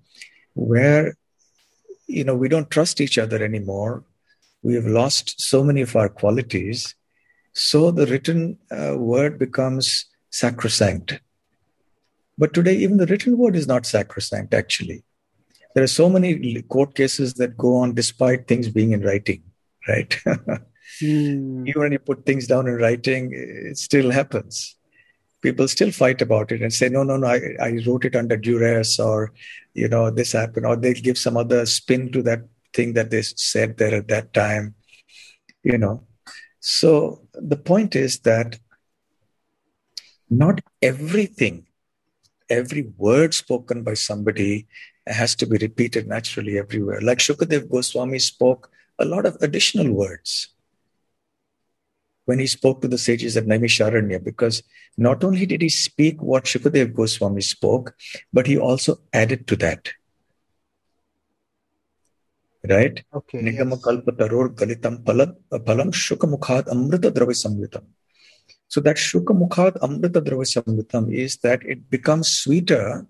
where, 0.52 1.16
you 2.06 2.24
know, 2.24 2.36
we 2.36 2.50
don't 2.50 2.70
trust 2.70 3.00
each 3.00 3.16
other 3.16 3.42
anymore, 3.42 4.04
we 4.62 4.74
have 4.74 4.84
lost 4.84 5.40
so 5.40 5.64
many 5.64 5.80
of 5.80 5.96
our 5.96 6.10
qualities 6.10 6.94
so 7.52 7.90
the 7.90 8.06
written 8.06 8.58
uh, 8.70 8.96
word 8.96 9.38
becomes 9.38 10.06
sacrosanct. 10.30 11.20
But 12.38 12.54
today, 12.54 12.76
even 12.76 12.96
the 12.96 13.06
written 13.06 13.36
word 13.36 13.54
is 13.56 13.66
not 13.66 13.86
sacrosanct, 13.86 14.54
actually. 14.54 15.04
There 15.74 15.84
are 15.84 15.88
so 15.88 16.08
many 16.08 16.62
court 16.62 16.94
cases 16.94 17.34
that 17.34 17.56
go 17.56 17.76
on 17.76 17.94
despite 17.94 18.48
things 18.48 18.68
being 18.68 18.92
in 18.92 19.02
writing, 19.02 19.42
right? 19.88 20.10
mm. 21.00 21.68
Even 21.68 21.82
when 21.82 21.92
you 21.92 21.98
put 21.98 22.26
things 22.26 22.46
down 22.46 22.66
in 22.68 22.74
writing, 22.74 23.32
it 23.32 23.78
still 23.78 24.10
happens. 24.10 24.76
People 25.40 25.66
still 25.68 25.90
fight 25.90 26.22
about 26.22 26.52
it 26.52 26.62
and 26.62 26.72
say, 26.72 26.88
no, 26.88 27.02
no, 27.02 27.16
no, 27.16 27.26
I, 27.26 27.40
I 27.60 27.78
wrote 27.86 28.04
it 28.04 28.14
under 28.14 28.36
duress 28.36 28.98
or, 28.98 29.32
you 29.74 29.88
know, 29.88 30.10
this 30.10 30.32
happened, 30.32 30.66
or 30.66 30.76
they 30.76 30.94
give 30.94 31.18
some 31.18 31.36
other 31.36 31.66
spin 31.66 32.12
to 32.12 32.22
that 32.22 32.42
thing 32.72 32.92
that 32.94 33.10
they 33.10 33.22
said 33.22 33.76
there 33.76 33.94
at 33.94 34.08
that 34.08 34.32
time, 34.32 34.74
you 35.62 35.78
know. 35.78 36.04
So 36.60 37.21
the 37.34 37.56
point 37.56 37.96
is 37.96 38.20
that 38.20 38.58
not 40.30 40.60
everything, 40.80 41.66
every 42.48 42.82
word 42.96 43.34
spoken 43.34 43.82
by 43.82 43.94
somebody 43.94 44.66
has 45.06 45.34
to 45.36 45.46
be 45.46 45.58
repeated 45.58 46.06
naturally 46.06 46.58
everywhere. 46.58 47.00
Like 47.00 47.18
Shukadev 47.18 47.70
Goswami 47.70 48.18
spoke 48.18 48.70
a 48.98 49.04
lot 49.04 49.26
of 49.26 49.36
additional 49.40 49.92
words 49.92 50.48
when 52.24 52.38
he 52.38 52.46
spoke 52.46 52.80
to 52.80 52.88
the 52.88 52.98
sages 52.98 53.36
at 53.36 53.46
Naimisharanya, 53.46 54.22
because 54.22 54.62
not 54.96 55.24
only 55.24 55.44
did 55.44 55.60
he 55.60 55.68
speak 55.68 56.22
what 56.22 56.44
Shukadev 56.44 56.94
Goswami 56.94 57.40
spoke, 57.40 57.96
but 58.32 58.46
he 58.46 58.56
also 58.56 59.00
added 59.12 59.48
to 59.48 59.56
that 59.56 59.92
right? 62.68 63.02
Okay. 63.12 63.42
Nigama 63.42 63.82
kalpa 63.82 64.12
taror 64.12 64.54
galitam 64.54 65.04
palam, 65.04 65.36
palam 65.64 65.92
shuka 65.92 66.26
mukhad 66.26 66.68
amrita 66.68 67.10
dravya 67.10 67.36
samvitam. 67.44 67.84
So 68.68 68.80
that 68.80 68.96
shuka 68.96 69.32
mukhad 69.36 69.78
amrita 69.82 70.20
dravya 70.20 70.62
samvitam 70.62 71.12
is 71.12 71.36
that 71.38 71.62
it 71.64 71.90
becomes 71.90 72.28
sweeter 72.28 73.06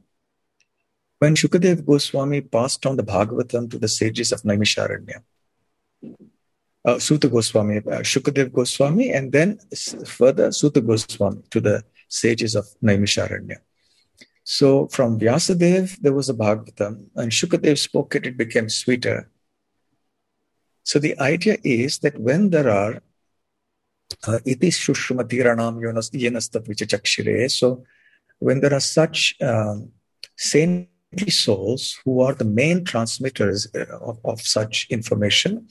when 1.22 1.36
Shukadev 1.36 1.86
Goswami 1.86 2.40
passed 2.40 2.84
on 2.84 2.96
the 2.96 3.04
Bhagavatam 3.04 3.70
to 3.70 3.78
the 3.78 3.86
sages 3.86 4.32
of 4.32 4.42
Naimisharanya. 4.42 5.22
Uh, 6.84 6.98
Suta 6.98 7.28
Goswami, 7.28 7.76
uh, 7.76 8.02
Shukadev 8.12 8.52
Goswami, 8.52 9.12
and 9.12 9.30
then 9.30 9.56
further 10.04 10.50
Suta 10.50 10.80
Goswami 10.80 11.42
to 11.50 11.60
the 11.60 11.84
sages 12.08 12.56
of 12.56 12.66
Naimisharanya. 12.82 13.58
So 14.42 14.88
from 14.88 15.20
Vyasadev, 15.20 15.96
there 16.00 16.12
was 16.12 16.28
a 16.28 16.34
Bhagavatam, 16.34 17.06
and 17.14 17.30
Shukadev 17.30 17.78
spoke 17.78 18.16
it, 18.16 18.26
it 18.26 18.36
became 18.36 18.68
sweeter. 18.68 19.30
So 20.84 20.98
the 20.98 21.18
idea 21.18 21.58
is 21.62 21.98
that 22.00 22.18
when 22.18 22.50
there 22.50 22.68
are 22.68 23.02
uh, 24.26 24.38
iti 24.44 24.68
shushmatiranam 24.68 25.80
yenastap 26.12 27.50
so 27.50 27.84
when 28.38 28.60
there 28.60 28.74
are 28.74 28.80
such 28.80 29.34
um, 29.40 29.90
saintly 30.36 31.30
souls 31.30 31.98
who 32.04 32.20
are 32.20 32.34
the 32.34 32.44
main 32.44 32.84
transmitters 32.84 33.68
uh, 33.74 33.84
of, 34.00 34.18
of 34.24 34.40
such 34.40 34.86
information, 34.90 35.68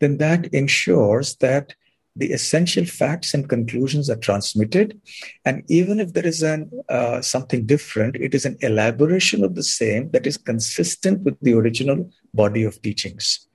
then 0.00 0.18
that 0.18 0.46
ensures 0.54 1.36
that 1.36 1.74
the 2.18 2.32
essential 2.32 2.86
facts 2.86 3.34
and 3.34 3.46
conclusions 3.46 4.08
are 4.08 4.16
transmitted. 4.16 4.98
And 5.44 5.62
even 5.68 6.00
if 6.00 6.14
there 6.14 6.26
is 6.26 6.42
an 6.42 6.70
uh, 6.88 7.20
something 7.20 7.66
different 7.66 8.16
it 8.16 8.34
is 8.34 8.46
an 8.46 8.56
elaboration 8.60 9.44
of 9.44 9.54
the 9.54 9.62
same 9.62 10.10
that 10.12 10.26
is 10.26 10.38
consistent 10.38 11.20
with 11.20 11.38
the 11.40 11.52
original 11.52 12.10
body 12.32 12.64
of 12.64 12.80
teachings 12.80 13.46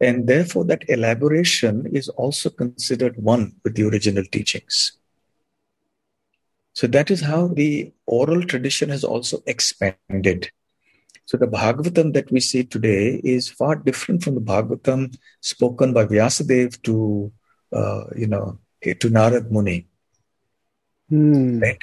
and 0.00 0.26
therefore, 0.26 0.64
that 0.64 0.88
elaboration 0.88 1.86
is 1.92 2.08
also 2.08 2.50
considered 2.50 3.16
one 3.16 3.54
with 3.62 3.74
the 3.76 3.84
original 3.84 4.24
teachings. 4.24 4.98
So 6.74 6.88
that 6.88 7.10
is 7.10 7.20
how 7.20 7.48
the 7.48 7.92
oral 8.06 8.42
tradition 8.42 8.88
has 8.90 9.04
also 9.04 9.42
expanded. 9.46 10.50
So 11.26 11.36
the 11.36 11.46
Bhagavatam 11.46 12.12
that 12.14 12.30
we 12.30 12.40
see 12.40 12.64
today 12.64 13.20
is 13.22 13.48
far 13.48 13.76
different 13.76 14.24
from 14.24 14.34
the 14.34 14.40
Bhagavatam 14.40 15.16
spoken 15.40 15.92
by 15.92 16.04
Vyasadeva 16.04 16.82
to, 16.82 17.32
uh, 17.72 18.04
you 18.16 18.26
know, 18.26 18.58
to 18.82 19.08
Narad 19.08 19.50
Muni. 19.50 19.86
Hmm. 21.08 21.60
Right? 21.60 21.82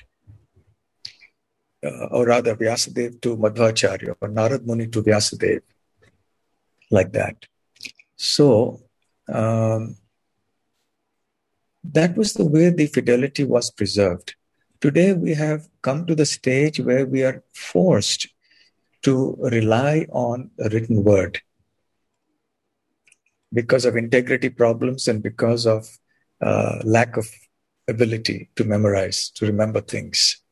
Uh, 1.84 2.06
or 2.12 2.26
rather, 2.26 2.56
Vyasadeva 2.56 3.20
to 3.22 3.38
Madhvacharya, 3.38 4.16
or 4.22 4.30
Narad 4.30 4.66
Muni 4.66 4.88
to 4.88 5.02
Vyasadeva, 5.02 5.62
like 6.92 7.14
that. 7.14 7.48
So 8.22 8.84
um, 9.34 9.98
that 11.84 12.15
was 12.15 12.34
the 12.34 12.45
way 12.45 12.69
the 12.69 12.85
fidelity 12.85 13.43
was 13.43 13.72
preserved. 13.72 14.35
Today 14.80 15.14
we 15.14 15.34
have 15.34 15.68
come 15.81 16.06
to 16.06 16.14
the 16.14 16.27
stage 16.27 16.80
where 16.80 17.07
we 17.07 17.23
are 17.23 17.43
forced 17.52 18.27
to 19.02 19.35
rely 19.39 20.06
on 20.11 20.52
a 20.60 20.69
written 20.69 21.03
word 21.03 21.41
because 23.52 23.85
of 23.85 23.98
integrity 23.98 24.49
problems 24.49 25.07
and 25.07 25.23
because 25.23 25.65
of 25.65 25.89
uh, 26.41 26.77
lack 26.84 27.18
of 27.18 27.27
ability 27.88 28.52
to 28.56 28.64
memorize, 28.64 29.31
to 29.31 29.48
remember 29.48 29.81
things. 29.81 30.43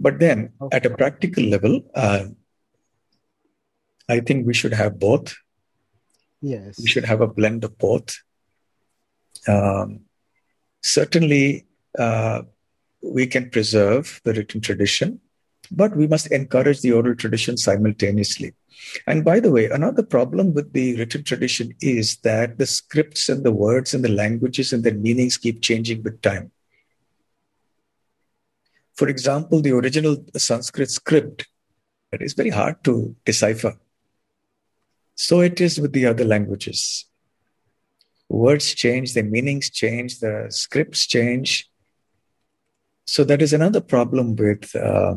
But 0.00 0.18
then, 0.18 0.54
okay. 0.58 0.74
at 0.78 0.86
a 0.86 0.96
practical 0.96 1.44
level, 1.44 1.82
uh, 1.94 2.28
I 4.08 4.20
think 4.20 4.46
we 4.46 4.54
should 4.54 4.72
have 4.72 4.98
both 4.98 5.36
Yes. 6.40 6.78
We 6.78 6.86
should 6.86 7.04
have 7.04 7.20
a 7.20 7.26
blend 7.26 7.64
of 7.64 7.76
both. 7.78 8.16
Um, 9.46 10.00
certainly, 10.82 11.66
uh, 11.98 12.42
we 13.02 13.26
can 13.26 13.50
preserve 13.50 14.20
the 14.24 14.34
written 14.34 14.60
tradition, 14.60 15.20
but 15.70 15.96
we 15.96 16.06
must 16.06 16.30
encourage 16.32 16.80
the 16.80 16.92
oral 16.92 17.14
tradition 17.14 17.56
simultaneously. 17.56 18.54
And 19.06 19.24
by 19.24 19.40
the 19.40 19.50
way, 19.50 19.66
another 19.66 20.02
problem 20.02 20.54
with 20.54 20.72
the 20.72 20.96
written 20.96 21.22
tradition 21.22 21.74
is 21.80 22.16
that 22.18 22.58
the 22.58 22.66
scripts 22.66 23.28
and 23.28 23.44
the 23.44 23.52
words 23.52 23.92
and 23.94 24.04
the 24.04 24.10
languages 24.10 24.72
and 24.72 24.82
their 24.82 24.94
meanings 24.94 25.36
keep 25.36 25.60
changing 25.62 26.02
with 26.02 26.22
time. 26.22 26.50
For 28.94 29.08
example, 29.08 29.60
the 29.60 29.72
original 29.72 30.16
Sanskrit 30.36 30.90
script 30.90 31.48
is 32.12 32.34
very 32.34 32.50
hard 32.50 32.82
to 32.84 33.14
decipher 33.24 33.74
so 35.20 35.40
it 35.40 35.60
is 35.60 35.78
with 35.78 35.92
the 35.92 36.06
other 36.06 36.24
languages. 36.24 37.04
Words 38.30 38.74
change, 38.74 39.12
their 39.12 39.28
meanings 39.36 39.68
change, 39.68 40.18
the 40.18 40.46
scripts 40.48 41.06
change. 41.06 41.68
So 43.06 43.24
that 43.24 43.42
is 43.42 43.52
another 43.52 43.82
problem 43.82 44.34
with 44.34 44.74
uh, 44.74 45.16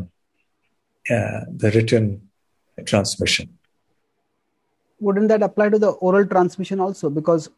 uh, 1.16 1.42
the 1.62 1.72
written 1.74 2.30
transmission. 2.86 3.58
Wouldn't 5.00 5.30
that 5.30 5.42
apply 5.42 5.70
to 5.70 5.80
the 5.80 5.92
oral 6.08 6.26
transmission 6.26 6.82
also? 6.82 7.10
Because, 7.10 7.50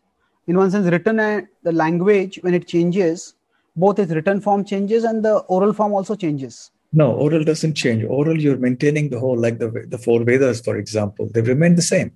in 0.45 0.55
one 0.55 0.69
sense, 0.69 0.87
written 0.87 1.19
and 1.19 1.47
the 1.63 1.71
language, 1.71 2.37
when 2.43 2.53
it 2.53 2.67
changes, 2.67 3.33
both 3.75 3.97
its 3.97 4.11
written 4.11 4.39
form 4.39 4.63
changes 4.63 5.03
and 5.03 5.25
the 5.25 5.37
oral 5.55 5.73
form 5.73 5.93
also 5.93 6.15
changes. 6.15 6.69
No, 6.93 7.11
oral 7.13 7.43
doesn't 7.43 7.73
change. 7.73 8.03
Oral, 8.03 8.39
you're 8.39 8.57
maintaining 8.57 9.09
the 9.09 9.19
whole, 9.19 9.37
like 9.37 9.57
the, 9.57 9.85
the 9.87 9.97
four 9.97 10.23
Vedas, 10.23 10.61
for 10.61 10.77
example, 10.77 11.27
they 11.33 11.41
remain 11.41 11.73
the 11.73 11.81
same 11.81 12.11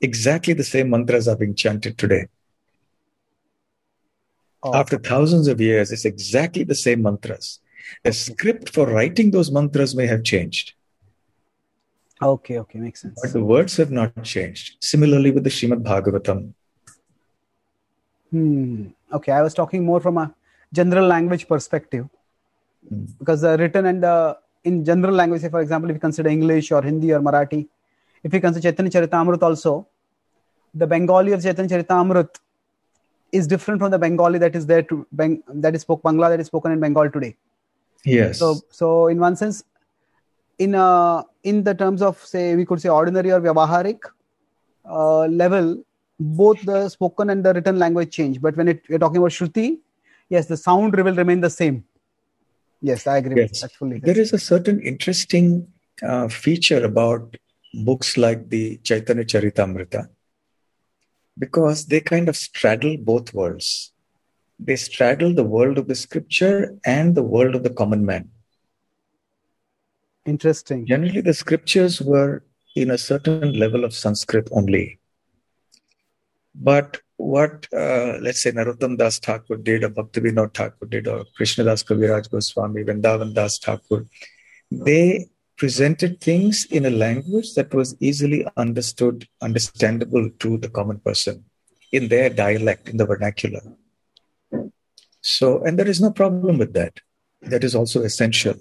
exactly 0.00 0.54
the 0.54 0.64
same 0.64 0.90
mantras 0.90 1.28
are 1.28 1.36
being 1.36 1.54
chanted 1.54 1.98
today. 1.98 2.26
Oh. 4.62 4.74
After 4.74 4.98
thousands 4.98 5.48
of 5.48 5.60
years, 5.60 5.90
it's 5.90 6.04
exactly 6.04 6.64
the 6.64 6.74
same 6.74 7.02
mantras. 7.02 7.60
The 8.04 8.12
script 8.12 8.70
for 8.70 8.86
writing 8.86 9.30
those 9.30 9.50
mantras 9.50 9.94
may 9.94 10.06
have 10.06 10.22
changed. 10.22 10.74
Okay, 12.22 12.58
okay, 12.58 12.78
makes 12.78 13.00
sense. 13.00 13.18
But 13.22 13.32
the 13.32 13.42
words 13.42 13.76
have 13.78 13.90
not 13.90 14.22
changed. 14.22 14.76
Similarly 14.80 15.30
with 15.30 15.44
the 15.44 15.50
Srimad 15.50 15.82
Bhagavatam. 15.82 16.52
Hmm. 18.30 18.88
Okay, 19.12 19.32
I 19.32 19.42
was 19.42 19.54
talking 19.54 19.84
more 19.84 20.00
from 20.00 20.18
a 20.18 20.34
general 20.72 21.06
language 21.06 21.48
perspective. 21.48 22.06
Hmm. 22.86 23.04
Because 23.18 23.40
the 23.40 23.56
written 23.56 23.86
and 23.86 24.02
the 24.02 24.36
in 24.64 24.84
general 24.84 25.14
language, 25.14 25.40
say 25.40 25.48
for 25.48 25.62
example, 25.62 25.88
if 25.88 25.94
you 25.94 26.00
consider 26.00 26.28
English 26.28 26.70
or 26.70 26.82
Hindi 26.82 27.12
or 27.12 27.20
Marathi, 27.20 27.66
if 28.22 28.34
you 28.34 28.40
consider 28.40 28.70
Chaitanya 28.70 28.90
Charitamrita 28.90 29.42
also, 29.42 29.88
the 30.74 30.86
Bengali 30.86 31.32
of 31.32 31.42
Chaitanya 31.42 31.82
Charitamrita 31.82 32.38
is 33.32 33.46
different 33.46 33.80
from 33.80 33.90
the 33.90 33.98
Bengali 33.98 34.38
that 34.38 34.56
is 34.56 34.66
there 34.66 34.82
to 34.82 35.06
Beng- 35.14 35.42
that 35.48 35.74
is 35.74 35.82
spoke 35.82 36.02
Bangla 36.02 36.30
that 36.30 36.40
is 36.40 36.46
spoken 36.46 36.72
in 36.72 36.80
Bengal 36.80 37.10
today. 37.10 37.36
Yes. 38.04 38.38
So 38.38 38.60
so 38.70 39.08
in 39.08 39.18
one 39.18 39.36
sense, 39.36 39.62
in 40.58 40.74
uh, 40.74 41.22
in 41.42 41.64
the 41.64 41.74
terms 41.74 42.02
of 42.02 42.18
say 42.24 42.56
we 42.56 42.64
could 42.64 42.80
say 42.80 42.88
ordinary 42.88 43.30
or 43.32 43.40
vyavaharik 43.40 44.00
uh, 44.88 45.26
level, 45.26 45.82
both 46.18 46.60
the 46.62 46.88
spoken 46.88 47.30
and 47.30 47.44
the 47.44 47.54
written 47.54 47.78
language 47.78 48.10
change. 48.10 48.40
But 48.40 48.56
when 48.56 48.68
it, 48.68 48.82
we're 48.88 48.98
talking 48.98 49.18
about 49.18 49.30
Shruti, 49.30 49.78
yes, 50.28 50.46
the 50.46 50.56
sound 50.56 50.94
will 50.94 51.14
remain 51.14 51.40
the 51.40 51.50
same. 51.50 51.84
Yes, 52.82 53.06
I 53.06 53.18
agree. 53.18 53.36
Yes. 53.36 53.62
Actually, 53.62 53.98
There 53.98 54.18
is 54.18 54.32
a 54.32 54.38
certain 54.38 54.80
interesting 54.80 55.70
uh, 56.02 56.28
feature 56.28 56.82
about 56.84 57.36
books 57.84 58.16
like 58.16 58.48
the 58.48 58.78
Chaitanya 58.78 59.24
Charitamrita 59.24 60.08
because 61.38 61.86
they 61.86 62.00
kind 62.00 62.28
of 62.28 62.36
straddle 62.36 62.96
both 62.96 63.32
worlds. 63.34 63.92
They 64.58 64.76
straddle 64.76 65.34
the 65.34 65.44
world 65.44 65.78
of 65.78 65.88
the 65.88 65.94
scripture 65.94 66.76
and 66.84 67.14
the 67.14 67.22
world 67.22 67.54
of 67.54 67.62
the 67.62 67.70
common 67.70 68.04
man. 68.04 68.30
interesting. 70.26 70.86
Generally, 70.86 71.22
the 71.22 71.34
scriptures 71.34 72.00
were 72.00 72.44
in 72.76 72.90
a 72.90 72.98
certain 72.98 73.58
level 73.58 73.84
of 73.84 73.94
Sanskrit 73.94 74.48
only. 74.52 74.98
But 76.54 77.00
what, 77.16 77.66
uh, 77.72 78.18
let's 78.20 78.42
say, 78.42 78.52
Narottam 78.52 78.96
Das 78.98 79.18
Thakur 79.18 79.56
did, 79.56 79.84
or 79.84 79.90
Bhaktivinoda 79.90 80.52
Thakur 80.54 80.86
did, 80.86 81.08
or 81.08 81.24
Krishnadas 81.38 81.84
Kaviraj 81.84 82.30
Goswami, 82.30 82.84
Vrindavan 82.84 83.34
Das 83.34 83.58
Thakur, 83.58 84.06
they 84.70 85.28
presented 85.60 86.20
things 86.22 86.64
in 86.70 86.86
a 86.86 86.90
language 86.90 87.54
that 87.54 87.72
was 87.74 87.94
easily 88.00 88.46
understood, 88.56 89.28
understandable 89.42 90.30
to 90.38 90.56
the 90.56 90.70
common 90.70 90.98
person 90.98 91.44
in 91.92 92.08
their 92.08 92.30
dialect, 92.30 92.88
in 92.88 92.96
the 92.96 93.04
vernacular. 93.04 93.60
So, 95.20 95.62
and 95.64 95.78
there 95.78 95.86
is 95.86 96.00
no 96.00 96.10
problem 96.12 96.56
with 96.56 96.72
that. 96.72 96.94
That 97.42 97.62
is 97.62 97.74
also 97.74 98.02
essential, 98.02 98.54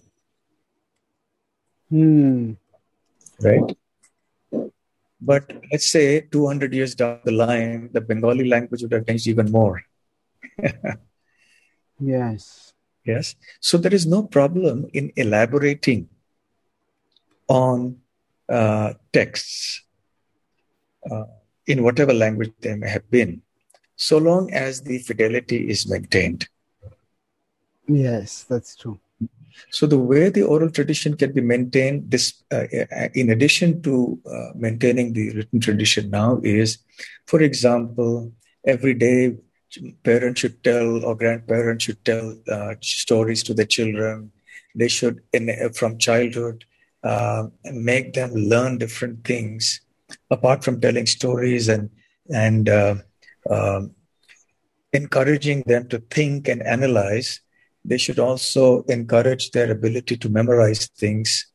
Hmm. 1.90 2.54
right? 3.42 3.78
But 5.22 5.52
let's 5.72 5.90
say 5.90 6.22
200 6.22 6.74
years 6.74 6.96
down 6.96 7.20
the 7.24 7.32
line, 7.32 7.90
the 7.94 8.02
Bengali 8.02 8.48
language 8.48 8.82
would 8.84 8.92
have 8.92 9.08
changed 9.08 9.28
even 9.28 9.50
more. 9.52 9.82
Yes. 12.02 12.74
Yes. 13.06 13.36
So 13.60 13.78
there 13.78 13.94
is 13.94 14.06
no 14.06 14.24
problem 14.24 14.90
in 14.94 15.12
elaborating 15.18 16.08
on 17.50 17.98
uh, 18.48 18.94
texts 19.12 19.84
uh, 21.12 21.26
in 21.68 21.84
whatever 21.84 22.14
language 22.14 22.54
they 22.62 22.76
may 22.76 22.90
have 22.90 23.10
been, 23.12 23.42
so 23.96 24.18
long 24.18 24.54
as 24.54 24.82
the 24.82 25.00
fidelity 25.00 25.70
is 25.70 25.90
maintained. 25.90 26.48
Yes, 27.88 28.46
that's 28.48 28.76
true. 28.76 29.00
So 29.72 29.88
the 29.88 29.98
way 29.98 30.30
the 30.30 30.44
oral 30.44 30.70
tradition 30.70 31.18
can 31.18 31.34
be 31.34 31.42
maintained, 31.42 32.10
this 32.10 32.44
uh, 32.52 32.66
in 33.14 33.32
addition 33.32 33.82
to 33.82 34.20
uh, 34.26 34.52
maintaining 34.56 35.14
the 35.14 35.32
written 35.32 35.60
tradition 35.60 36.10
now, 36.10 36.40
is, 36.44 36.78
for 37.26 37.42
example, 37.42 38.32
every 38.66 38.94
day 38.94 39.36
parents 40.04 40.42
should 40.42 40.64
tell 40.64 41.04
or 41.04 41.16
grandparents 41.16 41.86
should 41.86 42.04
tell 42.06 42.38
uh, 42.50 42.76
stories 42.82 43.44
to 43.44 43.54
their 43.54 43.66
children. 43.66 44.32
They 44.76 44.88
should, 44.88 45.22
in, 45.34 45.50
from 45.74 45.98
childhood, 45.98 46.66
uh, 47.04 47.44
make 47.72 48.14
them 48.14 48.32
learn 48.34 48.78
different 48.78 49.24
things 49.24 49.82
apart 50.32 50.64
from 50.64 50.82
telling 50.82 51.06
stories 51.06 51.68
and 51.70 51.90
and 52.34 52.70
uh, 52.70 52.96
um, 53.50 53.92
encouraging 54.94 55.64
them 55.66 55.88
to 55.88 56.00
think 56.10 56.48
and 56.48 56.62
analyze 56.64 57.42
they 57.86 57.98
should 57.98 58.20
also 58.20 58.84
encourage 58.84 59.52
their 59.52 59.72
ability 59.72 60.18
to 60.18 60.30
memorize 60.30 60.88
things 60.88 61.48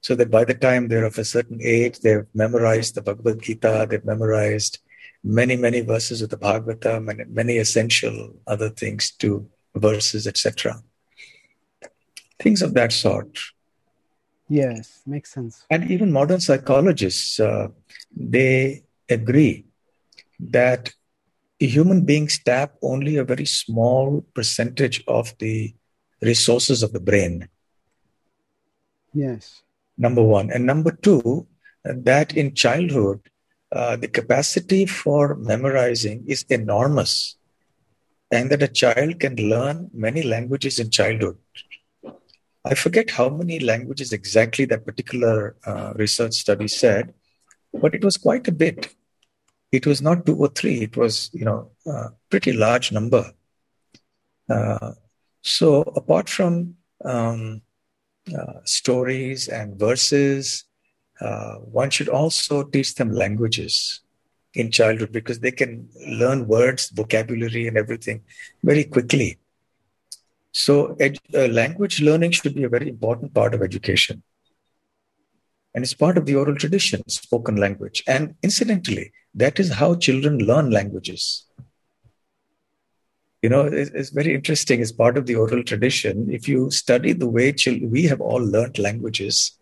so 0.00 0.14
that 0.16 0.30
by 0.30 0.44
the 0.44 0.54
time 0.54 0.88
they're 0.88 1.04
of 1.04 1.18
a 1.18 1.24
certain 1.24 1.60
age, 1.62 2.00
they've 2.00 2.26
memorized 2.34 2.94
the 2.94 3.02
Bhagavad 3.02 3.40
Gita, 3.40 3.86
they've 3.88 4.04
memorized 4.04 4.78
many, 5.22 5.56
many 5.56 5.80
verses 5.80 6.20
of 6.22 6.30
the 6.30 6.36
Bhagavatam 6.36 7.08
and 7.08 7.32
many 7.32 7.58
essential 7.58 8.34
other 8.46 8.68
things 8.68 9.12
to 9.18 9.48
verses, 9.74 10.26
etc. 10.26 10.82
Things 12.40 12.62
of 12.62 12.74
that 12.74 12.92
sort. 12.92 13.38
Yes, 14.52 15.00
makes 15.06 15.32
sense. 15.32 15.64
And 15.70 15.90
even 15.90 16.12
modern 16.12 16.40
psychologists, 16.40 17.40
uh, 17.40 17.68
they 18.14 18.84
agree 19.08 19.64
that 20.38 20.92
human 21.58 22.04
beings 22.04 22.38
tap 22.44 22.74
only 22.82 23.16
a 23.16 23.24
very 23.24 23.46
small 23.46 24.20
percentage 24.34 25.02
of 25.08 25.32
the 25.38 25.74
resources 26.20 26.82
of 26.82 26.92
the 26.92 27.00
brain. 27.00 27.48
Yes. 29.14 29.62
Number 29.96 30.22
one. 30.22 30.50
And 30.50 30.66
number 30.66 30.92
two, 30.92 31.46
that 31.82 32.36
in 32.36 32.54
childhood, 32.54 33.20
uh, 33.74 33.96
the 33.96 34.08
capacity 34.08 34.84
for 34.84 35.34
memorizing 35.36 36.24
is 36.26 36.44
enormous, 36.50 37.36
and 38.30 38.50
that 38.50 38.62
a 38.62 38.68
child 38.68 39.18
can 39.18 39.36
learn 39.36 39.88
many 39.94 40.22
languages 40.22 40.78
in 40.78 40.90
childhood. 40.90 41.38
I 42.64 42.74
forget 42.74 43.10
how 43.10 43.28
many 43.28 43.58
languages 43.58 44.12
exactly 44.12 44.64
that 44.66 44.86
particular 44.86 45.56
uh, 45.66 45.92
research 45.96 46.34
study 46.34 46.68
said, 46.68 47.12
but 47.72 47.94
it 47.94 48.04
was 48.04 48.16
quite 48.16 48.46
a 48.46 48.52
bit. 48.52 48.94
It 49.72 49.86
was 49.86 50.00
not 50.00 50.26
two 50.26 50.36
or 50.36 50.48
three. 50.48 50.82
It 50.82 50.96
was 50.96 51.30
you 51.32 51.44
know 51.44 51.70
a 51.86 52.10
pretty 52.30 52.52
large 52.52 52.92
number. 52.92 53.32
Uh, 54.48 54.92
so 55.42 55.82
apart 55.96 56.28
from 56.28 56.76
um, 57.04 57.62
uh, 58.36 58.60
stories 58.64 59.48
and 59.48 59.78
verses 59.78 60.64
uh, 61.20 61.54
one 61.56 61.90
should 61.90 62.08
also 62.08 62.62
teach 62.62 62.94
them 62.94 63.12
languages 63.12 64.00
in 64.54 64.70
childhood 64.70 65.12
because 65.12 65.40
they 65.40 65.50
can 65.50 65.88
learn 66.06 66.46
words 66.46 66.90
vocabulary 66.90 67.66
and 67.66 67.76
everything 67.76 68.22
very 68.62 68.84
quickly 68.84 69.38
so 70.52 70.94
ed- 71.00 71.18
uh, 71.34 71.48
language 71.48 72.00
learning 72.00 72.30
should 72.30 72.54
be 72.54 72.64
a 72.64 72.68
very 72.68 72.88
important 72.88 73.32
part 73.34 73.54
of 73.54 73.62
education 73.62 74.22
and 75.74 75.82
it's 75.82 75.94
part 75.94 76.18
of 76.18 76.26
the 76.26 76.34
oral 76.34 76.54
tradition 76.54 77.02
spoken 77.08 77.56
language 77.56 78.02
and 78.06 78.34
incidentally 78.42 79.12
that 79.34 79.58
is 79.58 79.72
how 79.72 79.94
children 79.94 80.38
learn 80.38 80.70
languages. 80.70 81.46
You 83.42 83.48
know, 83.48 83.62
it's, 83.62 83.90
it's 83.90 84.10
very 84.10 84.34
interesting. 84.34 84.80
It's 84.80 84.92
part 84.92 85.16
of 85.16 85.26
the 85.26 85.34
oral 85.34 85.64
tradition. 85.64 86.30
If 86.30 86.46
you 86.48 86.70
study 86.70 87.12
the 87.12 87.28
way 87.28 87.52
children, 87.52 87.90
we 87.90 88.04
have 88.04 88.20
all 88.20 88.40
learned 88.40 88.78
languages, 88.78 89.58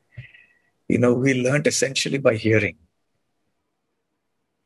you 0.88 0.98
know, 0.98 1.14
we 1.14 1.34
learned 1.34 1.66
essentially 1.66 2.18
by 2.18 2.34
hearing. 2.34 2.76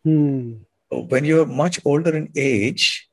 Hmm. 0.05 0.55
When 0.91 1.25
you're 1.25 1.47
much 1.47 1.81
older 1.85 2.17
in 2.17 2.31
age, 2.35 3.04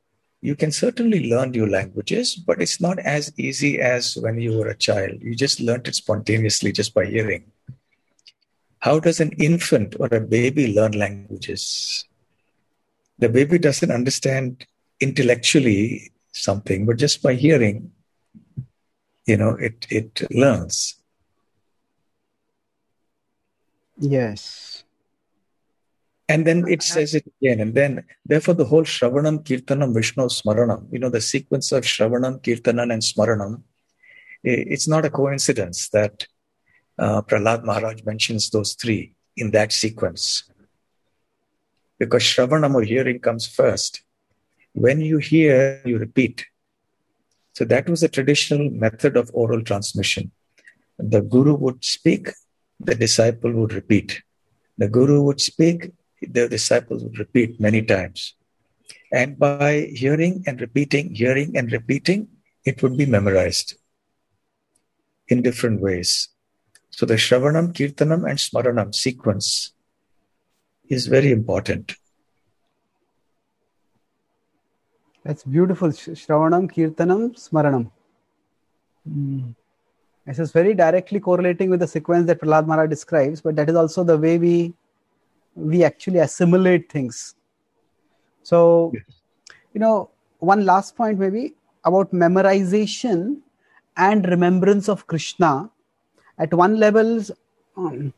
you 0.42 0.56
can 0.56 0.72
certainly 0.72 1.30
learn 1.30 1.52
new 1.52 1.66
languages, 1.66 2.34
but 2.34 2.60
it's 2.60 2.80
not 2.80 2.98
as 2.98 3.32
easy 3.38 3.80
as 3.80 4.16
when 4.16 4.40
you 4.40 4.58
were 4.58 4.68
a 4.68 4.76
child. 4.76 5.22
You 5.22 5.36
just 5.36 5.60
learned 5.60 5.86
it 5.86 5.94
spontaneously 5.94 6.72
just 6.72 6.92
by 6.92 7.06
hearing. 7.06 7.44
How 8.80 8.98
does 8.98 9.20
an 9.20 9.30
infant 9.38 9.94
or 10.00 10.08
a 10.10 10.20
baby 10.20 10.74
learn 10.74 10.92
languages? 10.92 12.04
The 13.20 13.28
baby 13.28 13.58
doesn't 13.60 13.92
understand 13.92 14.66
intellectually 14.98 16.10
something, 16.32 16.86
but 16.86 16.96
just 16.96 17.22
by 17.22 17.34
hearing, 17.34 17.92
you 19.26 19.36
know, 19.36 19.50
it, 19.50 19.86
it 19.90 20.26
learns. 20.32 20.96
Yes. 23.96 24.71
And 26.32 26.46
then 26.46 26.64
it 26.74 26.82
says 26.82 27.14
it 27.18 27.26
again. 27.34 27.58
And 27.60 27.74
then, 27.74 28.04
therefore, 28.24 28.54
the 28.54 28.64
whole 28.64 28.84
Shravanam, 28.84 29.36
Kirtanam, 29.46 29.92
Vishnu, 29.92 30.24
Smaranam, 30.38 30.80
you 30.90 30.98
know, 30.98 31.10
the 31.10 31.20
sequence 31.20 31.72
of 31.72 31.84
Shravanam, 31.84 32.34
Kirtanam, 32.44 32.88
and 32.94 33.02
Smaranam, 33.02 33.62
it's 34.42 34.88
not 34.88 35.04
a 35.04 35.10
coincidence 35.10 35.90
that 35.90 36.26
uh, 36.98 37.20
Prahlad 37.28 37.64
Maharaj 37.64 38.02
mentions 38.04 38.48
those 38.48 38.72
three 38.82 39.14
in 39.36 39.50
that 39.50 39.72
sequence. 39.72 40.24
Because 41.98 42.22
Shravanam 42.22 42.74
or 42.74 42.82
hearing 42.82 43.20
comes 43.20 43.46
first. 43.46 44.02
When 44.72 45.00
you 45.02 45.18
hear, 45.18 45.82
you 45.84 45.98
repeat. 45.98 46.46
So 47.52 47.66
that 47.66 47.90
was 47.90 48.02
a 48.02 48.08
traditional 48.08 48.70
method 48.70 49.18
of 49.18 49.30
oral 49.34 49.62
transmission. 49.62 50.30
The 50.98 51.20
guru 51.20 51.54
would 51.56 51.84
speak, 51.84 52.30
the 52.80 52.94
disciple 52.94 53.52
would 53.52 53.74
repeat. 53.74 54.22
The 54.78 54.88
guru 54.88 55.20
would 55.26 55.40
speak, 55.40 55.90
the 56.30 56.48
disciples 56.48 57.02
would 57.02 57.18
repeat 57.18 57.60
many 57.60 57.82
times. 57.82 58.34
And 59.12 59.38
by 59.38 59.90
hearing 59.92 60.42
and 60.46 60.60
repeating, 60.60 61.14
hearing 61.14 61.56
and 61.56 61.70
repeating, 61.70 62.28
it 62.64 62.82
would 62.82 62.96
be 62.96 63.06
memorized 63.06 63.74
in 65.28 65.42
different 65.42 65.80
ways. 65.80 66.28
So 66.90 67.06
the 67.06 67.14
Shravanam, 67.14 67.72
Kirtanam, 67.72 68.28
and 68.28 68.38
Smaranam 68.38 68.94
sequence 68.94 69.72
is 70.88 71.06
very 71.06 71.30
important. 71.30 71.94
That's 75.24 75.44
beautiful. 75.44 75.88
Shravanam, 75.88 76.70
Kirtanam, 76.70 77.34
Smaranam. 77.34 77.90
Mm. 79.08 79.54
This 80.26 80.38
is 80.38 80.52
very 80.52 80.74
directly 80.74 81.18
correlating 81.18 81.70
with 81.70 81.80
the 81.80 81.86
sequence 81.86 82.26
that 82.26 82.40
Prahlad 82.40 82.66
Maharaj 82.66 82.88
describes, 82.88 83.40
but 83.40 83.56
that 83.56 83.68
is 83.68 83.74
also 83.74 84.04
the 84.04 84.16
way 84.16 84.38
we 84.38 84.72
we 85.54 85.84
actually 85.84 86.18
assimilate 86.18 86.90
things. 86.90 87.34
So, 88.42 88.90
yes. 88.94 89.20
you 89.74 89.80
know, 89.80 90.10
one 90.38 90.64
last 90.64 90.96
point 90.96 91.18
maybe 91.18 91.54
about 91.84 92.12
memorization 92.12 93.38
and 93.96 94.26
remembrance 94.26 94.88
of 94.88 95.06
Krishna. 95.06 95.70
At 96.38 96.52
one 96.54 96.78
level, 96.78 97.22
um, 97.76 98.12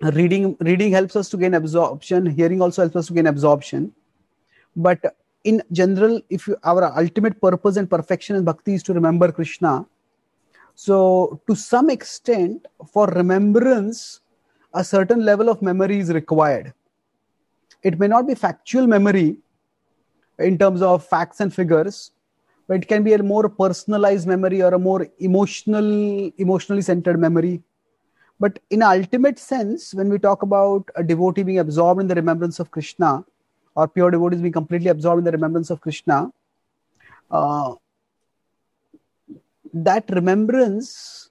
reading 0.00 0.56
reading 0.60 0.92
helps 0.92 1.16
us 1.16 1.28
to 1.30 1.36
gain 1.36 1.54
absorption. 1.54 2.26
Hearing 2.26 2.60
also 2.60 2.82
helps 2.82 2.96
us 2.96 3.06
to 3.08 3.14
gain 3.14 3.26
absorption. 3.26 3.92
But 4.76 5.16
in 5.44 5.62
general, 5.72 6.20
if 6.30 6.46
you, 6.46 6.56
our 6.64 6.84
ultimate 6.98 7.40
purpose 7.40 7.76
and 7.76 7.88
perfection 7.88 8.36
in 8.36 8.44
bhakti 8.44 8.74
is 8.74 8.82
to 8.84 8.92
remember 8.92 9.32
Krishna, 9.32 9.86
so 10.74 11.40
to 11.46 11.54
some 11.54 11.90
extent, 11.90 12.66
for 12.92 13.06
remembrance, 13.06 14.20
a 14.74 14.84
certain 14.84 15.24
level 15.24 15.48
of 15.48 15.62
memory 15.62 15.98
is 15.98 16.12
required. 16.12 16.74
It 17.82 17.98
may 17.98 18.08
not 18.08 18.26
be 18.26 18.34
factual 18.34 18.86
memory 18.86 19.36
in 20.38 20.58
terms 20.58 20.82
of 20.82 21.06
facts 21.06 21.40
and 21.40 21.54
figures, 21.54 22.10
but 22.66 22.78
it 22.78 22.88
can 22.88 23.02
be 23.02 23.12
a 23.12 23.22
more 23.22 23.48
personalized 23.48 24.26
memory 24.26 24.62
or 24.62 24.74
a 24.74 24.78
more 24.78 25.06
emotional, 25.20 26.30
emotionally 26.38 26.82
centered 26.82 27.20
memory. 27.20 27.62
But 28.40 28.58
in 28.70 28.82
ultimate 28.82 29.38
sense, 29.38 29.94
when 29.94 30.08
we 30.08 30.18
talk 30.18 30.42
about 30.42 30.88
a 30.96 31.04
devotee 31.04 31.44
being 31.44 31.60
absorbed 31.60 32.00
in 32.00 32.08
the 32.08 32.14
remembrance 32.14 32.58
of 32.58 32.70
Krishna, 32.70 33.24
or 33.76 33.86
pure 33.86 34.10
devotees 34.10 34.40
being 34.40 34.52
completely 34.52 34.88
absorbed 34.88 35.20
in 35.20 35.24
the 35.24 35.32
remembrance 35.32 35.70
of 35.70 35.80
Krishna, 35.80 36.30
uh, 37.30 37.74
that 39.72 40.04
remembrance 40.10 41.30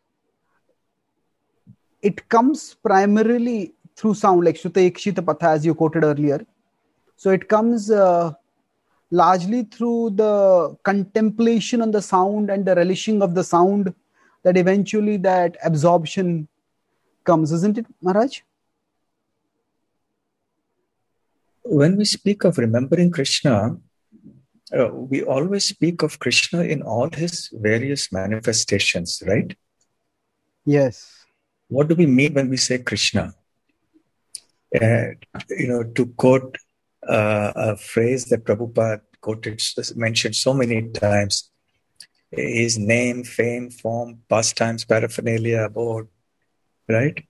it 2.04 2.28
comes 2.30 2.76
primarily 2.76 3.74
through 3.96 4.14
sound, 4.14 4.44
like 4.44 4.56
Shruta 4.56 4.92
Ekshita 4.92 5.24
Patha, 5.24 5.48
as 5.56 5.66
you 5.66 5.74
quoted 5.74 6.04
earlier. 6.04 6.46
So 7.16 7.30
it 7.32 7.48
comes 7.48 7.90
uh, 7.90 8.34
largely 9.10 9.64
through 9.64 10.12
the 10.12 10.76
contemplation 10.84 11.82
on 11.82 11.92
the 11.92 12.02
sound 12.02 12.50
and 12.50 12.66
the 12.66 12.76
relishing 12.76 13.22
of 13.22 13.34
the 13.34 13.44
sound 13.44 13.94
that 14.44 14.58
eventually 14.58 15.16
that 15.18 15.56
absorption 15.64 16.48
comes, 17.24 17.54
isn't 17.54 17.78
it, 17.78 17.86
Maharaj? 18.02 18.42
When 21.64 21.96
we 21.96 22.04
speak 22.04 22.44
of 22.44 22.58
remembering 22.58 23.12
Krishna, 23.12 23.78
uh, 24.78 24.88
we 24.90 25.24
always 25.24 25.64
speak 25.64 26.02
of 26.02 26.20
Krishna 26.20 26.64
in 26.64 26.82
all 26.82 27.10
his 27.10 27.50
various 27.54 28.12
manifestations, 28.12 29.24
right? 29.26 29.56
Yes. 30.66 31.23
What 31.74 31.88
do 31.88 31.96
we 31.96 32.06
mean 32.06 32.36
when 32.36 32.50
we 32.50 32.58
say 32.58 32.78
Krishna? 32.78 33.34
Uh, 34.80 35.06
you 35.50 35.68
know, 35.68 35.84
to 35.84 36.06
quote 36.24 36.58
uh, 37.08 37.52
a 37.56 37.76
phrase 37.76 38.26
that 38.26 38.44
Prabhupada 38.46 39.02
quoted, 39.22 39.60
mentioned 39.96 40.36
so 40.36 40.54
many 40.54 40.90
times, 40.90 41.50
his 42.32 42.78
name, 42.78 43.24
fame, 43.24 43.72
form, 43.72 44.20
pastimes, 44.30 44.86
paraphernalia, 44.86 45.64
abode, 45.64 46.08
right? 46.88 47.26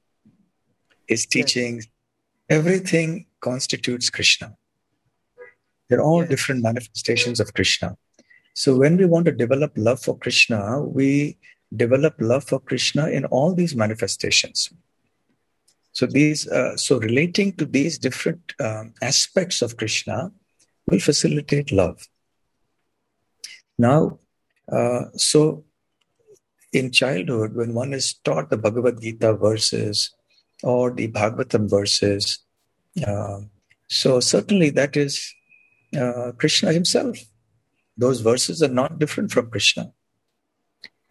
His 1.08 1.26
teachings, 1.26 1.86
yes. 1.86 2.58
everything 2.58 3.28
constitutes 3.40 4.10
Krishna. 4.10 4.58
They're 5.88 6.02
all 6.02 6.22
yes. 6.22 6.30
different 6.30 6.64
manifestations 6.64 7.40
of 7.40 7.54
Krishna. 7.54 7.96
So 8.56 8.78
when 8.78 8.98
we 8.98 9.06
want 9.06 9.26
to 9.26 9.32
develop 9.32 9.72
love 9.78 10.02
for 10.02 10.18
Krishna, 10.18 10.82
we 10.82 11.38
develop 11.76 12.16
love 12.20 12.44
for 12.44 12.60
Krishna 12.60 13.08
in 13.08 13.26
all 13.26 13.54
these 13.54 13.76
manifestations. 13.76 14.72
So 15.92 16.06
these, 16.08 16.48
uh, 16.48 16.76
so 16.76 16.98
relating 16.98 17.54
to 17.54 17.66
these 17.66 17.98
different 17.98 18.54
um, 18.60 18.94
aspects 19.02 19.62
of 19.62 19.78
Krishna 19.78 20.32
will 20.88 21.00
facilitate 21.00 21.72
love. 21.72 22.08
Now, 23.78 24.20
uh, 24.72 25.06
so 25.16 25.66
in 26.72 26.92
childhood, 26.92 27.56
when 27.56 27.74
one 27.74 27.94
is 27.94 28.16
taught 28.24 28.50
the 28.50 28.58
Bhagavad 28.58 29.02
Gita 29.02 29.34
verses 29.34 30.12
or 30.64 30.92
the 30.92 31.08
Bhagavatam 31.10 31.70
verses, 31.70 32.40
uh, 33.06 33.42
so 33.88 34.20
certainly 34.20 34.72
that 34.72 34.98
is 34.98 35.34
uh, 35.96 36.32
Krishna 36.38 36.74
himself. 36.74 37.20
Those 37.96 38.22
verses 38.22 38.64
are 38.64 38.68
not 38.68 38.98
different 38.98 39.32
from 39.32 39.52
Krishna. 39.52 39.94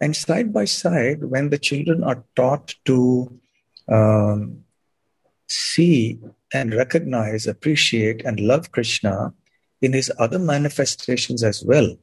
And 0.03 0.13
side 0.13 0.51
by 0.51 0.65
side, 0.65 1.23
when 1.23 1.49
the 1.49 1.57
children 1.57 2.03
are 2.03 2.25
taught 2.35 2.75
to 2.83 3.39
um, 3.87 4.65
see 5.47 6.19
and 6.53 6.73
recognize, 6.73 7.47
appreciate, 7.47 8.19
and 8.25 8.37
love 8.37 8.73
Krishna 8.73 9.33
in 9.81 9.93
his 9.93 10.11
other 10.19 10.39
manifestations 10.39 11.41
as 11.41 11.63
well, 11.63 11.95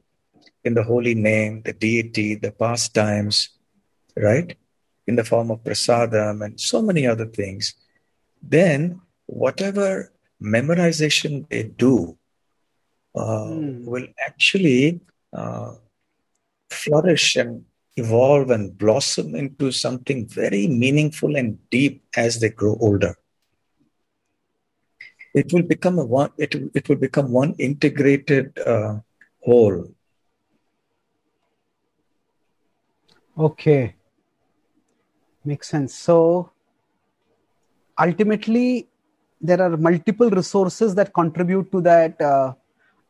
in 0.63 0.73
the 0.73 0.81
holy 0.81 1.13
name, 1.13 1.61
the 1.61 1.73
deity, 1.73 2.33
the 2.33 2.51
pastimes, 2.51 3.49
right? 4.17 4.57
In 5.05 5.15
the 5.15 5.23
form 5.23 5.51
of 5.51 5.63
prasadam 5.63 6.43
and 6.43 6.59
so 6.59 6.81
many 6.81 7.05
other 7.05 7.27
things, 7.27 7.75
then 8.41 8.99
whatever 9.27 10.11
memorization 10.41 11.47
they 11.49 11.63
do 11.63 12.17
mm. 13.15 13.85
will 13.85 14.07
actually 14.25 15.01
uh, 15.33 15.75
flourish 16.71 17.35
and 17.35 17.65
evolve 18.01 18.49
and 18.55 18.77
blossom 18.77 19.35
into 19.35 19.71
something 19.71 20.27
very 20.27 20.67
meaningful 20.67 21.35
and 21.35 21.57
deep 21.69 22.03
as 22.15 22.39
they 22.39 22.49
grow 22.49 22.77
older. 22.79 23.15
It 25.33 25.53
will 25.53 25.63
become 25.63 25.97
a 25.99 26.05
one. 26.05 26.31
It 26.37 26.55
it 26.79 26.89
will 26.89 27.01
become 27.07 27.31
one 27.31 27.53
integrated 27.67 28.59
uh, 28.59 28.99
whole. 29.45 29.77
Okay, 33.47 33.95
makes 35.45 35.69
sense. 35.69 35.95
So 35.95 36.17
ultimately, 37.97 38.89
there 39.39 39.61
are 39.61 39.77
multiple 39.77 40.29
resources 40.29 40.95
that 40.95 41.13
contribute 41.13 41.71
to 41.71 41.81
that 41.81 42.21
uh, 42.21 42.53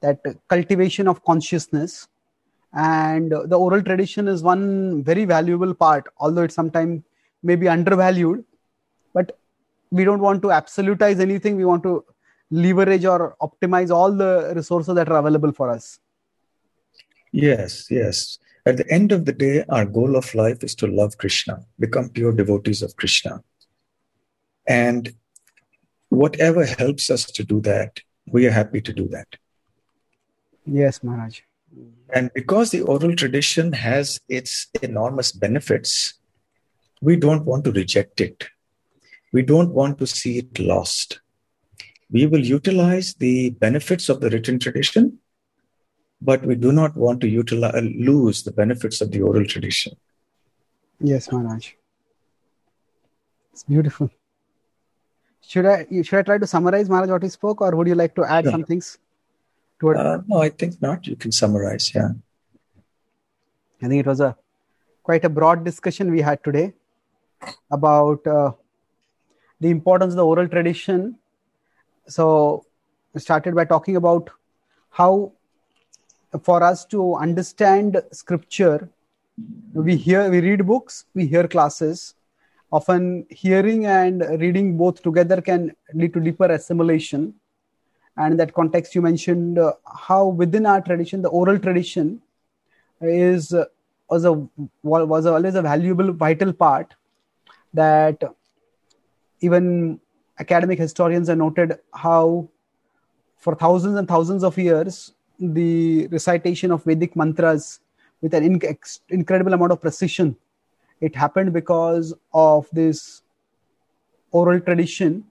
that 0.02 0.22
cultivation 0.48 1.08
of 1.08 1.24
consciousness 1.24 2.08
and 2.74 3.32
the 3.32 3.56
oral 3.58 3.82
tradition 3.82 4.28
is 4.28 4.42
one 4.42 5.04
very 5.04 5.26
valuable 5.26 5.74
part 5.74 6.06
although 6.18 6.44
it 6.44 6.52
sometimes 6.52 7.04
may 7.44 7.56
be 7.56 7.68
undervalued. 7.68 8.44
But 9.14 9.38
we 9.90 10.04
don't 10.04 10.22
want 10.22 10.42
to 10.44 10.50
absolutize 10.50 11.20
anything. 11.20 11.58
We 11.58 11.66
want 11.66 11.84
to 11.84 12.06
leverage 12.50 13.06
or 13.06 13.36
optimize 13.42 13.90
all 13.90 14.12
the 14.12 14.54
resources 14.56 14.96
that 14.96 15.10
are 15.10 15.18
available 15.18 15.52
for 15.52 15.70
us. 15.70 16.00
Yes 17.32 17.88
yes. 17.90 18.38
At 18.66 18.78
the 18.78 18.90
end 18.92 19.12
of 19.12 19.26
the 19.26 19.34
day 19.34 19.66
our 19.70 19.86
goal 19.86 20.16
of 20.16 20.34
life 20.36 20.64
is 20.64 20.76
to 20.76 20.88
love 20.88 21.18
krishna 21.18 21.66
become 21.80 22.10
pure 22.10 22.32
devotees 22.32 22.82
of 22.82 22.96
krishna. 22.96 23.44
And 24.68 25.14
whatever 26.10 26.66
helps 26.66 27.10
us 27.10 27.26
to 27.26 27.44
do 27.44 27.60
that 27.62 28.00
we 28.28 28.48
are 28.48 28.52
happy 28.52 28.82
to 28.82 28.94
do 28.94 29.08
that. 29.10 29.28
Yes, 30.66 31.04
Maharaj. 31.04 31.42
And 32.14 32.30
because 32.34 32.72
the 32.72 32.82
oral 32.82 33.16
tradition 33.16 33.72
has 33.74 34.20
its 34.28 34.68
enormous 34.82 35.32
benefits, 35.32 36.16
we 37.02 37.16
don't 37.16 37.46
want 37.46 37.64
to 37.66 37.72
reject 37.72 38.22
it. 38.22 38.48
We 39.34 39.42
don't 39.42 39.72
want 39.72 39.98
to 40.00 40.08
see 40.08 40.40
it 40.40 40.60
lost. 40.60 41.22
We 42.12 42.26
will 42.26 42.46
utilize 42.46 43.14
the 43.14 43.52
benefits 43.52 44.10
of 44.10 44.20
the 44.20 44.30
written 44.30 44.60
tradition, 44.60 45.20
but 46.22 46.46
we 46.46 46.56
do 46.56 46.74
not 46.74 46.96
want 46.98 47.22
to 47.22 47.30
utilize, 47.30 47.74
uh, 47.74 47.82
lose 47.82 48.44
the 48.44 48.52
benefits 48.52 49.00
of 49.00 49.12
the 49.12 49.22
oral 49.22 49.46
tradition. 49.46 49.94
Yes, 51.00 51.32
Maharaj. 51.32 51.72
It's 53.54 53.64
beautiful. 53.64 54.10
Should 55.42 55.66
I 55.66 55.88
should 56.04 56.20
I 56.20 56.22
try 56.22 56.38
to 56.38 56.48
summarize 56.48 56.90
Maharaj 56.90 57.10
what 57.10 57.24
he 57.24 57.30
spoke, 57.30 57.62
or 57.62 57.76
would 57.76 57.88
you 57.88 57.96
like 57.96 58.16
to 58.16 58.24
add 58.24 58.46
some 58.48 58.64
things? 58.64 58.98
Toward 59.82 59.98
uh, 59.98 60.20
no 60.34 60.42
i 60.48 60.50
think 60.50 60.82
not 60.88 61.08
you 61.12 61.18
can 61.26 61.34
summarize 61.44 61.94
yeah. 61.96 62.12
I 63.84 63.88
think 63.88 64.02
it 64.02 64.06
was 64.06 64.20
a 64.20 64.36
quite 65.04 65.26
a 65.26 65.30
broad 65.30 65.64
discussion 65.66 66.12
we 66.12 66.22
had 66.22 66.44
today 66.44 66.74
about 67.72 68.26
uh, 68.28 68.52
the 69.60 69.70
importance 69.70 70.14
of 70.14 70.18
the 70.18 70.26
oral 70.26 70.48
tradition. 70.48 71.18
So 72.08 72.66
we 73.14 73.22
started 73.22 73.56
by 73.56 73.66
talking 73.66 73.96
about 73.96 74.30
how 74.90 75.32
for 76.44 76.62
us 76.64 76.86
to 76.86 77.16
understand 77.16 78.02
scripture 78.12 78.90
we 79.74 79.96
hear 79.96 80.30
we 80.30 80.42
read 80.42 80.66
books 80.68 81.06
we 81.16 81.26
hear 81.26 81.48
classes. 81.48 82.14
Often 82.72 83.26
hearing 83.30 83.86
and 83.86 84.22
reading 84.40 84.78
both 84.78 85.02
together 85.02 85.42
can 85.42 85.76
lead 85.94 86.14
to 86.14 86.22
deeper 86.22 86.46
assimilation 86.46 87.34
and 88.18 88.34
in 88.34 88.38
that 88.38 88.54
context 88.54 88.96
you 88.96 89.02
mentioned 89.02 89.58
uh, 89.58 89.74
how 89.86 90.28
within 90.28 90.66
our 90.66 90.82
tradition 90.82 91.22
the 91.22 91.30
oral 91.30 91.58
tradition 91.60 92.22
is 93.02 93.54
uh, 93.54 93.66
was 94.10 94.26
a 94.26 94.34
was 94.84 95.26
always 95.26 95.56
a 95.56 95.62
valuable 95.62 96.12
vital 96.12 96.52
part 96.52 96.94
that 97.74 98.22
even 99.40 100.00
academic 100.40 100.78
historians 100.78 101.28
have 101.28 101.38
noted 101.38 101.80
how 101.94 102.48
for 103.38 103.56
thousands 103.56 103.98
and 103.98 104.08
thousands 104.08 104.44
of 104.44 104.58
years 104.58 105.14
the 105.40 106.08
recitation 106.08 106.72
of 106.72 106.84
vedic 106.84 107.16
mantras 107.16 107.80
with 108.22 108.34
an 108.34 108.44
inc- 108.60 109.00
incredible 109.10 109.54
amount 109.54 109.72
of 109.72 109.82
precision 109.82 110.36
it 111.00 111.16
happened 111.16 111.52
because 111.54 112.14
of 112.34 112.68
this 112.72 113.24
oral 114.32 114.60
tradition. 114.60 115.26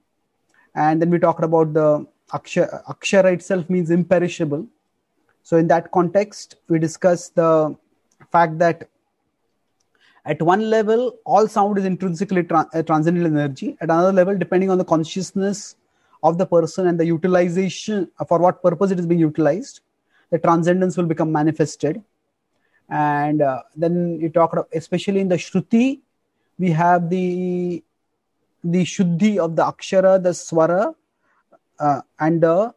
And 0.75 1.01
then 1.01 1.09
we 1.09 1.19
talked 1.19 1.43
about 1.43 1.73
the 1.73 2.05
akshara, 2.33 2.83
akshara 2.85 3.33
itself 3.33 3.69
means 3.69 3.89
imperishable. 3.89 4.67
So 5.43 5.57
in 5.57 5.67
that 5.67 5.91
context 5.91 6.55
we 6.67 6.79
discuss 6.79 7.29
the 7.29 7.75
fact 8.31 8.57
that 8.59 8.87
at 10.25 10.41
one 10.41 10.69
level 10.69 11.17
all 11.25 11.47
sound 11.47 11.77
is 11.77 11.85
intrinsically 11.85 12.43
tra- 12.43 12.67
uh, 12.73 12.83
transcendental 12.83 13.37
energy. 13.37 13.77
At 13.81 13.89
another 13.89 14.13
level 14.13 14.37
depending 14.37 14.69
on 14.69 14.77
the 14.77 14.85
consciousness 14.85 15.75
of 16.23 16.37
the 16.37 16.45
person 16.45 16.87
and 16.87 16.99
the 16.99 17.05
utilization 17.05 18.09
uh, 18.19 18.25
for 18.25 18.39
what 18.39 18.61
purpose 18.61 18.91
it 18.91 18.99
is 18.99 19.05
being 19.05 19.19
utilized 19.19 19.81
the 20.29 20.39
transcendence 20.39 20.95
will 20.97 21.05
become 21.05 21.31
manifested. 21.31 22.01
And 22.89 23.41
uh, 23.41 23.63
then 23.75 24.19
you 24.19 24.29
talk 24.29 24.53
about 24.53 24.67
especially 24.73 25.19
in 25.19 25.27
the 25.27 25.35
shruti 25.35 26.01
we 26.57 26.71
have 26.71 27.09
the 27.09 27.83
the 28.63 28.83
shuddhi 28.83 29.37
of 29.37 29.55
the 29.55 29.63
akshara, 29.63 30.21
the 30.21 30.29
swara, 30.29 30.93
uh, 31.81 32.01
and 32.19 32.41
the 32.41 32.73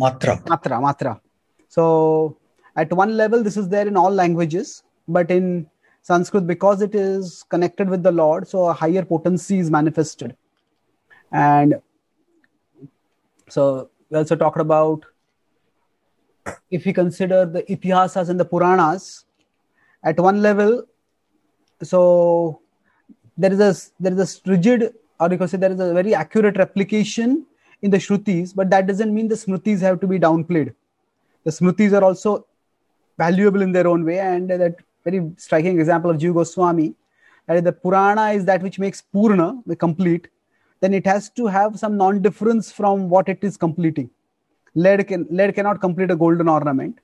matra. 0.00 0.42
Matra, 0.44 0.76
matra. 0.86 1.20
So 1.68 2.38
at 2.76 2.92
one 2.92 3.16
level, 3.16 3.42
this 3.42 3.56
is 3.56 3.68
there 3.68 3.86
in 3.86 3.96
all 3.96 4.10
languages, 4.10 4.82
but 5.06 5.30
in 5.30 5.68
Sanskrit, 6.02 6.46
because 6.46 6.82
it 6.82 6.94
is 6.94 7.42
connected 7.48 7.88
with 7.88 8.02
the 8.02 8.12
Lord, 8.12 8.46
so 8.48 8.66
a 8.66 8.72
higher 8.72 9.04
potency 9.04 9.58
is 9.58 9.70
manifested. 9.70 10.36
And 11.32 11.74
so 13.48 13.90
we 14.10 14.18
also 14.18 14.36
talked 14.36 14.60
about 14.60 15.04
if 16.70 16.84
we 16.86 16.92
consider 16.92 17.44
the 17.44 17.62
itihasas 17.64 18.28
and 18.28 18.38
the 18.38 18.44
Puranas, 18.44 19.24
at 20.04 20.18
one 20.20 20.40
level, 20.42 20.84
so 21.82 22.60
there 23.36 23.52
is 23.52 23.60
a 23.60 23.74
there 24.00 24.12
is 24.12 24.20
a 24.46 24.50
rigid 24.50 24.94
or 25.18 25.30
you 25.30 25.38
can 25.38 25.48
say 25.48 25.58
there 25.58 25.72
is 25.72 25.80
a 25.80 25.92
very 25.92 26.14
accurate 26.14 26.56
replication 26.56 27.46
in 27.86 27.90
the 27.94 28.02
Shrutis, 28.06 28.54
but 28.54 28.70
that 28.74 28.86
doesn't 28.90 29.14
mean 29.14 29.28
the 29.28 29.40
Smritis 29.42 29.80
have 29.80 30.00
to 30.02 30.06
be 30.12 30.18
downplayed. 30.26 30.74
The 31.44 31.50
Smritis 31.50 31.92
are 31.98 32.04
also 32.04 32.46
valuable 33.18 33.62
in 33.62 33.72
their 33.72 33.88
own 33.92 34.04
way, 34.04 34.18
and 34.18 34.50
that 34.50 34.76
very 35.04 35.20
striking 35.36 35.80
example 35.80 36.10
of 36.10 36.18
Jiva 36.18 36.34
Goswami, 36.34 36.94
that 37.46 37.64
the 37.64 37.72
Purana 37.72 38.30
is 38.38 38.44
that 38.44 38.62
which 38.62 38.78
makes 38.78 39.00
Purna, 39.00 39.48
the 39.66 39.76
complete, 39.76 40.28
then 40.80 40.92
it 40.92 41.06
has 41.06 41.30
to 41.30 41.46
have 41.46 41.78
some 41.78 41.96
non-difference 41.96 42.70
from 42.72 43.08
what 43.08 43.28
it 43.28 43.42
is 43.42 43.56
completing. 43.56 44.10
Lead, 44.74 45.06
can, 45.08 45.26
lead 45.30 45.54
cannot 45.54 45.80
complete 45.80 46.10
a 46.10 46.16
golden 46.16 46.48
ornament. 46.48 46.98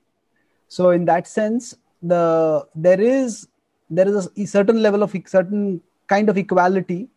So 0.69 0.91
in 0.91 1.05
that 1.07 1.27
sense, 1.27 1.75
the 2.03 2.67
there 2.75 3.01
is 3.01 3.49
there 3.89 4.09
is 4.09 4.29
a 4.37 4.45
certain 4.45 4.83
level 4.83 5.03
of 5.03 5.15
certain 5.27 5.81
kind 6.09 6.29
of 6.29 6.37
equality 6.37 7.09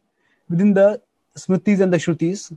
within 0.49 0.73
the 0.73 1.01
Smritis 1.37 1.81
and 1.81 1.91
the 1.91 1.97
Shrutis. 1.97 2.55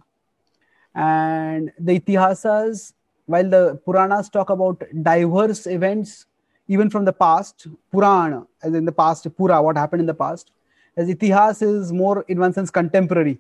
And 0.95 1.73
the 1.79 2.01
Itihasas, 2.01 2.93
while 3.27 3.49
the 3.49 3.81
Puranas 3.85 4.31
talk 4.31 4.51
about 4.51 4.83
diverse 5.03 5.67
events, 5.67 6.27
even 6.69 6.91
from 6.91 7.05
the 7.05 7.13
past, 7.13 7.67
Purana, 7.91 8.47
as 8.63 8.75
in 8.75 8.85
the 8.85 8.93
past, 8.93 9.27
Pura, 9.37 9.63
what 9.63 9.77
happened 9.77 10.01
in 10.01 10.07
the 10.07 10.15
past, 10.15 10.51
as 10.97 11.09
Itihas 11.09 11.63
is 11.63 11.93
more, 11.93 12.25
in 12.29 12.39
one 12.39 12.53
sense, 12.53 12.71
contemporary. 12.71 13.39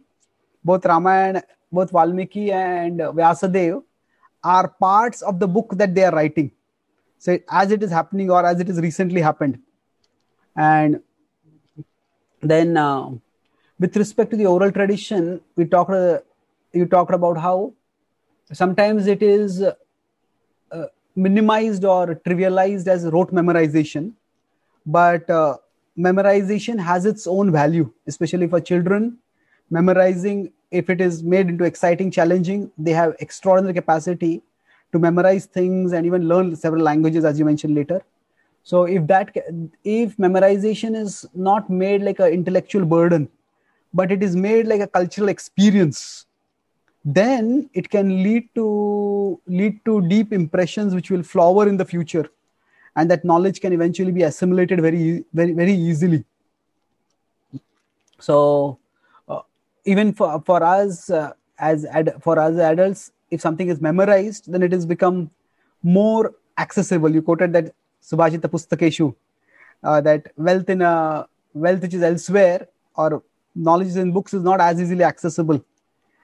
Both 0.64 0.86
Ramayana, 0.86 1.42
both 1.70 1.90
Valmiki 1.90 2.52
and 2.52 3.00
Vyasadev 3.00 3.82
are 4.42 4.68
parts 4.68 5.22
of 5.22 5.38
the 5.38 5.48
book 5.48 5.72
that 5.76 5.94
they 5.94 6.04
are 6.04 6.12
writing. 6.12 6.52
So, 7.18 7.38
as 7.50 7.72
it 7.72 7.82
is 7.82 7.90
happening 7.90 8.30
or 8.30 8.46
as 8.46 8.60
it 8.60 8.68
has 8.68 8.80
recently 8.80 9.20
happened. 9.20 9.58
And 10.56 11.00
then 12.40 12.76
uh, 12.76 13.10
with 13.78 13.96
respect 13.96 14.30
to 14.30 14.36
the 14.36 14.46
oral 14.46 14.70
tradition, 14.72 15.40
we 15.56 15.64
talked 15.64 15.90
uh, 15.90 16.20
you 16.72 16.86
talked 16.86 17.14
about 17.14 17.38
how 17.38 17.72
sometimes 18.52 19.06
it 19.06 19.22
is 19.22 19.62
uh, 20.72 20.86
minimized 21.16 21.84
or 21.84 22.14
trivialized 22.26 22.86
as 22.86 23.04
rote 23.06 23.32
memorization, 23.32 24.12
but 24.86 25.28
uh, 25.30 25.56
memorization 25.98 26.78
has 26.78 27.06
its 27.06 27.26
own 27.26 27.50
value, 27.52 27.90
especially 28.06 28.46
for 28.46 28.60
children. 28.60 29.18
Memorizing, 29.70 30.52
if 30.70 30.88
it 30.90 31.00
is 31.00 31.22
made 31.22 31.48
into 31.48 31.64
exciting, 31.64 32.10
challenging, 32.10 32.70
they 32.78 32.92
have 32.92 33.14
extraordinary 33.20 33.74
capacity 33.74 34.42
to 34.92 34.98
memorize 34.98 35.46
things 35.46 35.92
and 35.92 36.06
even 36.06 36.28
learn 36.28 36.56
several 36.56 36.82
languages, 36.82 37.24
as 37.24 37.38
you 37.38 37.44
mentioned 37.44 37.74
later. 37.74 38.02
So, 38.62 38.84
if 38.84 39.06
that 39.06 39.34
if 39.84 40.16
memorization 40.16 40.96
is 40.96 41.26
not 41.34 41.70
made 41.70 42.02
like 42.02 42.18
an 42.18 42.32
intellectual 42.32 42.84
burden, 42.84 43.28
but 43.94 44.12
it 44.12 44.22
is 44.22 44.36
made 44.36 44.66
like 44.66 44.80
a 44.80 44.86
cultural 44.86 45.28
experience 45.28 46.26
then 47.16 47.70
it 47.72 47.88
can 47.88 48.22
lead 48.22 48.48
to 48.54 49.40
lead 49.46 49.82
to 49.86 50.00
deep 50.08 50.30
impressions 50.30 50.94
which 50.94 51.10
will 51.10 51.22
flower 51.22 51.66
in 51.66 51.78
the 51.78 51.84
future. 51.84 52.28
And 52.96 53.10
that 53.10 53.24
knowledge 53.24 53.60
can 53.62 53.72
eventually 53.72 54.12
be 54.12 54.24
assimilated 54.24 54.82
very 54.82 55.24
very 55.32 55.52
very 55.52 55.72
easily. 55.72 56.24
So 58.20 58.78
uh, 59.26 59.40
even 59.86 60.12
for 60.12 60.42
for 60.44 60.62
us 60.62 61.08
uh, 61.08 61.32
as 61.58 61.86
ad, 61.86 62.12
for 62.20 62.38
us 62.38 62.58
adults 62.58 63.12
if 63.30 63.40
something 63.40 63.68
is 63.68 63.80
memorized 63.80 64.52
then 64.52 64.62
it 64.62 64.72
has 64.72 64.84
become 64.84 65.30
more 65.82 66.34
accessible. 66.58 67.10
You 67.10 67.22
quoted 67.22 67.54
that 67.54 67.72
subhashita 68.02 68.50
pustakeshu 68.56 69.14
uh, 69.82 70.02
that 70.02 70.30
wealth 70.36 70.68
in 70.68 70.82
a 70.82 71.26
wealth 71.54 71.80
which 71.80 71.94
is 71.94 72.02
elsewhere 72.02 72.68
or 72.96 73.22
knowledge 73.54 73.96
in 73.96 74.12
books 74.12 74.34
is 74.34 74.42
not 74.42 74.60
as 74.60 74.78
easily 74.78 75.04
accessible 75.04 75.64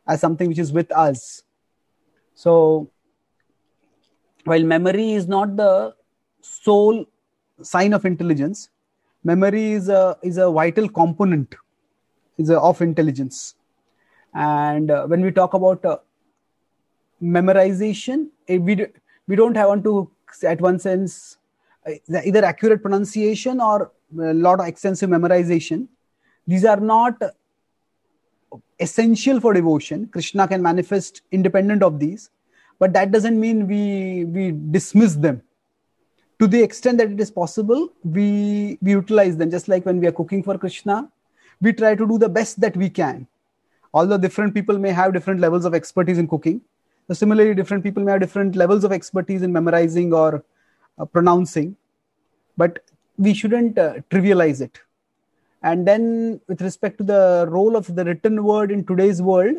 as 0.06 0.20
something 0.20 0.48
which 0.48 0.58
is 0.58 0.72
with 0.72 0.90
us. 0.92 1.42
So, 2.34 2.90
while 4.44 4.62
memory 4.62 5.12
is 5.12 5.26
not 5.26 5.56
the 5.56 5.94
sole 6.40 7.06
sign 7.62 7.92
of 7.92 8.04
intelligence, 8.04 8.70
memory 9.22 9.72
is 9.72 9.88
a 9.88 10.18
is 10.22 10.36
a 10.38 10.50
vital 10.50 10.88
component 10.88 11.54
is 12.38 12.50
a, 12.50 12.58
of 12.58 12.82
intelligence. 12.82 13.54
And 14.34 14.90
uh, 14.90 15.06
when 15.06 15.22
we 15.22 15.30
talk 15.30 15.54
about 15.54 15.84
uh, 15.84 15.98
memorization, 17.22 18.28
eh, 18.48 18.58
we 18.58 18.86
we 19.26 19.36
don't 19.36 19.56
have 19.56 19.82
to 19.84 20.10
at 20.42 20.60
one 20.60 20.78
sense 20.78 21.38
uh, 21.86 22.20
either 22.24 22.44
accurate 22.44 22.82
pronunciation 22.82 23.60
or 23.60 23.92
a 24.20 24.34
lot 24.34 24.60
of 24.60 24.66
extensive 24.66 25.10
memorization 25.10 25.86
these 26.46 26.64
are 26.64 26.80
not 26.80 27.20
essential 28.80 29.40
for 29.40 29.52
devotion. 29.52 30.06
Krishna 30.06 30.46
can 30.48 30.62
manifest 30.62 31.22
independent 31.32 31.82
of 31.82 31.98
these 31.98 32.30
but 32.78 32.92
that 32.92 33.12
doesn't 33.12 33.38
mean 33.38 33.66
we 33.66 34.24
we 34.24 34.52
dismiss 34.70 35.14
them. 35.14 35.42
To 36.40 36.48
the 36.48 36.62
extent 36.62 36.98
that 36.98 37.10
it 37.10 37.20
is 37.20 37.30
possible 37.30 37.88
we 38.04 38.78
we 38.82 38.90
utilize 38.90 39.36
them. 39.36 39.50
Just 39.50 39.68
like 39.68 39.86
when 39.86 40.00
we 40.00 40.06
are 40.06 40.12
cooking 40.12 40.42
for 40.42 40.58
krishna 40.58 41.08
we 41.60 41.72
try 41.72 41.94
to 41.94 42.06
do 42.06 42.18
the 42.18 42.28
best 42.28 42.60
that 42.60 42.76
we 42.76 42.90
can. 42.90 43.26
Although 43.92 44.18
different 44.18 44.54
people 44.54 44.78
may 44.78 44.90
have 44.90 45.12
different 45.12 45.40
levels 45.40 45.64
of 45.64 45.74
expertise 45.74 46.18
in 46.18 46.26
cooking 46.26 46.60
so 47.08 47.14
similarly 47.14 47.54
different 47.54 47.84
people 47.84 48.02
may 48.02 48.12
have 48.12 48.20
different 48.20 48.56
levels 48.56 48.84
of 48.84 48.92
expertise 48.92 49.42
in 49.42 49.52
memorizing 49.52 50.12
or 50.12 50.44
uh, 50.98 51.04
pronouncing 51.04 51.76
but 52.56 52.78
we 53.18 53.34
shouldn't 53.34 53.78
uh, 53.78 53.94
trivialize 54.10 54.60
it 54.60 54.80
and 55.64 55.88
then 55.88 56.40
with 56.48 56.60
respect 56.62 56.98
to 56.98 57.04
the 57.04 57.46
role 57.50 57.76
of 57.76 57.94
the 57.96 58.04
written 58.04 58.44
word 58.44 58.70
in 58.70 58.84
today's 58.84 59.20
world 59.20 59.56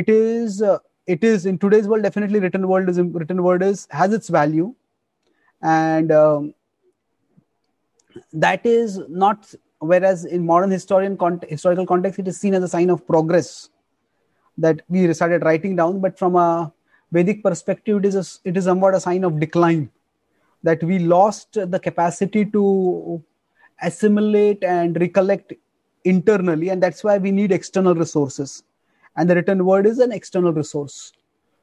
it 0.00 0.08
is 0.08 0.60
uh, 0.60 0.78
it 1.06 1.22
is 1.24 1.46
in 1.46 1.58
today's 1.58 1.86
world 1.88 2.02
definitely 2.02 2.40
written 2.40 2.66
word 2.68 2.90
is 2.90 2.98
written 3.00 3.42
word 3.42 3.62
is 3.62 3.86
has 3.90 4.12
its 4.12 4.28
value. 4.28 4.74
And 5.62 6.12
um, 6.12 6.54
that 8.32 8.66
is 8.66 9.00
not 9.08 9.54
whereas 9.78 10.24
in 10.24 10.44
modern 10.44 10.70
historian 10.70 11.16
con- 11.16 11.40
historical 11.48 11.86
context 11.86 12.18
it 12.18 12.28
is 12.28 12.38
seen 12.40 12.54
as 12.54 12.62
a 12.62 12.68
sign 12.68 12.90
of 12.90 13.06
progress 13.06 13.70
that 14.58 14.82
we 14.88 15.12
started 15.14 15.44
writing 15.44 15.76
down. 15.76 16.00
But 16.00 16.18
from 16.18 16.36
a 16.36 16.72
vedic 17.12 17.42
perspective 17.42 18.04
it 18.04 18.06
is 18.06 18.16
a, 18.16 18.48
it 18.48 18.56
is 18.56 18.64
somewhat 18.64 18.94
a 18.94 19.00
sign 19.00 19.24
of 19.24 19.38
decline 19.40 19.90
that 20.62 20.82
we 20.82 20.98
lost 20.98 21.52
the 21.52 21.78
capacity 21.78 22.44
to 22.46 23.22
assimilate 23.82 24.62
and 24.64 24.98
recollect 25.00 25.52
internally 26.04 26.68
and 26.68 26.82
that's 26.82 27.02
why 27.02 27.18
we 27.18 27.30
need 27.30 27.52
external 27.52 27.94
resources 27.94 28.62
and 29.16 29.28
the 29.28 29.34
written 29.34 29.64
word 29.64 29.86
is 29.86 29.98
an 29.98 30.12
external 30.12 30.52
resource 30.52 31.12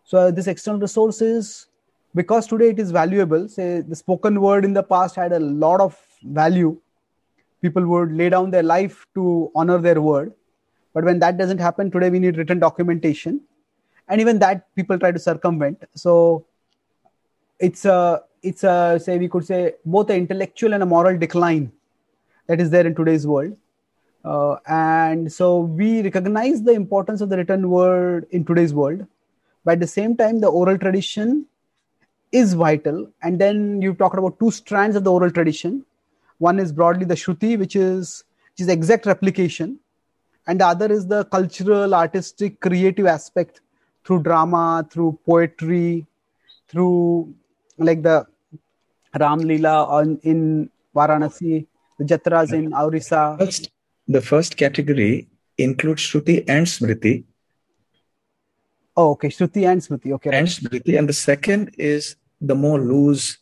So 0.05 0.17
uh, 0.17 0.31
this 0.31 0.47
external 0.47 0.81
resource 0.81 1.21
is 1.21 1.67
because 2.15 2.47
today 2.47 2.69
it 2.69 2.79
is 2.79 2.91
valuable. 2.91 3.47
Say 3.47 3.81
the 3.81 3.95
spoken 3.95 4.41
word 4.41 4.65
in 4.65 4.73
the 4.73 4.83
past 4.83 5.15
had 5.15 5.31
a 5.33 5.39
lot 5.39 5.81
of 5.81 5.97
value. 6.23 6.79
People 7.61 7.85
would 7.87 8.11
lay 8.11 8.29
down 8.29 8.51
their 8.51 8.63
life 8.63 9.05
to 9.15 9.51
honor 9.55 9.77
their 9.77 10.01
word. 10.01 10.33
But 10.93 11.05
when 11.05 11.19
that 11.19 11.37
doesn't 11.37 11.59
happen, 11.59 11.89
today 11.89 12.09
we 12.09 12.19
need 12.19 12.37
written 12.37 12.59
documentation. 12.59 13.41
And 14.07 14.19
even 14.19 14.39
that 14.39 14.75
people 14.75 14.99
try 14.99 15.11
to 15.11 15.19
circumvent. 15.19 15.83
So 15.95 16.45
it's 17.59 17.85
a 17.85 18.23
it's 18.41 18.63
a 18.63 18.99
say 19.01 19.17
we 19.17 19.29
could 19.29 19.45
say 19.45 19.75
both 19.85 20.09
an 20.09 20.17
intellectual 20.17 20.73
and 20.73 20.83
a 20.83 20.85
moral 20.85 21.17
decline 21.17 21.71
that 22.47 22.59
is 22.59 22.69
there 22.69 22.85
in 22.85 22.95
today's 22.95 23.25
world. 23.25 23.55
Uh, 24.25 24.55
and 24.67 25.31
so 25.31 25.59
we 25.59 26.01
recognize 26.01 26.63
the 26.63 26.71
importance 26.71 27.21
of 27.21 27.29
the 27.29 27.37
written 27.37 27.69
word 27.69 28.25
in 28.31 28.45
today's 28.45 28.73
world. 28.73 29.05
But 29.65 29.73
at 29.73 29.79
the 29.79 29.87
same 29.87 30.15
time, 30.15 30.39
the 30.39 30.47
oral 30.47 30.77
tradition 30.77 31.45
is 32.31 32.53
vital. 32.53 33.09
And 33.21 33.39
then 33.39 33.81
you 33.81 33.93
talked 33.93 34.17
about 34.17 34.39
two 34.39 34.51
strands 34.51 34.95
of 34.95 35.03
the 35.03 35.11
oral 35.11 35.31
tradition. 35.31 35.85
One 36.37 36.59
is 36.59 36.71
broadly 36.71 37.05
the 37.05 37.15
Shruti, 37.15 37.57
which 37.57 37.75
is 37.75 38.23
which 38.51 38.61
is 38.61 38.67
exact 38.67 39.05
replication, 39.07 39.79
and 40.45 40.59
the 40.59 40.67
other 40.67 40.91
is 40.91 41.07
the 41.07 41.25
cultural, 41.25 41.95
artistic, 41.95 42.59
creative 42.59 43.07
aspect 43.07 43.61
through 44.05 44.21
drama, 44.23 44.85
through 44.91 45.17
poetry, 45.25 46.05
through 46.67 47.33
like 47.77 48.03
the 48.03 48.27
Ram 49.19 49.39
Leela 49.39 49.87
on, 49.87 50.19
in 50.23 50.69
Varanasi, 50.95 51.65
the 51.97 52.05
Jatras 52.05 52.53
in 52.53 52.73
Orissa. 52.73 53.35
First, 53.39 53.71
the 54.07 54.21
first 54.21 54.57
category 54.57 55.27
includes 55.57 56.01
Shruti 56.01 56.43
and 56.47 56.65
Smriti. 56.65 57.23
Oh, 58.95 59.11
okay, 59.11 59.29
Shruti 59.29 59.67
and 59.67 59.81
Smriti. 59.81 60.13
Okay, 60.13 60.29
and 60.31 60.47
Smriti, 60.47 60.97
and 60.97 61.09
the 61.09 61.13
second 61.13 61.73
is 61.77 62.15
the 62.41 62.55
more 62.55 62.79
loose, 62.79 63.37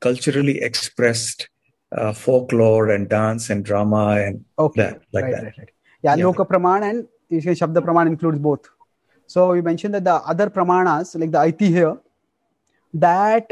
culturally 0.00 0.60
expressed 0.60 1.48
uh, 1.92 2.12
folklore 2.12 2.90
and 2.90 3.08
dance 3.08 3.50
and 3.50 3.64
drama 3.64 4.20
and 4.20 4.44
okay. 4.58 4.82
that, 4.82 5.02
like 5.12 5.24
right, 5.24 5.34
that. 5.34 5.44
Right, 5.44 5.58
right. 5.58 5.70
Yeah, 6.02 6.14
yeah, 6.16 6.24
Loka 6.24 6.46
Praman 6.46 6.82
and 6.90 7.08
Shabda 7.30 7.78
Praman 7.78 8.06
includes 8.06 8.38
both. 8.38 8.68
So 9.26 9.52
you 9.54 9.62
mentioned 9.62 9.94
that 9.94 10.04
the 10.04 10.14
other 10.14 10.50
pramanas, 10.50 11.18
like 11.18 11.30
the 11.30 11.38
Aitihya, 11.38 12.00
that 12.94 13.50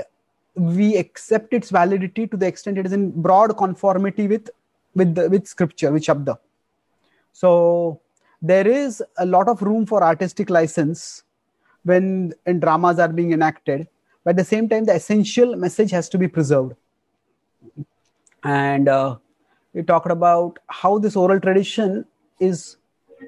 we 0.55 0.97
accept 0.97 1.53
its 1.53 1.71
validity 1.71 2.27
to 2.27 2.37
the 2.37 2.47
extent 2.47 2.79
it 2.79 2.87
is 2.87 2.93
in 2.93 3.11
broad 3.11 3.57
conformity 3.57 4.29
with 4.29 4.51
with 4.95 5.15
the, 5.15 5.29
with 5.29 5.49
scripture, 5.49 5.91
with 5.91 6.05
Shabda. 6.05 6.39
So 7.33 8.01
there 8.41 8.69
is 8.69 9.03
a 9.19 9.27
lot 9.27 9.49
of 9.49 9.63
room 9.63 9.87
for 9.87 10.05
artistic 10.05 10.51
license 10.51 11.25
when 11.85 12.33
dramas 12.59 12.99
are 12.99 13.09
being 13.09 13.33
enacted 13.33 13.89
but 14.25 14.31
at 14.31 14.37
the 14.37 14.45
same 14.45 14.69
time 14.69 14.85
the 14.85 14.95
essential 14.95 15.57
message 15.57 15.91
has 15.91 16.09
to 16.09 16.19
be 16.19 16.29
preserved 16.29 16.75
and 18.45 18.89
uh, 18.89 19.17
we 19.73 19.83
talked 19.83 20.11
about 20.11 20.59
how 20.69 20.99
this 20.99 21.17
oral 21.17 21.41
tradition 21.41 22.05
is 22.39 22.77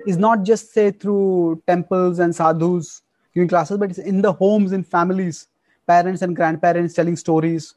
is 0.07 0.19
not 0.19 0.43
just 0.43 0.73
say 0.73 0.91
through 0.91 1.63
temples 1.67 2.19
and 2.19 2.35
sadhus 2.35 3.03
giving 3.35 3.49
classes 3.49 3.79
but 3.79 3.91
it's 3.91 3.99
in 3.99 4.21
the 4.23 4.33
homes 4.33 4.73
in 4.73 4.83
families 4.83 5.49
parents 5.87 6.23
and 6.23 6.35
grandparents 6.35 6.95
telling 6.95 7.17
stories. 7.17 7.75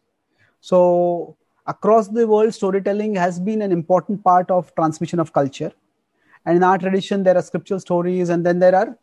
So 0.62 1.36
across 1.68 2.08
the 2.08 2.28
world 2.28 2.54
storytelling 2.54 3.16
has 3.16 3.40
been 3.40 3.62
an 3.62 3.72
important 3.72 4.24
part 4.24 4.50
of 4.52 4.74
transmission 4.76 5.20
of 5.20 5.34
culture. 5.34 5.72
And 6.46 6.58
in 6.58 6.64
our 6.64 6.78
tradition 6.78 7.24
there 7.24 7.38
are 7.38 7.42
scriptural 7.42 7.80
stories 7.80 8.30
and 8.30 8.46
then 8.46 8.60
there 8.60 8.76
are 8.76 8.98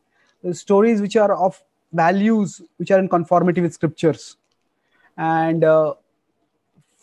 stories 0.53 1.01
which 1.01 1.17
are 1.17 1.35
of 1.35 1.63
values 1.93 2.61
which 2.77 2.91
are 2.91 2.99
in 2.99 3.09
conformity 3.09 3.61
with 3.61 3.75
scriptures. 3.75 4.37
And 5.17 5.65
uh, 5.65 5.95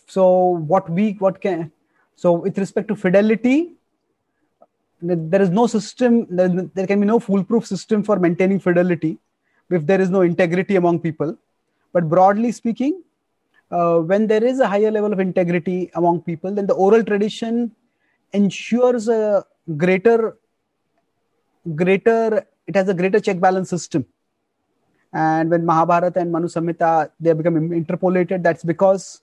so 0.08 0.26
what 0.74 0.90
we 0.90 1.14
what 1.14 1.40
can 1.42 1.72
so 2.16 2.34
with 2.34 2.58
respect 2.58 2.88
to 2.88 2.96
fidelity 2.96 3.74
there 5.02 5.42
is 5.42 5.50
no 5.50 5.68
system 5.68 6.28
there 6.30 6.88
can 6.88 7.00
be 7.00 7.06
no 7.06 7.20
foolproof 7.20 7.66
system 7.66 8.04
for 8.04 8.20
maintaining 8.20 8.60
fidelity 8.60 9.18
if 9.70 9.86
there 9.86 10.00
is 10.00 10.10
no 10.10 10.22
integrity 10.22 10.76
among 10.76 11.00
people 11.00 11.36
but 11.94 12.10
broadly 12.10 12.52
speaking 12.52 13.02
uh, 13.72 14.00
when 14.00 14.28
there 14.28 14.44
is 14.44 14.60
a 14.60 14.68
higher 14.68 14.92
level 14.92 15.14
of 15.14 15.20
integrity 15.20 15.90
among 15.96 16.22
people 16.22 16.52
then 16.54 16.68
the 16.68 16.74
oral 16.74 17.04
tradition 17.04 17.72
ensures 18.34 19.08
a 19.08 19.46
greater 19.78 20.38
greater 21.76 22.46
it 22.68 22.76
has 22.76 22.88
a 22.90 22.94
greater 22.94 23.20
check 23.20 23.40
balance 23.40 23.70
system. 23.70 24.06
And 25.14 25.50
when 25.50 25.66
mahabharata 25.66 26.20
and 26.20 26.32
manu 26.32 26.48
samhita 26.48 27.12
they 27.20 27.34
become 27.34 27.72
interpolated 27.72 28.44
that's 28.44 28.64
because 28.64 29.22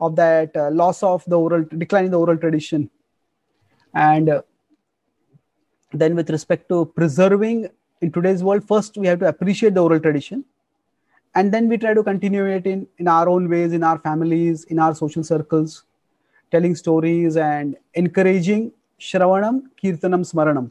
of 0.00 0.16
that 0.16 0.56
uh, 0.56 0.70
loss 0.70 1.02
of 1.02 1.24
the 1.26 1.38
oral 1.38 1.64
decline 1.78 2.06
in 2.06 2.10
the 2.10 2.18
oral 2.18 2.36
tradition. 2.36 2.90
And 3.94 4.28
uh, 4.28 4.42
then 5.92 6.14
with 6.14 6.28
respect 6.30 6.68
to 6.68 6.86
preserving 6.86 7.68
in 8.00 8.12
today's 8.12 8.42
world 8.42 8.66
first 8.66 8.96
we 8.96 9.06
have 9.06 9.20
to 9.20 9.28
appreciate 9.28 9.74
the 9.74 9.82
oral 9.82 10.00
tradition 10.00 10.44
and 11.34 11.52
then 11.52 11.68
we 11.68 11.78
try 11.78 11.94
to 11.94 12.02
continue 12.02 12.44
it 12.44 12.66
in, 12.66 12.86
in 12.98 13.08
our 13.08 13.28
own 13.28 13.48
ways 13.48 13.72
in 13.72 13.82
our 13.82 13.98
families 13.98 14.64
in 14.64 14.78
our 14.78 14.94
social 14.94 15.24
circles 15.24 15.84
telling 16.50 16.74
stories 16.74 17.36
and 17.36 17.76
encouraging 17.94 18.70
shravanam 19.00 19.62
kirtanam 19.82 20.22
smaranam 20.32 20.70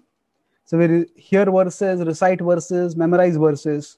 so 0.66 0.78
we 0.78 1.06
hear 1.16 1.46
verses 1.46 2.06
recite 2.12 2.42
verses 2.42 2.96
memorize 2.96 3.38
verses 3.38 3.98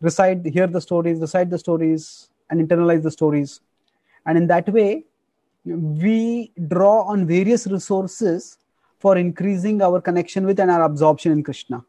recite, 0.00 0.44
hear 0.46 0.66
the 0.66 0.80
stories, 0.80 1.20
recite 1.20 1.50
the 1.50 1.58
stories, 1.58 2.30
and 2.48 2.66
internalize 2.66 3.02
the 3.02 3.10
stories. 3.10 3.60
And 4.26 4.36
in 4.36 4.46
that 4.48 4.68
way, 4.68 5.04
we 5.64 6.52
draw 6.68 7.02
on 7.02 7.26
various 7.26 7.66
resources 7.66 8.58
for 8.98 9.16
increasing 9.16 9.82
our 9.82 10.00
connection 10.00 10.46
with 10.46 10.58
and 10.60 10.70
our 10.70 10.82
absorption 10.82 11.32
in 11.32 11.42
Krishna. 11.42 11.84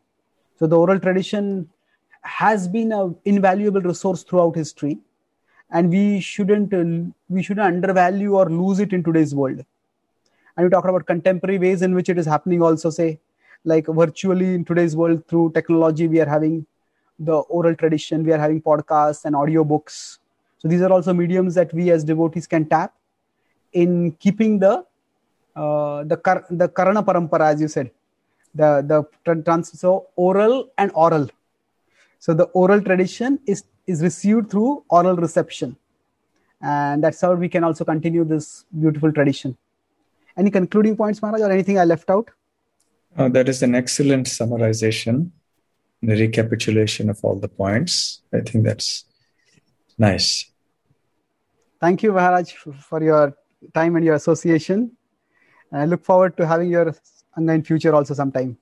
So 0.59 0.67
the 0.67 0.77
oral 0.77 0.99
tradition 0.99 1.69
has 2.21 2.67
been 2.67 2.91
an 2.91 3.15
invaluable 3.25 3.81
resource 3.81 4.23
throughout 4.23 4.55
history, 4.55 4.99
and 5.71 5.89
we 5.89 6.19
shouldn't 6.19 6.73
we 7.29 7.43
shouldn't 7.43 7.65
undervalue 7.65 8.35
or 8.35 8.49
lose 8.49 8.79
it 8.79 8.93
in 8.93 9.03
today's 9.03 9.35
world. 9.35 9.63
And 10.57 10.65
we 10.65 10.69
talk 10.69 10.85
about 10.85 11.05
contemporary 11.05 11.57
ways 11.59 11.81
in 11.81 11.95
which 11.95 12.09
it 12.09 12.17
is 12.17 12.25
happening. 12.25 12.61
Also, 12.61 12.89
say 12.89 13.19
like 13.63 13.87
virtually 13.87 14.55
in 14.55 14.65
today's 14.65 14.95
world 14.95 15.27
through 15.27 15.51
technology, 15.53 16.07
we 16.07 16.19
are 16.19 16.25
having 16.25 16.65
the 17.19 17.37
oral 17.57 17.75
tradition 17.75 18.23
we 18.23 18.33
are 18.33 18.39
having 18.39 18.61
podcasts 18.61 19.25
and 19.25 19.35
audiobooks 19.35 20.17
so 20.57 20.67
these 20.67 20.81
are 20.81 20.91
also 20.91 21.13
mediums 21.13 21.53
that 21.55 21.73
we 21.73 21.91
as 21.91 22.03
devotees 22.03 22.47
can 22.47 22.65
tap 22.67 22.93
in 23.73 24.11
keeping 24.13 24.57
the 24.59 24.83
uh, 25.55 26.03
the 26.03 26.17
kar- 26.17 26.45
the 26.49 26.67
karana 26.67 27.03
parampara 27.05 27.51
as 27.53 27.61
you 27.61 27.67
said 27.67 27.91
the 28.55 28.69
the 28.91 29.43
trans- 29.43 29.79
so 29.79 30.07
oral 30.15 30.69
and 30.77 30.91
oral 30.95 31.29
so 32.25 32.33
the 32.41 32.47
oral 32.63 32.81
tradition 32.87 33.39
is 33.53 33.63
is 33.93 34.01
received 34.07 34.49
through 34.51 34.71
oral 34.99 35.19
reception 35.25 35.75
and 36.61 37.03
that's 37.03 37.21
how 37.25 37.33
we 37.43 37.49
can 37.57 37.67
also 37.69 37.87
continue 37.91 38.23
this 38.33 38.47
beautiful 38.85 39.11
tradition 39.19 39.57
any 40.43 40.51
concluding 40.59 40.97
points 41.03 41.21
maharaj 41.25 41.47
or 41.49 41.51
anything 41.57 41.79
i 41.83 41.87
left 41.93 42.17
out 42.17 42.33
uh, 43.17 43.29
that 43.37 43.49
is 43.53 43.63
an 43.69 43.75
excellent 43.83 44.27
summarization 44.37 45.23
the 46.01 46.15
recapitulation 46.15 47.09
of 47.09 47.19
all 47.23 47.35
the 47.35 47.47
points. 47.47 48.21
I 48.33 48.41
think 48.41 48.65
that's 48.65 49.05
nice. 49.97 50.49
Thank 51.79 52.03
you, 52.03 52.11
Maharaj, 52.11 52.53
for 52.53 53.03
your 53.03 53.35
time 53.73 53.95
and 53.95 54.05
your 54.05 54.15
association. 54.15 54.91
I 55.71 55.85
look 55.85 56.03
forward 56.03 56.35
to 56.37 56.45
having 56.45 56.69
your 56.69 56.93
in 57.37 57.63
future 57.63 57.93
also 57.95 58.13
sometime. 58.13 58.57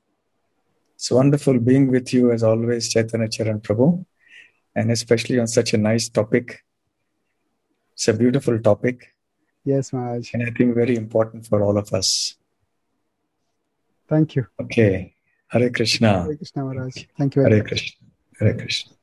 It's 0.99 1.11
wonderful 1.11 1.57
being 1.57 1.87
with 1.87 2.13
you 2.13 2.33
as 2.33 2.43
always, 2.43 2.89
Chaitanya 2.89 3.29
Charan 3.29 3.61
Prabhu, 3.61 4.05
and 4.75 4.91
especially 4.91 5.39
on 5.39 5.47
such 5.47 5.73
a 5.73 5.77
nice 5.77 6.09
topic. 6.09 6.65
It's 7.93 8.09
a 8.09 8.13
beautiful 8.13 8.59
topic. 8.59 9.15
Yes, 9.63 9.93
Maharaj. 9.93 10.33
And 10.33 10.43
I 10.43 10.51
think 10.51 10.75
very 10.75 10.97
important 10.97 11.47
for 11.47 11.63
all 11.63 11.77
of 11.77 11.93
us. 11.93 12.35
Thank 14.09 14.35
you. 14.35 14.47
Okay. 14.61 15.13
Hare 15.47 15.69
Krishna. 15.69 16.23
Hare 16.23 16.35
Krishna 16.35 16.65
Maharaj. 16.65 17.05
Thank 17.17 17.35
you. 17.37 17.43
Hare 17.43 17.63
Krishna. 17.63 18.07
Hare 18.37 18.57
Krishna. 18.57 18.93